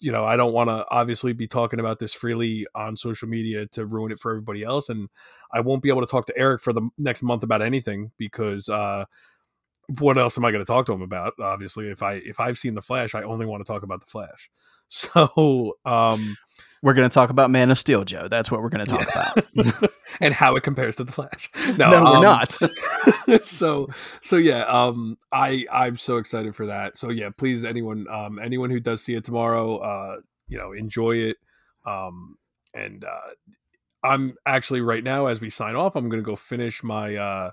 you 0.00 0.12
know, 0.12 0.24
I 0.24 0.36
don't 0.36 0.52
want 0.52 0.68
to 0.68 0.84
obviously 0.90 1.32
be 1.32 1.46
talking 1.46 1.80
about 1.80 1.98
this 1.98 2.12
freely 2.12 2.66
on 2.74 2.96
social 2.96 3.26
media 3.26 3.66
to 3.68 3.86
ruin 3.86 4.12
it 4.12 4.18
for 4.18 4.32
everybody 4.32 4.62
else, 4.62 4.90
and 4.90 5.08
I 5.52 5.60
won't 5.60 5.82
be 5.82 5.88
able 5.88 6.02
to 6.02 6.06
talk 6.06 6.26
to 6.26 6.36
Eric 6.36 6.60
for 6.60 6.74
the 6.74 6.88
next 6.98 7.22
month 7.22 7.42
about 7.42 7.62
anything 7.62 8.10
because 8.18 8.68
uh, 8.68 9.04
what 9.98 10.18
else 10.18 10.36
am 10.36 10.44
I 10.44 10.50
going 10.50 10.64
to 10.64 10.70
talk 10.70 10.84
to 10.86 10.92
him 10.92 11.02
about? 11.02 11.32
Obviously, 11.40 11.88
if 11.88 12.02
I 12.02 12.14
if 12.14 12.38
I've 12.38 12.58
seen 12.58 12.74
the 12.74 12.82
Flash, 12.82 13.14
I 13.14 13.22
only 13.22 13.46
want 13.46 13.64
to 13.64 13.72
talk 13.72 13.82
about 13.82 14.00
the 14.00 14.06
Flash. 14.06 14.50
So, 14.96 15.76
um, 15.84 16.36
we're 16.84 16.92
going 16.92 17.08
to 17.08 17.12
talk 17.12 17.30
about 17.30 17.50
Man 17.50 17.70
of 17.70 17.78
Steel, 17.78 18.04
Joe. 18.04 18.28
That's 18.28 18.50
what 18.50 18.60
we're 18.60 18.68
going 18.68 18.84
to 18.84 18.90
talk 18.94 19.08
yeah. 19.08 19.32
about, 19.72 19.90
and 20.20 20.34
how 20.34 20.54
it 20.54 20.62
compares 20.62 20.96
to 20.96 21.04
the 21.04 21.12
Flash. 21.12 21.50
No, 21.78 21.90
no 21.90 22.04
we're 22.04 22.16
um, 22.16 22.22
not. 22.22 23.42
so, 23.44 23.88
so 24.20 24.36
yeah, 24.36 24.64
um, 24.64 25.16
I 25.32 25.66
I'm 25.72 25.96
so 25.96 26.18
excited 26.18 26.54
for 26.54 26.66
that. 26.66 26.98
So 26.98 27.08
yeah, 27.08 27.30
please, 27.36 27.64
anyone, 27.64 28.06
um, 28.08 28.38
anyone 28.38 28.68
who 28.68 28.80
does 28.80 29.02
see 29.02 29.14
it 29.14 29.24
tomorrow, 29.24 29.78
uh, 29.78 30.16
you 30.46 30.58
know, 30.58 30.72
enjoy 30.72 31.16
it. 31.16 31.38
Um, 31.86 32.36
and 32.74 33.02
uh, 33.02 33.30
I'm 34.06 34.34
actually 34.44 34.82
right 34.82 35.02
now 35.02 35.26
as 35.26 35.40
we 35.40 35.48
sign 35.48 35.76
off, 35.76 35.96
I'm 35.96 36.10
going 36.10 36.22
to 36.22 36.26
go 36.26 36.36
finish 36.36 36.82
my 36.82 37.16
uh 37.16 37.50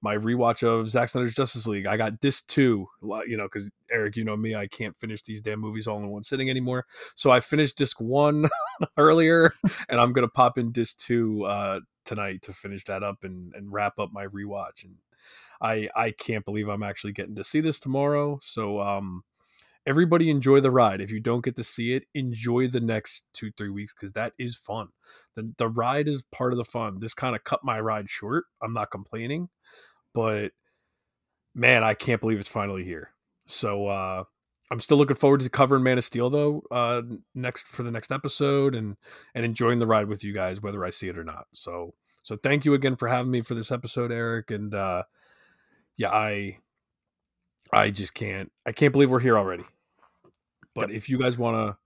my 0.00 0.16
rewatch 0.16 0.62
of 0.62 0.88
Zack 0.88 1.08
Snyder's 1.08 1.34
Justice 1.34 1.66
League. 1.66 1.86
I 1.86 1.96
got 1.96 2.20
disc 2.20 2.46
two, 2.46 2.88
you 3.26 3.36
know, 3.36 3.48
because 3.52 3.68
Eric, 3.90 4.16
you 4.16 4.24
know 4.24 4.36
me, 4.36 4.54
I 4.54 4.66
can't 4.66 4.96
finish 4.96 5.22
these 5.22 5.40
damn 5.40 5.60
movies 5.60 5.86
all 5.86 5.98
in 5.98 6.08
one 6.08 6.22
sitting 6.22 6.50
anymore. 6.50 6.86
So 7.14 7.30
I 7.30 7.40
finished 7.40 7.76
disc 7.76 8.00
one 8.00 8.48
earlier, 8.96 9.52
and 9.88 10.00
I'm 10.00 10.12
gonna 10.12 10.28
pop 10.28 10.58
in 10.58 10.72
disc 10.72 10.98
two 10.98 11.44
uh, 11.44 11.80
tonight 12.04 12.42
to 12.42 12.52
finish 12.52 12.84
that 12.84 13.02
up 13.02 13.24
and 13.24 13.52
and 13.54 13.72
wrap 13.72 13.98
up 13.98 14.10
my 14.12 14.26
rewatch. 14.26 14.84
And 14.84 14.94
I 15.60 15.88
I 15.96 16.12
can't 16.12 16.44
believe 16.44 16.68
I'm 16.68 16.84
actually 16.84 17.12
getting 17.12 17.34
to 17.36 17.44
see 17.44 17.60
this 17.60 17.80
tomorrow. 17.80 18.38
So 18.40 18.80
um, 18.80 19.24
everybody 19.84 20.30
enjoy 20.30 20.60
the 20.60 20.70
ride. 20.70 21.00
If 21.00 21.10
you 21.10 21.18
don't 21.18 21.44
get 21.44 21.56
to 21.56 21.64
see 21.64 21.94
it, 21.94 22.04
enjoy 22.14 22.68
the 22.68 22.80
next 22.80 23.24
two 23.32 23.50
three 23.56 23.70
weeks 23.70 23.92
because 23.92 24.12
that 24.12 24.32
is 24.38 24.54
fun. 24.54 24.88
The 25.34 25.52
the 25.58 25.68
ride 25.68 26.06
is 26.06 26.22
part 26.30 26.52
of 26.52 26.58
the 26.58 26.64
fun. 26.64 27.00
This 27.00 27.14
kind 27.14 27.34
of 27.34 27.42
cut 27.42 27.64
my 27.64 27.80
ride 27.80 28.08
short. 28.08 28.44
I'm 28.62 28.72
not 28.72 28.92
complaining 28.92 29.48
but 30.18 30.50
man, 31.54 31.84
I 31.84 31.94
can't 31.94 32.20
believe 32.20 32.40
it's 32.40 32.48
finally 32.48 32.82
here. 32.82 33.12
So 33.46 33.86
uh, 33.86 34.24
I'm 34.68 34.80
still 34.80 34.96
looking 34.96 35.14
forward 35.14 35.38
to 35.42 35.48
covering 35.48 35.84
Man 35.84 35.96
of 35.96 36.04
Steel 36.04 36.28
though 36.28 36.60
uh, 36.72 37.02
next 37.36 37.68
for 37.68 37.84
the 37.84 37.92
next 37.92 38.10
episode 38.10 38.74
and 38.74 38.96
and 39.36 39.44
enjoying 39.44 39.78
the 39.78 39.86
ride 39.86 40.08
with 40.08 40.24
you 40.24 40.32
guys 40.34 40.60
whether 40.60 40.84
I 40.84 40.90
see 40.90 41.06
it 41.06 41.16
or 41.16 41.22
not. 41.22 41.46
So 41.52 41.94
so 42.24 42.36
thank 42.36 42.64
you 42.64 42.74
again 42.74 42.96
for 42.96 43.06
having 43.06 43.30
me 43.30 43.42
for 43.42 43.54
this 43.54 43.70
episode, 43.70 44.10
Eric. 44.10 44.50
And 44.50 44.74
uh, 44.74 45.04
yeah, 45.96 46.10
I 46.10 46.58
I 47.72 47.90
just 47.90 48.12
can't 48.12 48.50
I 48.66 48.72
can't 48.72 48.90
believe 48.90 49.12
we're 49.12 49.20
here 49.20 49.38
already. 49.38 49.66
But 50.74 50.88
yep. 50.88 50.96
if 50.96 51.08
you 51.08 51.16
guys 51.16 51.38
want 51.38 51.54
to 51.58 51.78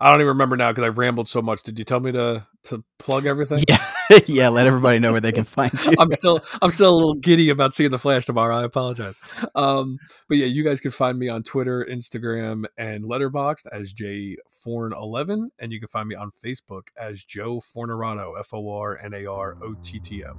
I 0.00 0.10
don't 0.10 0.22
even 0.22 0.26
remember 0.26 0.56
now 0.56 0.72
because 0.72 0.82
I've 0.82 0.98
rambled 0.98 1.28
so 1.28 1.40
much. 1.40 1.62
Did 1.62 1.78
you 1.78 1.84
tell 1.84 2.00
me 2.00 2.10
to 2.10 2.44
to 2.64 2.82
plug 2.98 3.26
everything? 3.26 3.62
Yeah, 3.68 3.86
yeah. 4.26 4.48
Let 4.48 4.66
everybody 4.66 4.98
know 4.98 5.12
where 5.12 5.20
they 5.20 5.32
can 5.32 5.44
find 5.44 5.72
you. 5.84 5.92
I'm 5.98 6.10
still 6.10 6.40
I'm 6.62 6.70
still 6.70 6.94
a 6.94 6.96
little 6.96 7.14
giddy 7.14 7.50
about 7.50 7.72
seeing 7.72 7.90
the 7.90 7.98
Flash 7.98 8.26
tomorrow. 8.26 8.58
I 8.58 8.64
apologize. 8.64 9.18
Um, 9.54 9.98
but 10.28 10.38
yeah, 10.38 10.46
you 10.46 10.64
guys 10.64 10.80
can 10.80 10.90
find 10.90 11.18
me 11.18 11.28
on 11.28 11.42
Twitter, 11.42 11.86
Instagram, 11.90 12.64
and 12.76 13.04
Letterboxd 13.04 13.66
as 13.72 13.92
J 13.92 14.36
Forn11, 14.64 15.48
and 15.58 15.72
you 15.72 15.80
can 15.80 15.88
find 15.88 16.08
me 16.08 16.14
on 16.14 16.30
Facebook 16.44 16.88
as 17.00 17.22
Joe 17.24 17.60
Fornarotto, 17.60 18.38
F 18.38 18.52
O 18.52 18.70
R 18.70 18.98
N 19.04 19.14
A 19.14 19.26
R 19.26 19.56
O 19.62 19.74
T 19.82 19.98
T 19.98 20.24
O. 20.24 20.38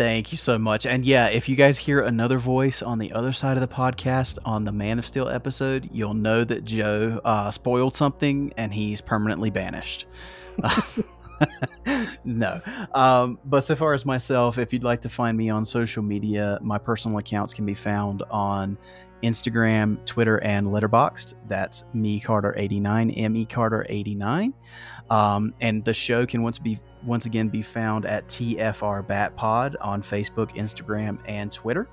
Thank 0.00 0.32
you 0.32 0.38
so 0.38 0.58
much. 0.58 0.86
And 0.86 1.04
yeah, 1.04 1.26
if 1.26 1.46
you 1.46 1.56
guys 1.56 1.76
hear 1.76 2.00
another 2.00 2.38
voice 2.38 2.80
on 2.80 2.98
the 2.98 3.12
other 3.12 3.34
side 3.34 3.58
of 3.58 3.60
the 3.60 3.68
podcast 3.68 4.38
on 4.46 4.64
the 4.64 4.72
Man 4.72 4.98
of 4.98 5.06
Steel 5.06 5.28
episode, 5.28 5.90
you'll 5.92 6.14
know 6.14 6.42
that 6.42 6.64
Joe 6.64 7.20
uh, 7.22 7.50
spoiled 7.50 7.94
something 7.94 8.50
and 8.56 8.72
he's 8.72 9.02
permanently 9.02 9.50
banished. 9.50 10.06
no. 12.24 12.60
Um, 12.94 13.38
but 13.44 13.62
so 13.62 13.76
far 13.76 13.94
as 13.94 14.04
myself, 14.04 14.58
if 14.58 14.72
you'd 14.72 14.84
like 14.84 15.00
to 15.02 15.08
find 15.08 15.36
me 15.36 15.50
on 15.50 15.64
social 15.64 16.02
media, 16.02 16.58
my 16.62 16.78
personal 16.78 17.18
accounts 17.18 17.54
can 17.54 17.66
be 17.66 17.74
found 17.74 18.22
on 18.30 18.76
Instagram, 19.22 20.04
Twitter, 20.06 20.38
and 20.38 20.68
Letterboxd. 20.68 21.34
That's 21.48 21.84
me 21.92 22.20
Carter 22.20 22.54
eighty 22.56 22.80
nine, 22.80 23.10
M 23.10 23.36
E 23.36 23.44
Carter 23.44 23.86
eighty 23.88 24.14
nine, 24.14 24.54
um, 25.10 25.54
and 25.60 25.84
the 25.84 25.94
show 25.94 26.26
can 26.26 26.42
once 26.42 26.58
be 26.58 26.78
once 27.04 27.26
again 27.26 27.48
be 27.48 27.62
found 27.62 28.06
at 28.06 28.26
TFR 28.28 29.06
Bat 29.06 29.36
Pod 29.36 29.76
on 29.80 30.02
Facebook, 30.02 30.54
Instagram, 30.56 31.18
and 31.26 31.52
Twitter. 31.52 31.88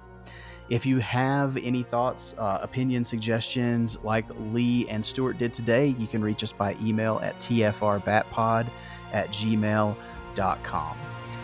If 0.69 0.85
you 0.85 0.99
have 0.99 1.55
any 1.55 1.83
thoughts, 1.83 2.35
uh, 2.37 2.59
opinions, 2.61 3.07
suggestions, 3.07 3.97
like 4.03 4.25
Lee 4.51 4.87
and 4.89 5.05
Stuart 5.05 5.37
did 5.37 5.53
today, 5.53 5.95
you 5.97 6.07
can 6.07 6.21
reach 6.21 6.43
us 6.43 6.51
by 6.51 6.75
email 6.81 7.19
at 7.23 7.39
tfrbatpod 7.39 8.67
at 9.13 9.29
gmail.com. 9.29 10.97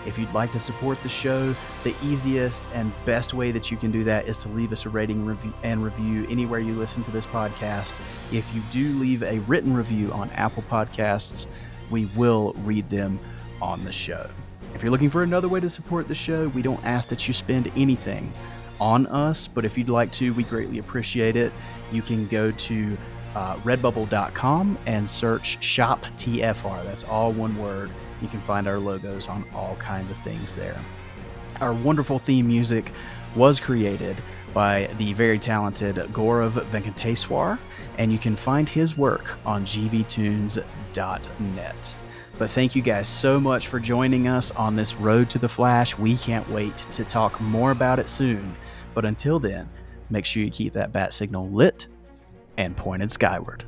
If 0.05 0.17
you'd 0.17 0.33
like 0.33 0.51
to 0.51 0.59
support 0.59 1.01
the 1.01 1.09
show, 1.09 1.55
the 1.83 1.95
easiest 2.03 2.69
and 2.73 2.91
best 3.05 3.33
way 3.33 3.51
that 3.51 3.71
you 3.71 3.77
can 3.77 3.91
do 3.91 4.03
that 4.03 4.27
is 4.27 4.37
to 4.39 4.49
leave 4.49 4.71
us 4.73 4.85
a 4.85 4.89
rating 4.89 5.25
review 5.25 5.53
and 5.63 5.83
review 5.83 6.27
anywhere 6.29 6.59
you 6.59 6.73
listen 6.73 7.03
to 7.03 7.11
this 7.11 7.25
podcast. 7.25 8.01
If 8.31 8.53
you 8.53 8.61
do 8.71 8.89
leave 8.99 9.23
a 9.23 9.39
written 9.39 9.73
review 9.73 10.11
on 10.11 10.29
Apple 10.31 10.63
Podcasts, 10.69 11.47
we 11.89 12.05
will 12.17 12.53
read 12.63 12.89
them 12.89 13.19
on 13.61 13.85
the 13.85 13.91
show. 13.91 14.29
If 14.75 14.81
you're 14.81 14.91
looking 14.91 15.09
for 15.09 15.23
another 15.23 15.47
way 15.47 15.59
to 15.59 15.69
support 15.69 16.07
the 16.07 16.15
show, 16.15 16.49
we 16.49 16.61
don't 16.61 16.83
ask 16.83 17.07
that 17.09 17.27
you 17.27 17.33
spend 17.33 17.71
anything 17.77 18.33
on 18.81 19.07
us, 19.07 19.47
but 19.47 19.63
if 19.63 19.77
you'd 19.77 19.89
like 19.89 20.11
to, 20.13 20.33
we 20.33 20.43
greatly 20.43 20.79
appreciate 20.79 21.35
it. 21.35 21.53
You 21.91 22.01
can 22.01 22.27
go 22.27 22.51
to 22.51 22.97
uh, 23.35 23.55
redbubble.com 23.57 24.77
and 24.85 25.09
search 25.09 25.63
shop 25.63 26.03
TFR. 26.17 26.83
That's 26.85 27.03
all 27.03 27.31
one 27.31 27.57
word. 27.57 27.89
You 28.21 28.27
can 28.27 28.41
find 28.41 28.67
our 28.67 28.79
logos 28.79 29.27
on 29.27 29.45
all 29.53 29.75
kinds 29.77 30.09
of 30.09 30.17
things 30.19 30.55
there. 30.55 30.79
Our 31.61 31.73
wonderful 31.73 32.19
theme 32.19 32.47
music 32.47 32.91
was 33.35 33.59
created 33.59 34.15
by 34.53 34.89
the 34.97 35.13
very 35.13 35.39
talented 35.39 35.95
Gaurav 35.95 36.63
Venkateswar, 36.65 37.57
and 37.97 38.11
you 38.11 38.19
can 38.19 38.35
find 38.35 38.69
his 38.69 38.97
work 38.97 39.33
on 39.45 39.65
gvtunes.net. 39.65 40.63
But 42.39 42.49
thank 42.51 42.75
you 42.75 42.81
guys 42.81 43.07
so 43.07 43.39
much 43.39 43.67
for 43.67 43.79
joining 43.79 44.27
us 44.27 44.51
on 44.51 44.75
this 44.75 44.95
road 44.95 45.29
to 45.31 45.39
the 45.39 45.49
Flash. 45.49 45.97
We 45.97 46.17
can't 46.17 46.49
wait 46.49 46.75
to 46.93 47.03
talk 47.03 47.39
more 47.39 47.71
about 47.71 47.99
it 47.99 48.09
soon. 48.09 48.55
But 48.93 49.05
until 49.05 49.39
then, 49.39 49.69
make 50.09 50.25
sure 50.25 50.43
you 50.43 50.49
keep 50.49 50.73
that 50.73 50.91
bat 50.91 51.13
signal 51.13 51.49
lit 51.49 51.87
and 52.57 52.75
pointed 52.75 53.11
skyward. 53.11 53.65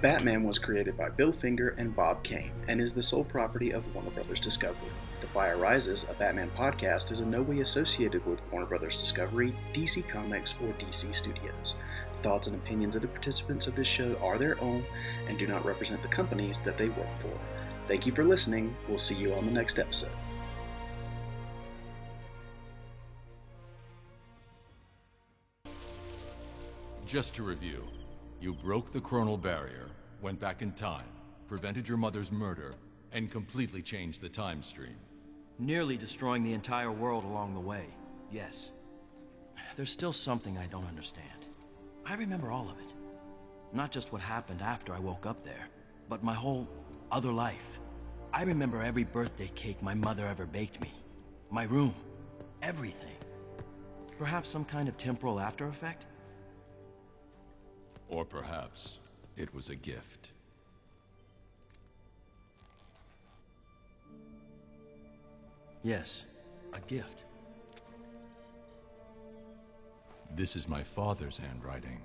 Batman 0.00 0.44
was 0.44 0.58
created 0.58 0.96
by 0.96 1.10
Bill 1.10 1.30
Finger 1.30 1.74
and 1.76 1.94
Bob 1.94 2.22
Kane 2.22 2.52
and 2.68 2.80
is 2.80 2.94
the 2.94 3.02
sole 3.02 3.24
property 3.24 3.72
of 3.72 3.94
Warner 3.94 4.08
Brothers 4.08 4.40
Discovery. 4.40 4.88
The 5.20 5.26
Fire 5.26 5.58
Rises, 5.58 6.08
a 6.08 6.14
Batman 6.14 6.50
podcast, 6.56 7.12
is 7.12 7.20
in 7.20 7.30
no 7.30 7.42
way 7.42 7.60
associated 7.60 8.24
with 8.24 8.40
Warner 8.50 8.66
Brothers 8.66 8.98
Discovery, 8.98 9.54
DC 9.74 10.08
Comics, 10.08 10.56
or 10.62 10.72
DC 10.78 11.14
Studios. 11.14 11.76
The 12.16 12.22
thoughts 12.22 12.46
and 12.46 12.56
opinions 12.56 12.96
of 12.96 13.02
the 13.02 13.08
participants 13.08 13.66
of 13.66 13.76
this 13.76 13.88
show 13.88 14.16
are 14.22 14.38
their 14.38 14.58
own 14.62 14.86
and 15.28 15.38
do 15.38 15.46
not 15.46 15.66
represent 15.66 16.00
the 16.00 16.08
companies 16.08 16.60
that 16.60 16.78
they 16.78 16.88
work 16.88 17.18
for. 17.18 17.38
Thank 17.90 18.06
you 18.06 18.12
for 18.12 18.22
listening. 18.22 18.76
We'll 18.86 18.98
see 18.98 19.16
you 19.16 19.34
on 19.34 19.46
the 19.46 19.50
next 19.50 19.80
episode. 19.80 20.12
Just 27.04 27.34
to 27.34 27.42
review, 27.42 27.82
you 28.40 28.52
broke 28.54 28.92
the 28.92 29.00
chronal 29.00 29.42
barrier, 29.42 29.88
went 30.22 30.38
back 30.38 30.62
in 30.62 30.70
time, 30.70 31.08
prevented 31.48 31.88
your 31.88 31.96
mother's 31.96 32.30
murder, 32.30 32.74
and 33.10 33.28
completely 33.28 33.82
changed 33.82 34.20
the 34.20 34.28
time 34.28 34.62
stream. 34.62 34.94
Nearly 35.58 35.96
destroying 35.96 36.44
the 36.44 36.52
entire 36.52 36.92
world 36.92 37.24
along 37.24 37.54
the 37.54 37.60
way, 37.60 37.86
yes. 38.30 38.72
There's 39.74 39.90
still 39.90 40.12
something 40.12 40.56
I 40.56 40.68
don't 40.68 40.86
understand. 40.86 41.26
I 42.06 42.14
remember 42.14 42.52
all 42.52 42.70
of 42.70 42.78
it. 42.78 42.94
Not 43.72 43.90
just 43.90 44.12
what 44.12 44.22
happened 44.22 44.62
after 44.62 44.94
I 44.94 45.00
woke 45.00 45.26
up 45.26 45.42
there, 45.42 45.68
but 46.08 46.22
my 46.22 46.34
whole 46.34 46.68
other 47.12 47.32
life. 47.32 47.78
I 48.32 48.44
remember 48.44 48.82
every 48.82 49.04
birthday 49.04 49.50
cake 49.54 49.82
my 49.82 49.94
mother 49.94 50.26
ever 50.26 50.46
baked 50.46 50.80
me. 50.80 50.92
My 51.50 51.64
room. 51.64 51.94
Everything. 52.62 53.16
Perhaps 54.18 54.48
some 54.48 54.64
kind 54.64 54.88
of 54.88 54.96
temporal 54.96 55.40
after 55.40 55.66
effect? 55.66 56.06
Or 58.08 58.24
perhaps 58.24 58.98
it 59.36 59.52
was 59.54 59.68
a 59.70 59.74
gift. 59.74 60.28
Yes, 65.82 66.26
a 66.74 66.80
gift. 66.80 67.24
This 70.36 70.54
is 70.54 70.68
my 70.68 70.82
father's 70.82 71.38
handwriting. 71.38 72.00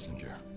Messenger. 0.00 0.49